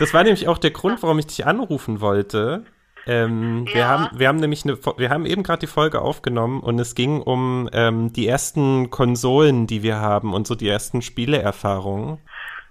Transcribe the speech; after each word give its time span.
Das 0.00 0.14
war 0.14 0.24
nämlich 0.24 0.48
auch 0.48 0.58
der 0.58 0.70
Grund, 0.70 1.02
warum 1.02 1.18
ich 1.18 1.26
dich 1.26 1.46
anrufen 1.46 2.00
wollte. 2.00 2.64
Ähm, 3.06 3.66
ja. 3.68 3.74
wir, 3.74 3.88
haben, 3.88 4.18
wir 4.18 4.28
haben 4.28 4.38
nämlich 4.38 4.64
eine, 4.64 4.78
wir 4.96 5.10
haben 5.10 5.26
eben 5.26 5.42
gerade 5.42 5.60
die 5.60 5.66
Folge 5.66 6.00
aufgenommen 6.00 6.60
und 6.60 6.78
es 6.78 6.94
ging 6.94 7.20
um 7.22 7.68
ähm, 7.72 8.12
die 8.12 8.26
ersten 8.26 8.90
Konsolen, 8.90 9.66
die 9.66 9.82
wir 9.82 9.96
haben 9.96 10.34
und 10.34 10.46
so 10.46 10.54
die 10.54 10.68
ersten 10.68 11.02
Spieleerfahrungen. 11.02 12.18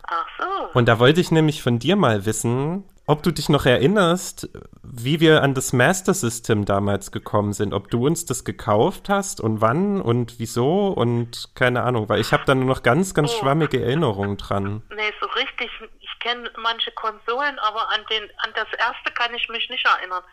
Ach 0.03 0.25
so. 0.37 0.79
Und 0.79 0.87
da 0.87 0.99
wollte 0.99 1.21
ich 1.21 1.31
nämlich 1.31 1.61
von 1.61 1.77
dir 1.77 1.95
mal 1.95 2.25
wissen, 2.25 2.83
ob 3.09 3.23
du 3.23 3.31
dich 3.31 3.49
noch 3.49 3.65
erinnerst, 3.65 4.49
wie 4.83 5.19
wir 5.19 5.41
an 5.41 5.55
das 5.55 5.73
Master 5.73 6.13
System 6.13 6.65
damals 6.65 7.11
gekommen 7.11 7.53
sind, 7.53 7.73
ob 7.73 7.89
du 7.89 8.05
uns 8.05 8.25
das 8.25 8.43
gekauft 8.43 9.09
hast 9.09 9.41
und 9.41 9.61
wann 9.61 9.99
und 9.99 10.39
wieso 10.39 10.89
und 10.89 11.49
keine 11.55 11.81
Ahnung, 11.81 12.07
weil 12.07 12.21
ich 12.21 12.33
habe 12.33 12.43
da 12.45 12.53
nur 12.53 12.65
noch 12.65 12.83
ganz, 12.83 13.15
ganz 13.15 13.33
oh. 13.33 13.39
schwammige 13.39 13.81
Erinnerungen 13.83 14.37
dran. 14.37 14.83
Nee, 14.95 15.11
so 15.19 15.27
richtig, 15.39 15.71
ich 15.98 15.98
kenne 16.29 16.51
manche 16.57 16.91
Konsolen, 16.91 17.57
aber 17.59 17.89
an, 17.89 18.05
den, 18.09 18.29
an 18.37 18.51
das 18.55 18.67
erste 18.77 19.11
kann 19.13 19.33
ich 19.33 19.47
mich 19.49 19.69
nicht 19.69 19.85
erinnern. 19.85 20.23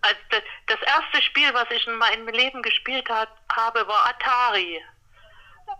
Also 0.00 0.20
das, 0.30 0.42
das 0.66 0.80
erste 0.82 1.22
Spiel, 1.22 1.52
was 1.52 1.70
ich 1.70 1.86
in 1.86 1.96
meinem 1.96 2.28
Leben 2.28 2.62
gespielt 2.62 3.08
hat, 3.08 3.28
habe, 3.54 3.86
war 3.86 4.08
Atari. 4.08 4.80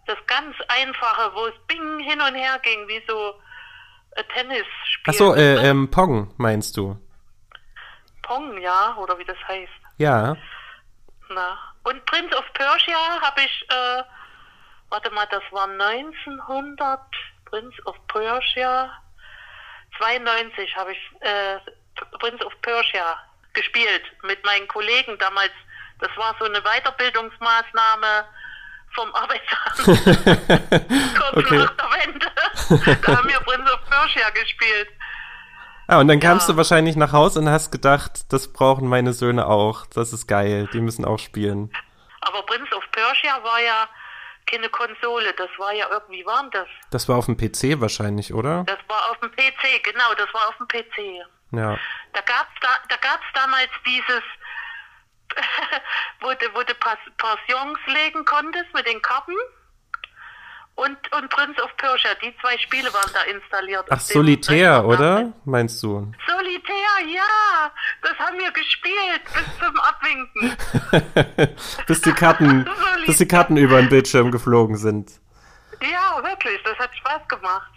Das 0.06 0.18
ganz 0.26 0.56
einfache, 0.68 1.34
wo 1.34 1.46
es 1.46 1.54
bing 1.66 1.98
hin 2.00 2.20
und 2.20 2.34
her 2.34 2.58
ging, 2.62 2.86
wie 2.88 3.02
so 3.06 3.40
äh, 4.12 4.24
Tennis 4.34 4.66
spielen. 4.84 5.14
Achso, 5.14 5.34
äh, 5.34 5.68
ähm, 5.68 5.90
Pong 5.90 6.32
meinst 6.36 6.76
du? 6.76 6.96
Pong, 8.22 8.58
ja, 8.60 8.96
oder 8.96 9.18
wie 9.18 9.24
das 9.24 9.36
heißt. 9.48 9.72
Ja. 9.98 10.36
Na. 11.28 11.58
Und 11.84 12.04
Prince 12.06 12.34
of 12.36 12.44
Persia 12.54 13.20
habe 13.20 13.40
ich, 13.42 13.66
äh, 13.68 14.02
warte 14.88 15.10
mal, 15.10 15.26
das 15.26 15.42
war 15.50 15.68
1900, 15.68 17.00
Prince 17.44 17.76
of 17.84 17.96
Persia, 18.08 18.90
92 19.98 20.76
habe 20.76 20.92
ich 20.92 20.98
äh, 21.20 21.58
Prince 22.18 22.44
of 22.44 22.52
Persia 22.62 23.18
gespielt 23.52 24.02
mit 24.22 24.44
meinen 24.44 24.66
Kollegen 24.68 25.16
damals. 25.18 25.52
Das 26.00 26.10
war 26.16 26.34
so 26.38 26.44
eine 26.46 26.60
Weiterbildungsmaßnahme 26.60 28.24
vom 28.94 29.14
Arbeitsamt. 29.14 29.76
Kurz 31.18 31.36
okay. 31.36 31.56
nach 31.56 31.76
der 31.76 31.90
Wende. 31.90 32.26
da 33.02 33.16
haben 33.16 33.28
wir 33.28 33.40
Prince 33.40 33.72
of 33.72 33.80
Persia 33.88 34.30
gespielt. 34.30 34.88
Ah, 35.86 35.98
und 35.98 36.08
dann 36.08 36.20
ja. 36.20 36.30
kamst 36.30 36.48
du 36.48 36.56
wahrscheinlich 36.56 36.96
nach 36.96 37.12
Hause 37.12 37.40
und 37.40 37.48
hast 37.48 37.70
gedacht, 37.70 38.32
das 38.32 38.52
brauchen 38.52 38.88
meine 38.88 39.12
Söhne 39.12 39.46
auch. 39.46 39.86
Das 39.86 40.12
ist 40.12 40.26
geil, 40.26 40.68
die 40.72 40.80
müssen 40.80 41.04
auch 41.04 41.18
spielen. 41.18 41.70
Aber 42.22 42.42
Prince 42.46 42.74
of 42.74 42.84
Persia 42.90 43.42
war 43.42 43.60
ja 43.60 43.88
keine 44.54 44.68
Konsole, 44.68 45.32
das 45.34 45.50
war 45.58 45.72
ja 45.72 45.88
irgendwie 45.90 46.24
warm 46.24 46.50
das. 46.52 46.68
Das 46.90 47.08
war 47.08 47.16
auf 47.18 47.26
dem 47.26 47.36
PC 47.36 47.80
wahrscheinlich, 47.80 48.32
oder? 48.32 48.64
Das 48.66 48.78
war 48.88 49.10
auf 49.10 49.18
dem 49.18 49.30
PC, 49.30 49.82
genau, 49.82 50.14
das 50.16 50.32
war 50.32 50.48
auf 50.48 50.56
dem 50.58 50.68
PC. 50.68 51.26
Ja. 51.50 51.78
Da 52.12 52.20
gab's 52.20 52.54
da, 52.60 52.68
da 52.88 52.96
gab's 52.96 53.26
damals 53.34 53.70
dieses 53.86 54.22
wo 56.20 56.32
du, 56.34 56.54
wo 56.54 56.62
du 56.62 56.74
Passions 56.74 57.78
legen 57.86 58.24
konntest 58.24 58.72
mit 58.72 58.86
den 58.86 59.02
Karten. 59.02 59.34
Und, 60.76 60.96
und 61.12 61.30
Prince 61.30 61.62
of 61.62 61.70
Persia, 61.76 62.10
die 62.20 62.34
zwei 62.40 62.58
Spiele 62.58 62.92
waren 62.92 63.08
da 63.12 63.22
installiert. 63.22 63.86
Ach, 63.90 64.00
Solitär, 64.00 64.84
oder? 64.84 65.32
Meinst 65.44 65.80
du? 65.84 66.12
Solitär, 66.26 67.14
ja! 67.14 67.70
Das 68.02 68.18
haben 68.18 68.36
wir 68.38 68.50
gespielt 68.50 69.22
bis 69.32 69.58
zum 69.60 69.78
Abwinken. 69.78 71.56
bis, 71.86 72.00
die 72.00 72.12
Karten, 72.12 72.68
bis 73.06 73.18
die 73.18 73.28
Karten 73.28 73.56
über 73.56 73.80
den 73.80 73.88
Bildschirm 73.88 74.32
geflogen 74.32 74.76
sind. 74.76 75.12
Ja, 75.80 76.22
wirklich, 76.24 76.60
das 76.64 76.76
hat 76.78 76.90
Spaß 76.96 77.28
gemacht. 77.28 77.70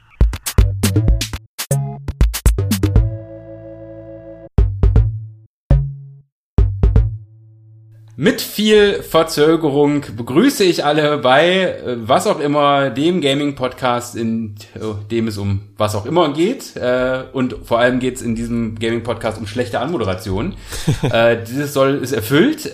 Mit 8.19 8.41
viel 8.41 9.03
Verzögerung 9.03 10.03
begrüße 10.15 10.63
ich 10.63 10.83
alle 10.83 11.19
bei 11.19 11.61
äh, 11.61 11.97
was 11.99 12.25
auch 12.25 12.39
immer 12.39 12.89
dem 12.89 13.21
Gaming-Podcast, 13.21 14.15
in 14.15 14.55
oh, 14.81 14.95
dem 15.11 15.27
es 15.27 15.37
um 15.37 15.61
was 15.77 15.93
auch 15.93 16.07
immer 16.07 16.33
geht. 16.33 16.75
Äh, 16.75 17.25
und 17.31 17.55
vor 17.63 17.77
allem 17.77 17.99
geht 17.99 18.15
es 18.15 18.23
in 18.23 18.33
diesem 18.33 18.79
Gaming-Podcast 18.79 19.37
um 19.37 19.45
schlechte 19.45 19.79
Anmoderation. 19.79 20.55
äh, 21.03 21.37
dieses 21.47 21.73
soll 21.73 21.97
ist 21.97 22.11
erfüllt. 22.11 22.65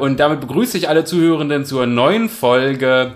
Und 0.00 0.20
damit 0.20 0.40
begrüße 0.40 0.78
ich 0.78 0.88
alle 0.88 1.04
Zuhörenden 1.04 1.64
zur 1.64 1.86
neuen 1.86 2.28
Folge 2.28 3.14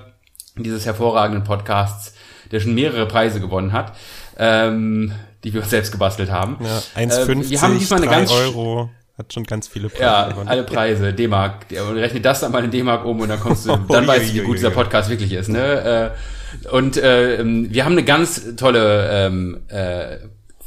dieses 0.57 0.87
hervorragenden 0.87 1.45
Podcasts, 1.45 2.15
der 2.51 2.59
schon 2.59 2.75
mehrere 2.75 3.07
Preise 3.07 3.41
gewonnen 3.41 3.71
hat. 3.71 3.93
Ähm, 4.39 5.13
die 5.45 5.55
wir 5.55 5.63
selbst 5.63 5.93
gebastelt 5.93 6.33
haben. 6.33 6.59
Ja, 6.61 7.01
1,50, 7.01 7.31
äh, 7.31 7.51
wir 7.51 7.63
haben 7.63 7.79
diesmal 7.79 8.03
eine 8.03 8.11
ganz 8.11 8.33
Euro. 8.33 8.91
Hat 9.19 9.33
schon 9.33 9.45
ganz 9.45 9.67
viele 9.67 9.89
Preise. 9.89 10.03
Ja, 10.03 10.29
gewonnen. 10.29 10.49
alle 10.49 10.63
Preise, 10.63 11.13
D-Mark. 11.15 11.67
Rechne 11.71 12.21
das 12.21 12.41
dann 12.41 12.53
mal 12.53 12.63
in 12.65 12.71
D-Mark 12.71 13.05
um 13.07 13.21
und 13.21 13.29
dann 13.29 13.41
kommst 13.41 13.67
du, 13.67 13.75
dann 13.89 14.07
weißt 14.07 14.29
du, 14.31 14.35
wie 14.35 14.41
gut 14.41 14.59
dieser 14.59 14.71
Podcast 14.71 15.09
wirklich 15.09 15.33
ist. 15.33 15.49
Ne? 15.49 16.13
Äh, 16.13 16.69
und 16.71 16.99
äh, 16.99 17.43
wir 17.43 17.85
haben 17.85 17.93
eine 17.93 18.05
ganz 18.05 18.57
tolle 18.57 19.09
ähm, 19.11 19.63
äh, 19.69 20.19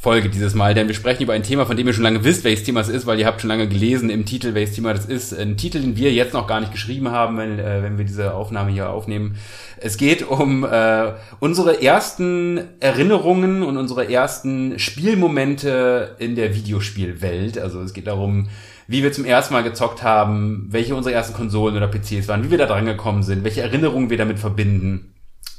Folge 0.02 0.30
dieses 0.30 0.54
Mal, 0.54 0.72
denn 0.72 0.88
wir 0.88 0.94
sprechen 0.94 1.24
über 1.24 1.34
ein 1.34 1.42
Thema, 1.42 1.66
von 1.66 1.76
dem 1.76 1.86
ihr 1.86 1.92
schon 1.92 2.04
lange 2.04 2.24
wisst, 2.24 2.42
welches 2.42 2.64
Thema 2.64 2.80
es 2.80 2.88
ist, 2.88 3.06
weil 3.06 3.18
ihr 3.18 3.26
habt 3.26 3.42
schon 3.42 3.48
lange 3.48 3.68
gelesen 3.68 4.08
im 4.08 4.24
Titel, 4.24 4.54
welches 4.54 4.74
Thema 4.74 4.94
das 4.94 5.04
ist. 5.04 5.38
Ein 5.38 5.58
Titel, 5.58 5.78
den 5.78 5.94
wir 5.94 6.10
jetzt 6.10 6.32
noch 6.32 6.46
gar 6.46 6.60
nicht 6.60 6.72
geschrieben 6.72 7.10
haben, 7.10 7.36
wenn, 7.36 7.58
äh, 7.58 7.82
wenn 7.82 7.98
wir 7.98 8.06
diese 8.06 8.32
Aufnahme 8.32 8.70
hier 8.70 8.88
aufnehmen. 8.88 9.36
Es 9.76 9.98
geht 9.98 10.26
um 10.26 10.64
äh, 10.64 11.12
unsere 11.38 11.82
ersten 11.82 12.62
Erinnerungen 12.80 13.62
und 13.62 13.76
unsere 13.76 14.10
ersten 14.10 14.78
Spielmomente 14.78 16.16
in 16.18 16.34
der 16.34 16.54
Videospielwelt. 16.54 17.58
Also 17.58 17.82
es 17.82 17.92
geht 17.92 18.06
darum, 18.06 18.48
wie 18.88 19.02
wir 19.02 19.12
zum 19.12 19.26
ersten 19.26 19.52
Mal 19.52 19.64
gezockt 19.64 20.02
haben, 20.02 20.66
welche 20.70 20.94
unsere 20.94 21.14
ersten 21.14 21.34
Konsolen 21.34 21.76
oder 21.76 21.88
PCs 21.88 22.26
waren, 22.26 22.42
wie 22.42 22.50
wir 22.50 22.56
da 22.56 22.64
dran 22.64 22.86
gekommen 22.86 23.22
sind, 23.22 23.44
welche 23.44 23.60
Erinnerungen 23.60 24.08
wir 24.08 24.16
damit 24.16 24.38
verbinden 24.38 25.12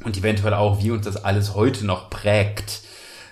und 0.04 0.18
eventuell 0.18 0.56
auch, 0.56 0.82
wie 0.82 0.90
uns 0.90 1.06
das 1.06 1.24
alles 1.24 1.54
heute 1.54 1.86
noch 1.86 2.10
prägt 2.10 2.82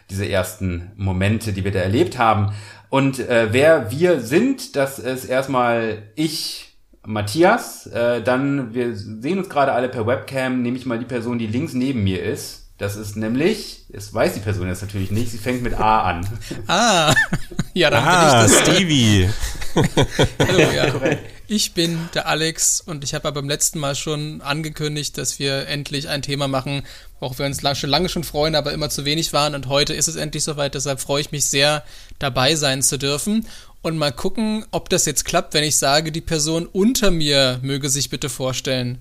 diese 0.09 0.27
ersten 0.27 0.91
Momente, 0.95 1.53
die 1.53 1.63
wir 1.63 1.71
da 1.71 1.79
erlebt 1.79 2.17
haben. 2.17 2.53
Und 2.89 3.19
äh, 3.19 3.49
wer 3.51 3.91
wir 3.91 4.19
sind, 4.21 4.75
das 4.75 4.99
ist 4.99 5.25
erstmal 5.25 6.03
ich, 6.15 6.77
Matthias. 7.05 7.87
Äh, 7.87 8.21
dann, 8.21 8.73
wir 8.73 8.95
sehen 8.95 9.37
uns 9.37 9.49
gerade 9.49 9.73
alle 9.73 9.89
per 9.89 10.07
Webcam, 10.07 10.61
nehme 10.61 10.77
ich 10.77 10.85
mal 10.85 10.99
die 10.99 11.05
Person, 11.05 11.37
die 11.37 11.47
links 11.47 11.73
neben 11.73 12.03
mir 12.03 12.23
ist. 12.23 12.69
Das 12.79 12.95
ist 12.95 13.17
nämlich, 13.17 13.85
es 13.91 14.13
weiß 14.13 14.35
die 14.35 14.39
Person 14.39 14.69
jetzt 14.69 14.81
natürlich 14.81 15.11
nicht, 15.11 15.29
sie 15.31 15.37
fängt 15.37 15.61
mit 15.63 15.73
A 15.73 16.03
an. 16.03 16.27
Ah, 16.65 17.13
ja, 17.73 17.89
dann 17.89 18.05
ah, 18.05 18.41
bin 18.41 18.45
ich 18.45 18.57
das. 18.57 18.61
Stevie. 18.61 19.29
Hallo, 20.47 20.59
ja. 20.59 21.17
Ich 21.51 21.73
bin 21.73 22.09
der 22.13 22.27
Alex 22.27 22.79
und 22.79 23.03
ich 23.03 23.15
habe 23.15 23.27
aber 23.27 23.41
beim 23.41 23.49
letzten 23.49 23.79
Mal 23.79 23.95
schon 23.95 24.39
angekündigt, 24.41 25.17
dass 25.17 25.39
wir 25.39 25.67
endlich 25.67 26.07
ein 26.07 26.21
Thema 26.21 26.47
machen, 26.47 26.83
worauf 27.19 27.39
wir 27.39 27.47
uns 27.47 27.63
lang, 27.63 27.73
schon 27.73 27.89
lange 27.89 28.07
schon 28.07 28.23
freuen, 28.23 28.53
aber 28.53 28.71
immer 28.71 28.91
zu 28.91 29.03
wenig 29.03 29.33
waren. 29.33 29.55
Und 29.55 29.65
heute 29.67 29.95
ist 29.95 30.07
es 30.07 30.15
endlich 30.15 30.43
soweit. 30.43 30.75
Deshalb 30.75 30.99
freue 30.99 31.21
ich 31.21 31.31
mich 31.31 31.45
sehr, 31.45 31.83
dabei 32.19 32.53
sein 32.53 32.83
zu 32.83 32.99
dürfen. 32.99 33.47
Und 33.81 33.97
mal 33.97 34.11
gucken, 34.11 34.63
ob 34.69 34.89
das 34.89 35.07
jetzt 35.07 35.25
klappt, 35.25 35.55
wenn 35.55 35.63
ich 35.63 35.77
sage, 35.77 36.11
die 36.11 36.21
Person 36.21 36.67
unter 36.67 37.09
mir 37.09 37.59
möge 37.63 37.89
sich 37.89 38.11
bitte 38.11 38.29
vorstellen. 38.29 38.99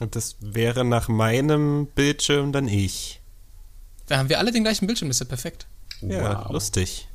Und 0.00 0.16
das 0.16 0.36
wäre 0.40 0.86
nach 0.86 1.08
meinem 1.08 1.86
Bildschirm 1.94 2.50
dann 2.50 2.66
ich. 2.66 3.20
Da 4.06 4.16
haben 4.16 4.30
wir 4.30 4.38
alle 4.38 4.52
den 4.52 4.64
gleichen 4.64 4.86
Bildschirm, 4.86 5.08
das 5.08 5.16
ist 5.16 5.20
ja 5.20 5.26
perfekt. 5.26 5.66
Ja, 6.00 6.44
wow. 6.44 6.50
lustig. 6.50 7.08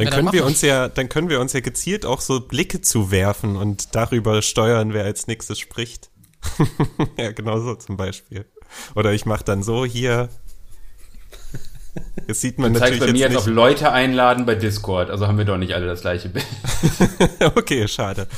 Dann 0.00 0.06
ja, 0.06 0.14
können 0.14 0.26
dann 0.28 0.34
wir 0.34 0.46
uns 0.46 0.62
ja, 0.62 0.88
dann 0.88 1.10
können 1.10 1.28
wir 1.28 1.40
uns 1.40 1.52
ja 1.52 1.60
gezielt 1.60 2.06
auch 2.06 2.22
so 2.22 2.40
Blicke 2.40 2.80
zuwerfen 2.80 3.56
und 3.56 3.94
darüber 3.94 4.40
steuern, 4.40 4.94
wer 4.94 5.04
als 5.04 5.26
nächstes 5.26 5.58
spricht. 5.58 6.10
ja, 7.18 7.32
genau 7.32 7.60
so 7.60 7.74
zum 7.74 7.98
Beispiel. 7.98 8.46
Oder 8.94 9.12
ich 9.12 9.26
mache 9.26 9.44
dann 9.44 9.62
so 9.62 9.84
hier. 9.84 10.30
Das 12.26 12.40
sieht 12.40 12.58
man 12.58 12.72
du 12.72 12.78
natürlich. 12.78 13.00
bei 13.00 13.12
mir 13.12 13.18
jetzt 13.18 13.36
auf 13.36 13.46
Leute 13.46 13.90
einladen 13.90 14.46
bei 14.46 14.54
Discord, 14.54 15.10
also 15.10 15.26
haben 15.26 15.38
wir 15.38 15.44
doch 15.44 15.56
nicht 15.56 15.74
alle 15.74 15.86
das 15.86 16.02
gleiche 16.02 16.28
Bild. 16.28 16.46
okay, 17.56 17.88
schade. 17.88 18.28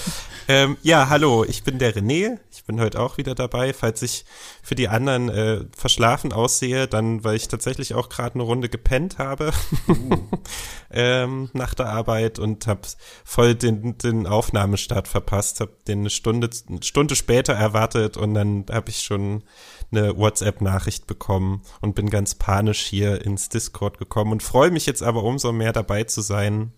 Ähm, 0.48 0.76
ja, 0.82 1.08
hallo, 1.08 1.44
ich 1.44 1.62
bin 1.62 1.78
der 1.78 1.94
René. 1.94 2.38
Ich 2.50 2.64
bin 2.64 2.80
heute 2.80 3.00
auch 3.00 3.16
wieder 3.16 3.34
dabei. 3.34 3.72
Falls 3.72 4.02
ich 4.02 4.24
für 4.62 4.74
die 4.74 4.88
anderen 4.88 5.28
äh, 5.28 5.60
verschlafen 5.76 6.32
aussehe, 6.32 6.88
dann, 6.88 7.22
weil 7.22 7.36
ich 7.36 7.48
tatsächlich 7.48 7.94
auch 7.94 8.08
gerade 8.08 8.34
eine 8.34 8.42
Runde 8.42 8.68
gepennt 8.68 9.18
habe 9.18 9.52
uh. 9.88 10.16
ähm, 10.90 11.50
nach 11.52 11.74
der 11.74 11.86
Arbeit 11.86 12.38
und 12.38 12.66
habe 12.66 12.82
voll 13.24 13.54
den, 13.54 13.98
den 13.98 14.26
Aufnahmestart 14.26 15.06
verpasst, 15.06 15.60
habe 15.60 15.72
den 15.86 16.00
eine 16.00 16.10
Stunde, 16.10 16.50
eine 16.68 16.82
Stunde 16.82 17.14
später 17.14 17.52
erwartet 17.52 18.16
und 18.16 18.34
dann 18.34 18.66
habe 18.70 18.90
ich 18.90 19.00
schon 19.00 19.44
eine 19.92 20.16
WhatsApp-Nachricht 20.16 21.06
bekommen 21.06 21.62
und 21.80 21.94
bin 21.94 22.10
ganz 22.10 22.34
panisch 22.34 22.80
hier 22.80 23.24
ins 23.24 23.48
Discord 23.48 23.98
gekommen 23.98 24.32
und 24.32 24.42
freue 24.42 24.70
mich 24.70 24.86
jetzt 24.86 25.02
aber 25.02 25.22
umso 25.22 25.52
mehr 25.52 25.72
dabei 25.72 26.04
zu 26.04 26.20
sein. 26.20 26.72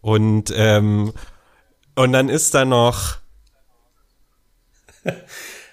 Und 0.00 0.52
ähm, 0.54 1.12
und 1.94 2.12
dann 2.12 2.28
ist 2.28 2.54
da 2.54 2.64
noch. 2.64 3.16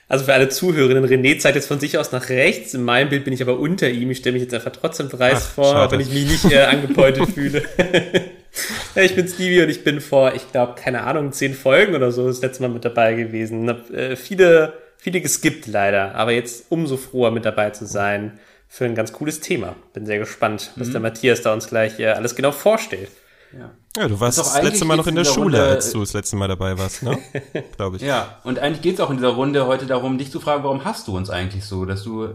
Also 0.07 0.25
für 0.25 0.33
alle 0.33 0.49
Zuhörerinnen, 0.49 1.05
René 1.05 1.39
zeigt 1.39 1.55
jetzt 1.55 1.69
von 1.69 1.79
sich 1.79 1.97
aus 1.97 2.11
nach 2.11 2.27
rechts. 2.27 2.73
In 2.73 2.83
meinem 2.83 3.07
Bild 3.07 3.23
bin 3.23 3.33
ich 3.33 3.41
aber 3.41 3.57
unter 3.57 3.89
ihm. 3.89 4.11
Ich 4.11 4.17
stelle 4.17 4.33
mich 4.33 4.41
jetzt 4.41 4.53
einfach 4.53 4.73
trotzdem 4.73 5.07
preis 5.07 5.45
Ach, 5.47 5.53
vor, 5.53 5.71
schade. 5.71 5.93
wenn 5.93 6.01
ich 6.01 6.09
mich 6.09 6.43
nicht 6.43 6.51
äh, 6.53 6.63
angepeutet 6.63 7.29
fühle. 7.33 7.63
ja, 8.95 9.03
ich 9.03 9.15
bin 9.15 9.25
Stevie 9.29 9.61
und 9.61 9.69
ich 9.69 9.85
bin 9.85 10.01
vor, 10.01 10.35
ich 10.35 10.51
glaube, 10.51 10.75
keine 10.75 11.03
Ahnung, 11.03 11.31
zehn 11.31 11.53
Folgen 11.53 11.95
oder 11.95 12.11
so 12.11 12.27
das 12.27 12.41
letzte 12.41 12.63
Mal 12.63 12.67
mit 12.67 12.83
dabei 12.83 13.13
gewesen. 13.13 13.69
Hab, 13.69 13.89
äh, 13.91 14.17
viele, 14.17 14.73
viele 15.01 15.19
geskippt 15.19 15.65
leider, 15.65 16.13
aber 16.13 16.31
jetzt 16.31 16.65
umso 16.69 16.95
froher 16.95 17.31
mit 17.31 17.43
dabei 17.43 17.71
zu 17.71 17.85
sein 17.85 18.39
für 18.67 18.85
ein 18.85 18.93
ganz 18.93 19.11
cooles 19.11 19.39
Thema. 19.39 19.75
Bin 19.93 20.05
sehr 20.05 20.19
gespannt, 20.19 20.71
was 20.75 20.89
mhm. 20.89 20.91
der 20.91 21.01
Matthias 21.01 21.41
da 21.41 21.51
uns 21.53 21.67
gleich 21.67 21.99
äh, 21.99 22.07
alles 22.07 22.35
genau 22.35 22.51
vorstellt. 22.51 23.09
Ja. 23.51 23.71
ja, 23.97 24.07
du 24.07 24.17
warst 24.19 24.37
das 24.37 24.61
letzte 24.61 24.85
Mal 24.85 24.95
noch 24.95 25.07
in 25.07 25.15
der 25.15 25.25
Schule, 25.25 25.59
Runde, 25.59 25.63
als 25.63 25.91
du 25.91 25.99
das 25.99 26.13
letzte 26.13 26.37
Mal 26.37 26.47
dabei 26.47 26.77
warst, 26.77 27.03
ne? 27.03 27.17
Glaube 27.75 27.97
ich. 27.97 28.03
Ja, 28.03 28.39
und 28.43 28.59
eigentlich 28.59 28.81
geht 28.81 28.93
es 28.93 29.01
auch 29.01 29.09
in 29.09 29.17
dieser 29.17 29.31
Runde 29.31 29.65
heute 29.65 29.87
darum, 29.87 30.17
dich 30.17 30.31
zu 30.31 30.39
fragen, 30.39 30.63
warum 30.63 30.85
hast 30.85 31.09
du 31.09 31.17
uns 31.17 31.29
eigentlich 31.29 31.65
so, 31.65 31.83
dass 31.83 32.03
du 32.03 32.29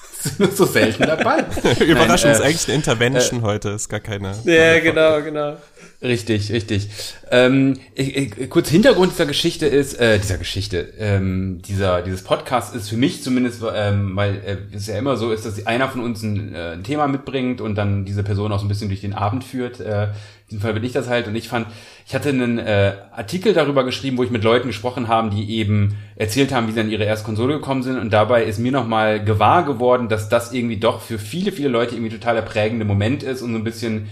so 0.54 0.66
selten 0.66 1.04
dabei. 1.04 1.46
Überraschung, 1.80 2.32
Nein, 2.32 2.40
äh, 2.40 2.42
ist 2.42 2.44
eigentlich 2.44 2.66
eine 2.66 2.74
Intervention 2.74 3.40
äh, 3.40 3.44
heute, 3.44 3.68
ist 3.70 3.88
gar 3.88 4.00
keine. 4.00 4.34
Ja, 4.44 4.80
genau, 4.80 5.22
genau. 5.22 5.56
Richtig, 6.00 6.52
richtig. 6.52 6.88
Ähm, 7.30 7.74
ich, 7.96 8.16
ich, 8.16 8.50
kurz 8.50 8.68
Hintergrund 8.68 9.12
dieser 9.12 9.26
Geschichte 9.26 9.66
ist, 9.66 9.94
äh, 9.94 10.20
dieser 10.20 10.38
Geschichte, 10.38 10.92
ähm, 10.96 11.60
dieser, 11.66 12.02
dieses 12.02 12.22
Podcast 12.22 12.72
ist 12.76 12.88
für 12.88 12.96
mich 12.96 13.24
zumindest, 13.24 13.64
ähm, 13.74 14.14
weil 14.14 14.36
äh, 14.46 14.76
es 14.76 14.86
ja 14.86 14.96
immer 14.96 15.16
so 15.16 15.32
ist, 15.32 15.44
dass 15.44 15.66
einer 15.66 15.88
von 15.88 16.00
uns 16.00 16.22
ein, 16.22 16.54
äh, 16.54 16.74
ein 16.74 16.84
Thema 16.84 17.08
mitbringt 17.08 17.60
und 17.60 17.74
dann 17.74 18.04
diese 18.04 18.22
Person 18.22 18.52
auch 18.52 18.60
so 18.60 18.64
ein 18.64 18.68
bisschen 18.68 18.88
durch 18.88 19.00
den 19.00 19.12
Abend 19.12 19.42
führt. 19.42 19.80
Äh, 19.80 20.04
in 20.04 20.50
diesem 20.50 20.60
Fall 20.62 20.72
bin 20.72 20.84
ich 20.84 20.92
das 20.92 21.08
halt 21.08 21.26
und 21.26 21.34
ich 21.34 21.48
fand, 21.48 21.66
ich 22.06 22.14
hatte 22.14 22.28
einen 22.28 22.58
äh, 22.58 22.92
Artikel 23.10 23.52
darüber 23.52 23.82
geschrieben, 23.82 24.18
wo 24.18 24.22
ich 24.22 24.30
mit 24.30 24.44
Leuten 24.44 24.68
gesprochen 24.68 25.08
haben, 25.08 25.30
die 25.30 25.50
eben 25.50 25.96
erzählt 26.14 26.52
haben, 26.52 26.68
wie 26.68 26.72
sie 26.72 26.80
an 26.80 26.90
ihre 26.90 27.04
erste 27.04 27.26
Konsole 27.26 27.54
gekommen 27.54 27.82
sind 27.82 27.98
und 27.98 28.12
dabei 28.12 28.44
ist 28.44 28.60
mir 28.60 28.72
nochmal 28.72 29.22
gewahr 29.24 29.64
geworden, 29.64 30.08
dass 30.08 30.28
das 30.28 30.52
irgendwie 30.52 30.76
doch 30.76 31.00
für 31.00 31.18
viele, 31.18 31.50
viele 31.50 31.70
Leute 31.70 31.96
irgendwie 31.96 32.16
total 32.16 32.36
der 32.36 32.42
prägende 32.42 32.84
Moment 32.84 33.24
ist 33.24 33.42
und 33.42 33.50
so 33.50 33.58
ein 33.58 33.64
bisschen 33.64 34.08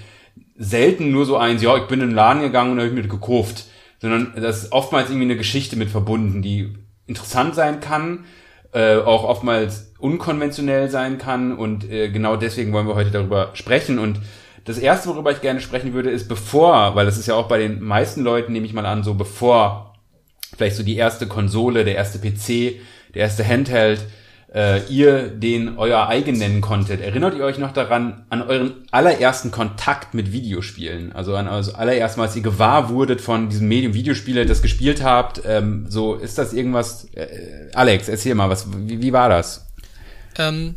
selten 0.58 1.10
nur 1.10 1.26
so 1.26 1.36
eins, 1.36 1.62
ja, 1.62 1.76
ich 1.76 1.84
bin 1.84 2.00
in 2.00 2.08
den 2.08 2.14
Laden 2.14 2.42
gegangen 2.42 2.72
und 2.72 2.80
habe 2.80 2.90
mir 2.90 3.02
gekauft, 3.02 3.66
sondern 4.00 4.32
das 4.36 4.64
ist 4.64 4.72
oftmals 4.72 5.08
irgendwie 5.08 5.26
eine 5.26 5.36
Geschichte 5.36 5.76
mit 5.76 5.90
verbunden, 5.90 6.42
die 6.42 6.74
interessant 7.06 7.54
sein 7.54 7.80
kann, 7.80 8.24
äh, 8.72 8.96
auch 8.96 9.24
oftmals 9.24 9.94
unkonventionell 9.98 10.90
sein 10.90 11.18
kann. 11.18 11.56
Und 11.56 11.90
äh, 11.90 12.10
genau 12.10 12.36
deswegen 12.36 12.72
wollen 12.72 12.88
wir 12.88 12.94
heute 12.94 13.10
darüber 13.10 13.50
sprechen. 13.54 13.98
Und 13.98 14.20
das 14.64 14.78
erste, 14.78 15.08
worüber 15.08 15.30
ich 15.30 15.40
gerne 15.40 15.60
sprechen 15.60 15.92
würde, 15.94 16.10
ist 16.10 16.28
bevor, 16.28 16.94
weil 16.94 17.06
das 17.06 17.18
ist 17.18 17.26
ja 17.26 17.34
auch 17.34 17.48
bei 17.48 17.58
den 17.58 17.82
meisten 17.82 18.22
Leuten, 18.22 18.52
nehme 18.52 18.66
ich 18.66 18.72
mal 18.72 18.86
an, 18.86 19.04
so 19.04 19.14
bevor 19.14 19.94
vielleicht 20.56 20.76
so 20.76 20.82
die 20.82 20.96
erste 20.96 21.26
Konsole, 21.26 21.84
der 21.84 21.94
erste 21.94 22.18
PC, 22.18 22.80
der 23.14 23.22
erste 23.22 23.46
Handheld 23.46 24.04
äh, 24.54 24.84
ihr 24.88 25.28
den 25.28 25.76
euer 25.78 26.08
eigen 26.08 26.38
nennen 26.38 26.60
konntet. 26.60 27.00
Erinnert 27.00 27.34
ihr 27.34 27.44
euch 27.44 27.58
noch 27.58 27.72
daran, 27.72 28.26
an 28.30 28.42
euren 28.42 28.84
allerersten 28.90 29.50
Kontakt 29.50 30.14
mit 30.14 30.32
Videospielen? 30.32 31.12
Also 31.12 31.36
an 31.36 31.48
also 31.48 31.72
allererst 31.74 32.16
mal, 32.16 32.24
als 32.24 32.36
ihr 32.36 32.42
gewahr 32.42 32.88
wurdet 32.88 33.20
von 33.20 33.48
diesem 33.48 33.68
Medium 33.68 33.94
Videospiele, 33.94 34.46
das 34.46 34.62
gespielt 34.62 35.02
habt. 35.02 35.42
Ähm, 35.44 35.86
so, 35.88 36.14
ist 36.14 36.38
das 36.38 36.52
irgendwas? 36.52 37.06
Äh, 37.12 37.70
Alex, 37.74 38.08
erzähl 38.08 38.34
mal, 38.34 38.48
was, 38.48 38.66
wie, 38.74 39.02
wie 39.02 39.12
war 39.12 39.28
das? 39.28 39.66
Ähm, 40.38 40.76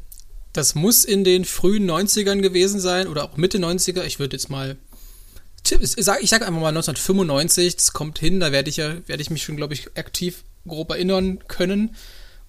das 0.54 0.76
muss 0.76 1.06
in 1.06 1.24
den 1.24 1.46
frühen 1.46 1.90
90ern 1.90 2.42
gewesen 2.42 2.80
sein 2.80 3.08
oder 3.08 3.24
auch 3.24 3.38
Mitte 3.38 3.60
90er. 3.60 4.04
Ich 4.04 4.20
würde 4.20 4.36
jetzt 4.36 4.50
mal 4.50 4.78
ich 5.72 6.06
sage 6.06 6.26
sag 6.26 6.42
einfach 6.42 6.62
mal 6.62 6.70
1995, 6.70 7.76
das 7.76 7.94
kommt 7.94 8.18
hin, 8.20 8.40
da 8.40 8.52
werde 8.52 8.70
ich 8.70 8.78
ja, 8.78 8.96
werde 9.08 9.22
ich 9.22 9.30
mich 9.30 9.44
schon, 9.44 9.58
glaube 9.58 9.74
ich, 9.74 9.96
aktiv 9.98 10.44
grob 10.68 10.92
erinnern 10.92 11.40
können. 11.48 11.96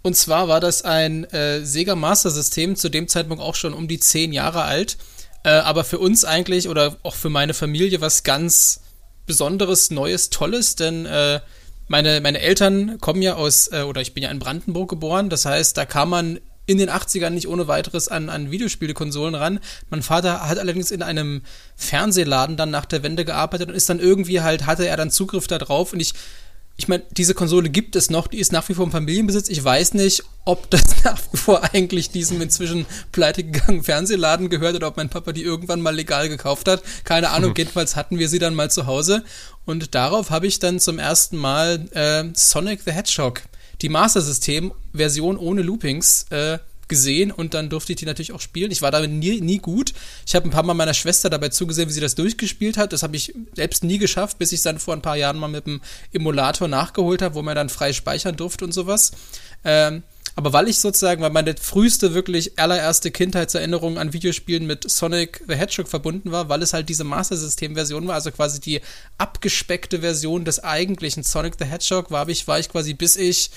Und 0.03 0.17
zwar 0.17 0.49
war 0.49 0.61
das 0.61 0.83
ein 0.83 1.25
äh, 1.25 1.65
Sega 1.65 1.95
Master 1.95 2.31
System, 2.31 2.77
zu 2.77 2.89
dem 2.89 3.09
Zeitpunkt 3.09 3.43
auch 3.43 3.55
schon 3.55 3.75
um 3.75 3.89
die 3.89 4.01
zehn 4.01 4.33
Jahre 4.33 4.63
alt. 4.63 4.97
Äh, 5.43 5.51
aber 5.51 5.85
für 5.85 5.99
uns 5.99 6.25
eigentlich 6.25 6.69
oder 6.69 6.97
auch 7.03 7.15
für 7.15 7.31
meine 7.31 7.55
Familie 7.55 8.01
was 8.01 8.23
ganz 8.23 8.81
Besonderes, 9.27 9.91
Neues, 9.91 10.31
Tolles, 10.31 10.75
denn 10.75 11.07
äh, 11.07 11.41
meine, 11.89 12.21
meine 12.21 12.41
Eltern 12.41 12.99
kommen 12.99 13.23
ja 13.23 13.35
aus, 13.35 13.69
äh, 13.73 13.83
oder 13.83 14.01
ich 14.01 14.13
bin 14.15 14.23
ja 14.23 14.31
in 14.31 14.39
Brandenburg 14.39 14.91
geboren, 14.91 15.31
das 15.31 15.45
heißt, 15.45 15.77
da 15.77 15.85
kam 15.85 16.11
man 16.11 16.41
in 16.67 16.79
den 16.79 16.91
80ern 16.91 17.31
nicht 17.31 17.49
ohne 17.49 17.69
weiteres 17.69 18.09
an, 18.09 18.29
an 18.29 18.51
Videospielekonsolen 18.53 19.35
ran. 19.35 19.59
Mein 19.89 20.03
Vater 20.03 20.49
hat 20.49 20.59
allerdings 20.59 20.93
in 20.93 21.03
einem 21.03 21.43
Fernsehladen 21.75 22.57
dann 22.57 22.71
nach 22.71 22.85
der 22.85 23.03
Wende 23.03 23.25
gearbeitet 23.25 23.69
und 23.69 23.75
ist 23.75 23.89
dann 23.89 23.99
irgendwie 23.99 24.41
halt, 24.41 24.67
hatte 24.67 24.87
er 24.87 24.97
dann 24.97 25.11
Zugriff 25.11 25.49
darauf 25.49 25.93
und 25.93 26.01
ich 26.01 26.15
ich 26.81 26.89
meine, 26.89 27.03
diese 27.11 27.35
Konsole 27.35 27.69
gibt 27.69 27.95
es 27.95 28.09
noch, 28.09 28.27
die 28.27 28.39
ist 28.39 28.53
nach 28.53 28.67
wie 28.71 28.73
vor 28.73 28.87
im 28.87 28.91
Familienbesitz. 28.91 29.51
Ich 29.51 29.63
weiß 29.63 29.93
nicht, 29.93 30.25
ob 30.47 30.71
das 30.71 30.83
nach 31.05 31.21
wie 31.31 31.37
vor 31.37 31.63
eigentlich 31.75 32.09
diesem 32.11 32.41
inzwischen 32.41 32.87
pleite 33.13 33.45
gegangenen 33.45 33.85
Fernsehladen 33.85 34.49
gehört 34.49 34.77
oder 34.77 34.89
ob 34.89 34.97
mein 34.97 35.11
Papa 35.11 35.33
die 35.33 35.43
irgendwann 35.43 35.83
mal 35.83 35.95
legal 35.95 36.31
gekauft 36.31 36.69
hat. 36.69 36.83
Keine 37.05 37.33
Ahnung, 37.33 37.51
mhm. 37.51 37.57
jedenfalls 37.59 37.97
hatten 37.97 38.19
wir 38.19 38.31
sie 38.31 38.39
dann 38.39 38.55
mal 38.55 38.71
zu 38.71 38.87
Hause. 38.87 39.25
Und 39.67 39.95
darauf 39.95 40.31
habe 40.31 40.47
ich 40.47 40.59
dann 40.59 40.81
zum 40.81 40.99
ersten 40.99 41.37
Mal 41.37 41.87
äh, 41.93 42.25
Sonic 42.33 42.81
the 42.87 42.93
Hedgehog, 42.93 43.43
die 43.83 43.91
Master 43.91 44.23
System 44.23 44.73
Version 44.95 45.37
ohne 45.37 45.61
Loopings, 45.61 46.25
äh, 46.31 46.61
gesehen 46.91 47.31
und 47.33 47.55
dann 47.55 47.71
durfte 47.71 47.93
ich 47.93 47.97
die 47.97 48.05
natürlich 48.05 48.33
auch 48.33 48.41
spielen. 48.41 48.71
Ich 48.71 48.83
war 48.83 48.91
damit 48.91 49.11
nie, 49.11 49.41
nie 49.41 49.57
gut. 49.57 49.95
Ich 50.27 50.35
habe 50.35 50.47
ein 50.47 50.51
paar 50.51 50.63
Mal 50.65 50.75
meiner 50.75 50.93
Schwester 50.93 51.31
dabei 51.31 51.49
zugesehen, 51.49 51.89
wie 51.89 51.95
sie 51.95 52.01
das 52.01 52.15
durchgespielt 52.15 52.77
hat. 52.77 52.93
Das 52.93 53.03
habe 53.03 53.17
ich 53.17 53.35
selbst 53.55 53.83
nie 53.83 53.97
geschafft, 53.97 54.39
bis 54.39 54.53
ich 54.53 54.61
dann 54.61 54.79
vor 54.79 54.93
ein 54.93 55.01
paar 55.01 55.17
Jahren 55.17 55.39
mal 55.39 55.49
mit 55.49 55.67
dem 55.67 55.81
Emulator 56.13 56.69
nachgeholt 56.69 57.23
habe, 57.23 57.35
wo 57.35 57.43
man 57.43 57.55
dann 57.55 57.71
frei 57.71 57.95
speichern 57.95 58.37
durfte 58.37 58.67
und 58.67 58.73
sowas. 58.73 59.13
Ähm, 59.65 60.03
aber 60.37 60.53
weil 60.53 60.69
ich 60.69 60.79
sozusagen, 60.79 61.23
weil 61.23 61.31
meine 61.31 61.55
früheste, 61.57 62.15
wirklich 62.15 62.59
allererste 62.59 63.11
Kindheitserinnerung 63.11 63.99
an 63.99 64.13
Videospielen 64.13 64.67
mit 64.67 64.89
Sonic 64.89 65.43
the 65.49 65.55
Hedgehog 65.55 65.89
verbunden 65.89 66.33
war, 66.33 66.49
weil 66.49 66.63
es 66.63 66.73
halt 66.73 66.89
diese 66.89 67.05
Master 67.05 67.37
System-Version 67.37 68.07
war, 68.07 68.15
also 68.15 68.31
quasi 68.31 68.61
die 68.61 68.81
abgespeckte 69.19 70.01
Version 70.01 70.45
des 70.45 70.63
eigentlichen 70.63 71.23
Sonic 71.23 71.55
the 71.59 71.65
Hedgehog, 71.65 72.11
war 72.11 72.29
ich, 72.29 72.47
war 72.47 72.59
ich 72.59 72.69
quasi 72.69 72.95
bis 72.95 73.17
ich 73.17 73.51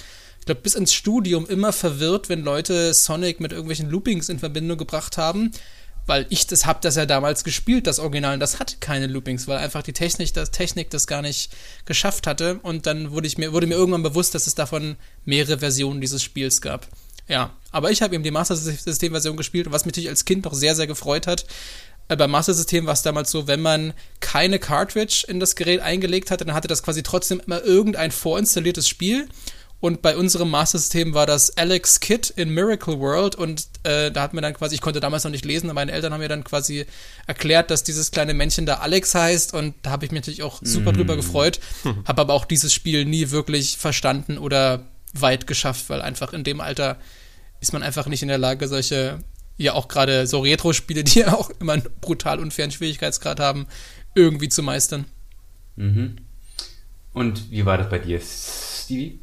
ich 0.43 0.45
glaube, 0.45 0.59
bis 0.59 0.75
ins 0.75 0.93
Studium 0.93 1.45
immer 1.45 1.71
verwirrt, 1.71 2.27
wenn 2.27 2.43
Leute 2.43 2.93
Sonic 2.93 3.39
mit 3.39 3.53
irgendwelchen 3.53 3.89
Loopings 3.89 4.27
in 4.27 4.39
Verbindung 4.39 4.77
gebracht 4.77 5.17
haben. 5.17 5.53
Weil 6.05 6.25
ich 6.27 6.47
das 6.47 6.65
habe 6.65 6.79
das 6.81 6.97
ja 6.97 7.05
damals 7.05 7.45
gespielt, 7.45 7.87
das 7.87 7.97
Original, 7.97 8.33
und 8.33 8.41
das 8.41 8.59
hatte 8.59 8.75
keine 8.81 9.07
Loopings, 9.07 9.47
weil 9.47 9.59
einfach 9.59 9.83
die 9.83 9.93
Technik 9.93 10.33
das, 10.33 10.51
Technik 10.51 10.89
das 10.89 11.07
gar 11.07 11.21
nicht 11.21 11.55
geschafft 11.85 12.27
hatte. 12.27 12.59
Und 12.61 12.87
dann 12.87 13.11
wurde, 13.11 13.25
ich 13.25 13.37
mir, 13.37 13.53
wurde 13.53 13.67
mir 13.67 13.75
irgendwann 13.75 14.03
bewusst, 14.03 14.35
dass 14.35 14.45
es 14.45 14.53
davon 14.53 14.97
mehrere 15.23 15.59
Versionen 15.59 16.01
dieses 16.01 16.21
Spiels 16.21 16.59
gab. 16.59 16.89
Ja, 17.29 17.51
aber 17.71 17.91
ich 17.91 18.01
habe 18.01 18.13
eben 18.13 18.25
die 18.25 18.31
Master 18.31 18.57
System-Version 18.57 19.37
gespielt, 19.37 19.71
was 19.71 19.85
mich 19.85 19.93
natürlich 19.93 20.09
als 20.09 20.25
Kind 20.25 20.43
noch 20.43 20.53
sehr, 20.53 20.75
sehr 20.75 20.87
gefreut 20.87 21.25
hat. 21.25 21.45
Äh, 22.09 22.17
beim 22.17 22.31
Master 22.31 22.53
System 22.53 22.85
war 22.85 22.95
es 22.95 23.01
damals 23.01 23.31
so, 23.31 23.47
wenn 23.47 23.61
man 23.61 23.93
keine 24.19 24.59
Cartridge 24.59 25.23
in 25.29 25.39
das 25.39 25.55
Gerät 25.55 25.79
eingelegt 25.79 26.31
hatte, 26.31 26.43
dann 26.43 26.53
hatte 26.53 26.67
das 26.67 26.83
quasi 26.83 27.01
trotzdem 27.01 27.39
immer 27.39 27.63
irgendein 27.63 28.11
vorinstalliertes 28.11 28.89
Spiel. 28.89 29.29
Und 29.83 30.01
bei 30.01 30.15
unserem 30.15 30.49
Master-System 30.49 31.13
war 31.13 31.25
das 31.25 31.57
Alex 31.57 31.99
Kid 31.99 32.29
in 32.29 32.51
Miracle 32.51 33.01
World 33.01 33.35
und 33.35 33.67
äh, 33.83 34.11
da 34.11 34.21
hat 34.21 34.33
mir 34.33 34.39
dann 34.39 34.53
quasi, 34.53 34.75
ich 34.75 34.81
konnte 34.81 35.01
damals 35.01 35.25
noch 35.25 35.31
nicht 35.31 35.43
lesen, 35.43 35.69
aber 35.69 35.73
meine 35.73 35.91
Eltern 35.91 36.13
haben 36.13 36.21
mir 36.21 36.29
dann 36.29 36.45
quasi 36.45 36.85
erklärt, 37.27 37.69
dass 37.69 37.83
dieses 37.83 38.11
kleine 38.11 38.33
Männchen 38.33 38.65
da 38.65 38.75
Alex 38.75 39.13
heißt 39.13 39.53
und 39.53 39.75
da 39.81 39.89
habe 39.89 40.05
ich 40.05 40.11
mich 40.13 40.21
natürlich 40.21 40.41
auch 40.41 40.61
super 40.63 40.93
mm. 40.93 40.95
drüber 40.95 41.15
gefreut, 41.17 41.59
habe 42.05 42.21
aber 42.21 42.33
auch 42.33 42.45
dieses 42.45 42.73
Spiel 42.73 43.03
nie 43.03 43.31
wirklich 43.31 43.77
verstanden 43.77 44.37
oder 44.37 44.85
weit 45.11 45.47
geschafft, 45.47 45.89
weil 45.89 46.01
einfach 46.01 46.31
in 46.31 46.45
dem 46.45 46.61
Alter 46.61 46.97
ist 47.59 47.73
man 47.73 47.83
einfach 47.83 48.07
nicht 48.07 48.21
in 48.21 48.29
der 48.29 48.37
Lage, 48.37 48.69
solche, 48.69 49.19
ja 49.57 49.73
auch 49.73 49.89
gerade 49.89 50.27
so 50.27 50.39
Retro-Spiele, 50.39 51.03
die 51.03 51.19
ja 51.19 51.33
auch 51.33 51.49
immer 51.59 51.73
einen 51.73 51.89
brutal 51.99 52.39
unfairen 52.39 52.71
Schwierigkeitsgrad 52.71 53.41
haben, 53.41 53.67
irgendwie 54.15 54.47
zu 54.47 54.63
meistern. 54.63 55.03
Mhm. 55.75 56.19
Und 57.11 57.51
wie 57.51 57.65
war 57.65 57.77
das 57.77 57.89
bei 57.89 57.99
dir, 57.99 58.21
Stevie? 58.21 59.19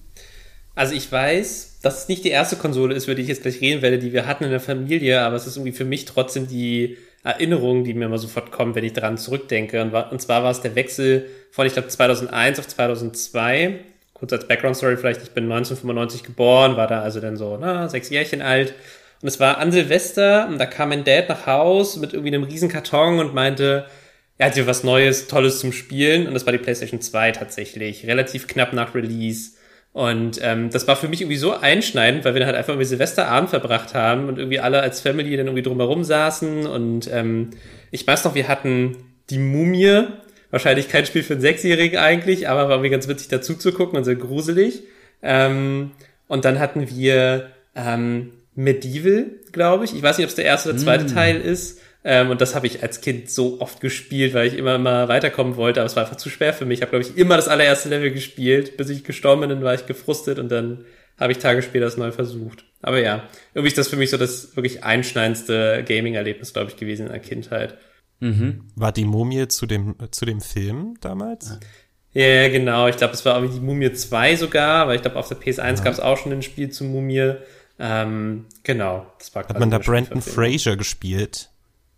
Also 0.74 0.94
ich 0.94 1.10
weiß, 1.10 1.80
dass 1.82 2.02
es 2.02 2.08
nicht 2.08 2.24
die 2.24 2.30
erste 2.30 2.56
Konsole 2.56 2.94
ist, 2.94 3.06
über 3.06 3.14
die 3.14 3.22
ich 3.22 3.28
jetzt 3.28 3.42
gleich 3.42 3.60
reden 3.60 3.82
werde, 3.82 3.98
die 3.98 4.12
wir 4.12 4.26
hatten 4.26 4.44
in 4.44 4.50
der 4.50 4.60
Familie, 4.60 5.22
aber 5.22 5.36
es 5.36 5.46
ist 5.46 5.56
irgendwie 5.56 5.76
für 5.76 5.84
mich 5.84 6.04
trotzdem 6.04 6.46
die 6.46 6.96
Erinnerung, 7.22 7.84
die 7.84 7.92
mir 7.92 8.06
immer 8.06 8.18
sofort 8.18 8.50
kommt, 8.50 8.74
wenn 8.74 8.84
ich 8.84 8.94
daran 8.94 9.18
zurückdenke. 9.18 9.82
Und, 9.82 9.92
war, 9.92 10.10
und 10.10 10.22
zwar 10.22 10.42
war 10.42 10.50
es 10.50 10.62
der 10.62 10.74
Wechsel 10.74 11.26
von, 11.50 11.66
ich 11.66 11.74
glaube, 11.74 11.88
2001 11.88 12.58
auf 12.58 12.68
2002. 12.68 13.80
Kurz 14.14 14.32
als 14.32 14.48
Background-Story 14.48 14.96
vielleicht, 14.96 15.22
ich 15.22 15.30
bin 15.30 15.44
1995 15.44 16.22
geboren, 16.22 16.76
war 16.76 16.86
da 16.86 17.02
also 17.02 17.20
dann 17.20 17.36
so, 17.36 17.58
na, 17.60 17.88
sechs 17.88 18.10
Jährchen 18.10 18.42
alt. 18.42 18.74
Und 19.22 19.28
es 19.28 19.38
war 19.38 19.58
an 19.58 19.70
Silvester 19.70 20.46
und 20.48 20.58
da 20.58 20.66
kam 20.66 20.90
mein 20.90 21.04
Dad 21.04 21.28
nach 21.28 21.46
Haus 21.46 21.96
mit 21.96 22.14
irgendwie 22.14 22.34
einem 22.34 22.44
riesen 22.44 22.70
Karton 22.70 23.18
und 23.18 23.34
meinte, 23.34 23.86
er 24.38 24.46
hat 24.46 24.54
hier 24.54 24.66
was 24.66 24.82
Neues, 24.84 25.26
Tolles 25.26 25.60
zum 25.60 25.72
Spielen. 25.72 26.26
Und 26.26 26.32
das 26.32 26.46
war 26.46 26.52
die 26.52 26.58
PlayStation 26.58 27.02
2 27.02 27.32
tatsächlich, 27.32 28.06
relativ 28.06 28.46
knapp 28.46 28.72
nach 28.72 28.94
Release. 28.94 29.52
Und 29.92 30.38
ähm, 30.42 30.70
das 30.70 30.86
war 30.86 30.94
für 30.94 31.08
mich 31.08 31.20
irgendwie 31.20 31.36
so 31.36 31.52
einschneidend, 31.52 32.24
weil 32.24 32.34
wir 32.34 32.38
dann 32.40 32.46
halt 32.46 32.56
einfach 32.56 32.74
irgendwie 32.74 32.86
Silvesterabend 32.86 33.50
verbracht 33.50 33.94
haben 33.94 34.28
und 34.28 34.38
irgendwie 34.38 34.60
alle 34.60 34.80
als 34.80 35.00
Family 35.00 35.36
dann 35.36 35.46
irgendwie 35.46 35.62
drumherum 35.62 36.04
saßen. 36.04 36.66
Und 36.66 37.10
ähm, 37.12 37.50
ich 37.90 38.06
weiß 38.06 38.24
noch, 38.24 38.34
wir 38.36 38.46
hatten 38.46 38.96
die 39.30 39.38
Mumie, 39.38 40.04
wahrscheinlich 40.50 40.88
kein 40.88 41.06
Spiel 41.06 41.22
für 41.22 41.34
einen 41.34 41.42
Sechsjährigen 41.42 41.98
eigentlich, 41.98 42.48
aber 42.48 42.68
war 42.68 42.78
mir 42.78 42.90
ganz 42.90 43.08
witzig 43.08 43.28
dazu 43.28 43.54
zu 43.54 43.72
gucken 43.72 43.98
und 43.98 44.04
sehr 44.04 44.16
gruselig. 44.16 44.84
Ähm, 45.22 45.90
Und 46.28 46.44
dann 46.44 46.60
hatten 46.60 46.88
wir 46.88 47.50
ähm, 47.74 48.30
Medieval, 48.54 49.26
glaube 49.50 49.84
ich. 49.84 49.96
Ich 49.96 50.02
weiß 50.02 50.18
nicht, 50.18 50.24
ob 50.24 50.30
es 50.30 50.36
der 50.36 50.44
erste 50.44 50.70
oder 50.70 50.78
zweite 50.78 51.04
mm. 51.04 51.08
Teil 51.08 51.40
ist. 51.40 51.80
Ähm, 52.02 52.30
und 52.30 52.40
das 52.40 52.54
habe 52.54 52.66
ich 52.66 52.82
als 52.82 53.00
Kind 53.02 53.30
so 53.30 53.60
oft 53.60 53.80
gespielt, 53.80 54.32
weil 54.32 54.46
ich 54.46 54.56
immer 54.56 54.78
mal 54.78 55.08
weiterkommen 55.08 55.56
wollte, 55.56 55.80
aber 55.80 55.86
es 55.86 55.96
war 55.96 56.04
einfach 56.04 56.16
zu 56.16 56.30
schwer 56.30 56.54
für 56.54 56.64
mich. 56.64 56.78
Ich 56.78 56.82
habe, 56.82 56.90
glaube 56.90 57.04
ich, 57.04 57.18
immer 57.18 57.36
das 57.36 57.48
allererste 57.48 57.90
Level 57.90 58.10
gespielt, 58.10 58.76
bis 58.76 58.88
ich 58.88 59.04
gestorben 59.04 59.42
bin, 59.42 59.50
dann 59.50 59.62
war 59.62 59.74
ich 59.74 59.86
gefrustet 59.86 60.38
und 60.38 60.50
dann 60.50 60.84
habe 61.18 61.32
ich 61.32 61.38
Tage 61.38 61.60
später 61.60 61.84
das 61.84 61.98
neu 61.98 62.12
versucht. 62.12 62.64
Aber 62.80 62.98
ja, 63.00 63.24
irgendwie 63.52 63.68
ist 63.68 63.76
das 63.76 63.88
für 63.88 63.96
mich 63.96 64.08
so 64.08 64.16
das 64.16 64.56
wirklich 64.56 64.82
einschneidendste 64.82 65.84
Gaming-Erlebnis, 65.86 66.54
glaube 66.54 66.70
ich, 66.70 66.76
gewesen 66.76 67.06
in 67.06 67.12
der 67.12 67.20
Kindheit. 67.20 67.76
Mhm. 68.20 68.64
War 68.74 68.92
die 68.92 69.04
Mumie 69.04 69.48
zu 69.48 69.66
dem, 69.66 69.96
zu 70.10 70.24
dem 70.24 70.40
Film 70.40 70.94
damals? 71.02 71.58
Ja, 72.12 72.22
yeah, 72.22 72.48
genau. 72.48 72.88
Ich 72.88 72.96
glaube, 72.96 73.14
es 73.14 73.24
war 73.24 73.36
irgendwie 73.36 73.60
die 73.60 73.64
Mumie 73.64 73.92
2 73.92 74.36
sogar, 74.36 74.88
weil 74.88 74.96
ich 74.96 75.02
glaube, 75.02 75.16
auf 75.16 75.28
der 75.28 75.38
PS1 75.38 75.76
ja. 75.76 75.84
gab 75.84 75.92
es 75.92 76.00
auch 76.00 76.16
schon 76.16 76.32
ein 76.32 76.42
Spiel 76.42 76.70
zu 76.70 76.84
Mumie. 76.84 77.34
Ähm, 77.78 78.46
genau. 78.62 79.06
Das 79.18 79.34
war 79.34 79.46
Hat 79.46 79.58
man 79.58 79.70
da 79.70 79.78
Brandon 79.78 80.20
Fraser 80.20 80.76
gespielt? 80.76 81.49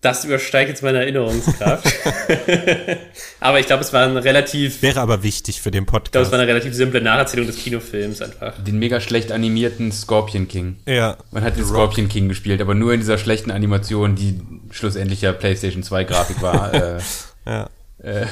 Das 0.03 0.25
übersteigt 0.25 0.69
jetzt 0.69 0.83
meine 0.83 0.99
Erinnerungskraft. 0.99 1.87
aber 3.41 3.61
ich 3.61 3.67
glaube, 3.67 3.85
es 3.85 3.93
war 3.93 4.05
ein 4.05 4.17
relativ. 4.17 4.83
Wäre 4.83 5.01
aber 5.01 5.23
wichtig 5.23 5.63
für 5.63 5.71
den 5.71 5.87
Podcast. 5.87 6.07
Ich 6.09 6.11
glaube, 6.11 6.27
es 6.27 6.33
war 6.33 6.41
eine 6.41 6.49
relativ 6.49 6.75
simple 6.75 7.01
Nacherzählung 7.01 7.47
des 7.47 7.57
Kinofilms 7.57 8.21
einfach. 8.21 8.59
Den 8.65 8.81
mega 8.81 8.99
schlecht 9.01 9.31
animierten 9.31 9.93
Scorpion 9.93 10.49
King. 10.49 10.81
Ja. 10.87 11.19
Man 11.31 11.45
hat 11.45 11.57
den 11.57 11.65
Scorpion 11.65 12.09
King 12.09 12.29
gespielt, 12.29 12.61
aber 12.61 12.75
nur 12.75 12.93
in 12.93 12.99
dieser 12.99 13.17
schlechten 13.17 13.53
Animation, 13.53 14.17
die 14.17 14.41
schlussendlich 14.73 15.23
ja 15.23 15.33
PlayStation 15.33 15.85
2 15.85 16.03
Grafik 16.03 16.43
war. 16.43 16.75
äh, 16.97 16.99
ja. 17.47 17.71
Äh, 18.03 18.27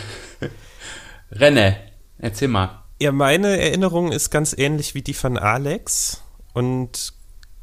Renne, 1.31 1.77
erzähl 2.19 2.49
mal. 2.49 2.83
Ja, 3.01 3.13
meine 3.13 3.61
Erinnerung 3.61 4.11
ist 4.11 4.31
ganz 4.31 4.57
ähnlich 4.59 4.97
wie 4.97 5.03
die 5.03 5.15
von 5.15 5.39
Alex. 5.39 6.21
Und 6.53 7.13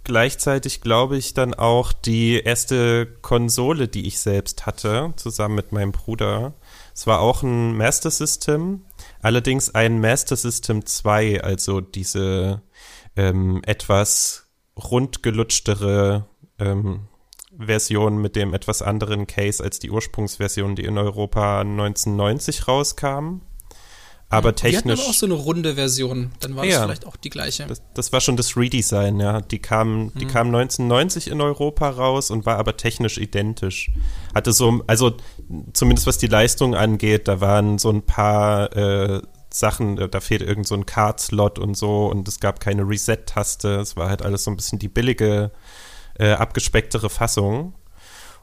gleichzeitig 0.08 0.80
glaube 0.80 1.18
ich 1.18 1.34
dann 1.34 1.54
auch 1.54 1.92
die 1.92 2.40
erste 2.40 3.06
Konsole, 3.06 3.90
die 3.90 4.08
ich 4.08 4.20
selbst 4.20 4.66
hatte, 4.66 5.12
zusammen 5.18 5.56
mit 5.56 5.74
meinem 5.74 5.92
Bruder. 5.92 6.54
Es 6.96 7.08
war 7.08 7.20
auch 7.20 7.44
ein 7.44 7.76
Master 7.76 8.10
System, 8.10 8.86
allerdings 9.22 9.76
ein 9.76 10.00
Master 10.00 10.38
System 10.38 10.86
2, 10.86 11.44
also 11.44 11.82
diese 11.82 12.62
ähm, 13.18 13.62
etwas 13.66 14.48
rundgelutschtere 14.78 16.26
ähm, 16.58 17.10
Version 17.60 18.18
mit 18.22 18.38
dem 18.38 18.54
etwas 18.54 18.82
anderen 18.82 19.28
Case 19.28 19.62
als 19.62 19.80
die 19.80 19.92
Ursprungsversion, 19.92 20.78
die 20.78 20.86
in 20.86 20.98
Europa 20.98 21.60
1990 21.60 22.70
rauskam. 22.70 23.42
Aber 24.30 24.54
technisch. 24.56 24.72
Die 24.72 24.78
hatten 24.78 24.92
aber 24.92 25.10
auch 25.10 25.14
so 25.14 25.26
eine 25.26 25.36
runde 25.36 25.76
Version. 25.76 26.32
Dann 26.42 26.56
war 26.56 26.66
ja, 26.66 26.78
das 26.78 26.86
vielleicht 26.86 27.08
auch 27.08 27.16
die 27.16 27.30
gleiche. 27.30 27.66
Das, 27.66 27.82
das, 27.94 28.12
war 28.12 28.20
schon 28.20 28.36
das 28.36 28.58
Redesign, 28.58 29.22
ja. 29.22 29.40
Die 29.40 29.60
kam, 29.60 30.12
die 30.16 30.26
mhm. 30.26 30.30
kam 30.30 30.48
1990 30.48 31.30
in 31.30 31.40
Europa 31.40 31.90
raus 31.90 32.30
und 32.30 32.46
war 32.46 32.58
aber 32.58 32.76
technisch 32.76 33.18
identisch. 33.18 33.90
Hatte 34.36 34.52
so, 34.52 34.82
also 34.86 35.16
zumindest 35.72 36.08
was 36.08 36.18
die 36.18 36.28
Leistung 36.28 36.76
angeht, 36.76 37.30
da 37.30 37.40
waren 37.40 37.78
so 37.78 37.90
ein 37.90 38.02
paar 38.02 38.76
äh, 38.76 39.22
Sachen, 39.50 39.96
da 39.96 40.20
fehlt 40.20 40.42
irgend 40.42 40.68
so 40.68 40.76
ein 40.76 40.86
Card-Slot 40.86 41.58
und 41.58 41.76
so 41.76 42.08
und 42.08 42.28
es 42.28 42.42
gab 42.42 42.60
keine 42.60 42.84
Reset-Taste. 42.84 43.78
Es 43.78 43.96
war 43.96 44.10
halt 44.10 44.22
alles 44.22 44.44
so 44.44 44.52
ein 44.52 44.58
bisschen 44.58 44.78
die 44.78 44.90
billige, 44.90 45.52
äh, 46.20 46.32
abgespecktere 46.32 47.10
Fassung. 47.10 47.74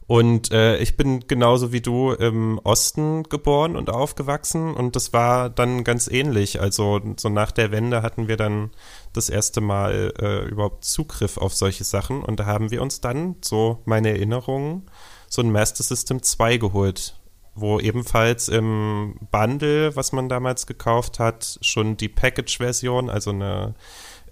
Und 0.07 0.53
äh, 0.53 0.77
ich 0.79 0.97
bin 0.99 1.27
genauso 1.27 1.73
wie 1.73 1.81
du 1.81 2.13
im 2.13 2.59
Osten 2.63 3.23
geboren 3.23 3.75
und 3.75 3.89
aufgewachsen 3.89 4.75
und 4.75 4.97
das 4.97 5.15
war 5.15 5.49
dann 5.49 5.83
ganz 5.83 6.09
ähnlich. 6.09 6.61
Also 6.61 7.01
so 7.17 7.31
nach 7.31 7.53
der 7.53 7.71
Wende 7.71 8.03
hatten 8.03 8.29
wir 8.29 8.37
dann 8.37 8.71
das 9.15 9.31
erste 9.31 9.63
Mal 9.63 10.13
äh, 10.21 10.45
überhaupt 10.49 10.85
Zugriff 10.85 11.39
auf 11.39 11.55
solche 11.55 11.85
Sachen 11.85 12.23
und 12.23 12.39
da 12.39 12.45
haben 12.45 12.71
wir 12.71 12.83
uns 12.83 13.01
dann, 13.01 13.37
so 13.43 13.81
meine 13.87 14.11
Erinnerungen, 14.11 14.83
so 15.29 15.41
ein 15.41 15.51
Master 15.51 15.83
System 15.83 16.23
2 16.23 16.59
geholt, 16.59 17.19
wo 17.55 17.81
ebenfalls 17.81 18.49
im 18.49 19.15
Bundle, 19.31 19.97
was 19.97 20.13
man 20.13 20.29
damals 20.29 20.67
gekauft 20.67 21.19
hat, 21.19 21.59
schon 21.63 21.97
die 21.97 22.09
Package-Version, 22.11 23.09
also 23.09 23.31
eine 23.31 23.75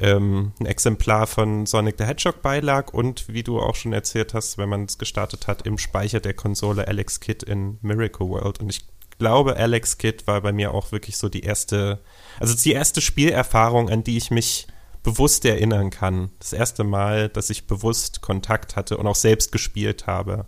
ähm, 0.03 0.53
ein 0.59 0.67
Exemplar 0.67 1.29
von 1.29 1.65
Sonic 1.65 1.95
the 1.97 2.05
Hedgehog 2.05 2.43
beilag 2.43 2.93
und 2.93 3.29
wie 3.29 3.45
du 3.45 3.61
auch 3.61 3.77
schon 3.77 3.93
erzählt 3.93 4.35
hast, 4.35 4.59
wenn 4.59 4.69
man 4.69 4.85
es 4.85 4.99
gestartet 4.99 5.47
hat, 5.47 5.65
im 5.65 5.79
Speicher 5.79 6.19
der 6.19 6.35
Konsole 6.35 6.89
Alex 6.89 7.21
Kidd 7.21 7.47
in 7.47 7.79
Miracle 7.83 8.29
World. 8.29 8.61
Und 8.61 8.69
ich 8.69 8.85
glaube, 9.19 9.57
Alex 9.57 9.99
Kidd 9.99 10.27
war 10.27 10.41
bei 10.41 10.53
mir 10.53 10.75
auch 10.75 10.91
wirklich 10.91 11.17
so 11.17 11.29
die 11.29 11.43
erste, 11.43 12.01
also 12.41 12.55
die 12.55 12.73
erste 12.73 13.01
Spielerfahrung, 13.01 13.91
an 13.91 14.03
die 14.03 14.17
ich 14.17 14.33
mich 14.33 14.67
bewusst 15.05 15.45
erinnern 15.45 15.91
kann. 15.91 16.31
Das 16.41 16.53
erste 16.53 16.83
Mal, 16.83 17.29
dass 17.29 17.49
ich 17.49 17.69
bewusst 17.69 18.23
Kontakt 18.23 18.75
hatte 18.75 18.97
und 18.97 19.07
auch 19.07 19.15
selbst 19.15 19.53
gespielt 19.53 20.09
habe. 20.09 20.47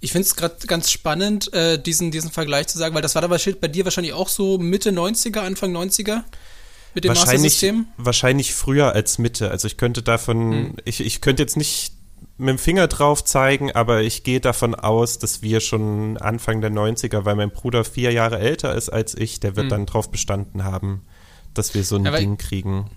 Ich 0.00 0.12
finde 0.12 0.26
es 0.26 0.36
gerade 0.36 0.66
ganz 0.66 0.90
spannend, 0.90 1.52
äh, 1.52 1.78
diesen, 1.80 2.10
diesen 2.10 2.30
Vergleich 2.30 2.68
zu 2.68 2.78
sagen, 2.78 2.94
weil 2.94 3.02
das 3.02 3.14
war 3.14 3.22
dabei 3.22 3.38
bei 3.60 3.68
dir 3.68 3.84
wahrscheinlich 3.84 4.14
auch 4.14 4.28
so 4.28 4.58
Mitte 4.58 4.90
90er, 4.90 5.40
Anfang 5.40 5.74
90er 5.74 6.22
mit 6.96 7.04
dem 7.04 7.10
wahrscheinlich, 7.10 7.72
Wahrscheinlich 7.98 8.54
früher 8.54 8.92
als 8.94 9.18
Mitte. 9.18 9.50
Also 9.50 9.66
ich 9.66 9.76
könnte 9.76 10.02
davon, 10.02 10.52
hm. 10.52 10.74
ich, 10.86 11.00
ich 11.00 11.20
könnte 11.20 11.42
jetzt 11.42 11.58
nicht 11.58 11.92
mit 12.38 12.48
dem 12.48 12.58
Finger 12.58 12.88
drauf 12.88 13.22
zeigen, 13.22 13.70
aber 13.72 14.00
ich 14.00 14.24
gehe 14.24 14.40
davon 14.40 14.74
aus, 14.74 15.18
dass 15.18 15.42
wir 15.42 15.60
schon 15.60 16.16
Anfang 16.16 16.62
der 16.62 16.70
90er, 16.72 17.26
weil 17.26 17.36
mein 17.36 17.50
Bruder 17.50 17.84
vier 17.84 18.12
Jahre 18.12 18.38
älter 18.38 18.74
ist 18.74 18.88
als 18.88 19.14
ich, 19.14 19.40
der 19.40 19.56
wird 19.56 19.64
hm. 19.64 19.70
dann 19.70 19.86
drauf 19.86 20.10
bestanden 20.10 20.64
haben, 20.64 21.02
dass 21.52 21.74
wir 21.74 21.84
so 21.84 21.96
ein 21.96 22.06
ja, 22.06 22.16
Ding 22.16 22.38
kriegen. 22.38 22.90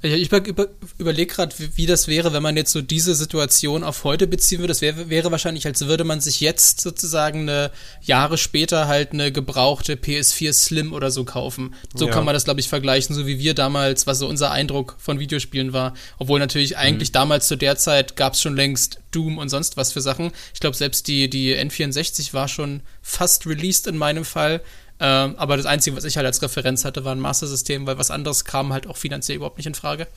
Ich 0.00 0.30
über, 0.30 0.46
über, 0.46 0.68
überlege 0.98 1.34
gerade, 1.34 1.58
wie, 1.58 1.76
wie, 1.76 1.86
das 1.86 2.06
wäre, 2.06 2.32
wenn 2.32 2.42
man 2.42 2.56
jetzt 2.56 2.70
so 2.70 2.80
diese 2.80 3.16
Situation 3.16 3.82
auf 3.82 4.04
heute 4.04 4.28
beziehen 4.28 4.60
würde. 4.60 4.68
Das 4.68 4.80
wäre, 4.80 5.10
wäre 5.10 5.32
wahrscheinlich, 5.32 5.66
als 5.66 5.86
würde 5.86 6.04
man 6.04 6.20
sich 6.20 6.38
jetzt 6.40 6.80
sozusagen 6.80 7.40
eine 7.40 7.72
Jahre 8.00 8.38
später 8.38 8.86
halt 8.86 9.12
eine 9.12 9.32
gebrauchte 9.32 9.96
PS4 9.96 10.52
Slim 10.52 10.92
oder 10.92 11.10
so 11.10 11.24
kaufen. 11.24 11.74
So 11.96 12.06
ja. 12.06 12.12
kann 12.12 12.24
man 12.24 12.34
das, 12.34 12.44
glaube 12.44 12.60
ich, 12.60 12.68
vergleichen, 12.68 13.16
so 13.16 13.26
wie 13.26 13.40
wir 13.40 13.54
damals, 13.54 14.06
was 14.06 14.20
so 14.20 14.28
unser 14.28 14.52
Eindruck 14.52 14.94
von 14.98 15.18
Videospielen 15.18 15.72
war. 15.72 15.94
Obwohl 16.18 16.38
natürlich 16.38 16.76
eigentlich 16.76 17.08
mhm. 17.10 17.14
damals 17.14 17.48
zu 17.48 17.56
der 17.56 17.76
Zeit 17.76 18.14
gab 18.14 18.34
es 18.34 18.40
schon 18.40 18.54
längst 18.54 19.00
Doom 19.10 19.36
und 19.36 19.48
sonst 19.48 19.76
was 19.76 19.92
für 19.92 20.00
Sachen. 20.00 20.30
Ich 20.54 20.60
glaube, 20.60 20.76
selbst 20.76 21.08
die, 21.08 21.28
die 21.28 21.56
N64 21.56 22.34
war 22.34 22.46
schon 22.46 22.82
fast 23.02 23.46
released 23.46 23.88
in 23.88 23.96
meinem 23.96 24.24
Fall. 24.24 24.60
Ähm, 25.00 25.34
aber 25.36 25.56
das 25.56 25.66
Einzige, 25.66 25.96
was 25.96 26.04
ich 26.04 26.16
halt 26.16 26.26
als 26.26 26.42
Referenz 26.42 26.84
hatte, 26.84 27.04
war 27.04 27.14
ein 27.14 27.20
Master-System, 27.20 27.86
weil 27.86 27.98
was 27.98 28.10
anderes 28.10 28.44
kam 28.44 28.72
halt 28.72 28.86
auch 28.86 28.96
finanziell 28.96 29.36
überhaupt 29.36 29.58
nicht 29.58 29.66
in 29.66 29.74
Frage. 29.74 30.08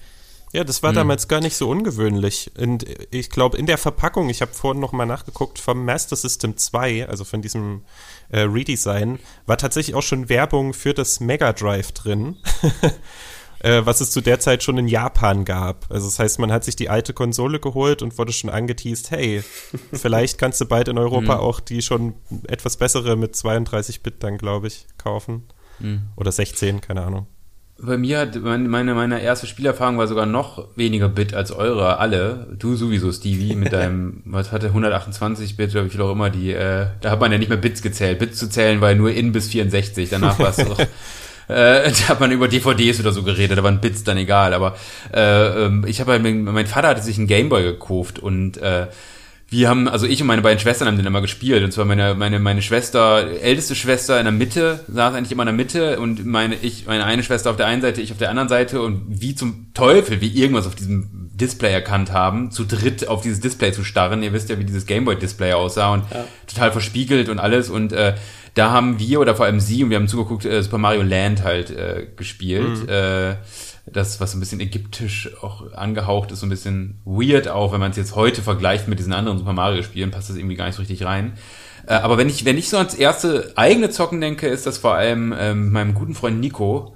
Ja, 0.54 0.66
das 0.66 0.84
war 0.84 0.90
hm. 0.90 0.96
damals 0.96 1.28
gar 1.28 1.40
nicht 1.40 1.56
so 1.56 1.70
ungewöhnlich. 1.70 2.52
Und 2.58 2.86
ich 3.10 3.30
glaube, 3.30 3.58
in 3.58 3.68
der 3.68 3.78
Verpackung, 3.78 4.30
ich 4.30 4.42
habe 4.42 4.54
vorhin 4.54 4.82
noch 4.82 4.92
mal 4.92 5.06
nachgeguckt, 5.06 5.60
vom 5.60 5.86
Master 5.86 6.16
System 6.16 6.58
2, 6.58 7.08
also 7.08 7.24
von 7.24 7.42
diesem 7.42 7.84
äh, 8.30 8.42
Redesign, 8.42 9.20
war 9.46 9.58
tatsächlich 9.58 9.96
auch 9.96 10.02
schon 10.02 10.28
Werbung 10.28 10.74
für 10.74 10.94
das 10.94 11.20
Mega 11.22 11.54
Drive 11.54 11.94
drin. 11.94 12.38
äh, 13.64 13.82
was 13.86 14.02
es 14.02 14.12
zu 14.12 14.22
der 14.22 14.40
Zeit 14.40 14.64
schon 14.64 14.78
in 14.78 14.88
Japan 14.88 15.46
gab. 15.46 15.86
Also 15.90 16.08
das 16.08 16.20
heißt, 16.20 16.40
man 16.40 16.52
hat 16.52 16.64
sich 16.64 16.76
die 16.76 16.90
alte 16.90 17.14
Konsole 17.14 17.60
geholt 17.60 18.02
und 18.02 18.18
wurde 18.18 18.34
schon 18.34 18.50
angeteased, 18.50 19.12
hey, 19.12 19.44
vielleicht 19.94 20.38
kannst 20.38 20.60
du 20.62 20.66
bald 20.66 20.88
in 20.88 20.98
Europa 20.98 21.36
mhm. 21.36 21.42
auch 21.42 21.60
die 21.60 21.82
schon 21.82 22.16
etwas 22.48 22.78
bessere 22.78 23.16
mit 23.16 23.36
32-Bit 23.36 24.16
dann, 24.24 24.38
glaube 24.38 24.68
ich, 24.68 24.88
kaufen. 24.98 25.44
Mhm. 25.80 26.02
Oder 26.16 26.32
16, 26.32 26.82
keine 26.82 27.04
Ahnung. 27.04 27.28
Bei 27.84 27.98
mir 27.98 28.20
hat 28.20 28.40
meine, 28.40 28.94
meine 28.94 29.22
erste 29.24 29.48
Spielerfahrung 29.48 29.98
war 29.98 30.08
sogar 30.08 30.28
noch 30.28 30.68
weniger 30.76 31.10
Bit 31.10 31.34
als 31.34 31.52
eure, 31.52 31.98
alle. 31.98 32.56
Du 32.60 32.76
sowieso, 32.76 33.12
Stevie, 33.12 33.56
mit 33.56 33.74
deinem, 33.74 34.22
was 34.26 34.52
hatte, 34.52 34.68
128 34.68 35.58
Bit 35.58 35.72
oder 35.72 35.86
wie 35.86 35.90
viel 35.90 36.02
auch 36.02 36.12
immer, 36.12 36.30
die, 36.30 36.52
äh, 36.52 36.88
da 37.02 37.10
hat 37.10 37.20
man 37.20 37.32
ja 37.32 37.40
nicht 37.40 37.50
mehr 37.50 37.58
Bits 37.58 37.82
gezählt. 37.82 38.20
Bits 38.20 38.38
zu 38.38 38.50
zählen 38.50 38.82
war 38.82 38.92
ja 38.92 38.96
nur 38.96 39.12
in 39.12 39.32
bis 39.32 39.48
64, 39.48 40.10
danach 40.10 40.38
war 40.38 40.50
es 40.50 40.58
doch 40.58 40.78
Äh, 41.52 41.92
da 42.08 42.10
hat 42.10 42.20
man 42.20 42.32
über 42.32 42.48
DVDs 42.48 43.00
oder 43.00 43.12
so 43.12 43.24
geredet, 43.24 43.58
da 43.58 43.64
waren 43.64 43.82
Bits 43.82 44.04
dann 44.04 44.18
egal. 44.18 44.54
Aber 44.54 44.76
äh, 45.14 45.66
ähm, 45.66 45.86
ich 45.88 46.00
habe 46.00 46.14
halt, 46.14 46.24
mein 46.24 46.68
Vater 46.68 46.90
hatte 46.90 47.02
sich 47.02 47.18
einen 47.18 47.28
Gameboy 47.28 47.64
gekauft 47.64 48.20
und 48.20 48.58
äh, 48.58 48.88
wir 49.52 49.68
haben, 49.68 49.90
also 49.90 50.08
ich 50.08 50.22
und 50.22 50.28
meine 50.28 50.42
beiden 50.42 50.60
Schwestern 50.60 50.88
haben 50.88 50.96
den 50.96 51.06
immer 51.06 51.20
gespielt. 51.20 51.62
Und 51.62 51.74
zwar 51.74 51.84
meine, 51.84 52.16
meine, 52.16 52.40
meine 52.40 52.62
Schwester, 52.62 53.30
älteste 53.42 53.76
Schwester 53.76 54.18
in 54.18 54.24
der 54.24 54.32
Mitte, 54.32 54.86
saß 54.88 55.14
eigentlich 55.14 55.34
immer 55.34 55.44
in 55.44 55.48
der 55.48 55.56
Mitte 55.56 56.00
und 56.00 56.26
meine, 56.26 56.56
ich, 56.56 56.86
meine 56.88 57.04
eine 57.04 57.22
Schwester 57.22 57.50
auf 57.50 57.58
der 57.58 57.68
einen 57.68 57.82
Seite, 57.82 58.00
ich 58.00 58.14
auf 58.14 58.18
der 58.18 58.30
anderen 58.30 58.48
Seite 58.48 58.82
und 58.82 59.04
wie 59.10 59.36
zum 59.36 59.74
Teufel, 59.74 60.22
wie 60.22 60.30
irgendwas 60.30 60.68
auf 60.68 60.76
diesem 60.76 61.32
Display 61.34 61.74
erkannt 61.74 62.14
haben, 62.14 62.52
zu 62.52 62.64
dritt 62.64 63.10
auf 63.10 63.24
dieses 63.24 63.42
Display 63.42 63.74
zu 63.74 63.84
starren. 63.84 64.24
Ihr 64.24 64.32
wisst 64.32 64.48
ja, 64.50 64.58
wie 64.58 64.64
dieses 64.64 64.86
Gameboy-Display 64.86 65.52
aussah 65.52 65.96
und 65.96 66.06
ja. 66.14 66.24
total 66.48 66.72
verspiegelt 66.72 67.28
und 67.28 67.40
alles 67.40 67.70
und 67.70 67.92
äh, 67.92 68.14
da 68.54 68.72
haben 68.72 69.00
wir 69.00 69.20
oder 69.20 69.36
vor 69.36 69.46
allem 69.46 69.60
sie 69.60 69.84
und 69.84 69.90
wir 69.90 69.98
haben 69.98 70.08
zugeguckt, 70.08 70.46
äh, 70.46 70.62
Super 70.62 70.78
Mario 70.78 71.04
Land 71.04 71.44
halt 71.44 71.70
äh, 71.70 72.08
gespielt. 72.16 72.84
Mhm. 72.84 72.90
Äh, 72.90 73.36
das, 73.86 74.20
was 74.20 74.32
so 74.32 74.38
ein 74.38 74.40
bisschen 74.40 74.60
ägyptisch 74.60 75.30
auch 75.42 75.74
angehaucht 75.74 76.32
ist, 76.32 76.42
so 76.42 76.46
ein 76.46 76.50
bisschen 76.50 77.00
weird 77.04 77.48
auch, 77.48 77.74
wenn 77.74 77.80
man 77.80 77.92
es 77.92 77.98
jetzt 77.98 78.16
heute 78.16 78.42
vergleicht 78.42 78.88
mit 78.88 79.00
diesen 79.00 79.14
anderen 79.14 79.38
Super 79.38 79.54
Mario 79.54 79.84
Spielen, 79.84 80.12
passt 80.12 80.30
das 80.30 80.38
irgendwie 80.38 80.56
gar 80.56 80.66
nicht 80.66 80.76
so 80.76 80.82
richtig 80.82 81.04
rein. 81.04 81.34
Äh, 81.88 81.94
aber 81.94 82.18
wenn 82.18 82.30
ich, 82.30 82.46
wenn 82.46 82.58
ich 82.58 82.70
so 82.70 82.78
ans 82.78 82.94
erste 82.94 83.54
eigene 83.56 83.90
Zocken 83.90 84.22
denke, 84.22 84.48
ist 84.48 84.66
das 84.66 84.78
vor 84.78 84.94
allem 84.94 85.34
ähm, 85.38 85.72
meinem 85.72 85.94
guten 85.94 86.14
Freund 86.14 86.40
Nico, 86.40 86.96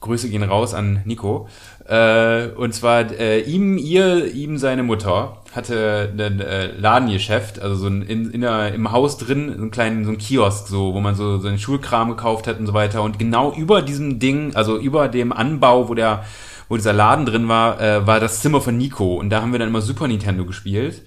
Grüße 0.00 0.28
gehen 0.28 0.42
raus 0.42 0.74
an 0.74 1.02
Nico. 1.04 1.48
Äh, 1.88 2.48
und 2.54 2.74
zwar 2.74 3.10
äh, 3.18 3.40
ihm, 3.40 3.78
ihr, 3.78 4.32
ihm 4.34 4.58
seine 4.58 4.82
Mutter 4.82 5.38
hatte 5.54 6.12
ein 6.12 6.40
äh, 6.40 6.66
Ladengeschäft, 6.72 7.60
also 7.60 7.76
so 7.76 7.86
ein 7.86 8.02
in, 8.02 8.30
in 8.30 8.42
der, 8.42 8.74
im 8.74 8.92
Haus 8.92 9.16
drin, 9.16 9.50
so 9.56 9.62
einen 9.62 9.70
kleinen, 9.70 10.04
so 10.04 10.10
ein 10.10 10.18
Kiosk, 10.18 10.68
so, 10.68 10.92
wo 10.92 11.00
man 11.00 11.14
so 11.14 11.38
seinen 11.38 11.58
Schulkram 11.58 12.10
gekauft 12.10 12.46
hat 12.46 12.58
und 12.58 12.66
so 12.66 12.74
weiter. 12.74 13.02
Und 13.02 13.18
genau 13.18 13.54
über 13.54 13.80
diesem 13.80 14.18
Ding, 14.18 14.54
also 14.54 14.76
über 14.76 15.08
dem 15.08 15.32
Anbau, 15.32 15.88
wo 15.88 15.94
der, 15.94 16.26
wo 16.68 16.76
dieser 16.76 16.92
Laden 16.92 17.24
drin 17.24 17.48
war, 17.48 17.80
äh, 17.80 18.06
war 18.06 18.20
das 18.20 18.42
Zimmer 18.42 18.60
von 18.60 18.76
Nico. 18.76 19.14
Und 19.14 19.30
da 19.30 19.40
haben 19.40 19.52
wir 19.52 19.58
dann 19.58 19.68
immer 19.68 19.80
Super 19.80 20.08
Nintendo 20.08 20.44
gespielt. 20.44 21.02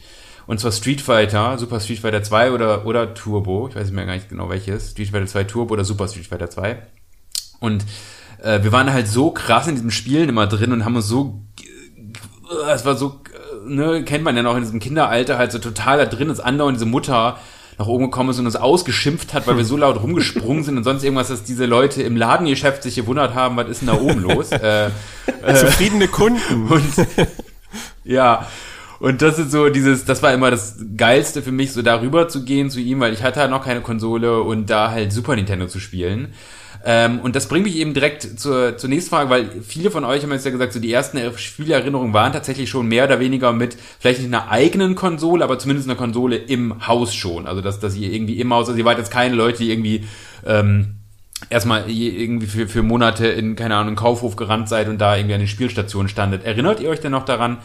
Und 0.47 0.59
zwar 0.59 0.71
Street 0.71 1.01
Fighter, 1.01 1.59
Super 1.59 1.79
Street 1.79 1.99
Fighter 1.99 2.23
2 2.23 2.53
oder, 2.53 2.87
oder 2.87 3.13
Turbo. 3.13 3.67
Ich 3.69 3.75
weiß 3.75 3.85
nicht 3.85 3.93
mehr 3.93 4.07
gar 4.07 4.15
nicht 4.15 4.29
genau 4.29 4.49
welches. 4.49 4.91
Street 4.91 5.09
Fighter 5.09 5.27
2 5.27 5.43
Turbo 5.43 5.75
oder 5.75 5.85
Super 5.85 6.07
Street 6.07 6.25
Fighter 6.25 6.49
2. 6.49 6.81
Und 7.59 7.85
äh, 8.41 8.63
wir 8.63 8.71
waren 8.71 8.91
halt 8.91 9.07
so 9.07 9.31
krass 9.31 9.67
in 9.67 9.75
diesen 9.75 9.91
Spielen 9.91 10.29
immer 10.29 10.47
drin 10.47 10.71
und 10.71 10.85
haben 10.85 10.95
uns 10.95 11.07
so, 11.07 11.41
äh, 11.59 12.71
es 12.71 12.85
war 12.85 12.95
so, 12.95 13.21
äh, 13.65 13.69
ne, 13.69 14.03
kennt 14.03 14.23
man 14.23 14.35
ja 14.35 14.43
noch 14.43 14.55
in 14.55 14.63
diesem 14.63 14.79
Kinderalter 14.79 15.37
halt 15.37 15.51
so 15.51 15.59
total 15.59 15.97
da 15.97 16.05
drin, 16.05 16.29
ist 16.29 16.39
andauernd 16.39 16.77
diese 16.77 16.85
Mutter 16.85 17.37
nach 17.77 17.87
oben 17.87 18.05
gekommen 18.05 18.29
ist 18.29 18.39
und 18.39 18.45
uns 18.45 18.55
ausgeschimpft 18.55 19.33
hat, 19.33 19.47
weil 19.47 19.57
wir 19.57 19.65
so 19.65 19.77
laut 19.77 20.01
rumgesprungen 20.01 20.63
sind 20.63 20.77
und 20.77 20.83
sonst 20.83 21.03
irgendwas, 21.03 21.29
dass 21.29 21.43
diese 21.43 21.65
Leute 21.65 22.03
im 22.03 22.15
Ladengeschäft 22.15 22.83
sich 22.83 22.95
gewundert 22.95 23.33
haben, 23.33 23.55
was 23.55 23.69
ist 23.69 23.81
denn 23.81 23.87
da 23.87 23.95
oben 23.95 24.21
los? 24.21 24.51
äh, 24.51 24.87
äh, 24.87 25.55
Zufriedene 25.55 26.07
Kunden. 26.07 26.67
Und 26.69 27.07
ja, 28.03 28.47
und 28.99 29.23
das 29.23 29.39
ist 29.39 29.51
so 29.51 29.69
dieses, 29.69 30.05
das 30.05 30.21
war 30.21 30.31
immer 30.31 30.51
das 30.51 30.77
Geilste 30.95 31.41
für 31.41 31.51
mich, 31.51 31.71
so 31.73 31.81
darüber 31.81 32.27
zu 32.27 32.45
gehen 32.45 32.69
zu 32.69 32.79
ihm, 32.79 32.99
weil 32.99 33.13
ich 33.13 33.23
hatte 33.23 33.39
halt 33.39 33.49
noch 33.49 33.63
keine 33.63 33.81
Konsole 33.81 34.41
und 34.41 34.69
da 34.69 34.91
halt 34.91 35.11
Super 35.11 35.35
Nintendo 35.35 35.65
zu 35.65 35.79
spielen. 35.79 36.33
Ähm, 36.83 37.19
und 37.19 37.35
das 37.35 37.47
bringt 37.47 37.65
mich 37.65 37.75
eben 37.75 37.93
direkt 37.93 38.39
zur, 38.39 38.77
zur 38.77 38.89
nächsten 38.89 39.09
Frage, 39.09 39.29
weil 39.29 39.49
viele 39.61 39.91
von 39.91 40.03
euch 40.03 40.23
haben 40.23 40.31
jetzt 40.31 40.45
ja 40.45 40.51
gesagt, 40.51 40.73
so 40.73 40.79
die 40.79 40.91
ersten 40.91 41.19
Spielerinnerungen 41.37 42.13
waren 42.13 42.33
tatsächlich 42.33 42.69
schon 42.69 42.87
mehr 42.87 43.05
oder 43.05 43.19
weniger 43.19 43.53
mit 43.53 43.77
vielleicht 43.99 44.19
nicht 44.19 44.33
einer 44.33 44.49
eigenen 44.49 44.95
Konsole, 44.95 45.43
aber 45.43 45.59
zumindest 45.59 45.87
einer 45.87 45.97
Konsole 45.97 46.37
im 46.37 46.87
Haus 46.87 47.13
schon. 47.13 47.45
Also 47.45 47.61
dass, 47.61 47.79
dass 47.79 47.95
ihr 47.95 48.11
irgendwie 48.11 48.39
im 48.39 48.51
Haus, 48.53 48.67
also 48.67 48.79
ihr 48.79 48.85
wart 48.85 48.97
jetzt 48.97 49.11
keine 49.11 49.35
Leute, 49.35 49.59
die 49.59 49.69
irgendwie 49.69 50.05
ähm, 50.45 50.95
erstmal 51.49 51.89
irgendwie 51.89 52.47
für, 52.47 52.67
für 52.67 52.83
Monate 52.83 53.27
in, 53.27 53.55
keine 53.55 53.75
Ahnung, 53.75 53.95
Kaufhof 53.95 54.35
gerannt 54.35 54.69
seid 54.69 54.87
und 54.89 54.99
da 54.99 55.15
irgendwie 55.15 55.35
an 55.35 55.41
den 55.41 55.47
Spielstationen 55.47 56.09
standet. 56.09 56.45
Erinnert 56.45 56.79
ihr 56.79 56.89
euch 56.89 56.99
denn 56.99 57.11
noch 57.11 57.25
daran, 57.25 57.57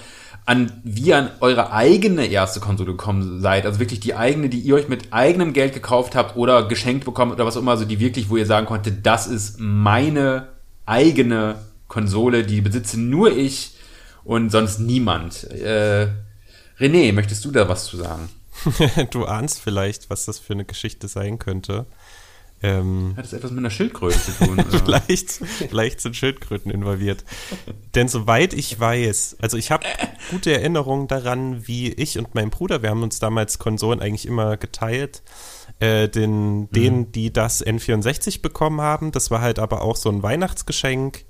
an 0.46 0.80
wie 0.84 1.12
an 1.12 1.30
eure 1.40 1.72
eigene 1.72 2.26
erste 2.26 2.60
Konsole 2.60 2.92
gekommen 2.92 3.40
seid. 3.40 3.66
Also 3.66 3.80
wirklich 3.80 3.98
die 3.98 4.14
eigene, 4.14 4.48
die 4.48 4.60
ihr 4.60 4.76
euch 4.76 4.88
mit 4.88 5.12
eigenem 5.12 5.52
Geld 5.52 5.74
gekauft 5.74 6.14
habt 6.14 6.36
oder 6.36 6.68
geschenkt 6.68 7.04
bekommen 7.04 7.32
oder 7.32 7.44
was 7.44 7.56
auch 7.56 7.60
immer, 7.60 7.72
also 7.72 7.84
die 7.84 7.98
wirklich, 7.98 8.30
wo 8.30 8.36
ihr 8.36 8.46
sagen 8.46 8.66
konntet, 8.66 9.04
das 9.04 9.26
ist 9.26 9.58
meine 9.58 10.46
eigene 10.86 11.56
Konsole, 11.88 12.44
die 12.44 12.60
besitze 12.60 12.98
nur 12.98 13.36
ich 13.36 13.76
und 14.22 14.50
sonst 14.50 14.78
niemand. 14.78 15.44
Äh, 15.50 16.08
René, 16.78 17.12
möchtest 17.12 17.44
du 17.44 17.50
da 17.50 17.68
was 17.68 17.86
zu 17.86 17.96
sagen? 17.96 18.28
du 19.10 19.24
ahnst 19.24 19.60
vielleicht, 19.60 20.10
was 20.10 20.26
das 20.26 20.38
für 20.38 20.52
eine 20.52 20.64
Geschichte 20.64 21.08
sein 21.08 21.40
könnte. 21.40 21.86
Ähm, 22.62 23.14
Hat 23.16 23.24
das 23.24 23.32
etwas 23.34 23.50
mit 23.50 23.58
einer 23.58 23.70
Schildkröte 23.70 24.18
zu 24.18 24.32
tun? 24.32 24.64
vielleicht, 24.70 25.30
vielleicht 25.30 26.00
sind 26.00 26.16
Schildkröten 26.16 26.70
involviert. 26.70 27.24
Denn 27.94 28.08
soweit 28.08 28.54
ich 28.54 28.78
weiß, 28.78 29.36
also 29.40 29.56
ich 29.56 29.70
habe 29.70 29.86
gute 30.30 30.52
Erinnerungen 30.52 31.06
daran, 31.06 31.66
wie 31.66 31.92
ich 31.92 32.18
und 32.18 32.34
mein 32.34 32.50
Bruder, 32.50 32.82
wir 32.82 32.90
haben 32.90 33.02
uns 33.02 33.18
damals 33.18 33.58
Konsolen 33.58 34.00
eigentlich 34.00 34.26
immer 34.26 34.56
geteilt, 34.56 35.22
äh, 35.80 36.08
den, 36.08 36.60
mhm. 36.60 36.70
denen, 36.70 37.12
die 37.12 37.32
das 37.32 37.64
N64 37.64 38.40
bekommen 38.40 38.80
haben. 38.80 39.12
Das 39.12 39.30
war 39.30 39.42
halt 39.42 39.58
aber 39.58 39.82
auch 39.82 39.96
so 39.96 40.08
ein 40.08 40.22
Weihnachtsgeschenk. 40.22 41.24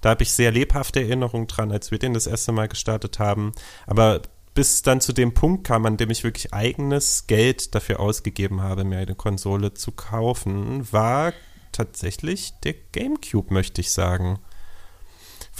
Da 0.00 0.10
habe 0.10 0.22
ich 0.22 0.32
sehr 0.32 0.50
lebhafte 0.50 1.00
Erinnerungen 1.00 1.46
dran, 1.46 1.72
als 1.72 1.90
wir 1.90 1.98
den 1.98 2.14
das 2.14 2.26
erste 2.26 2.52
Mal 2.52 2.68
gestartet 2.68 3.18
haben. 3.18 3.52
Aber 3.86 4.22
bis 4.54 4.82
dann 4.82 5.00
zu 5.00 5.12
dem 5.12 5.32
Punkt 5.32 5.64
kam, 5.64 5.86
an 5.86 5.96
dem 5.96 6.10
ich 6.10 6.24
wirklich 6.24 6.52
eigenes 6.52 7.26
Geld 7.26 7.74
dafür 7.74 8.00
ausgegeben 8.00 8.62
habe, 8.62 8.84
mir 8.84 8.98
eine 8.98 9.14
Konsole 9.14 9.74
zu 9.74 9.92
kaufen, 9.92 10.92
war 10.92 11.32
tatsächlich 11.72 12.52
der 12.64 12.74
GameCube, 12.92 13.54
möchte 13.54 13.80
ich 13.80 13.92
sagen. 13.92 14.40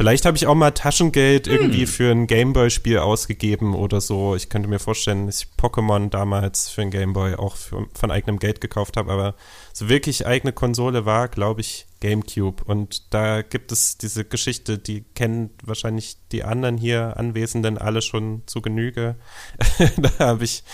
Vielleicht 0.00 0.24
habe 0.24 0.34
ich 0.34 0.46
auch 0.46 0.54
mal 0.54 0.70
Taschengeld 0.70 1.46
hm. 1.46 1.52
irgendwie 1.52 1.84
für 1.84 2.10
ein 2.10 2.26
Gameboy-Spiel 2.26 3.00
ausgegeben 3.00 3.74
oder 3.74 4.00
so. 4.00 4.34
Ich 4.34 4.48
könnte 4.48 4.66
mir 4.66 4.78
vorstellen, 4.78 5.26
dass 5.26 5.42
ich 5.42 5.48
Pokémon 5.58 6.08
damals 6.08 6.70
für 6.70 6.80
ein 6.80 6.90
Gameboy 6.90 7.34
auch 7.34 7.54
für, 7.54 7.86
von 7.92 8.10
eigenem 8.10 8.38
Geld 8.38 8.62
gekauft 8.62 8.96
habe, 8.96 9.12
aber 9.12 9.34
so 9.74 9.90
wirklich 9.90 10.26
eigene 10.26 10.54
Konsole 10.54 11.04
war, 11.04 11.28
glaube 11.28 11.60
ich, 11.60 11.84
GameCube. 12.00 12.64
Und 12.64 13.12
da 13.12 13.42
gibt 13.42 13.72
es 13.72 13.98
diese 13.98 14.24
Geschichte, 14.24 14.78
die 14.78 15.02
kennen 15.02 15.50
wahrscheinlich 15.62 16.16
die 16.32 16.44
anderen 16.44 16.78
hier 16.78 17.18
Anwesenden 17.18 17.76
alle 17.76 18.00
schon 18.00 18.42
zu 18.46 18.62
Genüge. 18.62 19.16
da 19.98 20.10
habe 20.18 20.44
ich 20.44 20.64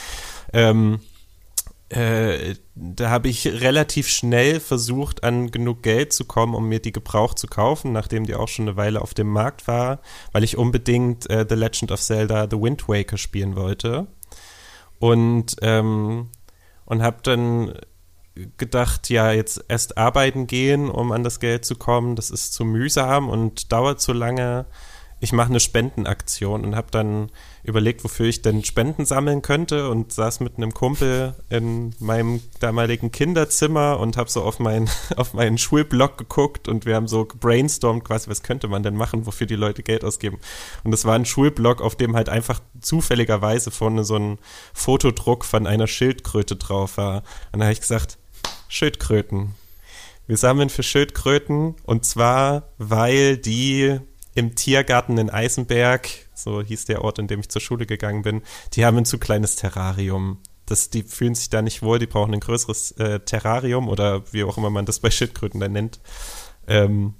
ähm, 0.52 1.00
äh, 1.88 2.56
da 2.74 3.10
habe 3.10 3.28
ich 3.28 3.46
relativ 3.46 4.08
schnell 4.08 4.58
versucht, 4.58 5.22
an 5.22 5.50
genug 5.50 5.82
Geld 5.82 6.12
zu 6.12 6.24
kommen, 6.24 6.54
um 6.54 6.68
mir 6.68 6.80
die 6.80 6.92
gebraucht 6.92 7.38
zu 7.38 7.46
kaufen, 7.46 7.92
nachdem 7.92 8.26
die 8.26 8.34
auch 8.34 8.48
schon 8.48 8.68
eine 8.68 8.76
Weile 8.76 9.00
auf 9.00 9.14
dem 9.14 9.28
Markt 9.28 9.68
war, 9.68 10.00
weil 10.32 10.42
ich 10.42 10.56
unbedingt 10.56 11.30
äh, 11.30 11.46
The 11.48 11.54
Legend 11.54 11.92
of 11.92 12.00
Zelda 12.00 12.48
The 12.50 12.60
Wind 12.60 12.88
Waker 12.88 13.18
spielen 13.18 13.54
wollte. 13.54 14.08
Und, 14.98 15.56
ähm, 15.62 16.30
und 16.86 17.02
habe 17.02 17.18
dann 17.22 17.74
gedacht, 18.56 19.08
ja, 19.08 19.30
jetzt 19.30 19.64
erst 19.68 19.96
arbeiten 19.96 20.46
gehen, 20.46 20.90
um 20.90 21.12
an 21.12 21.22
das 21.22 21.40
Geld 21.40 21.64
zu 21.64 21.76
kommen, 21.76 22.16
das 22.16 22.30
ist 22.30 22.52
zu 22.52 22.64
mühsam 22.64 23.28
und 23.28 23.72
dauert 23.72 24.00
zu 24.00 24.12
lange 24.12 24.66
ich 25.20 25.32
mache 25.32 25.48
eine 25.48 25.60
Spendenaktion 25.60 26.64
und 26.64 26.76
habe 26.76 26.88
dann 26.90 27.30
überlegt, 27.66 28.04
wofür 28.04 28.26
ich 28.26 28.42
denn 28.42 28.64
Spenden 28.64 29.04
sammeln 29.04 29.42
könnte 29.42 29.90
und 29.90 30.12
saß 30.12 30.40
mit 30.40 30.56
einem 30.56 30.72
Kumpel 30.72 31.34
in 31.50 31.94
meinem 31.98 32.40
damaligen 32.60 33.10
Kinderzimmer 33.10 33.98
und 33.98 34.16
habe 34.16 34.30
so 34.30 34.42
auf, 34.42 34.58
mein, 34.58 34.88
auf 35.16 35.34
meinen 35.34 35.58
Schulblog 35.58 36.16
geguckt 36.18 36.68
und 36.68 36.86
wir 36.86 36.94
haben 36.94 37.08
so 37.08 37.26
brainstormt 37.26 38.04
quasi, 38.04 38.30
was 38.30 38.42
könnte 38.42 38.68
man 38.68 38.82
denn 38.82 38.96
machen, 38.96 39.26
wofür 39.26 39.46
die 39.46 39.56
Leute 39.56 39.82
Geld 39.82 40.04
ausgeben. 40.04 40.38
Und 40.84 40.90
das 40.92 41.04
war 41.04 41.14
ein 41.14 41.26
Schulblog, 41.26 41.80
auf 41.80 41.96
dem 41.96 42.16
halt 42.16 42.28
einfach 42.28 42.60
zufälligerweise 42.80 43.70
vorne 43.70 44.04
so 44.04 44.16
ein 44.16 44.38
Fotodruck 44.72 45.44
von 45.44 45.66
einer 45.66 45.86
Schildkröte 45.86 46.56
drauf 46.56 46.96
war. 46.96 47.22
Und 47.52 47.60
da 47.60 47.66
habe 47.66 47.72
ich 47.72 47.80
gesagt, 47.80 48.18
Schildkröten. 48.68 49.54
Wir 50.26 50.36
sammeln 50.36 50.70
für 50.70 50.82
Schildkröten 50.82 51.76
und 51.84 52.04
zwar, 52.04 52.70
weil 52.78 53.36
die 53.36 53.98
im 54.34 54.54
Tiergarten 54.54 55.18
in 55.18 55.30
Eisenberg, 55.30 56.08
so 56.36 56.62
hieß 56.62 56.84
der 56.84 57.02
Ort, 57.02 57.18
in 57.18 57.26
dem 57.26 57.40
ich 57.40 57.48
zur 57.48 57.60
Schule 57.60 57.86
gegangen 57.86 58.22
bin, 58.22 58.42
die 58.74 58.84
haben 58.84 58.98
ein 58.98 59.04
zu 59.04 59.18
kleines 59.18 59.56
Terrarium. 59.56 60.38
Das, 60.66 60.90
die 60.90 61.02
fühlen 61.02 61.34
sich 61.34 61.48
da 61.48 61.62
nicht 61.62 61.82
wohl, 61.82 61.98
die 61.98 62.06
brauchen 62.06 62.34
ein 62.34 62.40
größeres 62.40 62.92
äh, 62.92 63.20
Terrarium 63.20 63.88
oder 63.88 64.22
wie 64.32 64.44
auch 64.44 64.58
immer 64.58 64.70
man 64.70 64.84
das 64.84 64.98
bei 64.98 65.10
Schildkröten 65.10 65.60
dann 65.60 65.72
nennt. 65.72 66.00
Ähm, 66.66 67.14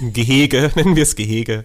ein 0.00 0.12
Gehege, 0.12 0.70
nennen 0.76 0.96
wir 0.96 1.04
es 1.04 1.16
Gehege. 1.16 1.64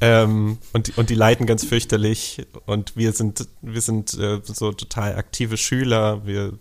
Ähm, 0.00 0.58
und, 0.72 0.96
und 0.98 1.10
die 1.10 1.14
leiden 1.14 1.46
ganz 1.46 1.64
fürchterlich 1.64 2.44
und 2.66 2.96
wir 2.96 3.12
sind, 3.12 3.46
wir 3.60 3.80
sind 3.80 4.14
äh, 4.14 4.40
so 4.42 4.72
total 4.72 5.14
aktive 5.16 5.56
Schüler, 5.56 6.26
wir 6.26 6.58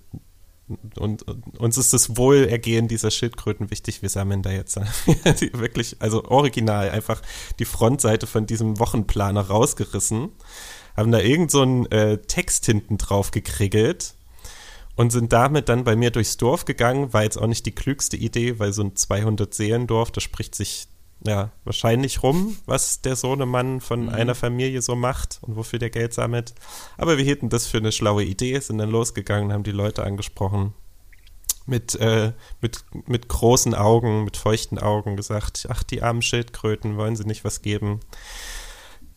und, 0.98 1.24
und, 1.24 1.60
uns 1.60 1.78
ist 1.78 1.94
das 1.94 2.18
Wohlergehen 2.18 2.88
dieser 2.88 3.12
Schildkröten 3.12 3.72
wichtig. 3.72 4.02
Wir 4.02 4.10
sammeln 4.10 4.42
da 4.42 4.52
jetzt 4.52 4.76
wirklich, 5.54 5.98
also 6.00 6.26
original, 6.26 6.90
einfach 6.90 7.22
die 7.60 7.66
Frontseite 7.66 8.28
von 8.28 8.46
diesem 8.46 8.80
Wochenplaner 8.80 9.42
rausgerissen, 9.42 10.30
haben 10.96 11.12
da 11.12 11.20
irgend 11.20 11.52
so 11.52 11.64
äh, 11.64 12.18
Text 12.18 12.66
hinten 12.66 12.98
drauf 12.98 13.32
gekriegelt 13.32 14.16
und 14.96 15.12
sind 15.12 15.34
damit 15.34 15.70
dann 15.70 15.84
bei 15.84 15.96
mir 15.96 16.12
durchs 16.12 16.38
Dorf 16.38 16.66
gegangen. 16.66 17.14
War 17.14 17.24
jetzt 17.24 17.38
auch 17.38 17.48
nicht 17.48 17.66
die 17.66 17.76
klügste 17.76 18.18
Idee, 18.18 18.60
weil 18.60 18.74
so 18.74 18.84
ein 18.84 18.94
200-Seelendorf, 18.94 20.12
da 20.12 20.22
spricht 20.22 20.56
sich 20.56 20.88
ja, 21.24 21.52
wahrscheinlich 21.64 22.24
rum, 22.24 22.58
was 22.66 23.02
der 23.02 23.16
Sohnemann 23.16 23.80
von 23.80 24.04
mhm. 24.04 24.10
einer 24.10 24.36
Familie 24.36 24.82
so 24.82 24.96
macht 24.96 25.40
und 25.42 25.56
wofür 25.56 25.80
der 25.80 25.90
Geld 25.90 26.14
sammelt. 26.14 26.54
Aber 26.98 27.18
wir 27.18 27.24
hielten 27.24 27.50
das 27.50 27.68
für 27.68 27.78
eine 27.78 27.92
schlaue 27.92 28.24
Idee, 28.24 28.60
sind 28.60 28.80
dann 28.80 28.90
losgegangen, 28.90 29.54
haben 29.54 29.64
die 29.64 29.72
Leute 29.72 30.04
angesprochen, 30.04 30.74
mit, 31.68 31.96
äh, 31.96 32.34
mit, 32.60 32.84
mit 33.06 33.28
großen 33.28 33.76
Augen, 33.76 34.24
mit 34.24 34.36
feuchten 34.36 34.80
Augen 34.80 35.16
gesagt, 35.16 35.68
ach, 35.70 35.84
die 35.84 36.02
armen 36.02 36.24
Schildkröten, 36.24 36.98
wollen 36.98 37.16
sie 37.16 37.26
nicht 37.26 37.46
was 37.46 37.62
geben? 37.62 38.00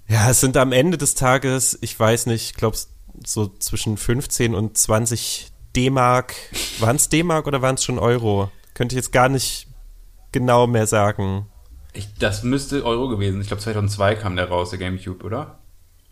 Ja, 0.07 0.29
es 0.31 0.41
sind 0.41 0.59
am 0.59 0.73
Ende 0.73 0.99
des 0.99 1.15
Tages, 1.15 1.79
ich 1.81 1.99
weiß 1.99 2.27
nicht, 2.27 2.51
ich 2.51 2.55
glaube, 2.55 2.77
so 3.25 3.49
zwischen 3.59 3.97
15 3.97 4.55
und 4.55 4.77
20 4.77 5.53
D-Mark. 5.75 6.35
Waren 6.81 6.97
es 6.97 7.09
D-Mark 7.09 7.47
oder 7.47 7.63
waren 7.63 7.77
es 7.77 7.85
schon 7.85 7.99
Euro? 7.99 8.51
Könnte 8.75 8.95
ich 8.95 8.97
jetzt 8.97 9.13
gar 9.13 9.29
nicht 9.31 9.69
genau 10.33 10.67
mehr 10.67 10.87
sagen. 10.87 11.47
Ich, 11.95 12.13
das 12.19 12.43
müsste 12.43 12.85
Euro 12.85 13.09
gewesen. 13.09 13.41
Ich 13.41 13.47
glaube 13.47 13.63
2002 13.63 14.17
kam 14.17 14.37
der 14.37 14.49
raus, 14.49 14.71
der 14.71 14.79
GameCube, 14.79 15.25
oder? 15.25 15.59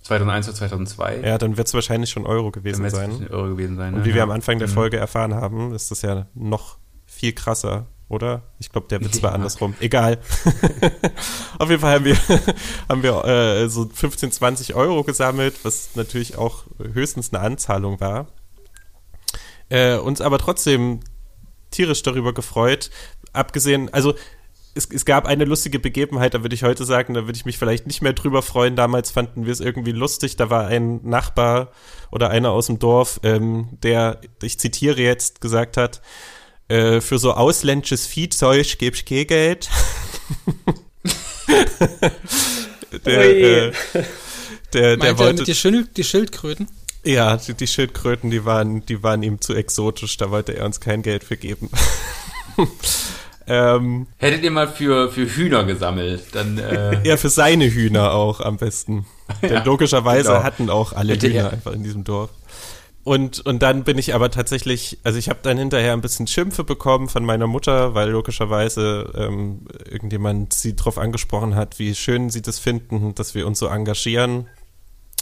2001 0.02 0.48
oder 0.48 0.56
2002. 0.56 1.20
Ja, 1.24 1.38
dann 1.38 1.56
wird 1.56 1.68
es 1.68 1.74
wahrscheinlich 1.74 2.10
schon 2.10 2.26
Euro 2.26 2.50
gewesen 2.50 2.88
sein. 2.90 3.28
Euro 3.30 3.50
gewesen 3.50 3.76
sein. 3.76 3.94
Und 3.94 4.00
ne? 4.00 4.04
wie 4.06 4.10
ja. 4.10 4.16
wir 4.16 4.22
am 4.24 4.30
Anfang 4.30 4.58
der 4.58 4.68
mhm. 4.68 4.72
Folge 4.72 4.96
erfahren 4.96 5.34
haben, 5.34 5.74
ist 5.74 5.90
das 5.90 6.02
ja 6.02 6.26
noch 6.34 6.78
viel 7.06 7.32
krasser 7.32 7.86
oder? 8.12 8.42
Ich 8.58 8.70
glaube, 8.70 8.88
der 8.88 9.00
Witz 9.00 9.22
war 9.22 9.32
andersrum. 9.32 9.74
Egal. 9.80 10.18
Auf 11.58 11.70
jeden 11.70 11.80
Fall 11.80 11.94
haben 11.94 12.04
wir, 12.04 12.16
haben 12.88 13.02
wir 13.02 13.24
äh, 13.24 13.68
so 13.68 13.88
15, 13.92 14.30
20 14.30 14.74
Euro 14.74 15.02
gesammelt, 15.02 15.54
was 15.64 15.96
natürlich 15.96 16.36
auch 16.36 16.64
höchstens 16.78 17.32
eine 17.32 17.42
Anzahlung 17.42 18.00
war. 18.00 18.28
Äh, 19.70 19.96
uns 19.96 20.20
aber 20.20 20.38
trotzdem 20.38 21.00
tierisch 21.70 22.02
darüber 22.02 22.34
gefreut. 22.34 22.90
Abgesehen, 23.32 23.92
also 23.94 24.14
es, 24.74 24.88
es 24.90 25.04
gab 25.04 25.26
eine 25.26 25.44
lustige 25.44 25.78
Begebenheit, 25.78 26.34
da 26.34 26.42
würde 26.42 26.54
ich 26.54 26.62
heute 26.62 26.84
sagen, 26.84 27.14
da 27.14 27.26
würde 27.26 27.36
ich 27.36 27.44
mich 27.44 27.58
vielleicht 27.58 27.86
nicht 27.86 28.02
mehr 28.02 28.14
drüber 28.14 28.42
freuen. 28.42 28.76
Damals 28.76 29.10
fanden 29.10 29.44
wir 29.44 29.52
es 29.52 29.60
irgendwie 29.60 29.92
lustig. 29.92 30.36
Da 30.36 30.50
war 30.50 30.66
ein 30.66 31.00
Nachbar 31.04 31.72
oder 32.10 32.30
einer 32.30 32.50
aus 32.50 32.66
dem 32.66 32.78
Dorf, 32.78 33.20
ähm, 33.22 33.68
der, 33.82 34.20
ich 34.42 34.58
zitiere 34.58 35.00
jetzt, 35.00 35.40
gesagt 35.40 35.76
hat, 35.76 36.00
äh, 36.68 37.00
für 37.00 37.18
so 37.18 37.32
ausländisches 37.32 38.06
Viehzeug 38.06 38.78
gebe 38.78 38.96
ich 38.96 39.04
kein 39.04 39.26
Geld. 39.26 39.68
der, 43.04 43.68
äh, 43.68 43.72
der, 44.72 44.96
der 44.96 45.18
wollte. 45.18 45.44
Die, 45.44 45.54
Schild, 45.54 45.96
die 45.96 46.04
Schildkröten? 46.04 46.68
Ja, 47.04 47.36
die, 47.36 47.54
die, 47.54 47.66
Schildkröten, 47.66 48.30
die 48.30 48.44
waren, 48.44 48.86
die 48.86 49.02
waren 49.02 49.22
ihm 49.22 49.40
zu 49.40 49.54
exotisch, 49.54 50.16
da 50.16 50.30
wollte 50.30 50.56
er 50.56 50.64
uns 50.64 50.80
kein 50.80 51.02
Geld 51.02 51.24
für 51.24 51.36
geben. 51.36 51.68
ähm, 53.52 54.06
Hättet 54.16 54.42
ihr 54.42 54.50
mal 54.50 54.66
für, 54.68 55.10
für 55.10 55.26
Hühner 55.26 55.64
gesammelt, 55.64 56.24
dann. 56.32 56.56
Äh 56.56 57.00
ja, 57.06 57.16
für 57.18 57.28
seine 57.28 57.70
Hühner 57.70 58.14
auch 58.14 58.40
am 58.40 58.56
besten. 58.56 59.04
Denn 59.42 59.52
ja, 59.52 59.64
logischerweise 59.64 60.30
genau. 60.30 60.42
hatten 60.42 60.70
auch 60.70 60.94
alle 60.94 61.12
Hätte 61.12 61.28
Hühner 61.28 61.40
er. 61.40 61.52
einfach 61.52 61.72
in 61.72 61.82
diesem 61.82 62.04
Dorf. 62.04 62.30
Und, 63.04 63.44
und 63.44 63.62
dann 63.62 63.84
bin 63.84 63.98
ich 63.98 64.14
aber 64.14 64.30
tatsächlich, 64.30 64.98
also 65.02 65.18
ich 65.18 65.28
habe 65.28 65.40
dann 65.42 65.58
hinterher 65.58 65.92
ein 65.92 66.00
bisschen 66.00 66.28
Schimpfe 66.28 66.62
bekommen 66.62 67.08
von 67.08 67.24
meiner 67.24 67.48
Mutter, 67.48 67.94
weil 67.94 68.10
logischerweise 68.10 69.12
ähm, 69.16 69.66
irgendjemand 69.90 70.52
sie 70.54 70.76
darauf 70.76 70.98
angesprochen 70.98 71.56
hat, 71.56 71.78
wie 71.80 71.94
schön 71.96 72.30
sie 72.30 72.42
das 72.42 72.60
finden, 72.60 73.14
dass 73.16 73.34
wir 73.34 73.46
uns 73.46 73.58
so 73.58 73.66
engagieren 73.66 74.46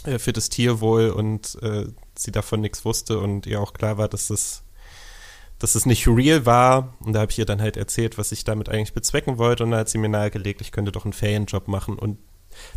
äh, 0.05 0.19
für 0.19 0.31
das 0.31 0.49
Tierwohl 0.49 1.09
und 1.09 1.57
äh, 1.63 1.85
sie 2.15 2.31
davon 2.31 2.61
nichts 2.61 2.85
wusste 2.85 3.19
und 3.19 3.47
ihr 3.47 3.59
auch 3.59 3.73
klar 3.73 3.97
war, 3.97 4.07
dass 4.07 4.27
das, 4.27 4.60
dass 5.61 5.73
das 5.73 5.85
nicht 5.85 6.07
real 6.07 6.45
war. 6.45 6.95
Und 6.99 7.13
da 7.13 7.21
habe 7.21 7.31
ich 7.31 7.37
ihr 7.39 7.45
dann 7.45 7.61
halt 7.61 7.77
erzählt, 7.77 8.17
was 8.17 8.31
ich 8.31 8.43
damit 8.43 8.67
eigentlich 8.67 8.93
bezwecken 8.93 9.37
wollte 9.37 9.63
und 9.63 9.71
da 9.71 9.77
hat 9.77 9.89
sie 9.89 9.99
mir 9.99 10.09
nahegelegt, 10.09 10.61
ich 10.61 10.71
könnte 10.71 10.91
doch 10.91 11.05
einen 11.05 11.13
Ferienjob 11.13 11.67
machen 11.67 11.97
und 11.97 12.17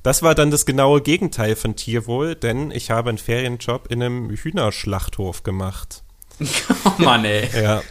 das 0.02 0.22
war 0.22 0.34
dann 0.34 0.50
das 0.50 0.66
genaue 0.66 1.00
Gegenteil 1.00 1.56
von 1.56 1.74
Tierwohl, 1.74 2.36
denn 2.36 2.70
ich 2.70 2.90
habe 2.90 3.08
einen 3.08 3.18
Ferienjob 3.18 3.90
in 3.90 4.02
einem 4.02 4.30
Hühnerschlachthof 4.30 5.42
gemacht. 5.42 6.02
Oh 6.84 7.02
Mann, 7.02 7.24
ey. 7.24 7.48
Ja. 7.54 7.82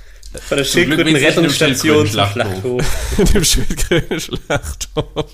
Von 0.41 0.57
der 0.57 0.63
Schildkrötenrettungsstation 0.63 2.07
zum 2.07 2.07
Schlachthof. 2.07 2.81
in 3.17 3.25
dem 3.25 3.43
Schildkröten-Schlachthof. 3.43 5.25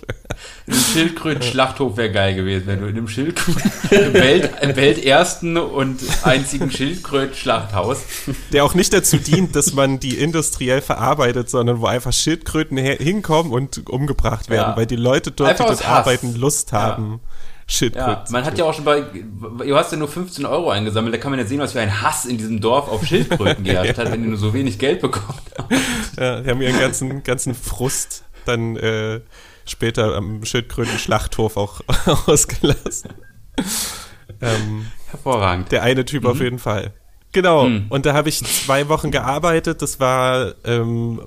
Ein 0.67 0.73
Schildkröten-Schlachthof 0.93 1.97
wäre 1.97 2.11
geil 2.11 2.35
gewesen, 2.35 2.67
wenn 2.67 2.81
du 2.81 2.87
in 2.87 2.97
einem 2.97 3.07
Schildkröten 3.07 3.63
Welt, 4.13 4.51
weltersten 4.75 5.57
und 5.57 6.01
einzigen 6.23 6.69
Schildkröten-Schlachthaus. 6.69 7.99
Der 8.51 8.65
auch 8.65 8.73
nicht 8.73 8.93
dazu 8.93 9.17
dient, 9.17 9.55
dass 9.55 9.73
man 9.73 9.99
die 9.99 10.17
industriell 10.17 10.81
verarbeitet, 10.81 11.49
sondern 11.49 11.79
wo 11.79 11.85
einfach 11.85 12.13
Schildkröten 12.13 12.77
hinkommen 12.77 13.51
und 13.51 13.89
umgebracht 13.89 14.49
werden, 14.49 14.71
ja. 14.71 14.77
weil 14.77 14.85
die 14.85 14.97
Leute 14.97 15.31
dort, 15.31 15.49
einfach 15.51 15.65
die 15.65 15.83
dort 15.83 15.87
arbeiten, 15.87 16.35
Lust 16.35 16.73
haben. 16.73 17.19
Ja. 17.23 17.28
Schildkröten. 17.71 18.11
Ja, 18.11 18.25
man 18.31 18.45
hat 18.45 18.57
ja 18.57 18.65
auch 18.65 18.73
schon 18.73 18.83
bei, 18.83 19.01
du 19.01 19.75
hast 19.75 19.91
ja 19.91 19.97
nur 19.97 20.07
15 20.07 20.45
Euro 20.45 20.71
eingesammelt, 20.71 21.13
da 21.13 21.19
kann 21.19 21.29
man 21.29 21.39
ja 21.39 21.45
sehen, 21.45 21.59
was 21.59 21.73
für 21.73 21.79
ein 21.79 22.01
Hass 22.01 22.25
in 22.25 22.37
diesem 22.37 22.59
Dorf 22.59 22.89
auf 22.89 23.05
Schildkröten 23.05 23.63
geherrscht 23.63 23.97
hat, 23.97 24.11
wenn 24.11 24.23
die 24.23 24.27
nur 24.27 24.39
so 24.39 24.53
wenig 24.55 24.79
Geld 24.79 25.01
bekommen 25.01 25.39
Ja, 26.17 26.41
die 26.41 26.49
haben 26.49 26.61
ihren 26.61 26.79
ganzen, 26.79 27.21
ganzen 27.23 27.53
Frust 27.53 28.23
dann 28.45 28.75
äh, 28.75 29.21
später 29.65 30.15
am 30.15 30.43
Schildkröten-Schlachthof 30.43 31.57
auch 31.57 31.81
ausgelassen. 32.27 33.11
Ähm, 34.41 34.87
Hervorragend. 35.11 35.71
Der 35.71 35.83
eine 35.83 36.05
Typ 36.05 36.23
mhm. 36.23 36.29
auf 36.29 36.39
jeden 36.41 36.59
Fall. 36.59 36.93
Genau. 37.33 37.67
Mhm. 37.67 37.85
Und 37.89 38.07
da 38.07 38.13
habe 38.13 38.29
ich 38.29 38.43
zwei 38.43 38.89
Wochen 38.89 39.11
gearbeitet. 39.11 39.83
Das 39.83 39.99
war 39.99 40.55
ähm, 40.65 41.21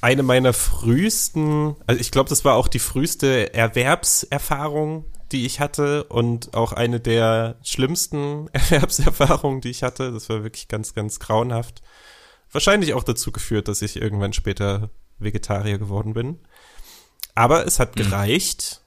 eine 0.00 0.22
meiner 0.22 0.54
frühesten, 0.54 1.76
also 1.86 2.00
ich 2.00 2.10
glaube, 2.10 2.30
das 2.30 2.44
war 2.44 2.54
auch 2.54 2.68
die 2.68 2.78
früheste 2.78 3.52
Erwerbserfahrung, 3.52 5.04
die 5.32 5.46
ich 5.46 5.60
hatte 5.60 6.04
und 6.04 6.54
auch 6.54 6.72
eine 6.72 7.00
der 7.00 7.56
schlimmsten 7.62 8.48
Erwerbserfahrungen, 8.52 9.60
die 9.60 9.70
ich 9.70 9.82
hatte. 9.82 10.12
Das 10.12 10.28
war 10.28 10.42
wirklich 10.42 10.68
ganz, 10.68 10.94
ganz 10.94 11.18
grauenhaft. 11.18 11.82
Wahrscheinlich 12.52 12.94
auch 12.94 13.04
dazu 13.04 13.32
geführt, 13.32 13.68
dass 13.68 13.82
ich 13.82 14.00
irgendwann 14.00 14.32
später 14.32 14.90
Vegetarier 15.18 15.78
geworden 15.78 16.14
bin. 16.14 16.38
Aber 17.34 17.66
es 17.66 17.78
hat 17.78 17.96
mhm. 17.96 18.02
gereicht, 18.02 18.82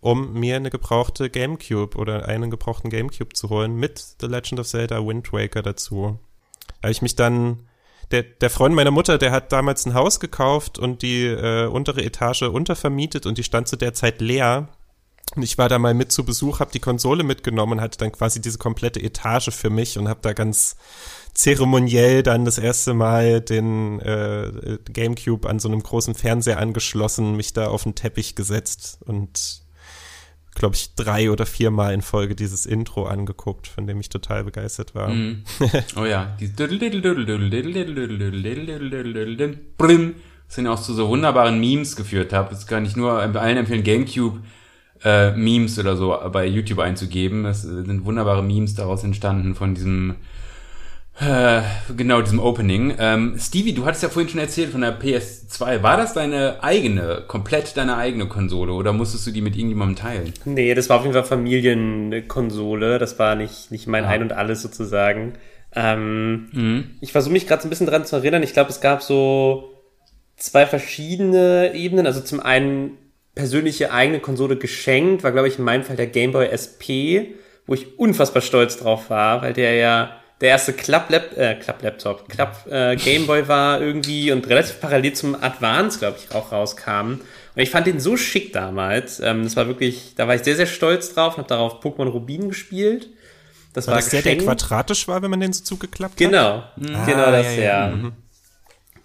um 0.00 0.32
mir 0.34 0.56
eine 0.56 0.70
gebrauchte 0.70 1.30
Gamecube 1.30 1.96
oder 1.96 2.26
einen 2.26 2.50
gebrauchten 2.50 2.90
Gamecube 2.90 3.34
zu 3.34 3.48
holen 3.50 3.76
mit 3.76 4.04
The 4.20 4.26
Legend 4.26 4.60
of 4.60 4.66
Zelda 4.66 5.06
Wind 5.06 5.32
Waker 5.32 5.62
dazu. 5.62 6.18
Da 6.66 6.88
habe 6.88 6.92
ich 6.92 7.02
mich 7.02 7.16
dann 7.16 7.68
der, 8.10 8.22
der 8.22 8.50
Freund 8.50 8.74
meiner 8.74 8.90
Mutter, 8.90 9.16
der 9.16 9.32
hat 9.32 9.52
damals 9.52 9.86
ein 9.86 9.94
Haus 9.94 10.20
gekauft 10.20 10.78
und 10.78 11.02
die 11.02 11.24
äh, 11.24 11.66
untere 11.66 12.04
Etage 12.04 12.42
untervermietet 12.42 13.26
und 13.26 13.38
die 13.38 13.44
stand 13.44 13.68
zu 13.68 13.76
der 13.76 13.94
Zeit 13.94 14.20
leer. 14.20 14.68
Und 15.34 15.42
ich 15.42 15.56
war 15.56 15.68
da 15.68 15.78
mal 15.78 15.94
mit 15.94 16.12
zu 16.12 16.24
Besuch, 16.24 16.60
habe 16.60 16.72
die 16.72 16.80
Konsole 16.80 17.24
mitgenommen 17.24 17.72
und 17.72 17.80
hatte 17.80 17.98
dann 17.98 18.12
quasi 18.12 18.40
diese 18.40 18.58
komplette 18.58 19.00
Etage 19.00 19.50
für 19.50 19.70
mich 19.70 19.98
und 19.98 20.08
habe 20.08 20.20
da 20.22 20.32
ganz 20.32 20.76
zeremoniell 21.32 22.22
dann 22.22 22.44
das 22.44 22.58
erste 22.58 22.92
Mal 22.92 23.40
den 23.40 24.00
äh, 24.00 24.78
Gamecube 24.92 25.48
an 25.48 25.58
so 25.58 25.68
einem 25.68 25.82
großen 25.82 26.14
Fernseher 26.14 26.58
angeschlossen, 26.58 27.36
mich 27.36 27.54
da 27.54 27.68
auf 27.68 27.84
den 27.84 27.94
Teppich 27.94 28.34
gesetzt 28.34 28.98
und 29.06 29.62
glaube 30.54 30.74
ich, 30.74 30.94
drei 30.96 31.30
oder 31.30 31.46
viermal 31.46 31.94
in 31.94 32.02
Folge 32.02 32.34
dieses 32.34 32.66
Intro 32.66 33.06
angeguckt, 33.06 33.66
von 33.66 33.86
dem 33.86 34.00
ich 34.00 34.10
total 34.10 34.44
begeistert 34.44 34.94
war. 34.94 35.08
Mm. 35.08 35.44
Oh 35.96 36.04
ja, 36.04 36.36
die 36.38 36.52
sind 40.48 40.66
auch 40.66 40.80
zu 40.80 40.92
so 40.92 41.08
wunderbaren 41.08 41.58
Memes 41.58 41.96
geführt 41.96 42.34
habe. 42.34 42.50
Das 42.50 42.66
kann 42.66 42.84
ich 42.84 42.96
nur 42.96 43.12
allen 43.18 43.56
empfehlen, 43.56 43.82
Gamecube 43.82 44.42
äh, 45.04 45.32
Memes 45.32 45.78
oder 45.78 45.96
so 45.96 46.16
bei 46.32 46.46
YouTube 46.46 46.78
einzugeben. 46.78 47.44
Es 47.44 47.62
sind 47.62 48.04
wunderbare 48.04 48.42
Memes 48.42 48.74
daraus 48.74 49.04
entstanden 49.04 49.54
von 49.54 49.74
diesem 49.74 50.16
äh, 51.20 51.60
genau, 51.94 52.22
diesem 52.22 52.40
Opening. 52.40 52.94
Ähm, 52.98 53.36
Stevie, 53.38 53.74
du 53.74 53.84
hattest 53.84 54.02
ja 54.02 54.08
vorhin 54.08 54.30
schon 54.30 54.40
erzählt 54.40 54.70
von 54.70 54.80
der 54.80 54.98
PS2. 54.98 55.82
War 55.82 55.96
das 55.96 56.14
deine 56.14 56.62
eigene, 56.62 57.24
komplett 57.28 57.76
deine 57.76 57.96
eigene 57.96 58.26
Konsole 58.26 58.72
oder 58.72 58.92
musstest 58.92 59.26
du 59.26 59.30
die 59.30 59.42
mit 59.42 59.54
irgendjemandem 59.54 59.96
teilen? 59.96 60.32
Nee, 60.46 60.74
das 60.74 60.88
war 60.88 60.96
auf 60.96 61.02
jeden 61.02 61.12
Fall 61.12 61.24
Familienkonsole. 61.24 62.98
Das 62.98 63.18
war 63.18 63.34
nicht, 63.34 63.70
nicht 63.70 63.86
mein 63.86 64.04
ja. 64.04 64.10
Ein 64.10 64.22
und 64.22 64.32
Alles 64.32 64.62
sozusagen. 64.62 65.34
Ähm, 65.74 66.48
mhm. 66.52 66.84
Ich 67.00 67.12
versuche 67.12 67.32
mich 67.32 67.46
gerade 67.46 67.62
so 67.62 67.68
ein 67.68 67.70
bisschen 67.70 67.86
dran 67.86 68.06
zu 68.06 68.16
erinnern. 68.16 68.42
Ich 68.42 68.54
glaube, 68.54 68.70
es 68.70 68.80
gab 68.80 69.02
so 69.02 69.70
zwei 70.36 70.66
verschiedene 70.66 71.74
Ebenen. 71.74 72.06
Also 72.06 72.20
zum 72.22 72.40
einen 72.40 72.96
persönliche 73.34 73.92
eigene 73.92 74.20
Konsole 74.20 74.56
geschenkt, 74.56 75.22
war 75.22 75.32
glaube 75.32 75.48
ich 75.48 75.58
in 75.58 75.64
meinem 75.64 75.84
Fall 75.84 75.96
der 75.96 76.06
Game 76.06 76.32
Boy 76.32 76.48
SP, 76.52 77.32
wo 77.66 77.74
ich 77.74 77.98
unfassbar 77.98 78.42
stolz 78.42 78.76
drauf 78.76 79.10
war, 79.10 79.42
weil 79.42 79.52
der 79.52 79.74
ja 79.74 80.16
der 80.42 80.50
erste 80.50 80.72
Klapp-Laptop, 80.72 81.38
äh, 81.38 81.54
Klapp-Laptop, 81.54 82.28
Klapp-Gameboy 82.28 83.40
äh, 83.40 83.48
war 83.48 83.80
irgendwie 83.80 84.32
und 84.32 84.48
relativ 84.48 84.80
parallel 84.80 85.12
zum 85.12 85.40
Advance, 85.40 86.00
glaube 86.00 86.18
ich, 86.18 86.34
auch 86.34 86.50
rauskam. 86.50 87.20
Und 87.54 87.62
ich 87.62 87.70
fand 87.70 87.86
den 87.86 88.00
so 88.00 88.16
schick 88.16 88.52
damals. 88.52 89.20
Ähm, 89.20 89.44
das 89.44 89.54
war 89.54 89.68
wirklich, 89.68 90.14
da 90.16 90.26
war 90.26 90.34
ich 90.34 90.42
sehr, 90.42 90.56
sehr 90.56 90.66
stolz 90.66 91.14
drauf 91.14 91.34
und 91.34 91.44
habe 91.44 91.48
darauf 91.48 91.80
Pokémon 91.80 92.08
Rubin 92.08 92.48
gespielt. 92.48 93.08
Das 93.72 93.86
war, 93.86 93.94
war 93.94 94.00
das 94.00 94.10
der, 94.10 94.22
der 94.22 94.38
quadratisch 94.38 95.06
war, 95.06 95.22
wenn 95.22 95.30
man 95.30 95.38
den 95.38 95.52
so 95.52 95.62
zugeklappt 95.62 96.16
genau. 96.16 96.56
hat? 96.56 96.72
Genau, 96.76 96.98
ah, 96.98 97.04
genau 97.06 97.30
das, 97.30 97.56
ja. 97.56 97.62
ja. 97.62 97.88
Mhm. 97.88 98.12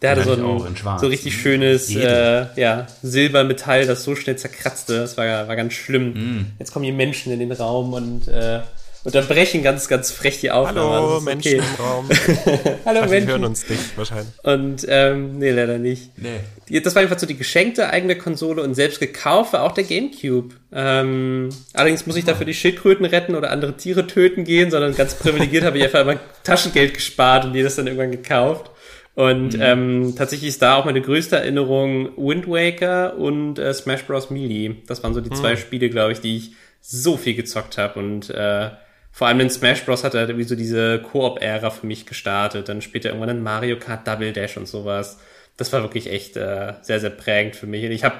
Der 0.01 0.11
hatte 0.11 0.23
so 0.23 0.33
ein 0.33 0.99
so 0.99 1.07
richtig 1.07 1.35
schönes 1.35 1.95
äh, 1.95 2.45
ja, 2.55 2.85
Silbermetall, 3.01 3.87
das 3.87 4.03
so 4.03 4.15
schnell 4.15 4.35
zerkratzte. 4.37 4.99
Das 4.99 5.17
war, 5.17 5.47
war 5.47 5.55
ganz 5.55 5.73
schlimm. 5.73 6.13
Mm. 6.13 6.45
Jetzt 6.59 6.71
kommen 6.71 6.85
hier 6.85 6.93
Menschen 6.93 7.33
in 7.33 7.39
den 7.39 7.51
Raum 7.51 7.93
und 7.93 8.27
äh, 8.27 8.59
unterbrechen 9.03 9.63
ganz, 9.63 9.87
ganz 9.87 10.11
frech 10.11 10.39
die 10.39 10.51
Aufnahme. 10.51 10.91
Hallo, 10.91 11.13
also 11.15 11.25
Menschen 11.25 11.59
okay. 11.59 11.69
im 11.77 11.83
Raum. 11.83 12.09
Hallo 12.85 12.99
Ach, 13.03 13.09
Menschen. 13.09 13.25
Die 13.25 13.31
hören 13.31 13.45
uns 13.45 13.67
nicht, 13.67 13.97
wahrscheinlich. 13.97 14.27
Und, 14.43 14.85
ähm, 14.87 15.39
nee, 15.39 15.49
leider 15.49 15.79
nicht. 15.79 16.11
Nee. 16.17 16.81
Das 16.81 16.93
war 16.93 17.01
einfach 17.01 17.17
so 17.17 17.25
die 17.25 17.37
geschenkte 17.37 17.89
eigene 17.89 18.17
Konsole 18.17 18.61
und 18.61 18.75
selbst 18.75 18.99
gekauft 18.99 19.53
war 19.53 19.63
auch 19.63 19.71
der 19.71 19.85
Gamecube. 19.85 20.53
Ähm, 20.73 21.49
allerdings 21.73 22.05
muss 22.05 22.17
ich 22.17 22.25
dafür 22.25 22.45
die 22.45 22.53
Schildkröten 22.53 23.05
retten 23.05 23.33
oder 23.33 23.49
andere 23.49 23.77
Tiere 23.77 24.05
töten 24.05 24.43
gehen, 24.43 24.69
sondern 24.69 24.93
ganz 24.93 25.15
privilegiert 25.15 25.63
habe 25.63 25.77
ich 25.79 25.85
einfach 25.85 26.01
immer 26.01 26.19
Taschengeld 26.43 26.93
gespart 26.93 27.45
und 27.45 27.53
die 27.53 27.63
das 27.63 27.77
dann 27.77 27.87
irgendwann 27.87 28.11
gekauft. 28.11 28.69
Und 29.17 29.55
mhm. 29.55 29.61
ähm, 29.63 30.13
tatsächlich 30.15 30.49
ist 30.49 30.61
da 30.61 30.75
auch 30.75 30.85
meine 30.85 31.01
größte 31.01 31.37
Erinnerung 31.37 32.11
Wind 32.17 32.47
Waker 32.47 33.17
und 33.17 33.57
äh, 33.57 33.73
Smash 33.73 34.03
Bros. 34.03 34.29
Melee. 34.29 34.75
Das 34.85 35.01
waren 35.01 35.15
so 35.15 35.21
die 35.21 35.31
mhm. 35.31 35.35
zwei 35.35 35.55
Spiele, 35.55 35.89
glaube 35.89 36.11
ich, 36.11 36.21
die 36.21 36.37
ich 36.37 36.51
so 36.81 37.17
viel 37.17 37.33
gezockt 37.33 37.79
habe 37.79 37.97
und 37.97 38.29
äh, 38.29 38.69
vor 39.11 39.25
allem 39.25 39.39
in 39.39 39.49
Smash 39.49 39.83
Bros. 39.83 40.03
hat 40.03 40.13
er 40.13 40.29
irgendwie 40.29 40.43
so 40.43 40.55
diese 40.55 40.99
Koop-Ära 40.99 41.71
für 41.71 41.87
mich 41.87 42.05
gestartet. 42.05 42.69
Dann 42.69 42.83
später 42.83 43.09
irgendwann 43.09 43.37
in 43.37 43.41
Mario 43.41 43.79
Kart 43.79 44.07
Double 44.07 44.33
Dash 44.33 44.55
und 44.55 44.67
sowas. 44.67 45.17
das 45.57 45.73
war 45.73 45.81
wirklich 45.81 46.11
echt 46.11 46.37
äh, 46.37 46.73
sehr, 46.83 46.99
sehr 46.99 47.09
prägend 47.09 47.55
für 47.55 47.65
mich. 47.65 47.83
Und 47.85 47.93
ich 47.93 48.03
habe 48.03 48.17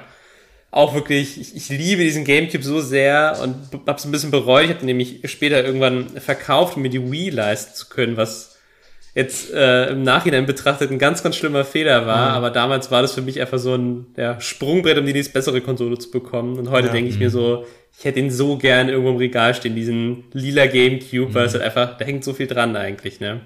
auch 0.72 0.96
wirklich, 0.96 1.40
ich, 1.40 1.54
ich 1.54 1.68
liebe 1.68 2.02
diesen 2.02 2.24
Gamecube 2.24 2.64
so 2.64 2.80
sehr 2.80 3.38
und 3.40 3.86
hab's 3.86 4.04
ein 4.04 4.10
bisschen 4.10 4.32
bereut. 4.32 4.64
Ich 4.64 4.74
habe 4.74 4.84
nämlich 4.84 5.20
später 5.30 5.64
irgendwann 5.64 6.08
verkauft, 6.08 6.74
um 6.74 6.82
mir 6.82 6.90
die 6.90 7.08
Wii 7.08 7.30
leisten 7.30 7.76
zu 7.76 7.88
können, 7.88 8.16
was 8.16 8.57
jetzt 9.18 9.52
äh, 9.52 9.90
im 9.90 10.04
Nachhinein 10.04 10.46
betrachtet 10.46 10.92
ein 10.92 10.98
ganz, 10.98 11.24
ganz 11.24 11.34
schlimmer 11.34 11.64
Fehler 11.64 12.06
war. 12.06 12.30
Mhm. 12.30 12.36
Aber 12.36 12.50
damals 12.50 12.90
war 12.92 13.02
das 13.02 13.14
für 13.14 13.20
mich 13.20 13.40
einfach 13.40 13.58
so 13.58 13.74
ein 13.74 14.06
ja, 14.16 14.40
Sprungbrett, 14.40 14.96
um 14.96 15.04
die 15.04 15.12
nächste 15.12 15.32
bessere 15.32 15.60
Konsole 15.60 15.98
zu 15.98 16.10
bekommen. 16.12 16.56
Und 16.56 16.70
heute 16.70 16.86
ja, 16.86 16.92
denke 16.92 17.10
ich 17.10 17.18
mir 17.18 17.28
mhm. 17.28 17.32
so, 17.32 17.66
ich 17.98 18.04
hätte 18.04 18.20
ihn 18.20 18.30
so 18.30 18.56
gern 18.56 18.88
irgendwo 18.88 19.10
im 19.10 19.16
Regal 19.16 19.54
stehen, 19.54 19.74
diesen 19.74 20.24
lila 20.32 20.66
Gamecube, 20.66 21.30
mhm. 21.30 21.34
weil 21.34 21.46
es 21.46 21.52
halt 21.52 21.64
einfach, 21.64 21.98
da 21.98 22.04
hängt 22.04 22.22
so 22.22 22.32
viel 22.32 22.46
dran 22.46 22.76
eigentlich, 22.76 23.18
ne? 23.18 23.40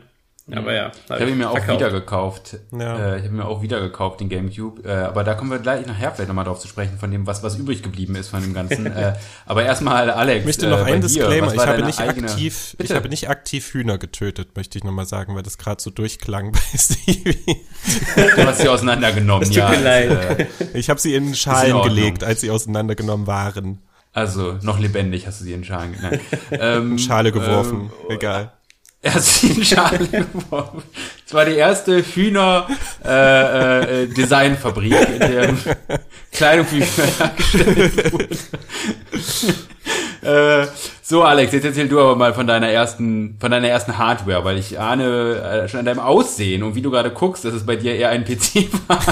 Aber 0.55 0.75
ja. 0.75 0.93
Ich 1.07 1.11
habe 1.11 1.31
ihn 1.31 1.38
mir 1.38 1.51
auch 1.51 1.69
wieder 1.69 1.91
gekauft. 1.91 2.59
Ja. 2.73 3.15
Äh, 3.15 3.19
ich 3.19 3.25
habe 3.25 3.35
mir 3.35 3.47
auch 3.47 3.62
wieder 3.62 3.81
gekauft, 3.81 4.21
den 4.21 4.29
Gamecube. 4.29 4.87
Äh, 4.87 4.93
aber 4.93 5.25
da 5.25 5.35
kommen 5.35 5.51
wir 5.51 5.59
gleich 5.59 5.87
nachher 5.87 6.12
vielleicht 6.12 6.29
nochmal 6.29 6.45
drauf 6.45 6.61
zu 6.61 6.69
sprechen, 6.69 6.99
von 6.99 7.11
dem, 7.11 7.27
was, 7.27 7.43
was 7.43 7.57
übrig 7.57 7.83
geblieben 7.83 8.15
ist 8.17 8.29
von 8.29 8.43
dem 8.43 8.55
Ganzen. 8.55 8.87
äh, 8.95 9.15
aber 9.47 9.65
erstmal, 9.65 10.11
Alex. 10.11 10.41
Ich 10.41 10.47
möchte 10.47 10.69
noch 10.69 10.87
äh, 10.87 10.93
ein 10.93 11.01
Disclaimer. 11.01 11.55
Ich 11.55 11.61
habe 11.61 11.83
nicht 11.83 12.01
eigene... 12.01 12.29
aktiv, 12.29 12.77
ich 12.79 12.91
habe 12.93 13.09
nicht 13.09 13.29
aktiv 13.29 13.73
Hühner 13.73 13.99
getötet, 13.99 14.57
möchte 14.57 14.79
ich 14.79 14.85
nochmal 14.85 15.07
sagen, 15.07 15.35
weil 15.35 15.43
das 15.43 15.59
gerade 15.59 15.83
so 15.83 15.91
durchklang 15.91 16.53
bei 16.53 16.61
Stevie. 16.79 17.61
du 18.17 18.47
hast 18.47 18.61
sie 18.61 18.69
auseinandergenommen, 18.69 19.51
ja. 19.51 19.69
Tut 19.69 19.79
mir 19.79 19.85
leid. 19.85 20.11
Äh, 20.38 20.47
ich 20.75 20.91
habe 20.91 21.01
sie 21.01 21.15
in 21.15 21.35
Schalen 21.35 21.77
in 21.77 21.83
gelegt, 21.83 22.25
als 22.25 22.41
sie 22.41 22.51
auseinandergenommen 22.51 23.27
waren. 23.27 23.81
Also, 24.15 24.59
noch 24.61 24.79
lebendig 24.79 25.27
hast 25.27 25.41
du 25.41 25.45
sie 25.45 25.55
in 25.55 25.65
Schalen. 25.65 25.97
Nein. 26.01 26.21
Ähm, 26.51 26.99
Schale 26.99 27.33
geworfen, 27.33 27.91
ähm, 28.09 28.17
egal. 28.17 28.53
Er 29.05 29.17
in 29.17 29.65
Schale 29.65 30.07
geworfen. 30.07 30.85
Es 31.27 31.35
war 31.35 31.45
die 31.45 31.57
erste 31.57 32.03
Hühner 32.03 32.69
äh, 33.05 34.03
äh, 34.03 34.07
Designfabrik, 34.07 34.93
in 34.93 35.19
der 35.19 35.55
Kleidung 36.31 36.65
für 36.67 36.77
Hühner 36.77 37.09
hergestellt 37.19 38.12
wurde. 38.12 38.29
äh, 40.23 40.69
so, 41.03 41.25
Alex, 41.25 41.53
jetzt 41.53 41.65
erzähl 41.65 41.88
du 41.88 41.99
aber 41.99 42.15
mal 42.15 42.33
von 42.33 42.47
deiner 42.47 42.69
ersten, 42.69 43.37
von 43.41 43.51
deiner 43.51 43.67
ersten 43.67 43.99
Hardware, 43.99 44.45
weil 44.45 44.59
ich 44.59 44.79
ahne 44.79 45.65
äh, 45.65 45.69
schon 45.69 45.81
an 45.81 45.87
deinem 45.87 46.01
Aussehen 46.01 46.62
und 46.62 46.77
wie 46.77 46.83
du 46.83 46.93
gerade 46.93 47.11
guckst, 47.11 47.45
dass 47.45 47.55
es 47.55 47.67
bei 47.67 47.75
dir 47.75 47.97
eher 47.97 48.11
ein 48.11 48.25
PC 48.25 48.69
war, 48.87 49.03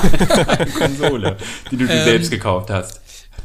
eine 0.56 0.70
Konsole, 0.70 1.36
die 1.72 1.76
du 1.76 1.86
dir 1.86 1.94
ähm, 1.94 2.04
selbst 2.04 2.30
gekauft 2.30 2.70
hast. 2.70 3.00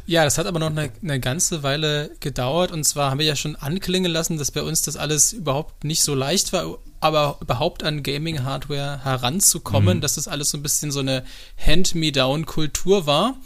Ja, 0.06 0.22
das 0.22 0.38
hat 0.38 0.46
aber 0.46 0.60
noch 0.60 0.70
eine, 0.70 0.90
eine, 1.02 1.18
ganze 1.18 1.64
Weile 1.64 2.12
gedauert. 2.20 2.70
Und 2.70 2.84
zwar 2.84 3.10
haben 3.10 3.18
wir 3.18 3.26
ja 3.26 3.34
schon 3.34 3.56
anklingen 3.56 4.10
lassen, 4.10 4.38
dass 4.38 4.52
bei 4.52 4.62
uns 4.62 4.82
das 4.82 4.96
alles 4.96 5.32
überhaupt 5.32 5.82
nicht 5.82 6.02
so 6.02 6.14
leicht 6.14 6.52
war, 6.52 6.78
aber 7.00 7.38
überhaupt 7.40 7.82
an 7.82 8.04
Gaming-Hardware 8.04 9.02
heranzukommen, 9.02 9.98
mhm. 9.98 10.00
dass 10.00 10.14
das 10.14 10.28
alles 10.28 10.50
so 10.50 10.58
ein 10.58 10.62
bisschen 10.62 10.92
so 10.92 11.00
eine 11.00 11.24
Hand-me-down-Kultur 11.58 13.06
war. 13.06 13.36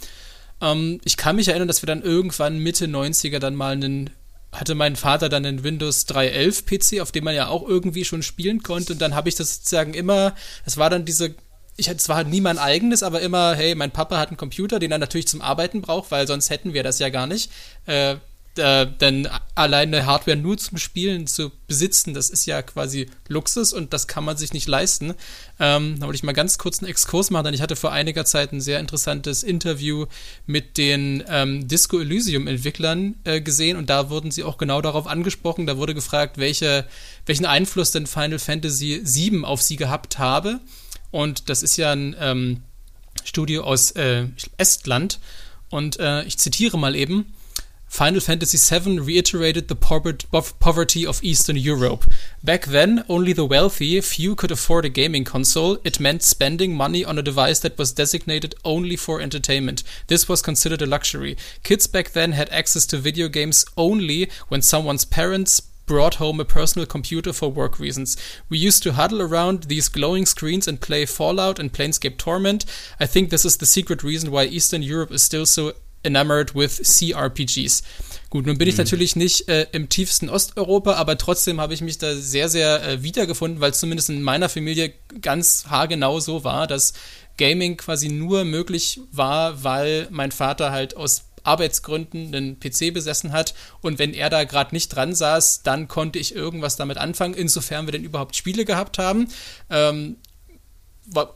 Ähm, 0.60 1.00
ich 1.04 1.16
kann 1.16 1.36
mich 1.36 1.48
erinnern, 1.48 1.68
dass 1.68 1.82
wir 1.82 1.86
dann 1.86 2.02
irgendwann 2.02 2.58
Mitte 2.58 2.86
90er 2.86 3.38
dann 3.38 3.54
mal 3.54 3.72
einen 3.72 4.10
hatte 4.52 4.74
mein 4.74 4.96
Vater 4.96 5.28
dann 5.28 5.46
einen 5.46 5.62
Windows 5.62 6.08
3.11 6.08 6.96
PC, 6.98 7.00
auf 7.00 7.12
dem 7.12 7.24
man 7.24 7.36
ja 7.36 7.46
auch 7.46 7.66
irgendwie 7.66 8.04
schon 8.04 8.22
spielen 8.22 8.62
konnte. 8.62 8.92
Und 8.94 9.00
dann 9.00 9.14
habe 9.14 9.28
ich 9.28 9.36
das 9.36 9.56
sozusagen 9.56 9.94
immer, 9.94 10.34
es 10.64 10.76
war 10.76 10.90
dann 10.90 11.04
diese 11.04 11.34
ich 11.80 11.88
hatte 11.88 11.98
zwar 11.98 12.24
nie 12.24 12.40
mein 12.40 12.58
eigenes, 12.58 13.02
aber 13.02 13.20
immer, 13.20 13.54
hey, 13.54 13.74
mein 13.74 13.90
Papa 13.90 14.18
hat 14.18 14.28
einen 14.28 14.36
Computer, 14.36 14.78
den 14.78 14.92
er 14.92 14.98
natürlich 14.98 15.26
zum 15.26 15.40
Arbeiten 15.40 15.80
braucht, 15.80 16.10
weil 16.10 16.26
sonst 16.26 16.50
hätten 16.50 16.74
wir 16.74 16.82
das 16.82 16.98
ja 16.98 17.08
gar 17.08 17.26
nicht. 17.26 17.50
Äh, 17.86 18.16
äh, 18.56 18.86
denn 19.00 19.28
alleine 19.54 20.06
Hardware 20.06 20.36
nur 20.36 20.58
zum 20.58 20.76
Spielen 20.76 21.28
zu 21.28 21.52
besitzen, 21.68 22.14
das 22.14 22.30
ist 22.30 22.46
ja 22.46 22.62
quasi 22.62 23.06
Luxus 23.28 23.72
und 23.72 23.92
das 23.92 24.08
kann 24.08 24.24
man 24.24 24.36
sich 24.36 24.52
nicht 24.52 24.66
leisten. 24.66 25.14
Ähm, 25.60 25.96
da 26.00 26.06
wollte 26.06 26.16
ich 26.16 26.24
mal 26.24 26.32
ganz 26.32 26.58
kurz 26.58 26.80
einen 26.80 26.90
Exkurs 26.90 27.30
machen, 27.30 27.44
denn 27.44 27.54
ich 27.54 27.62
hatte 27.62 27.76
vor 27.76 27.92
einiger 27.92 28.24
Zeit 28.24 28.52
ein 28.52 28.60
sehr 28.60 28.80
interessantes 28.80 29.44
Interview 29.44 30.06
mit 30.46 30.78
den 30.78 31.22
ähm, 31.28 31.68
Disco 31.68 32.00
Elysium-Entwicklern 32.00 33.14
äh, 33.24 33.40
gesehen 33.40 33.76
und 33.76 33.88
da 33.88 34.10
wurden 34.10 34.32
sie 34.32 34.42
auch 34.42 34.58
genau 34.58 34.82
darauf 34.82 35.06
angesprochen. 35.06 35.66
Da 35.66 35.76
wurde 35.76 35.94
gefragt, 35.94 36.36
welche, 36.36 36.86
welchen 37.26 37.46
Einfluss 37.46 37.92
denn 37.92 38.06
Final 38.06 38.40
Fantasy 38.40 39.00
VII 39.04 39.44
auf 39.44 39.62
sie 39.62 39.76
gehabt 39.76 40.18
habe. 40.18 40.60
Und 41.10 41.48
das 41.48 41.62
ist 41.62 41.76
ja 41.76 41.92
ein 41.92 42.14
ähm, 42.18 42.62
Studio 43.24 43.62
aus 43.64 43.90
äh, 43.92 44.26
Estland. 44.56 45.18
Und 45.70 45.98
äh, 45.98 46.22
ich 46.24 46.38
zitiere 46.38 46.78
mal 46.78 46.96
eben. 46.96 47.32
Final 47.90 48.20
Fantasy 48.20 48.56
VII 48.56 49.00
reiterated 49.00 49.66
the 49.66 49.74
poverty 49.74 51.04
of 51.04 51.24
Eastern 51.24 51.56
Europe. 51.56 52.06
Back 52.40 52.66
then, 52.66 53.04
only 53.08 53.32
the 53.32 53.44
wealthy, 53.44 54.00
few 54.00 54.36
could 54.36 54.52
afford 54.52 54.84
a 54.84 54.88
gaming 54.88 55.24
console. 55.24 55.76
It 55.82 55.98
meant 55.98 56.22
spending 56.22 56.76
money 56.76 57.04
on 57.04 57.18
a 57.18 57.22
device 57.22 57.58
that 57.60 57.76
was 57.76 57.92
designated 57.92 58.54
only 58.64 58.94
for 58.94 59.20
entertainment. 59.20 59.82
This 60.06 60.28
was 60.28 60.40
considered 60.40 60.82
a 60.82 60.86
luxury. 60.86 61.36
Kids 61.64 61.88
back 61.88 62.10
then 62.12 62.30
had 62.30 62.48
access 62.50 62.86
to 62.86 62.96
video 62.96 63.26
games 63.26 63.64
only 63.76 64.30
when 64.46 64.62
someone's 64.62 65.04
parents 65.04 65.60
brought 65.90 66.20
home 66.20 66.38
a 66.38 66.44
personal 66.44 66.86
computer 66.86 67.32
for 67.32 67.50
work 67.50 67.80
reasons. 67.80 68.16
We 68.48 68.58
used 68.58 68.84
to 68.84 68.92
huddle 68.92 69.20
around 69.20 69.64
these 69.64 69.88
glowing 69.88 70.24
screens 70.24 70.68
and 70.68 70.80
play 70.80 71.04
Fallout 71.04 71.58
and 71.58 71.72
Planescape 71.72 72.16
Torment. 72.16 72.64
I 73.00 73.06
think 73.06 73.30
this 73.30 73.44
is 73.44 73.56
the 73.56 73.66
secret 73.66 74.04
reason 74.04 74.30
why 74.30 74.44
Eastern 74.44 74.84
Europe 74.84 75.10
is 75.10 75.24
still 75.24 75.46
so 75.46 75.72
enamored 76.04 76.54
with 76.54 76.80
CRPGs. 76.84 77.82
Gut, 78.30 78.46
nun 78.46 78.56
bin 78.56 78.68
ich 78.68 78.74
mhm. 78.74 78.84
natürlich 78.84 79.16
nicht 79.16 79.48
äh, 79.48 79.66
im 79.72 79.88
tiefsten 79.88 80.28
Osteuropa, 80.28 80.92
aber 80.92 81.18
trotzdem 81.18 81.60
habe 81.60 81.74
ich 81.74 81.80
mich 81.80 81.98
da 81.98 82.14
sehr, 82.14 82.48
sehr 82.48 82.84
äh, 82.84 83.02
wiedergefunden, 83.02 83.60
weil 83.60 83.74
zumindest 83.74 84.10
in 84.10 84.22
meiner 84.22 84.48
Familie 84.48 84.94
ganz 85.20 85.64
haargenau 85.68 86.20
so 86.20 86.44
war, 86.44 86.68
dass 86.68 86.92
Gaming 87.36 87.76
quasi 87.78 88.10
nur 88.10 88.44
möglich 88.44 89.00
war, 89.10 89.64
weil 89.64 90.06
mein 90.10 90.30
Vater 90.30 90.70
halt 90.70 90.96
aus 90.96 91.29
Arbeitsgründen 91.44 92.34
einen 92.34 92.60
PC 92.60 92.92
besessen 92.92 93.32
hat 93.32 93.54
und 93.80 93.98
wenn 93.98 94.14
er 94.14 94.30
da 94.30 94.44
gerade 94.44 94.74
nicht 94.74 94.88
dran 94.88 95.14
saß, 95.14 95.62
dann 95.62 95.88
konnte 95.88 96.18
ich 96.18 96.34
irgendwas 96.34 96.76
damit 96.76 96.98
anfangen, 96.98 97.34
insofern 97.34 97.86
wir 97.86 97.92
denn 97.92 98.04
überhaupt 98.04 98.36
Spiele 98.36 98.64
gehabt 98.64 98.98
haben. 98.98 99.28
Ähm, 99.68 100.16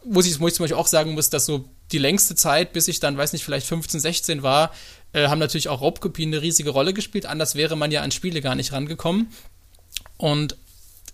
muss 0.05 0.27
ich, 0.27 0.39
muss 0.39 0.53
ich 0.53 0.57
zum 0.57 0.65
Beispiel 0.65 0.79
auch 0.79 0.87
sagen 0.87 1.15
muss, 1.15 1.31
dass 1.31 1.47
so 1.47 1.65
die 1.93 1.99
längste 1.99 2.35
Zeit, 2.35 2.73
bis 2.73 2.89
ich 2.89 3.01
dann, 3.01 3.17
weiß 3.17 3.33
nicht, 3.33 3.45
vielleicht 3.45 3.67
15, 3.67 4.01
16 4.01 4.43
war, 4.43 4.73
äh, 5.13 5.29
haben 5.29 5.39
natürlich 5.39 5.69
auch 5.69 5.81
Raubkopien 5.81 6.33
eine 6.33 6.43
riesige 6.43 6.71
Rolle 6.71 6.95
gespielt. 6.95 7.27
Anders 7.27 7.55
wäre 7.55 7.77
man 7.77 7.91
ja 7.91 8.03
an 8.03 8.11
Spiele 8.11 8.41
gar 8.41 8.55
nicht 8.55 8.73
rangekommen. 8.73 9.29
Und 10.17 10.57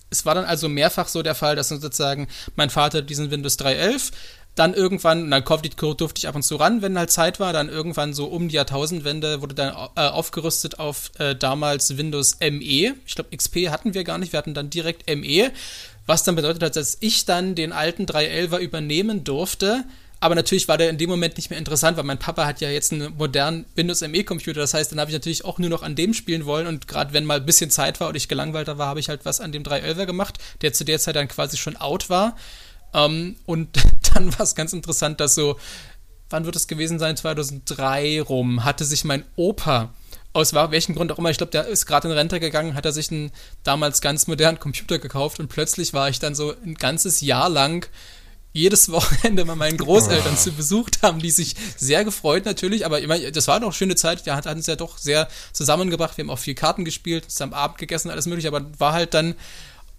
es 0.09 0.25
war 0.25 0.35
dann 0.35 0.45
also 0.45 0.67
mehrfach 0.69 1.07
so 1.07 1.23
der 1.23 1.35
Fall, 1.35 1.55
dass 1.55 1.69
sozusagen 1.69 2.27
mein 2.55 2.69
Vater 2.69 3.01
diesen 3.01 3.31
Windows 3.31 3.57
3.11 3.57 4.11
dann 4.55 4.73
irgendwann, 4.73 5.31
dann 5.31 5.43
durfte 5.43 6.17
ich 6.17 6.27
ab 6.27 6.35
und 6.35 6.43
zu 6.43 6.57
ran, 6.57 6.81
wenn 6.81 6.97
halt 6.97 7.11
Zeit 7.11 7.39
war. 7.39 7.53
Dann 7.53 7.69
irgendwann 7.69 8.13
so 8.13 8.25
um 8.25 8.49
die 8.49 8.55
Jahrtausendwende 8.55 9.41
wurde 9.41 9.55
dann 9.55 9.73
äh, 9.95 10.07
aufgerüstet 10.07 10.79
auf 10.79 11.11
äh, 11.19 11.35
damals 11.35 11.97
Windows 11.97 12.37
ME. 12.41 12.93
Ich 13.05 13.15
glaube, 13.15 13.35
XP 13.35 13.69
hatten 13.69 13.93
wir 13.93 14.03
gar 14.03 14.17
nicht. 14.17 14.33
Wir 14.33 14.37
hatten 14.37 14.53
dann 14.53 14.69
direkt 14.69 15.09
ME. 15.09 15.51
Was 16.05 16.23
dann 16.23 16.35
bedeutet 16.35 16.63
hat, 16.63 16.75
dass 16.75 16.97
ich 16.99 17.25
dann 17.25 17.55
den 17.55 17.71
alten 17.71 18.05
311er 18.05 18.57
übernehmen 18.59 19.23
durfte. 19.23 19.85
Aber 20.23 20.35
natürlich 20.35 20.67
war 20.67 20.77
der 20.77 20.91
in 20.91 20.99
dem 20.99 21.09
Moment 21.09 21.37
nicht 21.37 21.49
mehr 21.49 21.57
interessant, 21.57 21.97
weil 21.97 22.03
mein 22.03 22.19
Papa 22.19 22.45
hat 22.45 22.61
ja 22.61 22.69
jetzt 22.69 22.93
einen 22.93 23.15
modernen 23.17 23.65
Windows 23.75 24.01
ME-Computer. 24.01 24.59
Das 24.59 24.75
heißt, 24.75 24.91
dann 24.91 24.99
habe 24.99 25.09
ich 25.09 25.15
natürlich 25.15 25.45
auch 25.45 25.57
nur 25.57 25.69
noch 25.69 25.81
an 25.81 25.95
dem 25.95 26.13
spielen 26.13 26.45
wollen. 26.45 26.67
Und 26.67 26.87
gerade 26.87 27.13
wenn 27.13 27.25
mal 27.25 27.37
ein 27.37 27.45
bisschen 27.45 27.71
Zeit 27.71 27.99
war 27.99 28.09
und 28.09 28.15
ich 28.15 28.27
gelangweilter 28.27 28.77
war, 28.77 28.87
habe 28.87 28.99
ich 28.99 29.09
halt 29.09 29.25
was 29.25 29.39
an 29.39 29.51
dem 29.51 29.63
311er 29.63 30.05
gemacht, 30.05 30.37
der 30.61 30.73
zu 30.73 30.83
der 30.83 30.99
Zeit 30.99 31.15
dann 31.15 31.27
quasi 31.27 31.57
schon 31.57 31.75
out 31.75 32.09
war. 32.09 32.35
Ähm, 32.93 33.35
und 33.45 33.69
dann 34.13 34.31
war 34.37 34.41
es 34.41 34.55
ganz 34.55 34.73
interessant, 34.73 35.19
dass 35.19 35.35
so, 35.35 35.57
wann 36.29 36.45
wird 36.45 36.55
es 36.55 36.67
gewesen 36.67 36.99
sein? 36.99 37.17
2003 37.17 38.21
rum, 38.21 38.63
hatte 38.63 38.85
sich 38.85 39.03
mein 39.03 39.23
Opa 39.35 39.93
aus 40.33 40.53
welchem 40.53 40.95
Grund 40.95 41.11
auch 41.11 41.19
immer, 41.19 41.29
ich 41.29 41.37
glaube, 41.37 41.51
der 41.51 41.67
ist 41.67 41.85
gerade 41.85 42.07
in 42.07 42.13
Rente 42.13 42.39
gegangen, 42.39 42.75
hat 42.75 42.85
er 42.85 42.93
sich 42.93 43.11
einen 43.11 43.31
damals 43.63 44.01
ganz 44.01 44.27
modernen 44.27 44.59
Computer 44.59 44.97
gekauft 44.99 45.39
und 45.39 45.49
plötzlich 45.49 45.93
war 45.93 46.09
ich 46.09 46.19
dann 46.19 46.35
so 46.35 46.53
ein 46.63 46.75
ganzes 46.75 47.21
Jahr 47.21 47.49
lang 47.49 47.87
jedes 48.53 48.91
Wochenende 48.91 49.45
bei 49.45 49.55
meinen 49.55 49.77
Großeltern 49.77 50.37
zu 50.37 50.53
besucht 50.53 51.01
haben, 51.01 51.19
die 51.19 51.31
sich 51.31 51.55
sehr 51.77 52.05
gefreut 52.05 52.45
natürlich, 52.45 52.85
aber 52.85 53.01
immer, 53.01 53.19
das 53.19 53.47
war 53.47 53.57
eine 53.57 53.71
schöne 53.73 53.95
Zeit, 53.95 54.25
der 54.25 54.35
hat 54.35 54.45
uns 54.47 54.67
ja 54.67 54.75
doch 54.75 54.97
sehr 54.97 55.27
zusammengebracht, 55.51 56.17
wir 56.17 56.23
haben 56.23 56.29
auch 56.29 56.39
viel 56.39 56.55
Karten 56.55 56.85
gespielt, 56.85 57.29
zusammen 57.29 57.53
Abend 57.53 57.77
gegessen, 57.77 58.09
alles 58.09 58.25
mögliche, 58.25 58.47
aber 58.47 58.65
war 58.77 58.93
halt 58.93 59.13
dann 59.13 59.35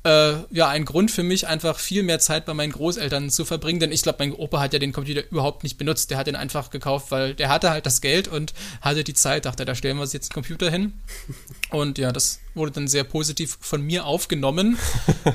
äh, 0.04 0.34
ja 0.50 0.68
ein 0.68 0.84
Grund 0.84 1.10
für 1.10 1.22
mich, 1.22 1.46
einfach 1.46 1.78
viel 1.78 2.02
mehr 2.02 2.18
Zeit 2.18 2.44
bei 2.44 2.54
meinen 2.54 2.72
Großeltern 2.72 3.30
zu 3.30 3.44
verbringen, 3.44 3.80
denn 3.80 3.92
ich 3.92 4.02
glaube, 4.02 4.18
mein 4.20 4.32
Opa 4.32 4.60
hat 4.60 4.72
ja 4.72 4.78
den 4.78 4.92
Computer 4.92 5.22
überhaupt 5.30 5.62
nicht 5.62 5.78
benutzt. 5.78 6.10
Der 6.10 6.18
hat 6.18 6.26
den 6.26 6.36
einfach 6.36 6.70
gekauft, 6.70 7.10
weil 7.10 7.34
der 7.34 7.48
hatte 7.48 7.70
halt 7.70 7.86
das 7.86 8.00
Geld 8.00 8.28
und 8.28 8.52
hatte 8.80 9.04
die 9.04 9.14
Zeit, 9.14 9.44
dachte, 9.44 9.64
da 9.64 9.74
stellen 9.74 9.96
wir 9.96 10.02
uns 10.02 10.12
jetzt 10.12 10.30
einen 10.30 10.34
Computer 10.34 10.70
hin. 10.70 10.94
Und 11.70 11.98
ja, 11.98 12.12
das 12.12 12.40
wurde 12.54 12.72
dann 12.72 12.88
sehr 12.88 13.04
positiv 13.04 13.58
von 13.60 13.82
mir 13.82 14.04
aufgenommen. 14.04 14.78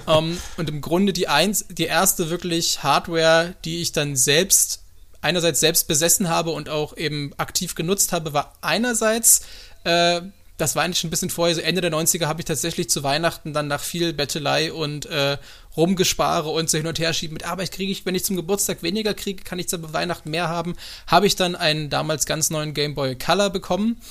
um, 0.06 0.08
ähm, 0.08 0.38
und 0.58 0.70
im 0.70 0.82
Grunde 0.82 1.14
die 1.14 1.28
eins, 1.28 1.66
die 1.70 1.86
erste 1.86 2.30
wirklich 2.30 2.84
Hardware, 2.84 3.56
die 3.64 3.82
ich 3.82 3.92
dann 3.92 4.16
selbst 4.16 4.84
einerseits 5.22 5.60
selbst 5.60 5.88
besessen 5.88 6.30
habe 6.30 6.52
und 6.52 6.70
auch 6.70 6.96
eben 6.96 7.34
aktiv 7.38 7.76
genutzt 7.76 8.14
habe, 8.14 8.34
war 8.34 8.54
einerseits 8.62 9.42
äh, 9.84 10.22
das 10.58 10.76
war 10.76 10.84
eigentlich 10.84 11.00
schon 11.00 11.10
ein 11.10 11.12
bisschen 11.12 11.30
vorher, 11.30 11.56
so 11.56 11.62
Ende 11.62 11.82
der 11.82 11.92
90er 11.92 12.26
habe 12.26 12.42
ich 12.42 12.46
tatsächlich 12.46 12.90
zu 12.90 13.04
Weihnachten 13.04 13.54
dann 13.54 13.68
nach 13.68 13.82
viel 13.82 14.14
Bettelei 14.14 14.74
und 14.74 15.06
äh, 15.06 15.38
Rumgespare 15.76 16.50
und 16.50 16.70
so 16.70 16.78
hin 16.78 16.88
und 16.88 16.98
her 16.98 17.14
schieben 17.14 17.36
mit, 17.36 17.46
aber 17.46 17.62
ich 17.62 17.72
kriege 17.72 17.92
ich, 17.92 18.06
wenn 18.06 18.16
ich 18.16 18.26
zum 18.26 18.36
Geburtstag 18.36 18.82
weniger 18.82 19.14
kriege, 19.14 19.44
kann 19.44 19.60
ich 19.60 19.70
zu 19.70 19.94
Weihnachten 19.94 20.32
mehr 20.32 20.50
haben, 20.50 20.76
habe 21.06 21.28
ich 21.28 21.36
dann 21.36 21.56
einen 21.56 21.90
damals 21.90 22.26
ganz 22.26 22.50
neuen 22.50 22.74
Game 22.74 22.96
Boy 22.96 23.16
Color 23.16 23.52
bekommen, 23.52 24.02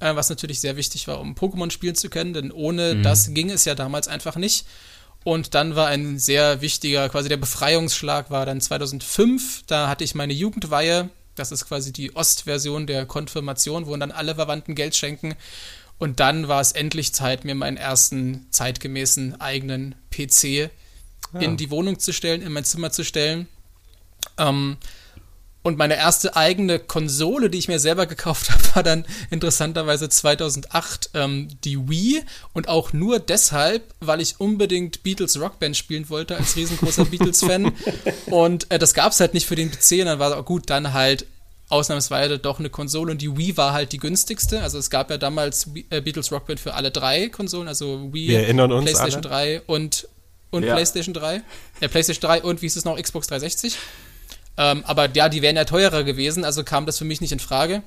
äh, 0.00 0.14
was 0.14 0.28
natürlich 0.28 0.60
sehr 0.60 0.76
wichtig 0.76 1.08
war, 1.08 1.20
um 1.20 1.34
Pokémon 1.34 1.70
spielen 1.70 1.94
zu 1.94 2.10
können, 2.10 2.34
denn 2.34 2.52
ohne 2.52 2.94
mhm. 2.94 3.02
das 3.02 3.32
ging 3.32 3.50
es 3.50 3.64
ja 3.64 3.74
damals 3.74 4.06
einfach 4.06 4.36
nicht. 4.36 4.66
Und 5.24 5.54
dann 5.54 5.74
war 5.74 5.86
ein 5.86 6.18
sehr 6.18 6.60
wichtiger, 6.60 7.08
quasi 7.08 7.30
der 7.30 7.38
Befreiungsschlag 7.38 8.30
war 8.30 8.44
dann 8.44 8.60
2005, 8.60 9.62
da 9.66 9.88
hatte 9.88 10.04
ich 10.04 10.14
meine 10.14 10.34
Jugendweihe, 10.34 11.08
das 11.34 11.50
ist 11.50 11.66
quasi 11.66 11.92
die 11.92 12.14
Ostversion 12.14 12.86
der 12.86 13.06
Konfirmation, 13.06 13.86
wo 13.86 13.96
dann 13.96 14.12
alle 14.12 14.34
Verwandten 14.34 14.74
Geld 14.74 14.94
schenken. 14.94 15.34
Und 15.98 16.20
dann 16.20 16.48
war 16.48 16.60
es 16.60 16.72
endlich 16.72 17.14
Zeit, 17.14 17.44
mir 17.44 17.54
meinen 17.54 17.76
ersten 17.76 18.46
zeitgemäßen 18.50 19.40
eigenen 19.40 19.94
PC 20.10 20.44
ja. 20.44 21.40
in 21.40 21.56
die 21.56 21.70
Wohnung 21.70 21.98
zu 21.98 22.12
stellen, 22.12 22.42
in 22.42 22.52
mein 22.52 22.64
Zimmer 22.64 22.90
zu 22.90 23.04
stellen. 23.04 23.48
Ähm, 24.38 24.76
und 25.64 25.78
meine 25.78 25.96
erste 25.96 26.36
eigene 26.36 26.78
Konsole, 26.78 27.48
die 27.48 27.56
ich 27.56 27.68
mir 27.68 27.78
selber 27.78 28.04
gekauft 28.04 28.50
habe, 28.50 28.62
war 28.74 28.82
dann 28.82 29.06
interessanterweise 29.30 30.10
2008 30.10 31.10
ähm, 31.14 31.48
die 31.64 31.88
Wii. 31.88 32.22
Und 32.52 32.68
auch 32.68 32.92
nur 32.92 33.18
deshalb, 33.18 33.94
weil 34.00 34.20
ich 34.20 34.40
unbedingt 34.40 35.02
Beatles 35.02 35.40
Rockband 35.40 35.74
spielen 35.74 36.10
wollte 36.10 36.36
als 36.36 36.56
riesengroßer 36.56 37.06
Beatles-Fan. 37.06 37.72
Und 38.26 38.70
äh, 38.70 38.78
das 38.78 38.92
gab 38.92 39.12
es 39.12 39.20
halt 39.20 39.32
nicht 39.32 39.46
für 39.46 39.56
den 39.56 39.70
PC. 39.70 40.00
Und 40.00 40.06
dann 40.06 40.18
war 40.18 40.38
es 40.38 40.44
gut, 40.44 40.68
dann 40.68 40.92
halt 40.92 41.26
ausnahmsweise 41.68 42.38
doch 42.38 42.58
eine 42.58 42.70
Konsole. 42.70 43.12
Und 43.12 43.22
die 43.22 43.36
Wii 43.36 43.56
war 43.56 43.72
halt 43.72 43.92
die 43.92 43.98
günstigste. 43.98 44.62
Also 44.62 44.78
es 44.78 44.90
gab 44.90 45.10
ja 45.10 45.18
damals 45.18 45.68
äh, 45.90 46.00
Beatles 46.00 46.30
Rockband 46.30 46.60
für 46.60 46.74
alle 46.74 46.90
drei 46.90 47.28
Konsolen. 47.28 47.68
Also 47.68 48.12
Wii, 48.12 48.28
Wir 48.28 48.40
erinnern 48.40 48.72
uns 48.72 48.84
PlayStation 48.84 49.24
alle. 49.24 49.58
3 49.58 49.62
und, 49.66 50.08
und 50.50 50.62
ja. 50.62 50.74
PlayStation 50.74 51.14
3. 51.14 51.42
Ja, 51.80 51.88
PlayStation 51.88 52.28
3 52.28 52.42
und 52.42 52.62
wie 52.62 52.66
ist 52.66 52.76
es 52.76 52.84
noch? 52.84 53.00
Xbox 53.00 53.26
360. 53.28 53.76
Ähm, 54.56 54.84
aber 54.86 55.10
ja, 55.14 55.28
die 55.28 55.42
wären 55.42 55.56
ja 55.56 55.64
teurer 55.64 56.04
gewesen, 56.04 56.44
also 56.44 56.62
kam 56.62 56.86
das 56.86 56.98
für 56.98 57.04
mich 57.04 57.20
nicht 57.20 57.32
in 57.32 57.40
Frage. 57.40 57.82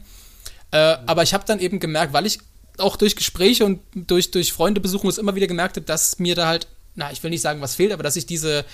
Äh, 0.72 0.98
aber 1.06 1.24
ich 1.24 1.34
habe 1.34 1.46
dann 1.48 1.60
eben 1.60 1.80
gemerkt, 1.80 2.12
weil 2.14 2.26
ich 2.26 2.40
auch 2.78 2.98
durch 2.98 3.16
Gespräche 3.16 3.66
und 3.66 3.80
durch, 3.94 4.32
durch 4.32 4.52
Freundebesuchen 4.52 5.10
es 5.10 5.18
immer 5.18 5.36
wieder 5.36 5.48
gemerkt 5.48 5.78
habe, 5.78 5.86
dass 5.86 6.20
mir 6.20 6.36
da 6.36 6.48
halt, 6.48 6.68
na, 6.96 7.12
ich 7.12 7.24
will 7.24 7.30
nicht 7.30 7.42
sagen, 7.42 7.62
was 7.62 7.76
fehlt, 7.76 7.92
aber 7.92 8.04
dass 8.04 8.16
ich 8.16 8.26
diese, 8.26 8.66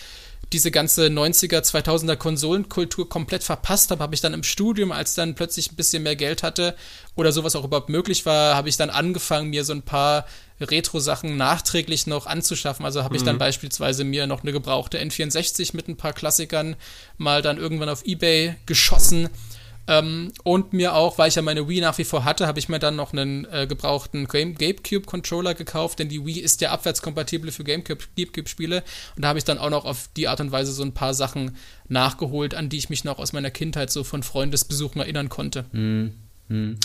diese 0.51 0.71
ganze 0.71 1.07
90er, 1.07 1.61
2000er 1.61 2.15
Konsolenkultur 2.15 3.09
komplett 3.09 3.43
verpasst 3.43 3.91
habe, 3.91 4.03
habe 4.03 4.13
ich 4.13 4.21
dann 4.21 4.33
im 4.33 4.43
Studium, 4.43 4.91
als 4.91 5.15
dann 5.15 5.35
plötzlich 5.35 5.71
ein 5.71 5.75
bisschen 5.75 6.03
mehr 6.03 6.15
Geld 6.15 6.43
hatte 6.43 6.75
oder 7.15 7.31
sowas 7.31 7.55
auch 7.55 7.63
überhaupt 7.63 7.89
möglich 7.89 8.25
war, 8.25 8.55
habe 8.55 8.69
ich 8.69 8.77
dann 8.77 8.89
angefangen, 8.89 9.49
mir 9.49 9.63
so 9.63 9.73
ein 9.73 9.81
paar 9.81 10.25
Retro-Sachen 10.59 11.37
nachträglich 11.37 12.07
noch 12.07 12.25
anzuschaffen. 12.25 12.85
Also 12.85 13.03
habe 13.03 13.15
ich 13.15 13.23
dann 13.23 13.35
mhm. 13.35 13.39
beispielsweise 13.39 14.03
mir 14.03 14.27
noch 14.27 14.43
eine 14.43 14.51
gebrauchte 14.51 14.99
N64 14.99 15.75
mit 15.75 15.87
ein 15.87 15.97
paar 15.97 16.13
Klassikern 16.13 16.75
mal 17.17 17.41
dann 17.41 17.57
irgendwann 17.57 17.89
auf 17.89 18.05
Ebay 18.05 18.55
geschossen. 18.65 19.29
Ähm, 19.87 20.31
und 20.43 20.71
mir 20.71 20.95
auch, 20.95 21.17
weil 21.17 21.27
ich 21.27 21.35
ja 21.35 21.41
meine 21.41 21.67
Wii 21.67 21.81
nach 21.81 21.97
wie 21.97 22.05
vor 22.05 22.23
hatte, 22.23 22.47
habe 22.47 22.59
ich 22.59 22.69
mir 22.69 22.79
dann 22.79 22.95
noch 22.95 23.11
einen 23.11 23.45
äh, 23.51 23.67
gebrauchten 23.67 24.27
GameCube-Controller 24.27 25.53
gekauft, 25.53 25.99
denn 25.99 26.09
die 26.09 26.25
Wii 26.25 26.39
ist 26.39 26.61
ja 26.61 26.71
abwärtskompatibel 26.71 27.51
für 27.51 27.63
GameCube-Spiele. 27.63 28.83
Und 29.15 29.21
da 29.21 29.27
habe 29.27 29.39
ich 29.39 29.45
dann 29.45 29.57
auch 29.57 29.69
noch 29.69 29.85
auf 29.85 30.09
die 30.15 30.27
Art 30.27 30.39
und 30.39 30.51
Weise 30.51 30.71
so 30.71 30.83
ein 30.83 30.93
paar 30.93 31.13
Sachen 31.13 31.57
nachgeholt, 31.89 32.55
an 32.55 32.69
die 32.69 32.77
ich 32.77 32.89
mich 32.89 33.03
noch 33.03 33.19
aus 33.19 33.33
meiner 33.33 33.51
Kindheit 33.51 33.91
so 33.91 34.03
von 34.03 34.23
Freundesbesuchen 34.23 35.01
erinnern 35.01 35.29
konnte. 35.29 35.65
Mhm. 35.73 36.13
Mhm. 36.47 36.77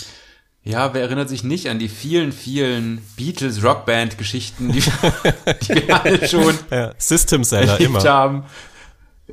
Ja, 0.63 0.93
wer 0.93 1.01
erinnert 1.01 1.29
sich 1.29 1.43
nicht 1.43 1.69
an 1.69 1.79
die 1.79 1.87
vielen, 1.87 2.33
vielen 2.33 3.01
Beatles 3.15 3.63
Rockband 3.63 4.17
Geschichten, 4.17 4.73
die, 4.73 4.81
die 5.61 5.87
wir 5.87 6.03
alle 6.03 6.27
schon 6.27 6.53
ja, 6.69 6.93
System 6.97 7.45
Seller 7.45 7.79
immer 7.79 8.03
haben. 8.03 8.43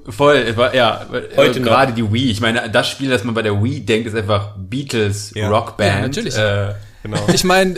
Voll, 0.09 0.55
ja, 0.75 1.07
Heute 1.37 1.61
gerade 1.61 1.93
die 1.93 2.13
Wii. 2.13 2.31
Ich 2.31 2.41
meine, 2.41 2.71
das 2.71 2.89
Spiel, 2.89 3.11
das 3.11 3.25
man 3.25 3.35
bei 3.35 3.43
der 3.43 3.63
Wii 3.63 3.81
denkt, 3.81 4.07
ist 4.07 4.15
einfach 4.15 4.55
Beatles 4.57 5.33
ja. 5.35 5.49
Rockband. 5.49 5.91
Ja, 5.91 6.01
natürlich. 6.01 6.37
Äh, 6.37 6.75
genau. 7.03 7.27
Ich 7.33 7.45
meine, 7.45 7.77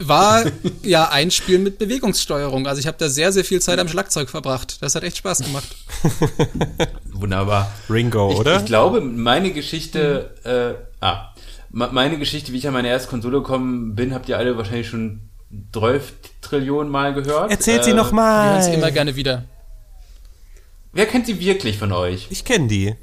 war 0.00 0.44
ja 0.82 1.08
ein 1.10 1.30
Spiel 1.30 1.58
mit 1.58 1.78
Bewegungssteuerung. 1.78 2.66
Also 2.66 2.80
ich 2.80 2.86
habe 2.86 2.96
da 2.98 3.08
sehr, 3.08 3.32
sehr 3.32 3.44
viel 3.44 3.60
Zeit 3.60 3.78
am 3.78 3.88
Schlagzeug 3.88 4.30
verbracht. 4.30 4.78
Das 4.80 4.94
hat 4.94 5.02
echt 5.02 5.18
Spaß 5.18 5.44
gemacht. 5.44 5.68
Wunderbar. 7.12 7.72
Ringo, 7.90 8.32
ich, 8.32 8.38
oder? 8.38 8.56
Ich 8.58 8.66
glaube, 8.66 9.00
meine 9.00 9.50
Geschichte, 9.52 10.34
äh, 10.44 11.04
ah, 11.04 11.32
meine 11.70 12.18
Geschichte, 12.18 12.52
wie 12.52 12.58
ich 12.58 12.66
an 12.66 12.74
meine 12.74 12.88
erste 12.88 13.08
Konsole 13.08 13.38
gekommen 13.38 13.94
bin, 13.94 14.14
habt 14.14 14.28
ihr 14.28 14.38
alle 14.38 14.56
wahrscheinlich 14.56 14.88
schon 14.88 15.20
12 15.72 16.12
Trillionen 16.40 16.90
Mal 16.90 17.14
gehört. 17.14 17.50
Erzählt 17.50 17.80
äh, 17.80 17.84
sie 17.84 17.94
nochmal. 17.94 18.44
Wir 18.44 18.52
hören 18.52 18.62
sie 18.62 18.74
immer 18.74 18.90
gerne 18.90 19.16
wieder. 19.16 19.44
Wer 20.98 21.06
kennt 21.06 21.26
sie 21.26 21.38
wirklich 21.38 21.78
von 21.78 21.92
euch? 21.92 22.26
Ich 22.28 22.44
kenne 22.44 22.66
die. 22.66 22.96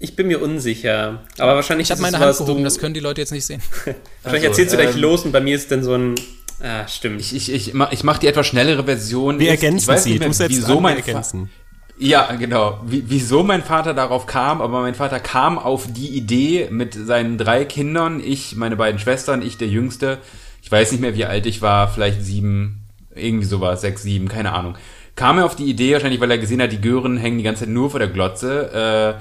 Ich 0.00 0.16
bin 0.16 0.26
mir 0.26 0.42
unsicher. 0.42 1.22
Aber 1.38 1.54
wahrscheinlich 1.54 1.86
Ich 1.86 1.92
habe 1.92 2.02
meine 2.02 2.18
Hand 2.18 2.38
gehoben, 2.38 2.64
das 2.64 2.80
können 2.80 2.92
die 2.92 2.98
Leute 2.98 3.20
jetzt 3.20 3.30
nicht 3.30 3.46
sehen. 3.46 3.62
wahrscheinlich 3.84 4.02
also, 4.24 4.46
erzählst 4.46 4.72
du 4.72 4.78
gleich 4.78 4.96
ähm, 4.96 5.00
los 5.02 5.24
und 5.24 5.30
bei 5.30 5.40
mir 5.40 5.54
ist 5.54 5.70
dann 5.70 5.84
so 5.84 5.94
ein 5.94 6.16
Ah, 6.60 6.88
stimmt. 6.88 7.20
Ich, 7.20 7.36
ich, 7.36 7.52
ich, 7.52 7.72
mach, 7.72 7.92
ich 7.92 8.02
mach 8.02 8.18
die 8.18 8.26
etwas 8.26 8.48
schnellere 8.48 8.82
Version. 8.82 9.38
Wir 9.38 9.50
ergänzen 9.50 9.96
sie. 9.96 10.18
Mehr, 10.18 10.28
du 10.28 10.48
wieso 10.48 10.80
mein 10.80 10.96
ergänzen. 10.96 11.50
Ja, 11.98 12.32
genau. 12.32 12.80
Wie, 12.84 13.04
wieso 13.06 13.44
mein 13.44 13.62
Vater 13.62 13.94
darauf 13.94 14.26
kam, 14.26 14.60
aber 14.60 14.80
mein 14.80 14.96
Vater 14.96 15.20
kam 15.20 15.56
auf 15.56 15.86
die 15.86 16.08
Idee 16.08 16.66
mit 16.68 16.94
seinen 16.94 17.38
drei 17.38 17.64
Kindern, 17.64 18.20
ich, 18.20 18.56
meine 18.56 18.74
beiden 18.74 18.98
Schwestern, 18.98 19.40
ich 19.40 19.56
der 19.56 19.68
Jüngste. 19.68 20.18
Ich 20.64 20.72
weiß 20.72 20.90
nicht 20.90 21.00
mehr, 21.00 21.14
wie 21.14 21.26
alt 21.26 21.46
ich 21.46 21.62
war, 21.62 21.86
vielleicht 21.86 22.24
sieben, 22.24 22.88
irgendwie 23.14 23.46
sowas, 23.46 23.82
sechs, 23.82 24.02
sieben, 24.02 24.26
keine 24.26 24.52
Ahnung. 24.52 24.76
Kam 25.18 25.38
er 25.38 25.44
auf 25.44 25.56
die 25.56 25.64
Idee, 25.64 25.94
wahrscheinlich 25.94 26.20
weil 26.20 26.30
er 26.30 26.38
gesehen 26.38 26.62
hat, 26.62 26.70
die 26.70 26.80
Gören 26.80 27.16
hängen 27.16 27.38
die 27.38 27.44
ganze 27.44 27.64
Zeit 27.64 27.74
nur 27.74 27.90
vor 27.90 27.98
der 27.98 28.08
Glotze, 28.08 29.18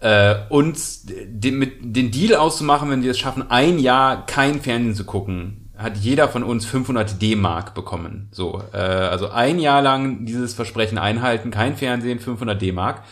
äh, 0.00 0.30
äh, 0.32 0.36
uns 0.48 1.04
den, 1.04 1.58
mit, 1.58 1.74
den 1.82 2.10
Deal 2.10 2.36
auszumachen, 2.36 2.90
wenn 2.90 3.02
wir 3.02 3.10
es 3.10 3.18
schaffen, 3.18 3.50
ein 3.50 3.78
Jahr 3.78 4.24
kein 4.24 4.62
Fernsehen 4.62 4.94
zu 4.94 5.04
gucken 5.04 5.62
hat 5.76 5.98
jeder 5.98 6.28
von 6.28 6.42
uns 6.42 6.64
500 6.64 7.20
D-Mark 7.20 7.74
bekommen. 7.74 8.28
So, 8.32 8.62
äh, 8.72 8.78
also 8.78 9.28
ein 9.28 9.58
Jahr 9.58 9.82
lang 9.82 10.24
dieses 10.24 10.54
Versprechen 10.54 10.96
einhalten, 10.96 11.50
kein 11.50 11.76
Fernsehen, 11.76 12.18
500 12.18 12.60
D-Mark. 12.60 13.02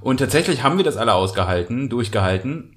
Und 0.00 0.18
tatsächlich 0.18 0.62
haben 0.62 0.78
wir 0.78 0.84
das 0.84 0.96
alle 0.96 1.12
ausgehalten, 1.12 1.88
durchgehalten. 1.88 2.75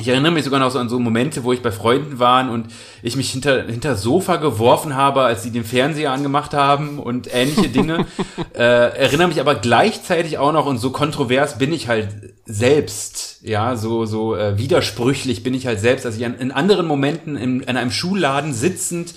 Ich 0.00 0.08
erinnere 0.08 0.32
mich 0.32 0.44
sogar 0.44 0.58
noch 0.58 0.70
so 0.70 0.78
an 0.78 0.88
so 0.88 0.98
Momente, 0.98 1.44
wo 1.44 1.52
ich 1.52 1.60
bei 1.60 1.70
Freunden 1.70 2.18
war 2.18 2.50
und 2.50 2.68
ich 3.02 3.14
mich 3.14 3.30
hinter, 3.30 3.64
hinter 3.64 3.94
Sofa 3.94 4.36
geworfen 4.36 4.96
habe, 4.96 5.20
als 5.20 5.42
sie 5.42 5.50
den 5.50 5.64
Fernseher 5.64 6.12
angemacht 6.12 6.54
haben 6.54 6.98
und 6.98 7.28
ähnliche 7.32 7.68
Dinge. 7.68 8.06
äh, 8.54 8.58
erinnere 8.58 9.28
mich 9.28 9.38
aber 9.38 9.54
gleichzeitig 9.54 10.38
auch 10.38 10.52
noch 10.52 10.64
und 10.64 10.78
so 10.78 10.92
kontrovers 10.92 11.58
bin 11.58 11.74
ich 11.74 11.88
halt 11.88 12.08
selbst, 12.46 13.40
ja, 13.42 13.76
so, 13.76 14.06
so 14.06 14.34
äh, 14.34 14.56
widersprüchlich 14.56 15.42
bin 15.42 15.52
ich 15.52 15.66
halt 15.66 15.78
selbst, 15.78 16.06
dass 16.06 16.16
ich 16.16 16.24
an, 16.24 16.36
in 16.38 16.52
anderen 16.52 16.86
Momenten 16.86 17.36
in, 17.36 17.60
in 17.60 17.76
einem 17.76 17.90
Schuhladen 17.90 18.54
sitzend 18.54 19.12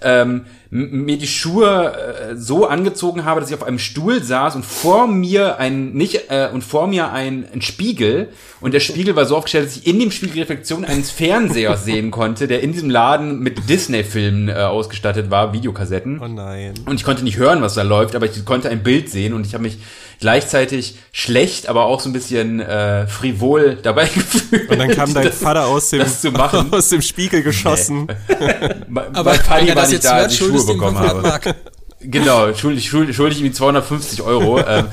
ähm, 0.00 0.46
mir 0.74 1.16
die 1.18 1.28
Schuhe 1.28 2.32
äh, 2.32 2.36
so 2.36 2.66
angezogen 2.66 3.24
habe, 3.24 3.38
dass 3.38 3.48
ich 3.48 3.54
auf 3.54 3.62
einem 3.62 3.78
Stuhl 3.78 4.24
saß 4.24 4.56
und 4.56 4.64
vor 4.64 5.06
mir 5.06 5.58
ein 5.58 5.92
nicht 5.92 6.30
äh, 6.30 6.48
und 6.52 6.64
vor 6.64 6.88
mir 6.88 7.12
ein, 7.12 7.46
ein 7.54 7.62
Spiegel 7.62 8.30
und 8.60 8.74
der 8.74 8.80
Spiegel 8.80 9.14
war 9.14 9.24
so 9.24 9.36
aufgestellt, 9.36 9.66
dass 9.66 9.76
ich 9.76 9.86
in 9.86 10.00
dem 10.00 10.10
Spiegel 10.10 10.40
Reflexion 10.40 10.84
eines 10.84 11.10
Fernsehers 11.12 11.84
sehen 11.84 12.10
konnte, 12.10 12.48
der 12.48 12.62
in 12.62 12.72
diesem 12.72 12.90
Laden 12.90 13.38
mit 13.38 13.68
Disney-Filmen 13.68 14.48
äh, 14.48 14.54
ausgestattet 14.54 15.30
war, 15.30 15.52
Videokassetten. 15.52 16.18
Oh 16.18 16.26
nein. 16.26 16.74
Und 16.86 16.96
ich 16.96 17.04
konnte 17.04 17.22
nicht 17.22 17.36
hören, 17.36 17.62
was 17.62 17.74
da 17.74 17.82
läuft, 17.82 18.16
aber 18.16 18.26
ich 18.26 18.44
konnte 18.44 18.68
ein 18.68 18.82
Bild 18.82 19.10
sehen 19.10 19.32
und 19.32 19.46
ich 19.46 19.54
habe 19.54 19.62
mich 19.62 19.78
gleichzeitig 20.18 20.96
schlecht, 21.12 21.68
aber 21.68 21.84
auch 21.84 22.00
so 22.00 22.08
ein 22.08 22.14
bisschen 22.14 22.60
äh, 22.60 23.06
frivol 23.06 23.76
dabei 23.82 24.06
gefühlt. 24.14 24.70
Und 24.70 24.78
dann 24.78 24.90
kam 24.90 25.12
dein 25.12 25.26
das, 25.26 25.36
Vater 25.36 25.66
aus 25.66 25.90
dem, 25.90 26.02
aus 26.70 26.88
dem 26.88 27.02
Spiegel 27.02 27.42
geschossen. 27.42 28.06
Nee. 28.06 28.34
aber 28.88 29.30
mein 29.30 29.40
Vater 29.40 29.76
war 29.76 29.86
nicht 29.86 30.04
da, 30.04 30.12
als 30.12 30.32
ich 30.32 30.38
Schuhe 30.38 30.58
bekommen 30.66 30.98
habe. 30.98 31.40
Genau, 32.06 32.52
schuldig, 32.54 32.88
schuldig, 32.88 33.16
schuldig 33.16 33.40
ihm 33.40 33.52
250 33.52 34.22
Euro. 34.22 34.58
ähm, 34.68 34.86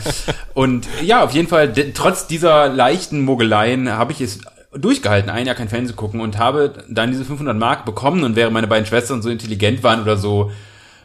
und 0.54 0.88
ja, 1.02 1.24
auf 1.24 1.32
jeden 1.32 1.48
Fall, 1.48 1.74
trotz 1.94 2.28
dieser 2.28 2.70
leichten 2.70 3.22
Mogeleien 3.22 3.90
habe 3.90 4.12
ich 4.14 4.22
es 4.22 4.40
durchgehalten, 4.74 5.30
ein 5.30 5.46
Jahr 5.46 5.56
kein 5.56 5.68
Fernsehen 5.68 5.98
gucken 5.98 6.22
und 6.22 6.38
habe 6.38 6.74
dann 6.90 7.12
diese 7.12 7.26
500 7.26 7.58
Mark 7.58 7.86
bekommen 7.86 8.24
und 8.24 8.36
während 8.36 8.54
meine 8.54 8.68
beiden 8.68 8.86
Schwestern 8.86 9.22
so 9.22 9.30
intelligent 9.30 9.84
waren 9.84 10.02
oder 10.02 10.16
so 10.16 10.52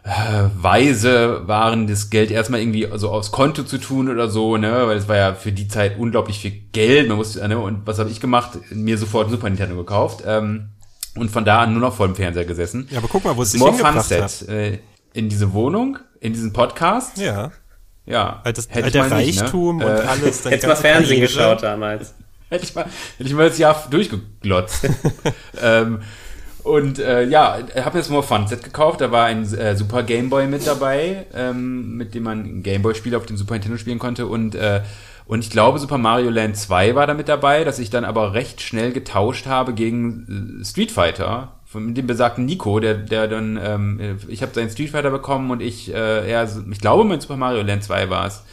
äh, 0.05 0.48
weise 0.56 1.42
waren, 1.48 1.88
das 1.88 2.10
Geld 2.10 2.31
erstmal 2.31 2.60
irgendwie 2.60 2.87
so 2.94 3.10
aufs 3.10 3.33
Konto 3.33 3.64
zu 3.64 3.79
tun 3.79 4.08
oder 4.08 4.31
so, 4.31 4.56
ne, 4.56 4.87
weil 4.87 4.96
es 4.96 5.08
war 5.08 5.17
ja 5.17 5.35
für 5.35 5.50
die 5.50 5.67
Zeit 5.67 5.98
unglaublich 5.98 6.38
viel 6.38 6.52
Geld, 6.71 7.08
man 7.08 7.17
musste, 7.17 7.46
ne, 7.48 7.58
und 7.58 7.85
was 7.87 7.98
habe 7.98 8.10
ich 8.10 8.21
gemacht? 8.21 8.58
Mir 8.71 8.98
sofort 8.98 9.31
Super 9.31 9.48
Nintendo 9.48 9.75
gekauft 9.75 10.23
ähm, 10.25 10.69
und 11.17 11.31
von 11.31 11.44
da 11.44 11.60
an 11.60 11.73
nur 11.73 11.81
noch 11.81 11.94
vor 11.94 12.06
dem 12.06 12.14
Fernseher 12.14 12.44
gesessen. 12.44 12.88
Ja, 12.90 12.98
aber 12.98 13.08
guck 13.08 13.25
mal, 13.25 13.37
wo 13.37 13.42
es 13.42 13.52
sich 13.52 13.60
More 13.60 13.73
hingebracht 13.73 14.10
hat. 14.10 14.48
Äh, 14.48 14.79
in 15.12 15.29
diese 15.29 15.52
Wohnung, 15.52 15.98
in 16.21 16.33
diesen 16.33 16.52
Podcast. 16.52 17.17
Ja. 17.19 17.50
Ja. 18.04 18.42
Das, 18.44 18.69
hätte 18.71 18.90
der 18.90 19.10
Reichtum 19.10 19.79
nicht, 19.79 19.87
ne? 19.87 19.92
und 19.92 20.04
äh, 20.04 20.06
alles. 20.06 20.44
Hätte 20.50 20.69
mal 20.69 20.77
Fernsehen 20.77 21.21
Karriere. 21.21 21.27
geschaut 21.27 21.62
damals. 21.62 22.14
hätte 22.48 22.64
ich 22.64 22.75
mal, 22.75 22.85
hätte 22.85 23.29
ich 23.29 23.35
mal 23.35 23.48
das 23.48 23.58
Jahr 23.58 23.87
durchgeglotzt. 23.90 24.88
ähm, 25.62 26.00
Und 26.62 26.98
äh, 26.98 27.25
ja, 27.25 27.58
habe 27.77 28.02
More 28.10 28.23
Fun 28.23 28.46
Set 28.46 28.62
gekauft. 28.62 29.00
Da 29.00 29.10
war 29.10 29.27
ein 29.27 29.42
äh, 29.54 29.77
Super 29.77 30.02
Game 30.02 30.31
Boy 30.31 30.46
mit 30.46 30.67
dabei, 30.67 31.27
ähm, 31.35 31.96
mit 31.96 32.14
dem 32.14 32.25
man 32.25 32.62
Game 32.62 32.83
Boy 32.83 32.94
Spiele 32.94 33.17
auf 33.17 33.27
dem 33.27 33.37
Super 33.37 33.54
Nintendo 33.54 33.79
spielen 33.79 33.98
konnte. 33.98 34.27
Und 34.27 34.54
äh, 34.54 34.83
und 35.27 35.40
ich 35.40 35.50
glaube, 35.50 35.79
Super 35.79 35.98
Mario 35.98 36.31
Land 36.31 36.56
2 36.56 36.94
war 36.94 37.06
da 37.06 37.14
mit 37.14 37.29
dabei, 37.29 37.64
dass 37.64 37.81
ich 37.81 37.90
dann 37.90 38.04
aber 38.04 38.33
recht 38.33 38.62
schnell 38.62 38.92
getauscht 38.92 39.46
habe 39.46 39.74
gegen 39.74 40.60
äh, 40.60 40.64
Street 40.64 40.92
Fighter. 40.92 41.52
Von 41.64 41.94
dem 41.94 42.06
besagten 42.06 42.44
Nico, 42.46 42.79
der, 42.79 42.94
der 42.94 43.27
dann, 43.27 43.58
ähm, 43.60 44.18
ich 44.29 44.42
habe 44.42 44.54
seinen 44.54 44.70
Street 44.70 44.90
Fighter 44.90 45.10
bekommen 45.10 45.50
und 45.50 45.60
ich, 45.60 45.92
äh, 45.92 46.31
er, 46.31 46.48
ich 46.70 46.81
glaube, 46.81 47.02
mein 47.04 47.20
Super 47.20 47.37
Mario 47.37 47.62
Land 47.62 47.83
2 47.83 48.08
war 48.08 48.27
es. 48.27 48.44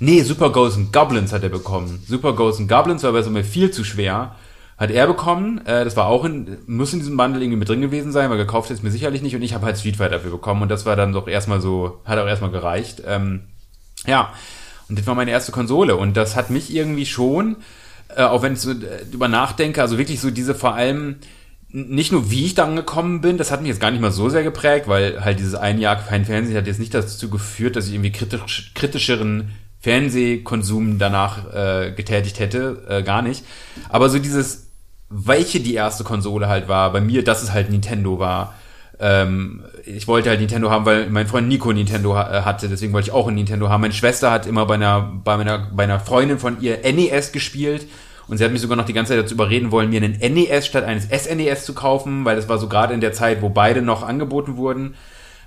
Nee, 0.00 0.22
Super 0.22 0.50
Ghosts 0.50 0.78
and 0.78 0.92
Goblins 0.92 1.32
hat 1.32 1.42
er 1.42 1.50
bekommen. 1.50 2.02
Super 2.06 2.32
Ghosts 2.32 2.60
and 2.60 2.70
Goblins 2.70 3.02
war 3.02 3.10
aber 3.10 3.22
so 3.22 3.30
mir 3.30 3.44
viel 3.44 3.70
zu 3.70 3.84
schwer. 3.84 4.34
Hat 4.78 4.90
er 4.90 5.06
bekommen, 5.06 5.64
äh, 5.66 5.84
das 5.84 5.94
war 5.94 6.06
auch 6.06 6.24
in, 6.24 6.56
muss 6.66 6.92
in 6.94 7.00
diesem 7.00 7.18
Bundle 7.18 7.40
irgendwie 7.42 7.58
mit 7.58 7.68
drin 7.68 7.82
gewesen 7.82 8.12
sein, 8.12 8.30
weil 8.30 8.38
gekauft 8.38 8.70
ist 8.70 8.82
mir 8.82 8.90
sicherlich 8.90 9.22
nicht 9.22 9.36
und 9.36 9.42
ich 9.42 9.54
habe 9.54 9.66
halt 9.66 9.78
Street 9.78 9.96
Fighter 9.96 10.16
dafür 10.16 10.32
bekommen 10.32 10.62
und 10.62 10.68
das 10.70 10.86
war 10.86 10.96
dann 10.96 11.12
doch 11.12 11.28
erstmal 11.28 11.60
so, 11.60 12.00
hat 12.06 12.18
auch 12.18 12.26
erstmal 12.26 12.50
gereicht. 12.50 13.02
Ähm, 13.06 13.42
ja, 14.06 14.32
und 14.88 14.98
das 14.98 15.06
war 15.06 15.14
meine 15.14 15.30
erste 15.30 15.52
Konsole. 15.52 15.96
Und 15.96 16.16
das 16.16 16.36
hat 16.36 16.50
mich 16.50 16.74
irgendwie 16.74 17.06
schon, 17.06 17.56
äh, 18.14 18.22
auch 18.22 18.42
wenn 18.42 18.54
ich 18.54 18.60
so 18.60 18.72
äh, 18.72 19.04
drüber 19.10 19.28
nachdenke, 19.28 19.80
also 19.80 19.98
wirklich 19.98 20.20
so 20.20 20.30
diese 20.30 20.54
vor 20.54 20.74
allem, 20.74 21.16
nicht 21.68 22.12
nur 22.12 22.30
wie 22.30 22.44
ich 22.44 22.54
da 22.54 22.64
angekommen 22.64 23.20
bin, 23.20 23.36
das 23.36 23.50
hat 23.50 23.60
mich 23.60 23.68
jetzt 23.68 23.80
gar 23.80 23.90
nicht 23.90 24.00
mal 24.00 24.12
so 24.12 24.28
sehr 24.28 24.44
geprägt, 24.44 24.86
weil 24.86 25.24
halt 25.24 25.40
dieses 25.40 25.54
ein 25.54 25.78
Jahr 25.78 25.96
kein 25.96 26.24
Fernsehen 26.24 26.56
hat 26.56 26.66
jetzt 26.66 26.78
nicht 26.78 26.94
dazu 26.94 27.30
geführt, 27.30 27.76
dass 27.76 27.88
ich 27.88 27.94
irgendwie 27.94 28.12
kritisch, 28.12 28.72
kritischeren 28.74 29.50
Fernsehkonsum 29.80 30.98
danach 30.98 31.52
äh, 31.52 31.92
getätigt 31.92 32.38
hätte, 32.38 32.84
äh, 32.88 33.02
gar 33.02 33.22
nicht. 33.22 33.44
Aber 33.88 34.08
so 34.08 34.18
dieses, 34.18 34.70
welche 35.10 35.60
die 35.60 35.74
erste 35.74 36.04
Konsole 36.04 36.48
halt 36.48 36.68
war, 36.68 36.92
bei 36.92 37.00
mir, 37.00 37.24
dass 37.24 37.42
es 37.42 37.52
halt 37.52 37.70
Nintendo 37.70 38.18
war, 38.18 38.54
ähm, 39.00 39.64
ich 39.86 40.08
wollte 40.08 40.30
halt 40.30 40.40
Nintendo 40.40 40.70
haben, 40.70 40.86
weil 40.86 41.10
mein 41.10 41.26
Freund 41.26 41.48
Nico 41.48 41.72
Nintendo 41.72 42.14
äh, 42.14 42.42
hatte, 42.42 42.68
deswegen 42.68 42.92
wollte 42.92 43.08
ich 43.08 43.14
auch 43.14 43.28
ein 43.28 43.34
Nintendo 43.34 43.68
haben. 43.68 43.82
Meine 43.82 43.94
Schwester 43.94 44.30
hat 44.30 44.46
immer 44.46 44.66
bei 44.66 44.74
einer, 44.74 45.00
bei 45.24 45.36
meiner, 45.36 45.70
bei 45.74 45.84
einer 45.84 46.00
Freundin 46.00 46.38
von 46.38 46.60
ihr 46.60 46.78
NES 46.82 47.32
gespielt 47.32 47.86
und 48.26 48.38
sie 48.38 48.44
hat 48.44 48.52
mich 48.52 48.62
sogar 48.62 48.76
noch 48.76 48.86
die 48.86 48.92
ganze 48.92 49.12
Zeit 49.12 49.22
dazu 49.22 49.34
überreden 49.34 49.70
wollen, 49.70 49.90
mir 49.90 50.02
einen 50.02 50.18
NES 50.18 50.66
statt 50.66 50.84
eines 50.84 51.04
SNES 51.04 51.64
zu 51.64 51.74
kaufen, 51.74 52.24
weil 52.24 52.36
das 52.36 52.48
war 52.48 52.58
so 52.58 52.68
gerade 52.68 52.94
in 52.94 53.00
der 53.00 53.12
Zeit, 53.12 53.42
wo 53.42 53.50
beide 53.50 53.82
noch 53.82 54.02
angeboten 54.02 54.56
wurden. 54.56 54.94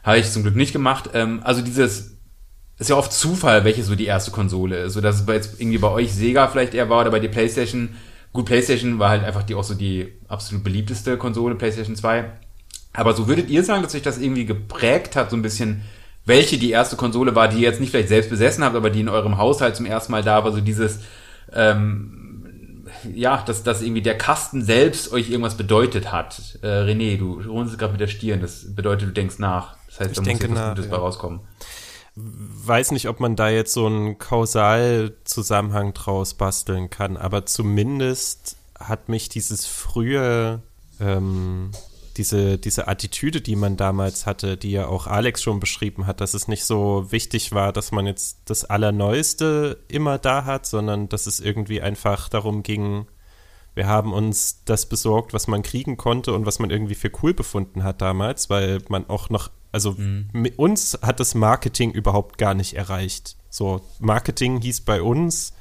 Habe 0.04 0.20
ich 0.20 0.32
zum 0.32 0.44
Glück 0.44 0.56
nicht 0.56 0.74
gemacht. 0.74 1.10
Ähm, 1.14 1.42
also 1.44 1.62
dieses 1.62 2.18
ist 2.80 2.90
ja 2.90 2.96
oft 2.96 3.12
Zufall, 3.12 3.64
welche 3.64 3.84
so 3.84 3.96
die 3.96 4.06
erste 4.06 4.32
Konsole 4.32 4.84
ist. 4.84 4.94
So 4.94 5.02
dass 5.02 5.22
es 5.22 5.28
jetzt 5.28 5.60
irgendwie 5.60 5.80
bei 5.80 5.90
euch 5.90 6.14
Sega 6.14 6.48
vielleicht 6.48 6.76
eher 6.76 6.90
war 6.90 7.02
oder 7.02 7.12
bei 7.12 7.20
dir 7.20 7.32
PlayStation. 7.32 7.96
Gut, 8.34 8.46
PlayStation 8.46 9.00
war 9.00 9.10
halt 9.10 9.24
einfach 9.24 9.44
die 9.44 9.56
auch 9.56 9.64
so 9.64 9.74
die 9.74 10.14
absolut 10.28 10.64
beliebteste 10.64 11.18
Konsole, 11.18 11.56
PlayStation 11.56 11.96
2. 11.96 12.26
Aber 12.94 13.14
so 13.14 13.28
würdet 13.28 13.50
ihr 13.50 13.64
sagen, 13.64 13.84
dass 13.84 13.92
sich 13.92 14.02
das 14.02 14.18
irgendwie 14.18 14.46
geprägt 14.46 15.16
hat, 15.16 15.30
so 15.30 15.36
ein 15.36 15.42
bisschen, 15.42 15.84
welche 16.26 16.58
die 16.58 16.72
erste 16.72 16.96
Konsole 16.96 17.36
war, 17.36 17.48
die 17.48 17.58
ihr 17.58 17.70
jetzt 17.70 17.80
nicht 17.80 17.92
vielleicht 17.92 18.10
selbst 18.10 18.30
besessen 18.30 18.64
habt, 18.64 18.76
aber 18.76 18.90
die 18.90 19.02
in 19.02 19.10
eurem 19.10 19.38
Haushalt 19.38 19.76
zum 19.76 19.86
ersten 19.86 20.12
Mal 20.12 20.24
da 20.24 20.44
war, 20.44 20.52
so 20.52 20.62
dieses, 20.62 21.00
ähm, 21.54 22.88
ja, 23.14 23.44
dass, 23.46 23.64
dass 23.64 23.82
irgendwie 23.82 24.02
der 24.02 24.18
Kasten 24.18 24.62
selbst 24.64 25.12
euch 25.12 25.30
irgendwas 25.30 25.58
bedeutet 25.58 26.12
hat. 26.12 26.60
Äh, 26.62 26.68
René, 26.68 27.18
du 27.18 27.42
runzelst 27.42 27.80
gerade 27.80 27.94
mit 27.94 28.02
der 28.02 28.08
Stirn, 28.08 28.42
das 28.42 28.76
bedeutet, 28.76 29.10
du 29.10 29.14
denkst 29.14 29.40
nach. 29.40 29.78
Das 29.88 30.00
heißt, 30.00 30.18
da 30.18 30.22
ich 30.22 30.28
muss 30.28 30.42
jetzt 30.42 30.56
was 30.56 30.70
Gutes 30.70 30.86
ja. 30.86 30.92
bei 30.92 30.98
rauskommen. 30.98 31.40
Weiß 32.16 32.92
nicht, 32.92 33.08
ob 33.10 33.20
man 33.20 33.36
da 33.36 33.50
jetzt 33.50 33.74
so 33.74 33.86
einen 33.86 34.18
Kausalzusammenhang 34.18 35.94
draus 35.94 36.34
basteln 36.34 36.90
kann, 36.90 37.16
aber 37.16 37.46
zumindest 37.46 38.58
hat 38.80 39.08
mich 39.08 39.30
dieses 39.30 39.66
frühe 39.68 40.62
ähm, 41.00 41.72
diese, 42.18 42.58
diese 42.58 42.88
Attitüde, 42.88 43.42
die 43.42 43.56
man 43.56 43.78
damals 43.78 44.26
hatte, 44.26 44.58
die 44.58 44.72
ja 44.72 44.88
auch 44.88 45.08
Alex 45.08 45.44
schon 45.44 45.60
beschrieben 45.60 46.08
hat, 46.08 46.22
dass 46.22 46.34
es 46.34 46.48
nicht 46.48 46.66
so 46.66 47.12
wichtig 47.12 47.52
war, 47.52 47.72
dass 47.72 47.92
man 47.92 48.06
jetzt 48.08 48.40
das 48.46 48.66
Allerneueste 48.66 49.80
immer 49.88 50.18
da 50.18 50.46
hat, 50.46 50.66
sondern 50.66 51.10
dass 51.10 51.28
es 51.28 51.40
irgendwie 51.40 51.82
einfach 51.82 52.30
darum 52.30 52.64
ging, 52.64 53.08
wir 53.76 53.88
haben 53.88 54.12
uns 54.12 54.64
das 54.66 54.88
besorgt, 54.88 55.34
was 55.34 55.48
man 55.48 55.62
kriegen 55.62 55.98
konnte 55.98 56.34
und 56.34 56.48
was 56.48 56.58
man 56.58 56.72
irgendwie 56.72 56.96
für 56.96 57.12
cool 57.22 57.36
befunden 57.36 57.84
hat 57.84 58.02
damals, 58.02 58.50
weil 58.50 58.80
man 58.90 59.08
auch 59.08 59.30
noch, 59.30 59.52
also 59.72 59.92
mhm. 59.92 60.30
mit 60.34 60.58
uns 60.58 60.98
hat 61.04 61.20
das 61.20 61.36
Marketing 61.36 61.92
überhaupt 61.92 62.40
gar 62.40 62.56
nicht 62.56 62.74
erreicht. 62.74 63.38
So, 63.52 63.82
Marketing 64.00 64.62
hieß 64.62 64.82
bei 64.82 65.02
uns, 65.02 65.54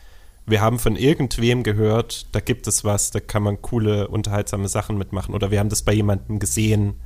wir 0.46 0.60
haben 0.60 0.78
von 0.78 0.96
irgendwem 0.96 1.62
gehört, 1.62 2.26
da 2.32 2.40
gibt 2.40 2.66
es 2.66 2.84
was, 2.84 3.10
da 3.10 3.20
kann 3.20 3.42
man 3.42 3.60
coole, 3.62 4.08
unterhaltsame 4.08 4.68
Sachen 4.68 4.96
mitmachen 4.96 5.34
oder 5.34 5.50
wir 5.50 5.58
haben 5.58 5.68
das 5.68 5.82
bei 5.82 5.92
jemandem 5.92 6.38
gesehen 6.38 7.00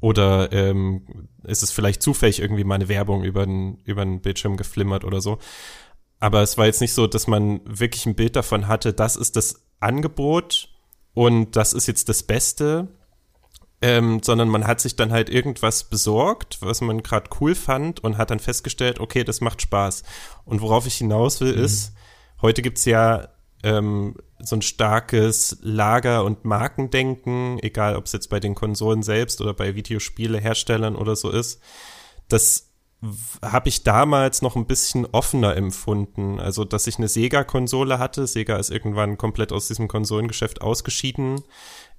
oder 0.00 0.52
ähm, 0.52 1.28
ist 1.44 1.62
es 1.62 1.70
vielleicht 1.70 2.02
zufällig 2.02 2.40
irgendwie 2.40 2.64
mal 2.64 2.74
eine 2.74 2.88
Werbung 2.88 3.22
über 3.24 3.46
den, 3.46 3.78
über 3.84 4.04
den 4.04 4.20
Bildschirm 4.20 4.56
geflimmert 4.56 5.04
oder 5.04 5.20
so. 5.20 5.38
Aber 6.18 6.42
es 6.42 6.58
war 6.58 6.66
jetzt 6.66 6.80
nicht 6.80 6.92
so, 6.92 7.06
dass 7.06 7.26
man 7.26 7.60
wirklich 7.64 8.06
ein 8.06 8.14
Bild 8.14 8.36
davon 8.36 8.68
hatte, 8.68 8.92
das 8.92 9.16
ist 9.16 9.36
das 9.36 9.66
Angebot 9.80 10.68
und 11.14 11.56
das 11.56 11.72
ist 11.72 11.86
jetzt 11.86 12.08
das 12.08 12.22
Beste, 12.22 12.88
ähm, 13.82 14.20
sondern 14.22 14.48
man 14.48 14.66
hat 14.66 14.80
sich 14.80 14.96
dann 14.96 15.12
halt 15.12 15.28
irgendwas 15.28 15.84
besorgt, 15.84 16.58
was 16.62 16.80
man 16.80 17.02
gerade 17.02 17.30
cool 17.40 17.54
fand 17.54 18.02
und 18.02 18.16
hat 18.18 18.30
dann 18.30 18.40
festgestellt, 18.40 19.00
okay, 19.00 19.22
das 19.22 19.40
macht 19.40 19.62
Spaß. 19.62 20.02
Und 20.44 20.62
worauf 20.62 20.86
ich 20.86 20.96
hinaus 20.96 21.40
will, 21.40 21.56
mhm. 21.56 21.64
ist, 21.64 21.92
Heute 22.42 22.62
gibt's 22.62 22.84
ja 22.84 23.28
ähm, 23.62 24.16
so 24.38 24.56
ein 24.56 24.62
starkes 24.62 25.58
Lager- 25.62 26.24
und 26.24 26.44
Markendenken, 26.44 27.58
egal 27.62 27.96
ob 27.96 28.06
es 28.06 28.12
jetzt 28.12 28.28
bei 28.28 28.40
den 28.40 28.54
Konsolen 28.54 29.02
selbst 29.02 29.40
oder 29.40 29.54
bei 29.54 29.74
Videospieleherstellern 29.74 30.96
oder 30.96 31.16
so 31.16 31.30
ist. 31.30 31.60
Das 32.28 32.70
habe 33.42 33.68
ich 33.68 33.82
damals 33.82 34.42
noch 34.42 34.56
ein 34.56 34.66
bisschen 34.66 35.06
offener 35.06 35.56
empfunden. 35.56 36.40
Also, 36.40 36.64
dass 36.64 36.86
ich 36.86 36.98
eine 36.98 37.08
Sega-Konsole 37.08 37.98
hatte. 37.98 38.26
Sega 38.26 38.56
ist 38.56 38.70
irgendwann 38.70 39.18
komplett 39.18 39.52
aus 39.52 39.68
diesem 39.68 39.88
Konsolengeschäft 39.88 40.60
ausgeschieden. 40.60 41.42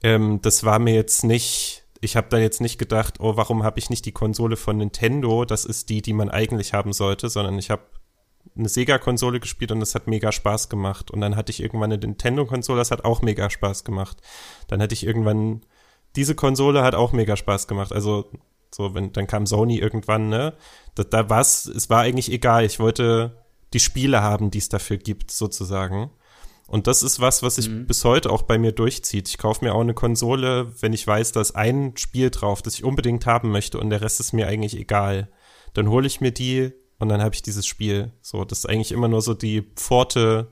Ähm, 0.04 0.42
das 0.42 0.64
war 0.64 0.80
mir 0.80 0.94
jetzt 0.94 1.24
nicht 1.24 1.84
ich 2.02 2.16
habe 2.16 2.28
da 2.30 2.38
jetzt 2.38 2.62
nicht 2.62 2.78
gedacht, 2.78 3.20
oh, 3.20 3.38
warum 3.38 3.64
habe 3.64 3.80
ich 3.80 3.90
nicht 3.90 4.06
die 4.06 4.12
Konsole 4.12 4.56
von 4.56 4.78
Nintendo? 4.78 5.46
Das 5.46 5.66
ist 5.66 5.90
die, 5.90 6.02
die 6.02 6.14
man 6.14 6.30
eigentlich 6.30 6.74
haben 6.74 6.94
sollte, 6.94 7.30
sondern 7.30 7.58
ich 7.58 7.70
habe 7.70 7.84
eine 8.56 8.70
Sega-Konsole 8.70 9.40
gespielt 9.40 9.72
und 9.72 9.80
das 9.80 9.96
hat 9.96 10.08
mega 10.08 10.32
Spaß 10.32 10.70
gemacht. 10.70 11.12
Und 11.12 11.22
dann 11.22 11.36
hatte 11.36 11.52
ich 11.52 11.62
irgendwann 11.62 11.92
eine 11.92 12.00
Nintendo-Konsole, 12.00 12.80
das 12.80 12.92
hat 12.92 13.06
auch 13.06 13.22
mega 13.22 13.50
Spaß 13.50 13.84
gemacht. 13.84 14.18
Dann 14.68 14.82
hatte 14.82 14.94
ich 14.94 15.06
irgendwann, 15.06 15.62
diese 16.16 16.36
Konsole 16.36 16.84
hat 16.84 16.96
auch 16.96 17.14
mega 17.14 17.36
Spaß 17.36 17.68
gemacht. 17.68 17.92
Also, 17.92 18.30
so, 18.74 18.94
wenn, 18.94 19.14
dann 19.14 19.28
kam 19.28 19.46
Sony 19.46 19.78
irgendwann, 19.78 20.30
ne? 20.30 20.54
Da, 20.96 21.04
da 21.04 21.30
war's, 21.30 21.66
es 21.66 21.90
war 21.90 22.02
eigentlich 22.02 22.32
egal. 22.32 22.66
Ich 22.66 22.80
wollte 22.80 23.38
die 23.74 23.80
Spiele 23.80 24.22
haben, 24.22 24.52
die 24.52 24.58
es 24.58 24.70
dafür 24.70 24.98
gibt, 24.98 25.32
sozusagen. 25.32 26.12
Und 26.68 26.88
das 26.88 27.02
ist 27.02 27.22
was, 27.22 27.44
was 27.44 27.56
sich 27.56 27.70
mhm. 27.70 27.88
bis 27.88 28.04
heute 28.04 28.30
auch 28.30 28.42
bei 28.42 28.58
mir 28.58 28.74
durchzieht. 28.74 29.30
Ich 29.30 29.38
kaufe 29.38 29.64
mir 29.64 29.74
auch 29.74 29.82
eine 29.82 29.94
Konsole, 29.94 30.74
wenn 30.82 30.92
ich 30.92 31.08
weiß, 31.08 31.32
da 31.32 31.40
ist 31.40 31.56
ein 31.56 31.96
Spiel 31.96 32.30
drauf, 32.30 32.62
das 32.62 32.76
ich 32.76 32.84
unbedingt 32.84 33.26
haben 33.26 33.52
möchte 33.52 33.80
und 33.80 33.90
der 33.90 34.02
Rest 34.02 34.20
ist 34.20 34.34
mir 34.34 34.48
eigentlich 34.48 34.76
egal. 34.76 35.30
Dann 35.74 35.90
hole 35.90 36.08
ich 36.08 36.20
mir 36.20 36.32
die, 36.32 36.74
und 37.00 37.10
dann 37.10 37.22
habe 37.22 37.36
ich 37.36 37.42
dieses 37.42 37.66
Spiel. 37.66 38.12
So, 38.22 38.44
das 38.44 38.60
ist 38.60 38.66
eigentlich 38.66 38.92
immer 38.92 39.08
nur 39.08 39.22
so 39.22 39.34
die 39.34 39.62
Pforte 39.76 40.48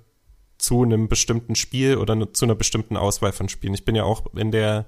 zu 0.57 0.83
einem 0.83 1.07
bestimmten 1.07 1.55
Spiel 1.55 1.97
oder 1.97 2.33
zu 2.33 2.45
einer 2.45 2.55
bestimmten 2.55 2.97
Auswahl 2.97 3.33
von 3.33 3.49
Spielen. 3.49 3.73
Ich 3.73 3.85
bin 3.85 3.95
ja 3.95 4.03
auch 4.03 4.25
in 4.35 4.51
der, 4.51 4.85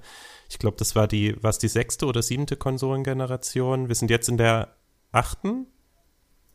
ich 0.48 0.58
glaube, 0.58 0.76
das 0.78 0.94
war 0.96 1.08
die, 1.08 1.36
was 1.42 1.58
die 1.58 1.68
sechste 1.68 2.06
oder 2.06 2.22
siebte 2.22 2.56
Konsolengeneration. 2.56 3.88
Wir 3.88 3.94
sind 3.94 4.10
jetzt 4.10 4.28
in 4.28 4.38
der 4.38 4.76
achten 5.12 5.66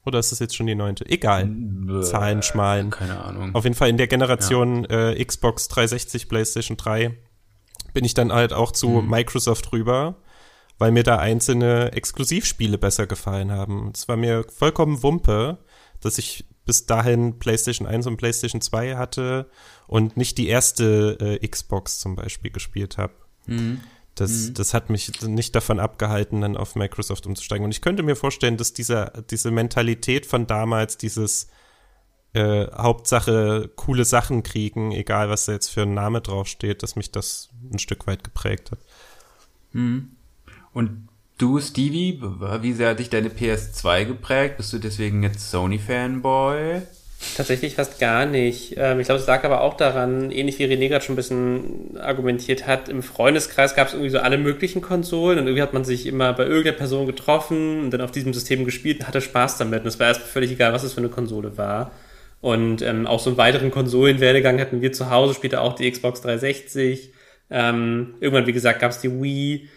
oder 0.05 0.19
ist 0.19 0.31
das 0.31 0.39
jetzt 0.39 0.55
schon 0.55 0.67
die 0.67 0.75
neunte? 0.75 1.05
Egal. 1.05 1.45
Bäh, 1.47 2.01
Zahlen 2.01 2.41
schmalen. 2.41 2.89
Keine 2.89 3.23
Ahnung. 3.23 3.55
Auf 3.55 3.63
jeden 3.63 3.75
Fall 3.75 3.89
in 3.89 3.97
der 3.97 4.07
Generation 4.07 4.85
ja. 4.89 5.11
äh, 5.11 5.23
Xbox 5.23 5.67
360, 5.67 6.27
PlayStation 6.27 6.77
3 6.77 7.17
bin 7.93 8.05
ich 8.05 8.13
dann 8.13 8.33
halt 8.33 8.53
auch 8.53 8.71
zu 8.71 8.89
mhm. 8.89 9.09
Microsoft 9.09 9.71
rüber 9.71 10.15
weil 10.77 10.91
mir 10.91 11.03
da 11.03 11.17
einzelne 11.17 11.91
Exklusivspiele 11.93 12.77
besser 12.77 13.07
gefallen 13.07 13.51
haben. 13.51 13.91
Es 13.93 14.07
war 14.07 14.17
mir 14.17 14.45
vollkommen 14.49 15.03
Wumpe, 15.03 15.59
dass 16.01 16.17
ich 16.17 16.45
bis 16.65 16.85
dahin 16.85 17.39
PlayStation 17.39 17.87
1 17.87 18.07
und 18.07 18.17
PlayStation 18.17 18.61
2 18.61 18.95
hatte 18.95 19.49
und 19.87 20.17
nicht 20.17 20.37
die 20.37 20.47
erste 20.47 21.17
äh, 21.19 21.47
Xbox 21.47 21.99
zum 21.99 22.15
Beispiel 22.15 22.51
gespielt 22.51 22.97
habe. 22.97 23.13
Mhm. 23.45 23.81
Das, 24.15 24.31
mhm. 24.31 24.53
das 24.53 24.73
hat 24.73 24.89
mich 24.89 25.21
nicht 25.23 25.55
davon 25.55 25.79
abgehalten, 25.79 26.41
dann 26.41 26.55
auf 26.55 26.75
Microsoft 26.75 27.25
umzusteigen. 27.25 27.65
Und 27.65 27.71
ich 27.71 27.81
könnte 27.81 28.03
mir 28.03 28.15
vorstellen, 28.15 28.57
dass 28.57 28.73
dieser, 28.73 29.11
diese 29.29 29.51
Mentalität 29.51 30.25
von 30.25 30.47
damals, 30.47 30.97
dieses 30.97 31.47
äh, 32.33 32.67
Hauptsache 32.71 33.69
coole 33.75 34.05
Sachen 34.05 34.43
kriegen, 34.43 34.91
egal 34.91 35.29
was 35.29 35.45
da 35.45 35.53
jetzt 35.53 35.69
für 35.69 35.81
ein 35.81 35.93
Name 35.93 36.21
draufsteht, 36.21 36.83
dass 36.83 36.95
mich 36.95 37.11
das 37.11 37.49
ein 37.71 37.79
Stück 37.79 38.07
weit 38.07 38.23
geprägt 38.23 38.71
hat. 38.71 38.79
Mhm. 39.71 40.15
Und 40.73 41.07
du, 41.37 41.59
Stevie, 41.59 42.21
wie 42.61 42.73
sehr 42.73 42.89
hat 42.89 42.99
dich 42.99 43.09
deine 43.09 43.29
PS2 43.29 44.05
geprägt? 44.05 44.57
Bist 44.57 44.73
du 44.73 44.79
deswegen 44.79 45.23
jetzt 45.23 45.51
Sony-Fanboy? 45.51 46.81
Tatsächlich 47.37 47.75
fast 47.75 47.99
gar 47.99 48.25
nicht. 48.25 48.75
Ähm, 48.77 48.99
ich 48.99 49.05
glaube, 49.05 49.21
es 49.21 49.27
lag 49.27 49.43
aber 49.43 49.61
auch 49.61 49.75
daran, 49.75 50.29
ähnlich 50.29 50.59
wie 50.59 50.65
René 50.65 50.89
gerade 50.89 51.03
schon 51.03 51.13
ein 51.13 51.15
bisschen 51.15 51.97
argumentiert 51.97 52.67
hat, 52.67 52.89
im 52.89 53.01
Freundeskreis 53.01 53.75
gab 53.75 53.87
es 53.87 53.93
irgendwie 53.93 54.09
so 54.09 54.19
alle 54.19 54.37
möglichen 54.37 54.81
Konsolen 54.81 55.39
und 55.39 55.45
irgendwie 55.45 55.61
hat 55.61 55.73
man 55.73 55.85
sich 55.85 56.05
immer 56.05 56.33
bei 56.33 56.43
irgendeiner 56.43 56.77
Person 56.77 57.07
getroffen 57.07 57.79
und 57.85 57.91
dann 57.91 58.01
auf 58.01 58.11
diesem 58.11 58.33
System 58.33 58.65
gespielt 58.65 58.99
und 58.99 59.07
hatte 59.07 59.21
Spaß 59.21 59.57
damit. 59.57 59.81
Und 59.81 59.87
es 59.87 59.99
war 59.99 60.07
erstmal 60.07 60.29
völlig 60.29 60.51
egal, 60.51 60.73
was 60.73 60.83
es 60.83 60.93
für 60.93 60.99
eine 60.99 61.09
Konsole 61.09 61.57
war. 61.57 61.91
Und 62.41 62.81
ähm, 62.81 63.07
auch 63.07 63.21
so 63.21 63.29
einen 63.29 63.37
weiteren 63.37 63.71
Konsolenwerdegang 63.71 64.59
hatten 64.59 64.81
wir 64.81 64.91
zu 64.91 65.09
Hause, 65.09 65.33
später 65.33 65.61
auch 65.61 65.73
die 65.73 65.89
Xbox 65.89 66.21
360. 66.21 67.13
Ähm, 67.49 68.15
irgendwann, 68.19 68.47
wie 68.47 68.53
gesagt, 68.53 68.81
gab 68.81 68.91
es 68.91 68.99
die 68.99 69.09
Wii. 69.09 69.69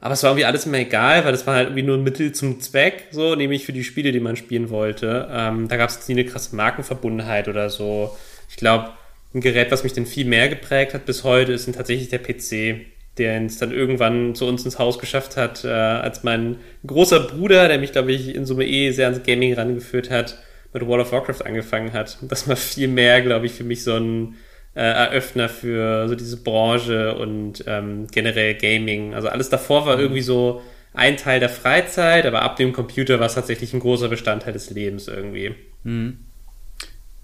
Aber 0.00 0.14
es 0.14 0.22
war 0.22 0.30
irgendwie 0.30 0.46
alles 0.46 0.64
immer 0.64 0.78
egal, 0.78 1.24
weil 1.24 1.32
das 1.32 1.46
war 1.46 1.54
halt 1.54 1.68
irgendwie 1.68 1.82
nur 1.82 1.96
ein 1.98 2.02
Mittel 2.02 2.32
zum 2.32 2.60
Zweck, 2.60 3.08
so, 3.10 3.34
nämlich 3.34 3.66
für 3.66 3.74
die 3.74 3.84
Spiele, 3.84 4.12
die 4.12 4.20
man 4.20 4.36
spielen 4.36 4.70
wollte. 4.70 5.28
Ähm, 5.30 5.68
da 5.68 5.76
gab 5.76 5.90
es 5.90 6.08
nie 6.08 6.14
eine 6.14 6.24
krasse 6.24 6.56
Markenverbundenheit 6.56 7.48
oder 7.48 7.68
so. 7.68 8.16
Ich 8.48 8.56
glaube, 8.56 8.90
ein 9.34 9.42
Gerät, 9.42 9.70
was 9.70 9.84
mich 9.84 9.92
dann 9.92 10.06
viel 10.06 10.24
mehr 10.24 10.48
geprägt 10.48 10.94
hat 10.94 11.04
bis 11.04 11.22
heute, 11.22 11.52
ist 11.52 11.72
tatsächlich 11.74 12.08
der 12.08 12.18
PC, 12.18 12.86
der 13.18 13.42
es 13.42 13.58
dann 13.58 13.72
irgendwann 13.72 14.34
zu 14.34 14.46
uns 14.46 14.64
ins 14.64 14.78
Haus 14.78 14.98
geschafft 14.98 15.36
hat, 15.36 15.64
äh, 15.64 15.68
als 15.68 16.22
mein 16.22 16.56
großer 16.86 17.20
Bruder, 17.20 17.68
der 17.68 17.78
mich, 17.78 17.92
glaube 17.92 18.12
ich, 18.12 18.34
in 18.34 18.46
Summe 18.46 18.66
eh 18.66 18.92
sehr 18.92 19.06
ans 19.06 19.22
Gaming 19.22 19.52
rangeführt 19.52 20.10
hat, 20.10 20.38
mit 20.72 20.86
World 20.86 21.06
of 21.06 21.12
Warcraft 21.12 21.44
angefangen 21.44 21.92
hat. 21.92 22.18
Das 22.22 22.48
war 22.48 22.56
viel 22.56 22.88
mehr, 22.88 23.20
glaube 23.20 23.46
ich, 23.46 23.52
für 23.52 23.64
mich 23.64 23.84
so 23.84 23.94
ein 23.94 24.36
äh, 24.74 24.80
Eröffner 24.80 25.48
für 25.48 26.08
so 26.08 26.14
diese 26.14 26.36
Branche 26.38 27.16
und 27.16 27.64
ähm, 27.66 28.06
generell 28.10 28.54
Gaming. 28.54 29.14
Also 29.14 29.28
alles 29.28 29.48
davor 29.48 29.86
war 29.86 29.98
irgendwie 29.98 30.22
so 30.22 30.62
ein 30.94 31.16
Teil 31.16 31.40
der 31.40 31.48
Freizeit, 31.48 32.26
aber 32.26 32.42
ab 32.42 32.56
dem 32.56 32.72
Computer 32.72 33.18
war 33.18 33.26
es 33.26 33.34
tatsächlich 33.34 33.72
ein 33.74 33.80
großer 33.80 34.08
Bestandteil 34.08 34.52
des 34.52 34.70
Lebens 34.70 35.08
irgendwie. 35.08 35.54
Mhm. 35.84 36.18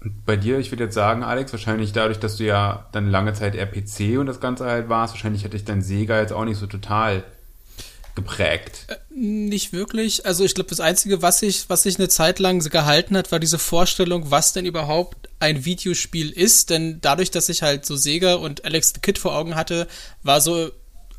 Und 0.03 0.25
bei 0.25 0.35
dir, 0.35 0.59
ich 0.59 0.71
würde 0.71 0.85
jetzt 0.85 0.93
sagen, 0.93 1.23
Alex, 1.23 1.51
wahrscheinlich 1.51 1.91
dadurch, 1.91 2.19
dass 2.19 2.37
du 2.37 2.43
ja 2.43 2.87
dann 2.91 3.09
lange 3.09 3.33
Zeit 3.33 3.55
RPC 3.55 4.19
und 4.19 4.27
das 4.27 4.39
Ganze 4.39 4.65
halt 4.65 4.89
warst, 4.89 5.13
wahrscheinlich 5.13 5.43
hätte 5.43 5.57
ich 5.57 5.65
dein 5.65 5.81
Sega 5.81 6.19
jetzt 6.19 6.33
auch 6.33 6.45
nicht 6.45 6.57
so 6.57 6.67
total 6.67 7.23
geprägt? 8.17 8.87
Äh, 8.87 8.95
nicht 9.11 9.71
wirklich. 9.71 10.25
Also 10.25 10.43
ich 10.43 10.55
glaube, 10.55 10.69
das 10.69 10.81
Einzige, 10.81 11.21
was 11.21 11.39
sich 11.39 11.69
was 11.69 11.83
sich 11.83 11.97
eine 11.97 12.09
Zeit 12.09 12.39
lang 12.39 12.59
gehalten 12.59 13.15
hat, 13.15 13.31
war 13.31 13.39
diese 13.39 13.59
Vorstellung, 13.59 14.31
was 14.31 14.51
denn 14.51 14.65
überhaupt 14.65 15.29
ein 15.39 15.63
Videospiel 15.63 16.31
ist. 16.31 16.71
Denn 16.71 16.99
dadurch, 16.99 17.31
dass 17.31 17.47
ich 17.47 17.61
halt 17.61 17.85
so 17.85 17.95
Sega 17.95 18.35
und 18.35 18.65
Alex 18.65 18.93
the 18.93 18.99
Kid 18.99 19.19
vor 19.19 19.35
Augen 19.35 19.55
hatte, 19.55 19.87
war 20.23 20.41
so 20.41 20.71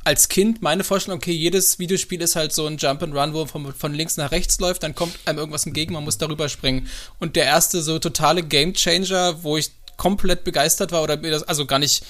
als 0.05 0.29
Kind 0.29 0.61
meine 0.61 0.85
Vorstellung, 0.85 1.19
okay, 1.19 1.33
jedes 1.33 1.79
Videospiel 1.79 2.21
ist 2.21 2.35
halt 2.35 2.53
so 2.53 2.67
ein 2.67 2.79
Jump 2.79 3.03
and 3.03 3.15
Run, 3.15 3.33
wo 3.33 3.39
man 3.39 3.49
von, 3.49 3.75
von 3.75 3.95
links 3.95 4.17
nach 4.17 4.33
rechts 4.33 4.59
läuft, 4.59 4.83
dann 4.83 4.95
kommt 4.95 5.15
einem 5.25 5.39
irgendwas 5.39 5.67
entgegen, 5.67 5.93
man 5.93 6.05
muss 6.05 6.19
darüber 6.19 6.49
springen. 6.49 6.89
Und 7.19 7.37
der 7.37 7.45
erste 7.45 7.83
so 7.83 7.99
totale 7.99 8.43
Game 8.43 8.75
Changer, 8.75 9.43
wo 9.45 9.57
ich 9.57 9.71
komplett 9.97 10.45
begeistert 10.45 10.93
war 10.93 11.03
oder 11.03 11.17
mir 11.19 11.31
das 11.31 11.43
also 11.43 11.67
gar 11.67 11.79
nicht 11.79 12.05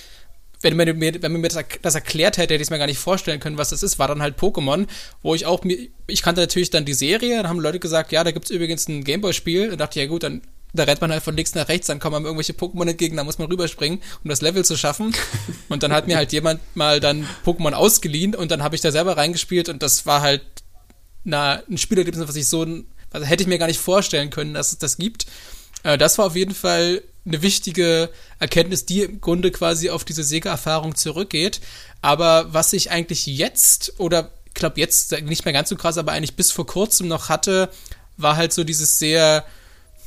wenn 0.61 0.77
man 0.77 0.99
mir, 0.99 1.23
wenn 1.23 1.33
man 1.33 1.41
mir 1.41 1.49
das, 1.49 1.65
das 1.83 1.95
erklärt 1.95 2.37
hätte, 2.37 2.55
hätte 2.55 2.63
ich 2.63 2.67
es 2.67 2.71
mir 2.71 2.79
gar 2.79 2.87
nicht 2.87 2.99
vorstellen 2.99 3.41
können, 3.41 3.59
was 3.59 3.71
das 3.71 3.83
ist, 3.83 3.99
war 3.99 4.09
dann 4.09 4.23
halt 4.23 4.39
Pokémon, 4.39 4.87
wo 5.23 5.35
ich 5.35 5.47
auch 5.47 5.65
mir, 5.65 5.89
ich 6.07 6.23
kannte 6.23 6.41
natürlich 6.41 6.71
dann 6.71 6.85
die 6.85 6.95
Serie, 6.95 7.37
dann 7.37 7.49
haben 7.49 7.61
Leute 7.61 7.79
gesagt, 7.79 8.13
ja, 8.13 8.25
da 8.25 8.31
gibt 8.31 8.47
es 8.47 8.51
übrigens 8.51 8.89
ein 8.89 9.05
Gameboy-Spiel, 9.05 9.71
dann 9.71 9.79
dachte 9.79 9.99
ich, 9.99 10.05
ja 10.05 10.09
gut, 10.09 10.23
dann 10.23 10.43
da 10.75 10.85
rennt 10.85 11.01
man 11.01 11.11
halt 11.11 11.23
von 11.23 11.35
links 11.35 11.55
nach 11.55 11.69
rechts, 11.69 11.87
dann 11.87 11.99
kommen 11.99 12.17
einem 12.17 12.27
irgendwelche 12.27 12.53
Pokémon 12.53 12.89
entgegen, 12.89 13.17
da 13.17 13.25
muss 13.25 13.39
man 13.39 13.49
rüberspringen, 13.49 14.01
um 14.23 14.29
das 14.29 14.43
Level 14.43 14.65
zu 14.65 14.77
schaffen. 14.77 15.15
Und 15.69 15.83
dann 15.83 15.93
hat 15.93 16.07
mir 16.07 16.17
halt 16.17 16.33
jemand 16.33 16.61
mal 16.77 17.01
dann 17.01 17.27
Pokémon 17.45 17.73
ausgeliehen 17.73 18.35
und 18.35 18.51
dann 18.51 18.63
habe 18.63 18.75
ich 18.75 18.81
da 18.81 18.93
selber 18.93 19.17
reingespielt 19.17 19.69
und 19.69 19.83
das 19.83 20.07
war 20.07 20.21
halt 20.21 20.43
na, 21.25 21.63
ein 21.69 21.79
Spielerlebnis, 21.79 22.27
was 22.27 22.37
ich 22.37 22.49
so, 22.49 22.67
was 23.11 23.29
hätte 23.29 23.43
ich 23.43 23.49
mir 23.49 23.59
gar 23.59 23.67
nicht 23.67 23.81
vorstellen 23.81 24.31
können, 24.31 24.55
dass 24.55 24.73
es 24.73 24.79
das 24.79 24.97
gibt. 24.97 25.27
Äh, 25.83 25.99
das 25.99 26.19
war 26.19 26.27
auf 26.27 26.37
jeden 26.37 26.55
Fall 26.55 27.03
eine 27.27 27.43
wichtige 27.43 28.11
Erkenntnis, 28.39 28.87
die 28.87 29.03
im 29.03 29.21
Grunde 29.21 29.51
quasi 29.51 29.91
auf 29.91 30.05
diese 30.05 30.25
Sega-Erfahrung 30.25 30.95
zurückgeht. 30.95 31.61
Aber 32.01 32.53
was 32.53 32.73
ich 32.73 32.91
eigentlich 32.91 33.27
jetzt 33.27 33.95
oder 33.99 34.31
ich 34.47 34.55
glaube 34.55 34.81
jetzt 34.81 35.13
nicht 35.23 35.45
mehr 35.45 35.53
ganz 35.53 35.69
so 35.69 35.77
krass, 35.77 35.99
aber 35.99 36.13
eigentlich 36.13 36.37
bis 36.37 36.51
vor 36.51 36.67
kurzem 36.67 37.07
noch 37.07 37.29
hatte, 37.29 37.71
war 38.17 38.37
halt 38.37 38.53
so 38.53 38.65
dieses 38.65 38.99
sehr 38.99 39.45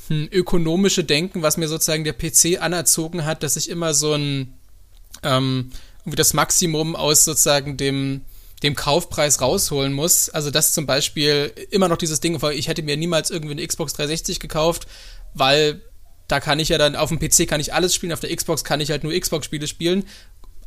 hm, 0.07 0.27
ökonomische 0.31 1.03
Denken, 1.03 1.41
was 1.41 1.57
mir 1.57 1.67
sozusagen 1.67 2.03
der 2.03 2.13
PC 2.13 2.61
anerzogen 2.61 3.23
hat, 3.23 3.43
dass 3.43 3.55
ich 3.55 3.69
immer 3.69 3.93
so 3.93 4.13
ein 4.13 4.53
ähm, 5.23 5.71
irgendwie 6.01 6.17
das 6.17 6.33
Maximum 6.33 6.95
aus 6.95 7.25
sozusagen 7.25 7.77
dem 7.77 8.21
dem 8.63 8.75
Kaufpreis 8.75 9.41
rausholen 9.41 9.91
muss. 9.91 10.29
Also 10.29 10.51
das 10.51 10.73
zum 10.73 10.85
Beispiel 10.85 11.51
immer 11.71 11.87
noch 11.87 11.97
dieses 11.97 12.19
Ding, 12.19 12.39
weil 12.43 12.57
ich 12.57 12.67
hätte 12.67 12.83
mir 12.83 12.95
niemals 12.95 13.31
irgendwie 13.31 13.53
eine 13.53 13.65
Xbox 13.65 13.93
360 13.93 14.39
gekauft, 14.39 14.85
weil 15.33 15.81
da 16.27 16.39
kann 16.39 16.59
ich 16.59 16.69
ja 16.69 16.77
dann 16.77 16.95
auf 16.95 17.09
dem 17.09 17.19
PC 17.19 17.47
kann 17.47 17.59
ich 17.59 17.73
alles 17.73 17.93
spielen, 17.93 18.13
auf 18.13 18.19
der 18.21 18.33
Xbox 18.35 18.63
kann 18.63 18.79
ich 18.79 18.89
halt 18.91 19.03
nur 19.03 19.17
Xbox-Spiele 19.17 19.67
spielen. 19.67 20.05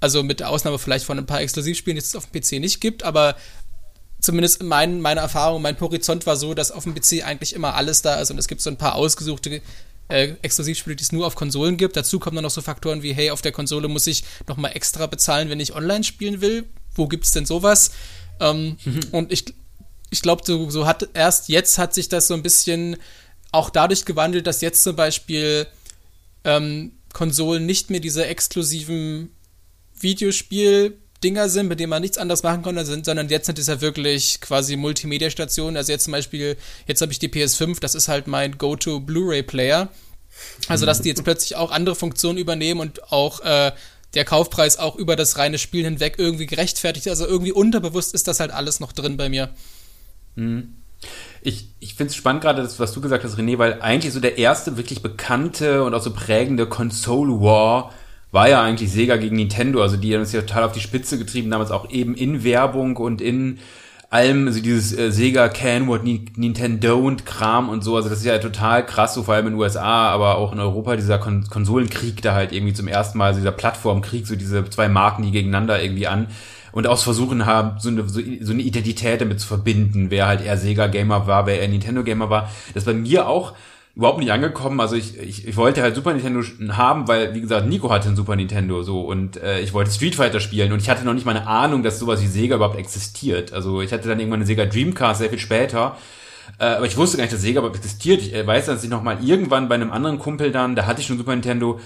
Also 0.00 0.22
mit 0.22 0.40
der 0.40 0.50
Ausnahme 0.50 0.78
vielleicht 0.78 1.06
von 1.06 1.18
ein 1.18 1.26
paar 1.26 1.40
Exklusivspielen, 1.40 1.96
die 1.96 2.04
es 2.04 2.14
auf 2.14 2.26
dem 2.30 2.40
PC 2.40 2.60
nicht 2.60 2.80
gibt, 2.80 3.02
aber 3.04 3.36
zumindest 4.20 4.62
mein, 4.62 5.00
meine 5.00 5.20
Erfahrung, 5.20 5.62
mein 5.62 5.78
Horizont 5.80 6.26
war 6.26 6.36
so, 6.36 6.54
dass 6.54 6.70
auf 6.70 6.84
dem 6.84 6.94
PC 6.94 7.24
eigentlich 7.24 7.54
immer 7.54 7.74
alles 7.74 8.02
da 8.02 8.20
ist 8.20 8.30
und 8.30 8.38
es 8.38 8.48
gibt 8.48 8.60
so 8.60 8.70
ein 8.70 8.76
paar 8.76 8.96
ausgesuchte 8.96 9.62
äh, 10.08 10.34
Exklusivspiele, 10.42 10.96
die 10.96 11.02
es 11.02 11.12
nur 11.12 11.26
auf 11.26 11.34
Konsolen 11.34 11.76
gibt. 11.76 11.96
Dazu 11.96 12.18
kommen 12.18 12.36
dann 12.36 12.42
noch 12.42 12.50
so 12.50 12.60
Faktoren 12.60 13.02
wie, 13.02 13.14
hey, 13.14 13.30
auf 13.30 13.42
der 13.42 13.52
Konsole 13.52 13.88
muss 13.88 14.06
ich 14.06 14.24
nochmal 14.46 14.72
extra 14.74 15.06
bezahlen, 15.06 15.48
wenn 15.48 15.60
ich 15.60 15.74
online 15.74 16.04
spielen 16.04 16.40
will. 16.40 16.68
Wo 16.94 17.08
gibt 17.08 17.24
es 17.24 17.32
denn 17.32 17.46
sowas? 17.46 17.92
Ähm, 18.40 18.76
mhm. 18.84 19.00
Und 19.12 19.32
ich, 19.32 19.44
ich 20.10 20.22
glaube, 20.22 20.42
so, 20.44 20.70
so 20.70 20.86
hat 20.86 21.08
erst 21.14 21.48
jetzt 21.48 21.78
hat 21.78 21.94
sich 21.94 22.08
das 22.08 22.26
so 22.26 22.34
ein 22.34 22.42
bisschen 22.42 22.96
auch 23.54 23.70
dadurch 23.70 24.04
gewandelt, 24.04 24.46
dass 24.46 24.60
jetzt 24.60 24.82
zum 24.82 24.96
Beispiel 24.96 25.66
ähm, 26.44 26.92
Konsolen 27.12 27.64
nicht 27.64 27.90
mehr 27.90 28.00
diese 28.00 28.26
exklusiven 28.26 29.30
Videospiel-Dinger 29.98 31.48
sind, 31.48 31.68
mit 31.68 31.80
denen 31.80 31.90
man 31.90 32.02
nichts 32.02 32.18
anderes 32.18 32.42
machen 32.42 32.62
konnte, 32.62 32.84
sondern 32.84 33.28
jetzt 33.28 33.46
sind 33.46 33.58
es 33.58 33.68
ja 33.68 33.80
wirklich 33.80 34.40
quasi 34.40 34.76
Multimedia-Stationen. 34.76 35.76
Also 35.76 35.92
jetzt 35.92 36.04
zum 36.04 36.12
Beispiel, 36.12 36.56
jetzt 36.86 37.00
habe 37.00 37.12
ich 37.12 37.18
die 37.18 37.28
PS5, 37.28 37.80
das 37.80 37.94
ist 37.94 38.08
halt 38.08 38.26
mein 38.26 38.58
Go-To 38.58 39.00
Blu-ray-Player. 39.00 39.88
Also, 40.66 40.84
dass 40.84 41.00
die 41.00 41.08
jetzt 41.08 41.22
plötzlich 41.22 41.54
auch 41.54 41.70
andere 41.70 41.94
Funktionen 41.94 42.38
übernehmen 42.38 42.80
und 42.80 43.12
auch 43.12 43.38
äh, 43.40 43.70
der 44.14 44.24
Kaufpreis 44.24 44.78
auch 44.78 44.96
über 44.96 45.14
das 45.14 45.38
reine 45.38 45.58
Spiel 45.58 45.84
hinweg 45.84 46.16
irgendwie 46.18 46.46
gerechtfertigt. 46.46 47.06
Also 47.06 47.24
irgendwie 47.24 47.52
unterbewusst 47.52 48.14
ist 48.14 48.26
das 48.26 48.40
halt 48.40 48.50
alles 48.50 48.80
noch 48.80 48.92
drin 48.92 49.16
bei 49.16 49.28
mir. 49.28 49.54
Mhm. 50.34 50.74
Ich, 51.42 51.68
ich 51.80 51.94
finde 51.94 52.10
es 52.10 52.16
spannend 52.16 52.42
gerade, 52.42 52.66
was 52.78 52.92
du 52.92 53.00
gesagt 53.00 53.24
hast, 53.24 53.38
René, 53.38 53.58
weil 53.58 53.80
eigentlich 53.82 54.12
so 54.12 54.20
der 54.20 54.38
erste 54.38 54.76
wirklich 54.76 55.02
bekannte 55.02 55.84
und 55.84 55.94
auch 55.94 56.02
so 56.02 56.12
prägende 56.12 56.66
Console 56.66 57.40
War 57.40 57.92
war 58.32 58.48
ja 58.48 58.62
eigentlich 58.62 58.90
Sega 58.90 59.16
gegen 59.16 59.36
Nintendo. 59.36 59.80
Also 59.80 59.96
die 59.96 60.12
haben 60.12 60.22
es 60.22 60.32
ja 60.32 60.40
total 60.40 60.64
auf 60.64 60.72
die 60.72 60.80
Spitze 60.80 61.18
getrieben, 61.18 61.50
damals 61.50 61.70
auch 61.70 61.88
eben 61.90 62.16
in 62.16 62.42
Werbung 62.42 62.96
und 62.96 63.20
in 63.20 63.60
allem, 64.10 64.46
also 64.46 64.60
dieses 64.60 64.96
äh, 64.96 65.10
Sega 65.10 65.48
can 65.48 65.86
what 65.86 66.02
Nintendo 66.04 66.98
und 66.98 67.26
Kram 67.26 67.68
und 67.68 67.82
so, 67.82 67.96
also 67.96 68.08
das 68.08 68.18
ist 68.18 68.24
ja 68.24 68.38
total 68.38 68.86
krass, 68.86 69.14
so 69.14 69.24
vor 69.24 69.34
allem 69.34 69.48
in 69.48 69.52
den 69.54 69.60
USA, 69.60 70.08
aber 70.08 70.38
auch 70.38 70.52
in 70.52 70.60
Europa, 70.60 70.94
dieser 70.96 71.18
Kon 71.18 71.44
Konsolenkrieg 71.48 72.22
da 72.22 72.34
halt 72.34 72.52
irgendwie 72.52 72.74
zum 72.74 72.86
ersten 72.86 73.18
Mal, 73.18 73.26
also 73.26 73.40
dieser 73.40 73.52
Plattformkrieg, 73.52 74.26
so 74.26 74.36
diese 74.36 74.68
zwei 74.70 74.88
Marken, 74.88 75.24
die 75.24 75.32
gegeneinander 75.32 75.82
irgendwie 75.82 76.06
an 76.06 76.28
und 76.74 76.88
aus 76.88 77.04
Versuchen 77.04 77.46
haben, 77.46 77.78
so 77.78 77.88
eine, 77.88 78.08
so, 78.08 78.20
so 78.40 78.52
eine 78.52 78.62
Identität 78.62 79.20
damit 79.20 79.38
zu 79.38 79.46
verbinden, 79.46 80.10
wer 80.10 80.26
halt 80.26 80.44
eher 80.44 80.58
Sega-Gamer 80.58 81.28
war, 81.28 81.46
wer 81.46 81.60
eher 81.60 81.68
Nintendo-Gamer 81.68 82.30
war. 82.30 82.50
Das 82.74 82.82
ist 82.82 82.86
bei 82.86 82.94
mir 82.94 83.28
auch 83.28 83.52
überhaupt 83.94 84.18
nicht 84.18 84.32
angekommen. 84.32 84.80
Also 84.80 84.96
ich, 84.96 85.16
ich, 85.20 85.46
ich 85.46 85.56
wollte 85.56 85.82
halt 85.82 85.94
Super 85.94 86.12
Nintendo 86.12 86.42
haben, 86.72 87.06
weil, 87.06 87.32
wie 87.32 87.40
gesagt, 87.40 87.68
Nico 87.68 87.90
hatte 87.90 88.08
ein 88.08 88.16
Super 88.16 88.34
Nintendo 88.34 88.82
so 88.82 89.02
und 89.02 89.36
äh, 89.36 89.60
ich 89.60 89.72
wollte 89.72 89.92
Street 89.92 90.16
Fighter 90.16 90.40
spielen 90.40 90.72
und 90.72 90.82
ich 90.82 90.90
hatte 90.90 91.04
noch 91.04 91.14
nicht 91.14 91.24
mal 91.24 91.36
eine 91.36 91.46
Ahnung, 91.46 91.84
dass 91.84 92.00
sowas 92.00 92.20
wie 92.20 92.26
Sega 92.26 92.56
überhaupt 92.56 92.76
existiert. 92.76 93.52
Also 93.52 93.80
ich 93.80 93.92
hatte 93.92 94.08
dann 94.08 94.18
irgendwann 94.18 94.40
eine 94.40 94.46
Sega 94.46 94.66
Dreamcast 94.66 95.20
sehr 95.20 95.30
viel 95.30 95.38
später. 95.38 95.96
Äh, 96.58 96.64
aber 96.64 96.86
ich 96.86 96.96
wusste 96.96 97.18
gar 97.18 97.22
nicht, 97.22 97.32
dass 97.32 97.40
Sega 97.40 97.60
überhaupt 97.60 97.76
existiert. 97.76 98.20
Ich 98.20 98.34
äh, 98.34 98.44
weiß, 98.44 98.66
dass 98.66 98.82
ich 98.82 98.90
noch 98.90 99.04
mal 99.04 99.18
irgendwann 99.22 99.68
bei 99.68 99.76
einem 99.76 99.92
anderen 99.92 100.18
Kumpel 100.18 100.50
dann, 100.50 100.74
da 100.74 100.86
hatte 100.86 101.00
ich 101.00 101.06
schon 101.06 101.18
Super 101.18 101.32
Nintendo, 101.32 101.78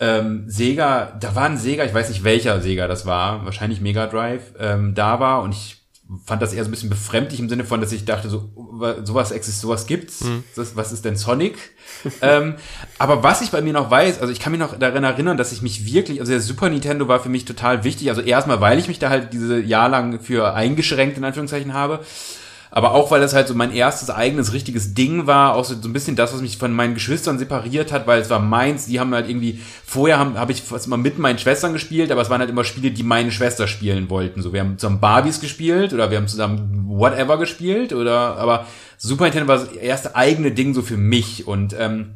ähm, 0.00 0.44
Sega, 0.46 1.16
da 1.20 1.34
war 1.34 1.44
ein 1.44 1.58
Sega, 1.58 1.84
ich 1.84 1.94
weiß 1.94 2.08
nicht 2.08 2.24
welcher 2.24 2.60
Sega 2.60 2.86
das 2.86 3.06
war, 3.06 3.44
wahrscheinlich 3.44 3.80
Mega 3.80 4.06
Drive, 4.06 4.54
ähm, 4.58 4.94
da 4.94 5.20
war 5.20 5.42
und 5.42 5.52
ich 5.52 5.78
fand 6.24 6.40
das 6.40 6.54
eher 6.54 6.64
so 6.64 6.68
ein 6.68 6.70
bisschen 6.70 6.88
befremdlich 6.88 7.38
im 7.38 7.48
Sinne 7.48 7.64
von, 7.64 7.80
dass 7.80 7.92
ich 7.92 8.06
dachte, 8.06 8.30
so 8.30 8.50
sowas 9.04 9.30
existiert, 9.30 9.60
sowas 9.60 9.86
gibt's. 9.86 10.24
Mhm. 10.24 10.44
Das, 10.56 10.74
was 10.74 10.90
ist 10.92 11.04
denn 11.04 11.16
Sonic? 11.16 11.58
ähm, 12.22 12.54
aber 12.98 13.22
was 13.22 13.42
ich 13.42 13.50
bei 13.50 13.60
mir 13.60 13.74
noch 13.74 13.90
weiß, 13.90 14.20
also 14.20 14.32
ich 14.32 14.40
kann 14.40 14.52
mich 14.52 14.60
noch 14.60 14.78
daran 14.78 15.04
erinnern, 15.04 15.36
dass 15.36 15.52
ich 15.52 15.60
mich 15.60 15.84
wirklich, 15.84 16.20
also 16.20 16.32
der 16.32 16.40
Super 16.40 16.70
Nintendo 16.70 17.08
war 17.08 17.20
für 17.20 17.28
mich 17.28 17.44
total 17.44 17.84
wichtig. 17.84 18.08
Also 18.08 18.22
erstmal, 18.22 18.60
weil 18.60 18.78
ich 18.78 18.88
mich 18.88 18.98
da 18.98 19.10
halt 19.10 19.32
diese 19.32 19.60
Jahr 19.60 19.88
lang 19.88 20.20
für 20.20 20.54
eingeschränkt 20.54 21.18
in 21.18 21.24
Anführungszeichen 21.24 21.74
habe 21.74 22.00
aber 22.70 22.92
auch 22.92 23.10
weil 23.10 23.20
das 23.20 23.34
halt 23.34 23.48
so 23.48 23.54
mein 23.54 23.72
erstes 23.72 24.10
eigenes 24.10 24.52
richtiges 24.52 24.94
Ding 24.94 25.26
war, 25.26 25.54
auch 25.54 25.64
so, 25.64 25.74
so 25.74 25.88
ein 25.88 25.92
bisschen 25.92 26.16
das, 26.16 26.34
was 26.34 26.40
mich 26.40 26.58
von 26.58 26.72
meinen 26.72 26.94
Geschwistern 26.94 27.38
separiert 27.38 27.92
hat, 27.92 28.06
weil 28.06 28.20
es 28.20 28.30
war 28.30 28.40
meins, 28.40 28.86
die 28.86 29.00
haben 29.00 29.14
halt 29.14 29.28
irgendwie, 29.28 29.60
vorher 29.84 30.18
habe 30.18 30.38
hab 30.38 30.50
ich 30.50 30.62
fast 30.62 30.86
immer 30.86 30.96
mit 30.96 31.18
meinen 31.18 31.38
Schwestern 31.38 31.72
gespielt, 31.72 32.10
aber 32.10 32.22
es 32.22 32.30
waren 32.30 32.40
halt 32.40 32.50
immer 32.50 32.64
Spiele, 32.64 32.90
die 32.90 33.02
meine 33.02 33.30
Schwester 33.30 33.66
spielen 33.68 34.10
wollten. 34.10 34.42
So, 34.42 34.52
wir 34.52 34.60
haben 34.60 34.78
zusammen 34.78 35.00
Barbies 35.00 35.40
gespielt 35.40 35.92
oder 35.92 36.10
wir 36.10 36.18
haben 36.18 36.28
zusammen 36.28 36.84
whatever 36.88 37.38
gespielt 37.38 37.92
oder, 37.92 38.36
aber 38.36 38.66
Super 38.98 39.24
Nintendo 39.24 39.48
war 39.48 39.58
das 39.58 39.72
erste 39.72 40.16
eigene 40.16 40.50
Ding 40.50 40.74
so 40.74 40.82
für 40.82 40.96
mich 40.96 41.46
und 41.46 41.74
ähm, 41.78 42.14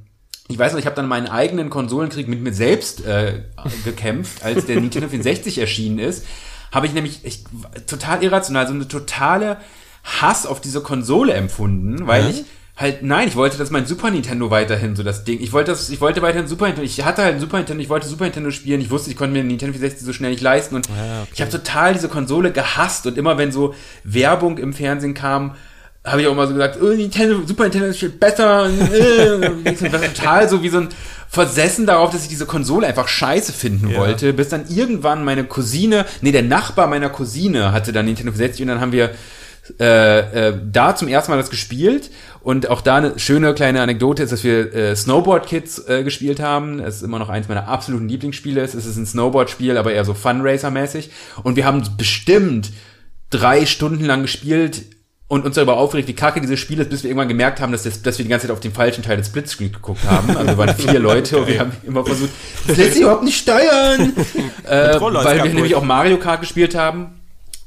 ich 0.48 0.58
weiß 0.58 0.72
noch, 0.72 0.80
ich 0.80 0.86
habe 0.86 0.96
dann 0.96 1.08
meinen 1.08 1.28
eigenen 1.28 1.70
Konsolenkrieg 1.70 2.28
mit 2.28 2.42
mir 2.42 2.52
selbst 2.52 3.06
äh, 3.06 3.42
gekämpft, 3.84 4.44
als 4.44 4.66
der 4.66 4.80
Nintendo 4.80 5.08
64 5.08 5.58
erschienen 5.58 5.98
ist. 5.98 6.26
Habe 6.72 6.86
ich 6.86 6.92
nämlich 6.92 7.20
ich, 7.24 7.44
total 7.86 8.22
irrational, 8.22 8.66
so 8.66 8.74
eine 8.74 8.88
totale 8.88 9.58
Hass 10.04 10.46
auf 10.46 10.60
diese 10.60 10.80
Konsole 10.80 11.32
empfunden, 11.32 12.06
weil 12.06 12.24
mhm. 12.24 12.30
ich 12.30 12.44
halt, 12.76 13.02
nein, 13.02 13.28
ich 13.28 13.36
wollte, 13.36 13.58
dass 13.58 13.70
mein 13.70 13.86
Super 13.86 14.10
Nintendo 14.10 14.50
weiterhin 14.50 14.96
so 14.96 15.02
das 15.02 15.24
Ding. 15.24 15.40
Ich 15.40 15.52
wollte 15.52 15.70
das, 15.70 15.90
ich 15.90 16.00
wollte 16.00 16.22
weiterhin 16.22 16.48
Super 16.48 16.66
Nintendo. 16.66 16.86
Ich 16.86 17.04
hatte 17.04 17.22
halt 17.22 17.34
ein 17.34 17.40
Super 17.40 17.58
Nintendo, 17.58 17.82
ich 17.82 17.88
wollte 17.88 18.08
Super 18.08 18.24
Nintendo 18.24 18.50
spielen. 18.50 18.80
Ich 18.80 18.90
wusste, 18.90 19.10
ich 19.10 19.16
konnte 19.16 19.32
mir 19.32 19.40
den 19.40 19.48
Nintendo 19.48 19.72
64 19.74 20.06
so 20.06 20.12
schnell 20.12 20.30
nicht 20.30 20.42
leisten. 20.42 20.76
Und 20.76 20.88
ja, 20.88 21.22
okay. 21.22 21.30
ich 21.34 21.40
habe 21.40 21.50
total 21.50 21.92
diese 21.92 22.08
Konsole 22.08 22.50
gehasst. 22.50 23.06
Und 23.06 23.18
immer 23.18 23.38
wenn 23.38 23.52
so 23.52 23.74
Werbung 24.04 24.58
im 24.58 24.72
Fernsehen 24.72 25.14
kam, 25.14 25.54
habe 26.04 26.22
ich 26.22 26.26
auch 26.26 26.32
immer 26.32 26.46
so 26.46 26.54
gesagt, 26.54 26.78
oh, 26.82 26.86
Nintendo, 26.86 27.42
Super 27.46 27.64
Nintendo 27.64 27.88
ist 27.88 28.00
viel 28.00 28.08
besser. 28.08 28.64
Und, 28.64 28.80
äh, 28.80 29.90
das 29.90 30.02
total 30.14 30.48
so 30.48 30.62
wie 30.62 30.68
so 30.68 30.78
ein 30.78 30.88
versessen 31.28 31.86
darauf, 31.86 32.10
dass 32.10 32.24
ich 32.24 32.28
diese 32.28 32.46
Konsole 32.46 32.86
einfach 32.86 33.08
scheiße 33.08 33.52
finden 33.52 33.90
ja. 33.90 33.98
wollte, 33.98 34.32
bis 34.32 34.48
dann 34.48 34.66
irgendwann 34.68 35.24
meine 35.24 35.44
Cousine, 35.44 36.04
nee, 36.20 36.32
der 36.32 36.42
Nachbar 36.42 36.88
meiner 36.88 37.08
Cousine 37.08 37.72
hatte 37.72 37.92
dann 37.92 38.04
Nintendo 38.04 38.32
64 38.32 38.62
und 38.62 38.68
dann 38.68 38.80
haben 38.80 38.92
wir 38.92 39.12
äh, 39.78 40.48
äh, 40.48 40.58
da 40.72 40.96
zum 40.96 41.06
ersten 41.06 41.30
Mal 41.30 41.36
das 41.36 41.48
gespielt 41.50 42.10
und 42.40 42.68
auch 42.68 42.80
da 42.80 42.96
eine 42.96 43.18
schöne 43.20 43.54
kleine 43.54 43.80
Anekdote 43.80 44.24
ist, 44.24 44.32
dass 44.32 44.42
wir 44.42 44.74
äh, 44.74 44.96
Snowboard 44.96 45.46
Kids 45.46 45.86
äh, 45.86 46.02
gespielt 46.02 46.40
haben. 46.40 46.80
Es 46.80 46.96
ist 46.96 47.02
immer 47.02 47.20
noch 47.20 47.28
eins 47.28 47.48
meiner 47.48 47.68
absoluten 47.68 48.08
Lieblingsspiele. 48.08 48.60
Es 48.60 48.74
ist 48.74 48.96
ein 48.96 49.06
Snowboard-Spiel, 49.06 49.76
aber 49.76 49.92
eher 49.92 50.04
so 50.04 50.14
Funracer-mäßig. 50.14 51.10
Und 51.44 51.54
wir 51.54 51.64
haben 51.64 51.84
bestimmt 51.96 52.72
drei 53.30 53.64
Stunden 53.64 54.04
lang 54.04 54.22
gespielt 54.22 54.82
und 55.28 55.46
uns 55.46 55.54
darüber 55.54 55.76
aufgeregt, 55.76 56.08
wie 56.08 56.14
kacke 56.14 56.40
dieses 56.40 56.58
Spiel 56.58 56.80
ist, 56.80 56.90
bis 56.90 57.04
wir 57.04 57.10
irgendwann 57.10 57.28
gemerkt 57.28 57.60
haben, 57.60 57.70
dass, 57.70 57.84
das, 57.84 58.02
dass 58.02 58.18
wir 58.18 58.24
die 58.24 58.30
ganze 58.30 58.48
Zeit 58.48 58.52
auf 58.52 58.60
den 58.60 58.72
falschen 58.72 59.04
Teil 59.04 59.16
des 59.16 59.28
Splitscreen 59.28 59.72
geguckt 59.72 60.02
haben. 60.04 60.36
Also 60.36 60.48
wir 60.48 60.58
waren 60.58 60.74
vier 60.76 60.98
Leute 60.98 61.38
und 61.38 61.46
wir 61.46 61.60
haben 61.60 61.72
immer 61.84 62.04
versucht, 62.04 62.30
das 62.66 62.76
lässt 62.76 62.94
sich 62.94 63.02
überhaupt 63.02 63.22
nicht 63.22 63.38
steuern. 63.38 64.12
äh, 64.64 65.00
weil 65.00 65.44
wir 65.44 65.54
nämlich 65.54 65.76
auch 65.76 65.84
Mario 65.84 66.18
Kart 66.18 66.40
gespielt 66.40 66.74
haben 66.74 67.21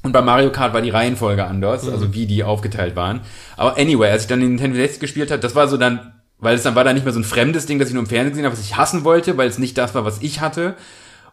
und 0.05 0.11
bei 0.11 0.21
Mario 0.21 0.51
Kart 0.51 0.71
war 0.75 0.83
die 0.83 0.91
Reihenfolge 0.91 1.45
anders, 1.45 1.83
mhm. 1.83 1.93
also 1.93 2.13
wie 2.13 2.27
die 2.27 2.43
aufgeteilt 2.43 2.95
waren. 2.95 3.21
Aber 3.57 3.75
anyway, 3.79 4.11
als 4.11 4.21
ich 4.21 4.27
dann 4.27 4.39
den 4.39 4.49
Nintendo 4.49 4.77
60 4.77 4.99
gespielt 4.99 5.31
habe, 5.31 5.41
das 5.41 5.55
war 5.55 5.67
so 5.67 5.77
dann, 5.77 6.13
weil 6.37 6.55
es 6.55 6.61
dann 6.61 6.75
war 6.75 6.83
dann 6.83 6.93
nicht 6.93 7.05
mehr 7.05 7.13
so 7.13 7.19
ein 7.19 7.23
fremdes 7.23 7.65
Ding, 7.65 7.79
das 7.79 7.87
ich 7.87 7.95
nur 7.95 8.03
im 8.03 8.07
Fernsehen 8.07 8.29
gesehen 8.29 8.45
habe, 8.45 8.55
was 8.55 8.63
ich 8.63 8.77
hassen 8.77 9.03
wollte, 9.03 9.35
weil 9.35 9.47
es 9.47 9.57
nicht 9.57 9.79
das 9.79 9.95
war, 9.95 10.05
was 10.05 10.21
ich 10.21 10.41
hatte. 10.41 10.75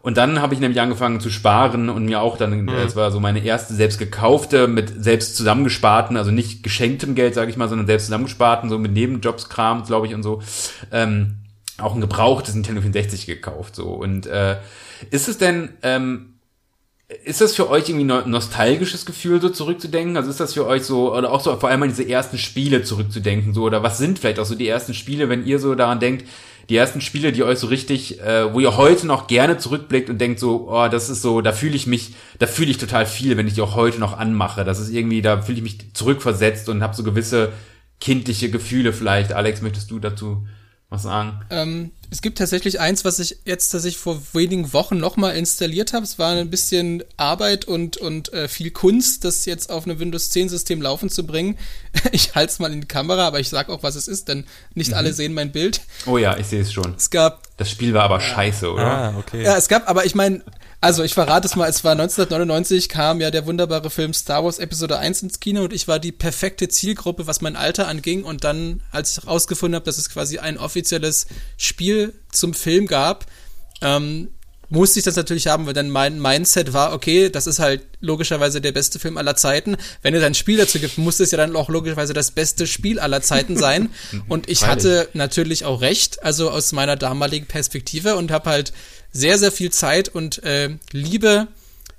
Und 0.01 0.16
dann 0.16 0.41
habe 0.41 0.55
ich 0.55 0.61
nämlich 0.61 0.81
angefangen 0.81 1.20
zu 1.20 1.29
sparen 1.29 1.91
und 1.91 2.07
mir 2.07 2.23
auch 2.23 2.39
dann, 2.39 2.62
mhm. 2.62 2.70
es 2.70 2.97
war 2.97 3.11
so 3.11 3.20
meine 3.20 3.45
erste 3.45 3.75
selbst 3.75 3.99
gekaufte, 3.99 4.66
mit 4.68 5.05
selbst 5.05 5.37
zusammengesparten, 5.37 6.16
also 6.16 6.31
nicht 6.31 6.62
geschenktem 6.62 7.14
Geld, 7.14 7.35
sage 7.35 7.51
ich 7.51 7.59
mal, 7.59 7.68
sondern 7.68 7.87
selbst 7.87 8.07
zusammengesparten, 8.07 8.70
so 8.70 8.79
mit 8.79 8.93
Nebenjobskram, 8.93 9.85
glaube 9.85 10.07
ich, 10.07 10.14
und 10.14 10.23
so, 10.23 10.41
ähm, 10.91 11.41
auch 11.77 11.95
ein 11.95 12.01
gebrauchtes 12.01 12.55
Nintendo 12.55 12.81
64 12.81 13.27
gekauft. 13.27 13.77
so 13.77 13.91
Und 13.91 14.25
äh, 14.25 14.57
ist 15.11 15.29
es 15.29 15.37
denn, 15.37 15.75
ähm, 15.83 16.32
ist 17.25 17.41
das 17.41 17.55
für 17.55 17.69
euch 17.69 17.89
irgendwie 17.89 18.11
ein 18.11 18.31
nostalgisches 18.31 19.07
Gefühl, 19.07 19.41
so 19.41 19.49
zurückzudenken? 19.49 20.17
Also 20.17 20.31
ist 20.31 20.41
das 20.41 20.55
für 20.55 20.67
euch 20.67 20.83
so, 20.83 21.15
oder 21.17 21.33
auch 21.33 21.41
so 21.41 21.57
vor 21.57 21.69
allem 21.69 21.83
an 21.83 21.89
diese 21.89 22.09
ersten 22.09 22.39
Spiele 22.39 22.83
zurückzudenken, 22.83 23.55
so, 23.55 23.63
oder 23.65 23.83
was 23.83 23.99
sind 23.99 24.19
vielleicht 24.19 24.39
auch 24.39 24.47
so 24.47 24.55
die 24.55 24.69
ersten 24.69 24.95
Spiele, 24.95 25.29
wenn 25.29 25.47
ihr 25.47 25.59
so 25.59 25.75
daran 25.75 26.01
denkt, 26.01 26.27
die 26.69 26.77
ersten 26.77 27.01
Spiele, 27.01 27.33
die 27.33 27.43
euch 27.43 27.59
so 27.59 27.67
richtig, 27.67 28.21
äh, 28.21 28.53
wo 28.53 28.61
ihr 28.61 28.77
heute 28.77 29.07
noch 29.07 29.27
gerne 29.27 29.59
zurückblickt 29.59 30.09
und 30.09 30.19
denkt 30.19 30.39
so, 30.39 30.69
oh, 30.71 30.89
das 30.89 31.11
ist 31.11 31.23
so, 31.23 31.41
da 31.41 31.53
fühle 31.53 31.75
ich 31.75 31.87
mich, 31.87 32.15
da 32.39 32.47
fühle 32.47 32.71
ich 32.71 32.79
total 32.79 33.05
viel, 33.05 33.37
wenn 33.37 33.47
ich 33.47 33.55
die 33.55 33.63
auch 33.63 33.75
heute 33.75 33.99
noch 33.99 34.17
anmache. 34.17 34.65
Das 34.65 34.79
ist 34.79 34.91
irgendwie, 34.91 35.23
da 35.23 35.43
fühle 35.43 35.59
ich 35.59 35.65
mich 35.65 35.95
zurückversetzt 35.95 36.69
und 36.69 36.83
habe 36.83 36.95
so 36.95 37.03
gewisse 37.03 37.53
kindliche 38.01 38.51
Gefühle 38.51 38.93
vielleicht. 38.93 39.33
Alex, 39.33 39.61
möchtest 39.61 39.91
du 39.91 39.99
dazu 39.99 40.47
was 40.89 41.03
sagen? 41.03 41.41
Ähm, 41.51 41.91
es 42.13 42.21
gibt 42.21 42.37
tatsächlich 42.37 42.79
eins, 42.79 43.07
was 43.07 43.19
ich 43.19 43.39
jetzt 43.47 43.71
tatsächlich 43.71 43.99
vor 43.99 44.21
wenigen 44.35 44.75
Wochen 44.75 44.99
nochmal 44.99 45.35
installiert 45.35 45.95
habe. 45.95 46.05
Es 46.05 46.19
war 46.19 46.37
ein 46.37 46.51
bisschen 46.51 47.03
Arbeit 47.17 47.65
und, 47.65 47.97
und 47.97 48.31
äh, 48.35 48.49
viel 48.49 48.71
Kunst, 48.71 49.25
das 49.25 49.47
jetzt 49.47 49.71
auf 49.71 49.87
einem 49.87 49.99
Windows 49.99 50.29
10 50.29 50.51
System 50.51 50.83
laufen 50.83 51.09
zu 51.09 51.27
bringen. 51.27 51.59
Ich 52.13 52.35
halte 52.35 52.53
es 52.53 52.59
mal 52.59 52.73
in 52.73 52.83
die 52.83 52.87
Kamera, 52.87 53.27
aber 53.27 53.41
ich 53.41 53.49
sage 53.49 53.73
auch, 53.73 53.83
was 53.83 53.95
es 53.95 54.09
ist, 54.09 54.29
denn 54.29 54.45
nicht 54.75 54.91
mhm. 54.91 54.97
alle 54.97 55.13
sehen 55.15 55.33
mein 55.33 55.53
Bild. 55.53 55.81
Oh 56.05 56.19
ja, 56.19 56.37
ich 56.37 56.47
sehe 56.47 56.61
es 56.61 56.73
schon. 56.73 56.95
Es 56.97 57.09
gab. 57.09 57.49
Das 57.57 57.71
Spiel 57.71 57.95
war 57.95 58.03
aber 58.03 58.21
scheiße, 58.21 58.71
oder? 58.71 58.85
Ah, 58.85 59.15
okay. 59.19 59.43
Ja, 59.43 59.57
es 59.57 59.69
gab, 59.69 59.89
aber 59.89 60.05
ich 60.05 60.15
meine, 60.15 60.43
also 60.83 61.05
ich 61.05 61.14
verrate 61.14 61.47
es 61.47 61.55
mal, 61.55 61.70
es 61.70 61.85
war 61.85 61.93
1999 61.93 62.89
kam 62.89 63.20
ja 63.20 63.30
der 63.30 63.47
wunderbare 63.47 63.89
Film 63.89 64.12
Star 64.12 64.45
Wars 64.45 64.59
Episode 64.59 64.99
1 64.99 65.22
ins 65.22 65.39
Kino 65.39 65.62
und 65.62 65.72
ich 65.72 65.87
war 65.87 66.01
die 66.01 66.11
perfekte 66.11 66.66
Zielgruppe, 66.66 67.28
was 67.28 67.41
mein 67.41 67.55
Alter 67.55 67.87
anging 67.87 68.24
und 68.24 68.43
dann, 68.43 68.83
als 68.91 69.16
ich 69.16 69.24
herausgefunden 69.24 69.76
habe, 69.76 69.85
dass 69.85 69.97
es 69.97 70.11
quasi 70.11 70.39
ein 70.39 70.59
offizielles 70.59 71.28
Spiel 71.57 72.12
zum 72.33 72.53
Film 72.53 72.89
gab, 72.89 73.26
ähm, 73.80 74.30
musste 74.70 74.99
ich 74.99 75.05
das 75.05 75.16
natürlich 75.16 75.49
haben, 75.49 75.66
weil 75.66 75.74
dann 75.74 75.91
mein 75.91 76.20
Mindset 76.20 76.72
war, 76.72 76.95
okay, 76.95 77.28
das 77.28 77.47
ist 77.47 77.59
halt 77.59 77.83
logischerweise 78.01 78.61
der 78.62 78.72
beste 78.72 78.99
Film 78.99 79.18
aller 79.18 79.37
Zeiten. 79.37 79.76
Wenn 80.01 80.14
es 80.14 80.24
ein 80.24 80.35
Spiel 80.35 80.57
dazu 80.57 80.78
gibt, 80.78 80.97
muss 80.97 81.20
es 81.20 81.30
ja 81.30 81.37
dann 81.37 81.55
auch 81.55 81.68
logischerweise 81.68 82.14
das 82.14 82.30
beste 82.30 82.66
Spiel 82.66 82.99
aller 82.99 83.20
Zeiten 83.20 83.59
sein. 83.59 83.91
Und 84.28 84.49
ich 84.49 84.66
hatte 84.66 85.11
natürlich 85.12 85.66
auch 85.66 85.83
recht, 85.83 86.24
also 86.24 86.51
aus 86.51 86.72
meiner 86.72 86.97
damaligen 86.97 87.47
Perspektive 87.47 88.16
und 88.16 88.30
habe 88.30 88.49
halt 88.49 88.72
sehr, 89.13 89.39
sehr 89.39 89.53
viel 89.53 89.71
Zeit 89.71 90.09
und 90.09 90.43
äh, 90.43 90.71
Liebe 90.91 91.49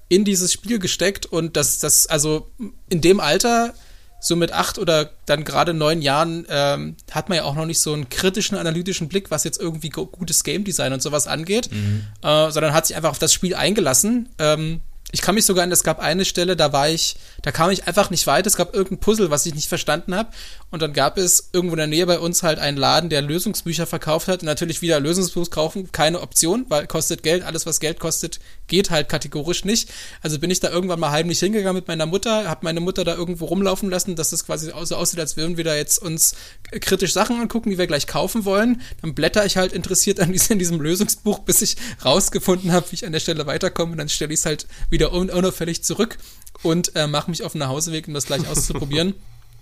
in 0.10 0.26
dieses 0.26 0.52
Spiel 0.52 0.80
gesteckt 0.80 1.26
und 1.26 1.56
das, 1.56 1.80
das, 1.80 2.08
also 2.08 2.52
in 2.90 3.02
dem 3.02 3.20
Alter, 3.20 3.74
so 4.20 4.36
mit 4.36 4.54
acht 4.54 4.78
oder 4.78 5.12
dann 5.26 5.44
gerade 5.44 5.74
neun 5.74 6.02
Jahren, 6.02 6.46
ähm, 6.50 6.96
hat 7.12 7.30
man 7.30 7.38
ja 7.38 7.44
auch 7.44 7.56
noch 7.56 7.66
nicht 7.66 7.80
so 7.80 7.94
einen 7.94 8.10
kritischen, 8.10 8.58
analytischen 8.58 9.10
Blick, 9.10 9.32
was 9.32 9.44
jetzt 9.44 9.60
irgendwie 9.60 9.90
gutes 9.90 10.44
Game 10.44 10.64
Design 10.64 10.94
und 10.94 11.02
sowas 11.02 11.28
angeht, 11.28 11.70
mhm. 11.72 12.08
äh, 12.22 12.50
sondern 12.50 12.74
hat 12.74 12.88
sich 12.88 12.96
einfach 12.96 13.12
auf 13.12 13.20
das 13.20 13.34
Spiel 13.34 13.54
eingelassen. 13.54 14.30
Ähm, 14.40 14.82
ich 15.12 15.22
kann 15.22 15.36
mich 15.36 15.46
sogar 15.46 15.64
an, 15.64 15.72
es 15.72 15.84
gab 15.84 16.00
eine 16.00 16.26
Stelle, 16.26 16.56
da 16.56 16.72
war 16.72 16.90
ich, 16.90 17.18
da 17.44 17.52
kam 17.52 17.70
ich 17.70 17.88
einfach 17.88 18.10
nicht 18.10 18.26
weiter. 18.26 18.48
Es 18.48 18.56
gab 18.56 18.74
irgendein 18.74 19.00
Puzzle, 19.00 19.30
was 19.30 19.46
ich 19.46 19.54
nicht 19.54 19.68
verstanden 19.68 20.16
habe. 20.16 20.30
Und 20.72 20.82
dann 20.82 20.94
gab 20.94 21.18
es 21.18 21.50
irgendwo 21.52 21.76
in 21.76 21.78
der 21.78 21.88
Nähe 21.88 22.06
bei 22.08 22.18
uns 22.18 22.42
halt 22.42 22.58
einen 22.58 22.78
Laden, 22.78 23.10
der 23.10 23.22
Lösungsbücher 23.22 23.86
verkauft 23.86 24.30
hat. 24.30 24.42
Und 24.42 24.46
natürlich 24.46 24.82
wieder 24.82 25.00
Lösungsbuch 25.00 25.50
kaufen, 25.50 25.92
keine 25.92 26.22
Option, 26.22 26.66
weil 26.70 26.88
kostet 26.88 27.22
Geld. 27.22 27.44
Alles, 27.44 27.66
was 27.66 27.82
Geld 27.82 28.00
kostet, 28.00 28.40
geht 28.68 28.90
halt 28.90 29.10
kategorisch 29.10 29.66
nicht. 29.66 29.90
Also 30.22 30.40
bin 30.40 30.50
ich 30.50 30.62
da 30.62 30.70
irgendwann 30.70 31.02
mal 31.02 31.12
heimlich 31.12 31.40
hingegangen 31.40 31.76
mit 31.76 31.88
meiner 31.90 32.06
Mutter, 32.06 32.50
habe 32.50 32.62
meine 32.64 32.80
Mutter 32.80 33.04
da 33.04 33.14
irgendwo 33.14 33.46
rumlaufen 33.46 33.90
lassen, 33.90 34.16
dass 34.16 34.30
das 34.30 34.46
quasi 34.46 34.72
so 34.84 34.96
aussieht, 34.96 35.20
als 35.20 35.36
würden 35.36 35.58
wir 35.58 35.66
da 35.66 35.76
jetzt 35.76 36.02
uns 36.02 36.36
kritisch 36.80 37.12
Sachen 37.12 37.42
angucken, 37.42 37.70
die 37.70 37.78
wir 37.78 37.88
gleich 37.88 38.08
kaufen 38.08 38.46
wollen. 38.46 38.82
Dann 39.02 39.16
blätter 39.16 39.46
ich 39.46 39.58
halt 39.58 39.74
interessiert 39.74 40.22
an 40.22 40.34
in 40.34 40.60
diesem 40.60 40.80
Lösungsbuch, 40.80 41.40
bis 41.40 41.62
ich 41.62 41.76
rausgefunden 42.06 42.72
habe, 42.72 42.90
wie 42.90 42.96
ich 42.96 43.06
an 43.06 43.12
der 43.12 43.20
Stelle 43.20 43.46
weiterkomme. 43.46 43.92
Und 43.92 43.98
dann 43.98 44.10
stelle 44.10 44.34
ich 44.34 44.40
es 44.40 44.46
halt 44.46 44.66
wieder 44.90 45.12
un 45.12 45.30
unauffällig 45.30 45.84
zurück 45.84 46.18
und 46.62 46.96
äh, 46.96 47.08
mache 47.08 47.30
mich 47.34 47.44
auf 47.44 47.54
den 47.54 47.60
Nachhauseweg, 47.60 48.08
um 48.08 48.14
das 48.14 48.26
gleich 48.26 48.48
auszuprobieren. 48.48 49.14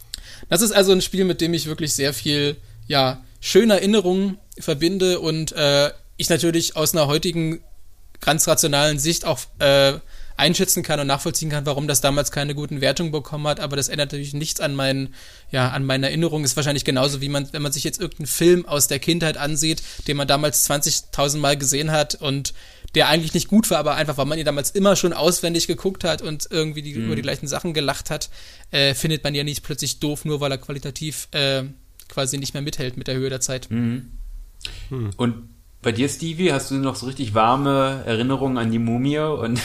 das 0.49 0.61
ist 0.61 0.71
also 0.71 0.91
ein 0.91 1.01
Spiel, 1.01 1.25
mit 1.25 1.41
dem 1.41 1.53
ich 1.53 1.67
wirklich 1.67 1.93
sehr 1.93 2.13
viel, 2.13 2.57
ja, 2.87 3.23
schöne 3.39 3.75
Erinnerungen 3.75 4.37
verbinde 4.59 5.19
und 5.19 5.51
äh, 5.53 5.91
ich 6.17 6.29
natürlich 6.29 6.75
aus 6.75 6.93
einer 6.93 7.07
heutigen 7.07 7.61
ganz 8.19 8.47
rationalen 8.47 8.99
Sicht 8.99 9.25
auch 9.25 9.39
äh, 9.59 9.93
einschätzen 10.37 10.83
kann 10.83 10.99
und 10.99 11.07
nachvollziehen 11.07 11.49
kann, 11.49 11.65
warum 11.65 11.87
das 11.87 12.01
damals 12.01 12.31
keine 12.31 12.55
guten 12.55 12.81
Wertungen 12.81 13.11
bekommen 13.11 13.47
hat, 13.47 13.59
aber 13.59 13.75
das 13.75 13.89
ändert 13.89 14.11
natürlich 14.11 14.33
nichts 14.33 14.59
an 14.59 14.75
meinen, 14.75 15.13
ja, 15.51 15.69
an 15.69 15.85
meinen 15.85 16.03
Erinnerungen. 16.03 16.45
Ist 16.45 16.55
wahrscheinlich 16.55 16.85
genauso, 16.85 17.21
wie 17.21 17.29
man, 17.29 17.51
wenn 17.51 17.61
man 17.61 17.71
sich 17.71 17.83
jetzt 17.83 17.99
irgendeinen 17.99 18.27
Film 18.27 18.65
aus 18.65 18.87
der 18.87 18.99
Kindheit 18.99 19.37
ansieht, 19.37 19.83
den 20.07 20.17
man 20.17 20.27
damals 20.27 20.69
20.000 20.69 21.37
Mal 21.37 21.57
gesehen 21.57 21.91
hat 21.91 22.15
und 22.15 22.53
der 22.95 23.07
eigentlich 23.07 23.33
nicht 23.33 23.47
gut 23.47 23.69
war, 23.69 23.77
aber 23.77 23.95
einfach, 23.95 24.17
weil 24.17 24.25
man 24.25 24.37
ihn 24.37 24.45
damals 24.45 24.71
immer 24.71 24.95
schon 24.95 25.13
auswendig 25.13 25.67
geguckt 25.67 26.03
hat 26.03 26.21
und 26.21 26.47
irgendwie 26.51 26.81
die, 26.81 26.93
mhm. 26.93 27.05
über 27.05 27.15
die 27.15 27.21
gleichen 27.21 27.47
Sachen 27.47 27.73
gelacht 27.73 28.09
hat, 28.09 28.29
äh, 28.71 28.93
findet 28.93 29.23
man 29.23 29.35
ja 29.35 29.43
nicht 29.43 29.63
plötzlich 29.63 29.99
doof, 29.99 30.25
nur 30.25 30.41
weil 30.41 30.51
er 30.51 30.57
qualitativ 30.57 31.27
äh, 31.31 31.63
quasi 32.09 32.37
nicht 32.37 32.53
mehr 32.53 32.63
mithält 32.63 32.97
mit 32.97 33.07
der 33.07 33.15
Höhe 33.15 33.29
der 33.29 33.41
Zeit. 33.41 33.71
Mhm. 33.71 34.11
Hm. 34.89 35.11
Und 35.17 35.49
bei 35.81 35.91
dir, 35.91 36.07
Stevie, 36.09 36.51
hast 36.51 36.69
du 36.69 36.75
noch 36.75 36.95
so 36.95 37.07
richtig 37.07 37.33
warme 37.33 38.03
Erinnerungen 38.05 38.59
an 38.59 38.69
die 38.69 38.77
Mumie 38.77 39.17
und 39.17 39.59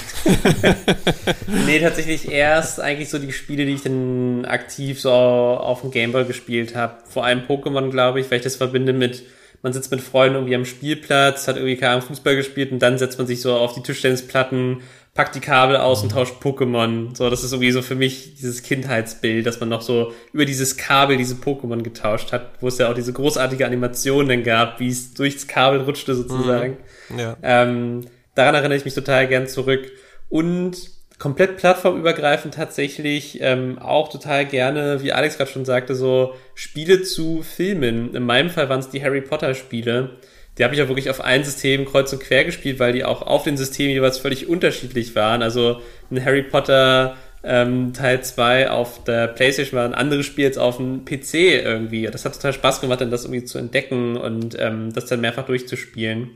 Nee, 1.66 1.78
tatsächlich 1.78 2.30
erst 2.30 2.80
eigentlich 2.80 3.10
so 3.10 3.18
die 3.18 3.32
Spiele, 3.32 3.66
die 3.66 3.74
ich 3.74 3.82
dann 3.82 4.46
aktiv 4.46 4.98
so 4.98 5.10
auf 5.10 5.82
dem 5.82 5.90
Gameboy 5.90 6.24
gespielt 6.24 6.74
habe. 6.74 6.94
Vor 7.06 7.26
allem 7.26 7.40
Pokémon, 7.40 7.90
glaube 7.90 8.20
ich, 8.20 8.30
weil 8.30 8.38
ich 8.38 8.44
das 8.44 8.56
verbinde 8.56 8.94
mit 8.94 9.24
man 9.66 9.72
sitzt 9.72 9.90
mit 9.90 10.00
Freunden 10.00 10.36
irgendwie 10.36 10.54
am 10.54 10.64
Spielplatz, 10.64 11.48
hat 11.48 11.56
irgendwie 11.56 11.76
keine 11.76 12.00
Fußball 12.00 12.36
gespielt 12.36 12.70
und 12.70 12.78
dann 12.78 12.98
setzt 12.98 13.18
man 13.18 13.26
sich 13.26 13.40
so 13.40 13.56
auf 13.56 13.72
die 13.72 13.82
Tischtennisplatten, 13.82 14.82
packt 15.12 15.34
die 15.34 15.40
Kabel 15.40 15.76
aus 15.76 16.04
und 16.04 16.12
tauscht 16.12 16.34
Pokémon. 16.40 17.16
So, 17.16 17.28
das 17.28 17.42
ist 17.42 17.50
irgendwie 17.50 17.72
so 17.72 17.82
für 17.82 17.96
mich 17.96 18.36
dieses 18.36 18.62
Kindheitsbild, 18.62 19.44
dass 19.44 19.58
man 19.58 19.68
noch 19.68 19.82
so 19.82 20.12
über 20.32 20.44
dieses 20.44 20.76
Kabel 20.76 21.16
diese 21.16 21.34
Pokémon 21.34 21.82
getauscht 21.82 22.30
hat, 22.30 22.50
wo 22.60 22.68
es 22.68 22.78
ja 22.78 22.88
auch 22.88 22.94
diese 22.94 23.12
großartige 23.12 23.66
Animation 23.66 24.28
dann 24.28 24.44
gab, 24.44 24.78
wie 24.78 24.88
es 24.88 25.14
durchs 25.14 25.48
Kabel 25.48 25.80
rutschte 25.80 26.14
sozusagen. 26.14 26.76
Mhm. 27.08 27.18
Ja. 27.18 27.36
Ähm, 27.42 28.06
daran 28.36 28.54
erinnere 28.54 28.78
ich 28.78 28.84
mich 28.84 28.94
total 28.94 29.26
gern 29.26 29.48
zurück. 29.48 29.90
Und 30.28 30.76
komplett 31.18 31.56
plattformübergreifend 31.56 32.54
tatsächlich 32.54 33.38
ähm, 33.40 33.78
auch 33.78 34.08
total 34.08 34.44
gerne, 34.44 35.02
wie 35.02 35.12
Alex 35.12 35.38
gerade 35.38 35.50
schon 35.50 35.64
sagte, 35.64 35.94
so 35.94 36.34
Spiele 36.54 37.02
zu 37.02 37.42
Filmen. 37.42 38.14
In 38.14 38.24
meinem 38.24 38.50
Fall 38.50 38.68
waren 38.68 38.80
es 38.80 38.90
die 38.90 39.02
Harry 39.02 39.22
Potter 39.22 39.54
Spiele. 39.54 40.16
Die 40.58 40.64
habe 40.64 40.74
ich 40.74 40.82
auch 40.82 40.88
wirklich 40.88 41.10
auf 41.10 41.20
ein 41.20 41.44
System 41.44 41.84
kreuz 41.84 42.12
und 42.12 42.22
quer 42.22 42.44
gespielt, 42.44 42.78
weil 42.78 42.92
die 42.92 43.04
auch 43.04 43.22
auf 43.22 43.44
den 43.44 43.56
Systemen 43.56 43.92
jeweils 43.92 44.18
völlig 44.18 44.48
unterschiedlich 44.48 45.14
waren. 45.14 45.42
Also 45.42 45.80
ein 46.10 46.22
Harry 46.24 46.42
Potter 46.42 47.16
ähm, 47.44 47.92
Teil 47.92 48.22
2 48.22 48.70
auf 48.70 49.04
der 49.04 49.28
Playstation 49.28 49.78
war 49.78 49.86
ein 49.86 49.94
anderes 49.94 50.26
Spiel 50.26 50.46
als 50.46 50.58
auf 50.58 50.78
dem 50.78 51.04
PC 51.04 51.34
irgendwie. 51.34 52.06
Das 52.06 52.24
hat 52.24 52.34
total 52.34 52.52
Spaß 52.52 52.80
gemacht, 52.80 53.00
dann 53.00 53.10
das 53.10 53.24
irgendwie 53.24 53.44
zu 53.44 53.58
entdecken 53.58 54.16
und 54.16 54.56
ähm, 54.58 54.92
das 54.92 55.06
dann 55.06 55.20
mehrfach 55.20 55.46
durchzuspielen. 55.46 56.30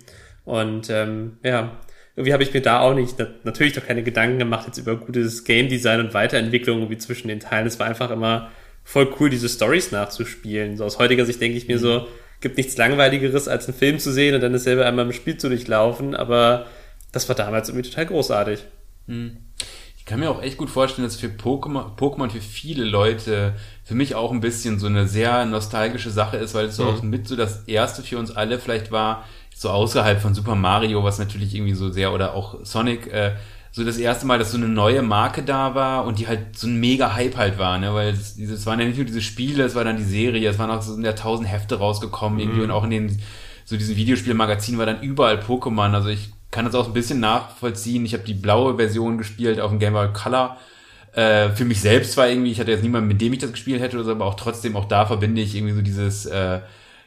Und 0.45 0.89
ähm, 0.91 1.39
ja, 1.43 1.79
irgendwie 2.17 2.33
habe 2.33 2.43
ich 2.43 2.53
mir 2.53 2.61
da 2.61 2.81
auch 2.81 2.95
nicht, 2.95 3.17
natürlich 3.45 3.73
doch 3.73 3.87
keine 3.87 4.03
Gedanken 4.03 4.39
gemacht 4.39 4.67
jetzt 4.67 4.79
über 4.79 4.97
gutes 4.97 5.45
Game 5.45 5.69
Design 5.69 6.01
und 6.01 6.15
Weiterentwicklung 6.15 6.79
irgendwie 6.79 6.99
zwischen 6.99 7.29
den 7.29 7.41
Teilen. 7.41 7.67
Es 7.67 7.79
war 7.79 7.87
einfach 7.87 8.11
immer 8.11 8.51
voll 8.85 9.13
cool, 9.21 9.31
diese 9.31 9.49
Stories 9.49 9.93
nachzuspielen. 9.93 10.77
So 10.77 10.85
aus 10.85 10.99
heutiger 10.99 11.25
Sicht 11.25 11.41
denke 11.41 11.57
ich 11.57 11.69
mir 11.69 11.79
so, 11.79 12.09
gibt 12.41 12.57
nichts 12.57 12.77
langweiligeres, 12.77 13.49
als 13.49 13.67
einen 13.69 13.77
Film 13.77 13.99
zu 13.99 14.13
sehen 14.13 14.35
und 14.35 14.41
dann 14.41 14.53
dasselbe 14.53 14.85
einmal 14.87 15.07
im 15.07 15.13
Spiel 15.13 15.37
zu 15.37 15.49
durchlaufen, 15.49 16.15
aber 16.15 16.67
das 17.13 17.29
war 17.29 17.37
damals 17.37 17.69
irgendwie 17.69 17.89
total 17.89 18.07
großartig. 18.07 18.61
Hm. 19.07 19.37
Ich 19.97 20.07
kann 20.07 20.21
mir 20.21 20.31
auch 20.31 20.43
echt 20.43 20.57
gut 20.57 20.71
vorstellen, 20.71 21.07
dass 21.07 21.17
für 21.17 21.29
Pokémon, 21.29 21.97
Pokémon 21.97 22.31
für 22.31 22.41
viele 22.41 22.85
Leute, 22.85 23.55
für 23.85 23.95
mich 23.95 24.15
auch 24.15 24.33
ein 24.33 24.41
bisschen 24.41 24.79
so 24.79 24.87
eine 24.87 25.07
sehr 25.07 25.45
nostalgische 25.45 26.11
Sache 26.11 26.39
ist, 26.39 26.55
weil 26.55 26.67
es 26.67 26.77
so 26.77 26.85
mhm. 26.85 26.89
auch 26.89 27.03
mit 27.03 27.29
so 27.29 27.37
das 27.37 27.65
erste 27.69 28.03
für 28.03 28.19
uns 28.19 28.31
alle 28.35 28.59
vielleicht 28.59 28.91
war, 28.91 29.29
so 29.61 29.69
außerhalb 29.69 30.23
von 30.23 30.35
Super 30.35 30.55
Mario, 30.55 31.05
was 31.05 31.19
natürlich 31.19 31.55
irgendwie 31.55 31.75
so 31.75 31.91
sehr, 31.91 32.15
oder 32.15 32.33
auch 32.33 32.65
Sonic, 32.65 33.13
äh, 33.13 33.33
so 33.71 33.85
das 33.85 33.99
erste 33.99 34.25
Mal, 34.25 34.39
dass 34.39 34.53
so 34.53 34.57
eine 34.57 34.69
neue 34.69 35.03
Marke 35.03 35.43
da 35.43 35.75
war 35.75 36.07
und 36.07 36.19
die 36.19 36.29
halt 36.29 36.57
so 36.57 36.67
ein 36.67 36.81
mega 36.81 37.15
Hype 37.15 37.37
halt 37.37 37.59
war, 37.59 37.77
ne, 37.77 37.93
weil 37.93 38.09
es, 38.09 38.39
es 38.39 38.65
waren 38.65 38.81
ja 38.81 38.87
nicht 38.87 38.97
nur 38.97 39.05
diese 39.05 39.21
Spiele, 39.21 39.63
es 39.65 39.75
war 39.75 39.85
dann 39.85 39.99
die 39.99 40.03
Serie, 40.05 40.49
es 40.49 40.59
waren 40.59 40.71
auch 40.71 40.81
so 40.81 40.95
in 40.95 41.03
der 41.03 41.15
tausend 41.15 41.47
Hefte 41.47 41.75
rausgekommen 41.79 42.37
mhm. 42.37 42.41
irgendwie 42.41 42.63
und 42.63 42.71
auch 42.71 42.85
in 42.85 42.91
den, 42.91 43.21
so 43.67 43.77
diesen 43.77 43.97
Videospielmagazinen 43.97 44.79
war 44.79 44.87
dann 44.87 45.03
überall 45.03 45.39
Pokémon, 45.39 45.93
also 45.93 46.09
ich 46.09 46.31
kann 46.51 46.65
das 46.65 46.75
auch 46.75 46.87
ein 46.87 46.95
bisschen 46.95 47.21
nachvollziehen, 47.21 48.07
ich 48.07 48.15
habe 48.15 48.25
die 48.25 48.33
blaue 48.33 48.77
Version 48.77 49.19
gespielt 49.19 49.61
auf 49.61 49.69
dem 49.69 49.79
Game 49.79 49.93
Boy 49.93 50.09
Color, 50.15 50.57
äh, 51.13 51.51
für 51.51 51.67
mich 51.67 51.83
selbst 51.83 52.17
war 52.17 52.31
irgendwie, 52.31 52.53
ich 52.53 52.61
hatte 52.61 52.71
jetzt 52.71 52.83
niemanden, 52.83 53.09
mit 53.09 53.21
dem 53.21 53.35
ich 53.35 53.41
das 53.41 53.53
gespielt 53.53 53.83
hätte 53.83 53.97
oder 53.97 54.07
so, 54.07 54.13
aber 54.13 54.25
auch 54.25 54.37
trotzdem, 54.37 54.75
auch 54.75 54.87
da 54.87 55.05
verbinde 55.05 55.43
ich 55.43 55.55
irgendwie 55.55 55.75
so 55.75 55.83
dieses, 55.83 56.25
äh, 56.25 56.61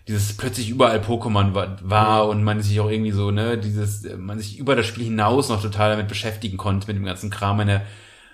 dieses 0.08 0.36
plötzlich 0.36 0.70
überall 0.70 0.99
Pokémon 0.99 1.54
war, 1.54 1.78
war 1.82 2.28
und 2.28 2.43
man 2.43 2.62
sich 2.62 2.80
auch 2.80 2.89
irgendwie 2.89 3.12
so, 3.12 3.32
ne, 3.32 3.58
dieses, 3.58 4.06
man 4.18 4.38
sich 4.38 4.60
über 4.60 4.76
das 4.76 4.86
Spiel 4.86 5.06
hinaus 5.06 5.49
noch 5.49 5.62
total 5.62 5.91
damit 5.91 6.10
beschäftigen 6.10 6.58
konnte, 6.58 6.88
mit 6.88 6.97
dem 6.97 7.06
ganzen 7.06 7.30
Kram. 7.30 7.58
Meine 7.58 7.84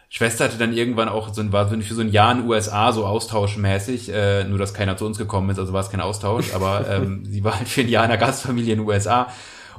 Schwester 0.09 0.45
hatte 0.45 0.57
dann 0.57 0.73
irgendwann 0.73 1.09
auch 1.09 1.31
so 1.31 1.41
ein, 1.41 1.51
war 1.51 1.67
für 1.69 1.93
so 1.93 2.01
ein 2.01 2.09
Jahr 2.09 2.31
in 2.31 2.39
den 2.39 2.47
USA 2.49 2.91
so 2.91 3.05
austauschmäßig, 3.05 4.11
äh, 4.11 4.43
nur 4.45 4.57
dass 4.57 4.73
keiner 4.73 4.97
zu 4.97 5.05
uns 5.05 5.19
gekommen 5.19 5.51
ist, 5.51 5.59
also 5.59 5.71
war 5.71 5.81
es 5.81 5.91
kein 5.91 6.01
Austausch, 6.01 6.53
aber 6.55 6.89
ähm, 6.89 7.23
sie 7.29 7.43
war 7.43 7.57
halt 7.57 7.67
für 7.67 7.81
ein 7.81 7.89
Jahr 7.89 8.05
in 8.05 8.09
der 8.09 8.17
Gastfamilie 8.17 8.73
in 8.73 8.79
den 8.79 8.87
USA 8.87 9.27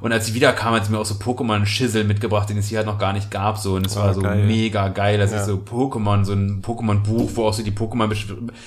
und 0.00 0.12
als 0.12 0.26
sie 0.26 0.34
wiederkam, 0.34 0.74
hat 0.74 0.86
sie 0.86 0.92
mir 0.92 0.98
auch 0.98 1.04
so 1.04 1.14
Pokémon-Schissel 1.14 2.04
mitgebracht, 2.04 2.48
den 2.48 2.58
es 2.58 2.68
hier 2.68 2.78
halt 2.78 2.86
noch 2.86 2.98
gar 2.98 3.12
nicht 3.12 3.30
gab. 3.30 3.58
So. 3.58 3.74
Und 3.74 3.86
es 3.86 3.96
oh, 3.96 4.00
war 4.00 4.14
so 4.14 4.22
geil. 4.22 4.46
mega 4.46 4.88
geil. 4.88 5.18
Das 5.18 5.32
ja. 5.32 5.40
ist 5.40 5.46
so 5.46 5.56
Pokémon, 5.56 6.24
so 6.24 6.32
ein 6.32 6.62
Pokémon-Buch, 6.62 7.30
wo 7.34 7.46
auch 7.46 7.52
so 7.52 7.62
die 7.62 7.72
Pokémon 7.72 8.10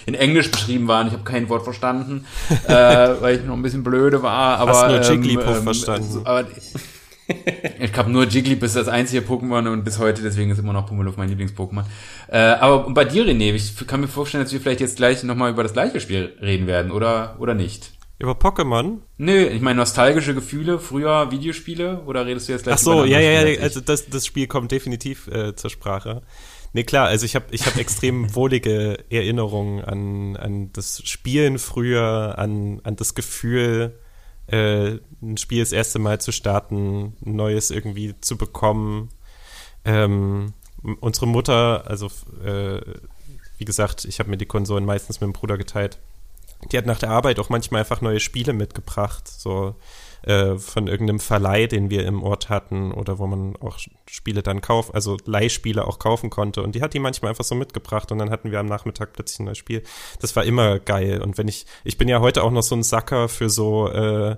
in 0.05 0.13
Englisch 0.13 0.51
beschrieben 0.51 0.87
waren. 0.87 1.07
Ich 1.07 1.13
habe 1.13 1.23
kein 1.23 1.49
Wort 1.49 1.63
verstanden, 1.63 2.25
äh, 2.67 2.73
weil 2.73 3.37
ich 3.37 3.45
noch 3.45 3.55
ein 3.55 3.61
bisschen 3.61 3.83
blöde 3.83 4.21
war. 4.21 4.59
Aber, 4.59 4.71
Hast 4.71 4.87
nur 4.87 5.01
Jigglypuff 5.01 5.57
ähm, 5.57 5.63
verstanden. 5.63 6.09
So, 6.09 6.25
aber, 6.25 6.45
ich 7.79 7.97
habe 7.97 8.11
nur 8.11 8.25
Jigglypuff 8.25 8.67
ist 8.67 8.75
das 8.75 8.87
einzige 8.87 9.25
Pokémon 9.25 9.71
und 9.71 9.83
bis 9.83 9.97
heute, 9.97 10.21
deswegen 10.21 10.51
ist 10.51 10.59
immer 10.59 10.73
noch 10.73 10.85
Pummeluff 10.87 11.17
mein 11.17 11.29
Lieblings-Pokémon. 11.29 11.83
Äh, 12.27 12.37
aber 12.37 12.89
bei 12.89 13.05
dir, 13.05 13.25
René, 13.25 13.53
ich 13.53 13.87
kann 13.87 14.01
mir 14.01 14.07
vorstellen, 14.07 14.43
dass 14.43 14.53
wir 14.53 14.59
vielleicht 14.59 14.81
jetzt 14.81 14.97
gleich 14.97 15.23
nochmal 15.23 15.51
über 15.51 15.63
das 15.63 15.73
gleiche 15.73 15.99
Spiel 15.99 16.33
reden 16.41 16.67
werden, 16.67 16.91
oder, 16.91 17.35
oder 17.39 17.53
nicht? 17.53 17.91
Über 18.19 18.33
Pokémon? 18.33 18.99
Nö, 19.17 19.47
ich 19.47 19.61
meine 19.61 19.79
nostalgische 19.79 20.33
Gefühle, 20.33 20.79
früher 20.79 21.31
Videospiele 21.31 22.03
oder 22.05 22.25
redest 22.25 22.47
du 22.47 22.53
jetzt 22.53 22.63
gleich 22.63 22.75
Ach 22.75 22.79
so, 22.79 23.05
ja, 23.05 23.19
ja, 23.19 23.45
ja, 23.45 23.61
also 23.61 23.81
das, 23.81 24.07
das 24.07 24.25
Spiel 24.25 24.47
kommt 24.47 24.71
definitiv 24.71 25.27
äh, 25.27 25.55
zur 25.55 25.69
Sprache. 25.69 26.21
Nee, 26.73 26.83
klar, 26.83 27.07
also 27.07 27.25
ich 27.25 27.35
habe 27.35 27.45
ich 27.51 27.65
hab 27.65 27.75
extrem 27.77 28.33
wohlige 28.35 29.03
Erinnerungen 29.09 29.83
an, 29.83 30.37
an 30.37 30.69
das 30.73 31.01
Spielen 31.05 31.59
früher, 31.59 32.35
an, 32.37 32.81
an 32.83 32.95
das 32.95 33.15
Gefühl, 33.15 33.99
äh, 34.47 34.99
ein 35.21 35.37
Spiel 35.37 35.59
das 35.59 35.71
erste 35.71 35.99
Mal 35.99 36.21
zu 36.21 36.31
starten, 36.31 37.15
ein 37.25 37.35
neues 37.35 37.71
irgendwie 37.71 38.15
zu 38.21 38.37
bekommen. 38.37 39.09
Ähm, 39.85 40.53
unsere 40.99 41.27
Mutter, 41.27 41.83
also 41.87 42.07
äh, 42.43 42.81
wie 43.57 43.65
gesagt, 43.65 44.05
ich 44.05 44.19
habe 44.19 44.29
mir 44.29 44.37
die 44.37 44.45
Konsolen 44.45 44.85
meistens 44.85 45.19
mit 45.19 45.27
dem 45.27 45.33
Bruder 45.33 45.57
geteilt 45.57 45.99
die 46.71 46.77
hat 46.77 46.85
nach 46.85 46.99
der 46.99 47.09
Arbeit 47.09 47.39
auch 47.39 47.49
manchmal 47.49 47.81
einfach 47.81 48.01
neue 48.01 48.19
Spiele 48.19 48.53
mitgebracht, 48.53 49.27
so 49.27 49.75
äh, 50.23 50.57
von 50.57 50.87
irgendeinem 50.87 51.19
Verleih, 51.19 51.67
den 51.67 51.89
wir 51.89 52.05
im 52.05 52.23
Ort 52.23 52.49
hatten 52.49 52.91
oder 52.91 53.19
wo 53.19 53.27
man 53.27 53.55
auch 53.57 53.77
Spiele 54.09 54.41
dann 54.41 54.61
kaufen, 54.61 54.93
also 54.93 55.17
Leihspiele 55.25 55.85
auch 55.85 55.99
kaufen 55.99 56.29
konnte. 56.29 56.63
Und 56.63 56.75
die 56.75 56.81
hat 56.81 56.93
die 56.93 56.99
manchmal 56.99 57.29
einfach 57.29 57.43
so 57.43 57.55
mitgebracht 57.55 58.11
und 58.11 58.19
dann 58.19 58.29
hatten 58.29 58.51
wir 58.51 58.59
am 58.59 58.67
Nachmittag 58.67 59.13
plötzlich 59.13 59.39
ein 59.39 59.45
neues 59.45 59.57
Spiel. 59.57 59.83
Das 60.21 60.35
war 60.35 60.45
immer 60.45 60.79
geil. 60.79 61.21
Und 61.21 61.37
wenn 61.37 61.47
ich, 61.47 61.65
ich 61.83 61.97
bin 61.97 62.07
ja 62.07 62.21
heute 62.21 62.43
auch 62.43 62.51
noch 62.51 62.63
so 62.63 62.75
ein 62.75 62.83
Sacker 62.83 63.27
für 63.27 63.49
so 63.49 63.89
äh, 63.89 64.37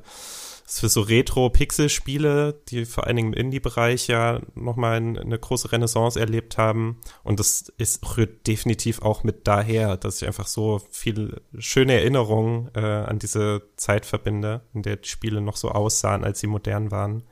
für 0.68 0.90
so 0.90 1.02
Retro-Pixel-Spiele, 1.02 2.60
die 2.70 2.86
vor 2.86 3.06
allen 3.06 3.16
Dingen 3.16 3.34
im 3.34 3.40
Indie-Bereich 3.40 4.08
ja 4.08 4.42
nochmal 4.56 4.98
eine 4.98 5.38
große 5.38 5.72
Renaissance 5.72 6.20
erlebt 6.20 6.58
haben. 6.58 6.98
Und 7.24 7.40
das 7.40 7.72
ist, 7.78 8.18
rührt 8.18 8.48
definitiv 8.48 9.02
auch 9.04 9.24
mit 9.24 9.48
daher, 9.48 9.96
dass 9.96 10.22
ich 10.22 10.28
einfach 10.28 10.48
so 10.48 10.82
viele 10.90 11.42
schöne 11.60 11.94
Erinnerungen 11.94 12.72
äh, 12.74 12.80
an 12.80 13.20
diese 13.20 13.62
Zeit 13.78 14.08
verbinde, 14.08 14.62
in 14.74 14.82
der 14.82 14.96
die 14.96 15.08
Spiele 15.08 15.40
noch 15.40 15.56
so 15.56 15.70
aussahen, 15.70 16.24
als 16.24 16.40
sie 16.40 16.48
modern 16.48 16.90
waren. 16.90 17.24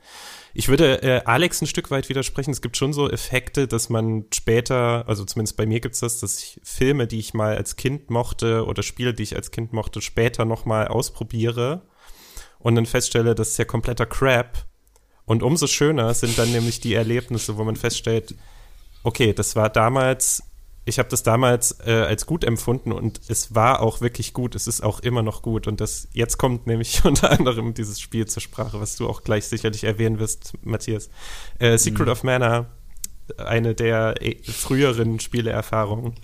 Ich 0.56 0.68
würde 0.68 1.02
äh, 1.02 1.22
Alex 1.24 1.60
ein 1.60 1.66
Stück 1.66 1.90
weit 1.90 2.08
widersprechen. 2.08 2.52
Es 2.52 2.62
gibt 2.62 2.76
schon 2.76 2.92
so 2.92 3.10
Effekte, 3.10 3.66
dass 3.66 3.88
man 3.88 4.26
später, 4.32 5.08
also 5.08 5.24
zumindest 5.24 5.56
bei 5.56 5.66
mir 5.66 5.80
gibt's 5.80 5.98
das, 5.98 6.20
dass 6.20 6.38
ich 6.38 6.60
Filme, 6.62 7.08
die 7.08 7.18
ich 7.18 7.34
mal 7.34 7.56
als 7.56 7.74
Kind 7.74 8.10
mochte 8.10 8.64
oder 8.64 8.84
Spiele, 8.84 9.12
die 9.12 9.24
ich 9.24 9.34
als 9.34 9.50
Kind 9.50 9.72
mochte, 9.72 10.00
später 10.00 10.44
nochmal 10.44 10.86
ausprobiere 10.86 11.82
und 12.64 12.76
dann 12.76 12.86
feststelle, 12.86 13.34
das 13.34 13.50
ist 13.50 13.58
ja 13.58 13.66
kompletter 13.66 14.06
Crap. 14.06 14.64
Und 15.26 15.42
umso 15.42 15.66
schöner 15.66 16.12
sind 16.14 16.38
dann 16.38 16.50
nämlich 16.50 16.80
die 16.80 16.94
Erlebnisse, 16.94 17.58
wo 17.58 17.64
man 17.64 17.76
feststellt, 17.76 18.34
okay, 19.02 19.34
das 19.34 19.54
war 19.54 19.68
damals, 19.68 20.42
ich 20.86 20.98
habe 20.98 21.10
das 21.10 21.22
damals 21.22 21.78
äh, 21.86 21.92
als 21.92 22.24
gut 22.24 22.42
empfunden 22.42 22.90
und 22.90 23.20
es 23.28 23.54
war 23.54 23.80
auch 23.80 24.00
wirklich 24.00 24.32
gut, 24.32 24.54
es 24.54 24.66
ist 24.66 24.82
auch 24.82 25.00
immer 25.00 25.22
noch 25.22 25.42
gut. 25.42 25.66
Und 25.66 25.82
das 25.82 26.08
jetzt 26.14 26.38
kommt 26.38 26.66
nämlich 26.66 27.04
unter 27.04 27.30
anderem 27.30 27.74
dieses 27.74 28.00
Spiel 28.00 28.26
zur 28.26 28.40
Sprache, 28.40 28.80
was 28.80 28.96
du 28.96 29.08
auch 29.10 29.22
gleich 29.24 29.46
sicherlich 29.46 29.84
erwähnen 29.84 30.18
wirst, 30.18 30.54
Matthias. 30.62 31.10
Äh, 31.58 31.76
Secret 31.76 32.06
mhm. 32.06 32.12
of 32.12 32.22
Mana, 32.22 32.70
eine 33.36 33.74
der 33.74 34.22
äh, 34.22 34.42
früheren 34.42 35.20
Spieleerfahrungen, 35.20 36.14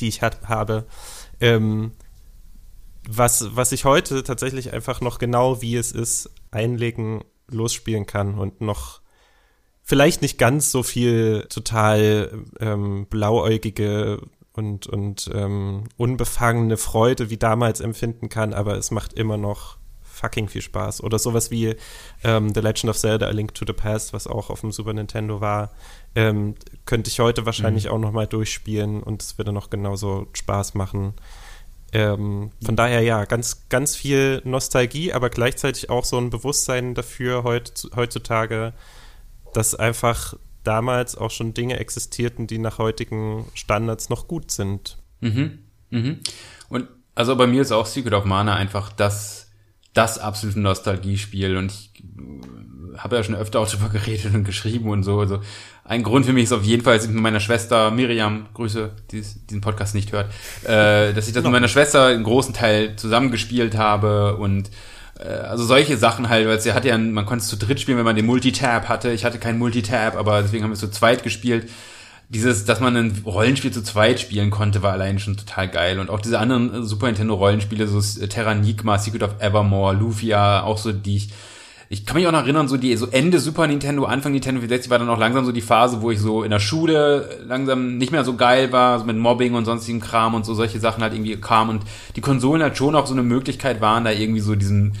die 0.00 0.08
ich 0.08 0.22
hat, 0.22 0.42
habe. 0.48 0.86
Ähm, 1.40 1.92
was, 3.08 3.56
was 3.56 3.72
ich 3.72 3.84
heute 3.84 4.22
tatsächlich 4.22 4.72
einfach 4.72 5.00
noch 5.00 5.18
genau 5.18 5.60
wie 5.62 5.76
es 5.76 5.92
ist, 5.92 6.30
einlegen, 6.50 7.24
losspielen 7.48 8.06
kann 8.06 8.38
und 8.38 8.60
noch 8.60 9.00
vielleicht 9.82 10.22
nicht 10.22 10.38
ganz 10.38 10.70
so 10.70 10.82
viel 10.82 11.46
total 11.48 12.44
ähm, 12.60 13.06
blauäugige 13.06 14.20
und, 14.52 14.86
und 14.86 15.30
ähm, 15.32 15.84
unbefangene 15.96 16.76
Freude 16.76 17.30
wie 17.30 17.38
damals 17.38 17.80
empfinden 17.80 18.28
kann, 18.28 18.52
aber 18.54 18.76
es 18.76 18.90
macht 18.90 19.14
immer 19.14 19.36
noch 19.36 19.78
fucking 20.02 20.48
viel 20.48 20.62
Spaß. 20.62 21.02
Oder 21.02 21.18
sowas 21.18 21.50
wie 21.50 21.74
ähm, 22.22 22.54
The 22.54 22.60
Legend 22.60 22.90
of 22.90 22.98
Zelda 22.98 23.26
A 23.26 23.30
Link 23.30 23.54
to 23.54 23.64
the 23.66 23.72
Past, 23.72 24.12
was 24.12 24.26
auch 24.26 24.50
auf 24.50 24.60
dem 24.60 24.70
Super 24.70 24.92
Nintendo 24.92 25.40
war, 25.40 25.72
ähm, 26.14 26.54
könnte 26.84 27.08
ich 27.10 27.18
heute 27.18 27.44
wahrscheinlich 27.46 27.86
mhm. 27.86 27.90
auch 27.90 27.98
noch 27.98 28.12
mal 28.12 28.26
durchspielen 28.26 29.02
und 29.02 29.22
es 29.22 29.38
würde 29.38 29.52
noch 29.52 29.70
genauso 29.70 30.28
Spaß 30.34 30.74
machen. 30.74 31.14
Ähm, 31.92 32.50
von 32.64 32.74
daher 32.74 33.02
ja, 33.02 33.26
ganz, 33.26 33.68
ganz 33.68 33.94
viel 33.94 34.40
Nostalgie, 34.44 35.12
aber 35.12 35.28
gleichzeitig 35.28 35.90
auch 35.90 36.04
so 36.04 36.18
ein 36.18 36.30
Bewusstsein 36.30 36.94
dafür 36.94 37.44
heut, 37.44 37.88
heutzutage, 37.94 38.72
dass 39.52 39.74
einfach 39.74 40.34
damals 40.64 41.16
auch 41.16 41.30
schon 41.30 41.52
Dinge 41.54 41.78
existierten, 41.78 42.46
die 42.46 42.58
nach 42.58 42.78
heutigen 42.78 43.46
Standards 43.54 44.08
noch 44.08 44.26
gut 44.26 44.50
sind. 44.50 44.98
Mhm. 45.20 45.58
Mhm. 45.90 46.20
Und 46.70 46.88
also 47.14 47.36
bei 47.36 47.46
mir 47.46 47.60
ist 47.60 47.72
auch 47.72 47.86
Secret 47.86 48.14
of 48.14 48.24
Mana 48.24 48.54
einfach 48.54 48.90
das, 48.92 49.50
das 49.94 50.18
absolute 50.18 50.60
Nostalgiespiel 50.60 51.56
und 51.56 51.72
ich 51.72 51.90
habe 52.96 53.16
ja 53.16 53.22
schon 53.22 53.34
öfter 53.34 53.60
auch 53.60 53.68
darüber 53.68 53.88
geredet 53.92 54.34
und 54.34 54.44
geschrieben 54.44 54.88
und 54.88 55.02
so. 55.02 55.20
Also 55.20 55.40
ein 55.84 56.02
Grund 56.02 56.26
für 56.26 56.32
mich 56.32 56.44
ist 56.44 56.52
auf 56.52 56.64
jeden 56.64 56.82
Fall, 56.82 56.96
dass 56.96 57.04
ich 57.04 57.10
mit 57.10 57.22
meiner 57.22 57.40
Schwester 57.40 57.90
Miriam, 57.90 58.46
Grüße, 58.54 58.90
die 59.10 59.22
diesen 59.22 59.60
Podcast 59.60 59.94
nicht 59.94 60.12
hört, 60.12 60.32
äh, 60.64 61.12
dass 61.12 61.26
ich 61.26 61.34
das 61.34 61.42
mit 61.42 61.52
meiner 61.52 61.68
Schwester 61.68 62.06
einen 62.06 62.24
großen 62.24 62.54
Teil 62.54 62.96
zusammengespielt 62.96 63.76
habe 63.76 64.36
und 64.36 64.70
äh, 65.18 65.28
also 65.28 65.64
solche 65.64 65.96
Sachen 65.96 66.28
halt, 66.28 66.46
weil 66.46 66.60
sie 66.60 66.72
hat 66.72 66.84
ja, 66.84 66.96
man 66.96 67.26
konnte 67.26 67.42
es 67.42 67.48
zu 67.48 67.56
dritt 67.56 67.80
spielen, 67.80 67.98
wenn 67.98 68.04
man 68.04 68.16
den 68.16 68.26
Multitab 68.26 68.88
hatte. 68.88 69.10
Ich 69.10 69.24
hatte 69.24 69.38
keinen 69.38 69.58
Multitab, 69.58 70.16
aber 70.16 70.42
deswegen 70.42 70.64
haben 70.64 70.70
wir 70.70 70.74
es 70.74 70.80
zu 70.80 70.90
zweit 70.90 71.22
gespielt. 71.22 71.68
Dieses, 72.28 72.64
dass 72.64 72.80
man 72.80 72.96
ein 72.96 73.22
Rollenspiel 73.26 73.72
zu 73.72 73.82
zweit 73.82 74.20
spielen 74.20 74.50
konnte, 74.50 74.82
war 74.82 74.92
allein 74.92 75.18
schon 75.18 75.36
total 75.36 75.68
geil. 75.68 75.98
Und 75.98 76.10
auch 76.10 76.20
diese 76.20 76.38
anderen 76.38 76.84
Super 76.84 77.06
Nintendo 77.06 77.34
Rollenspiele, 77.34 77.86
so 77.86 78.00
Terranigma, 78.26 78.98
Secret 78.98 79.22
of 79.22 79.40
Evermore, 79.40 79.94
Lufia, 79.94 80.62
auch 80.62 80.78
so, 80.78 80.92
die 80.92 81.16
ich 81.16 81.28
ich 81.92 82.06
kann 82.06 82.16
mich 82.16 82.26
auch 82.26 82.32
noch 82.32 82.44
erinnern, 82.44 82.68
so 82.68 82.78
die 82.78 82.96
so 82.96 83.06
Ende 83.08 83.38
Super 83.38 83.66
Nintendo, 83.66 84.04
Anfang 84.04 84.32
Nintendo 84.32 84.62
64 84.62 84.90
war 84.90 84.98
dann 84.98 85.10
auch 85.10 85.18
langsam 85.18 85.44
so 85.44 85.52
die 85.52 85.60
Phase, 85.60 86.00
wo 86.00 86.10
ich 86.10 86.20
so 86.20 86.42
in 86.42 86.50
der 86.50 86.58
Schule 86.58 87.28
langsam 87.46 87.98
nicht 87.98 88.10
mehr 88.10 88.24
so 88.24 88.34
geil 88.34 88.72
war, 88.72 88.98
so 88.98 89.04
mit 89.04 89.18
Mobbing 89.18 89.52
und 89.52 89.66
sonstigen 89.66 90.00
Kram 90.00 90.32
und 90.32 90.46
so 90.46 90.54
solche 90.54 90.80
Sachen 90.80 91.02
halt 91.02 91.12
irgendwie 91.12 91.36
kam 91.36 91.68
und 91.68 91.82
die 92.16 92.22
Konsolen 92.22 92.62
halt 92.62 92.78
schon 92.78 92.94
auch 92.94 93.04
so 93.04 93.12
eine 93.12 93.22
Möglichkeit 93.22 93.82
waren, 93.82 94.04
da 94.04 94.10
irgendwie 94.10 94.40
so 94.40 94.54
diesen 94.54 94.94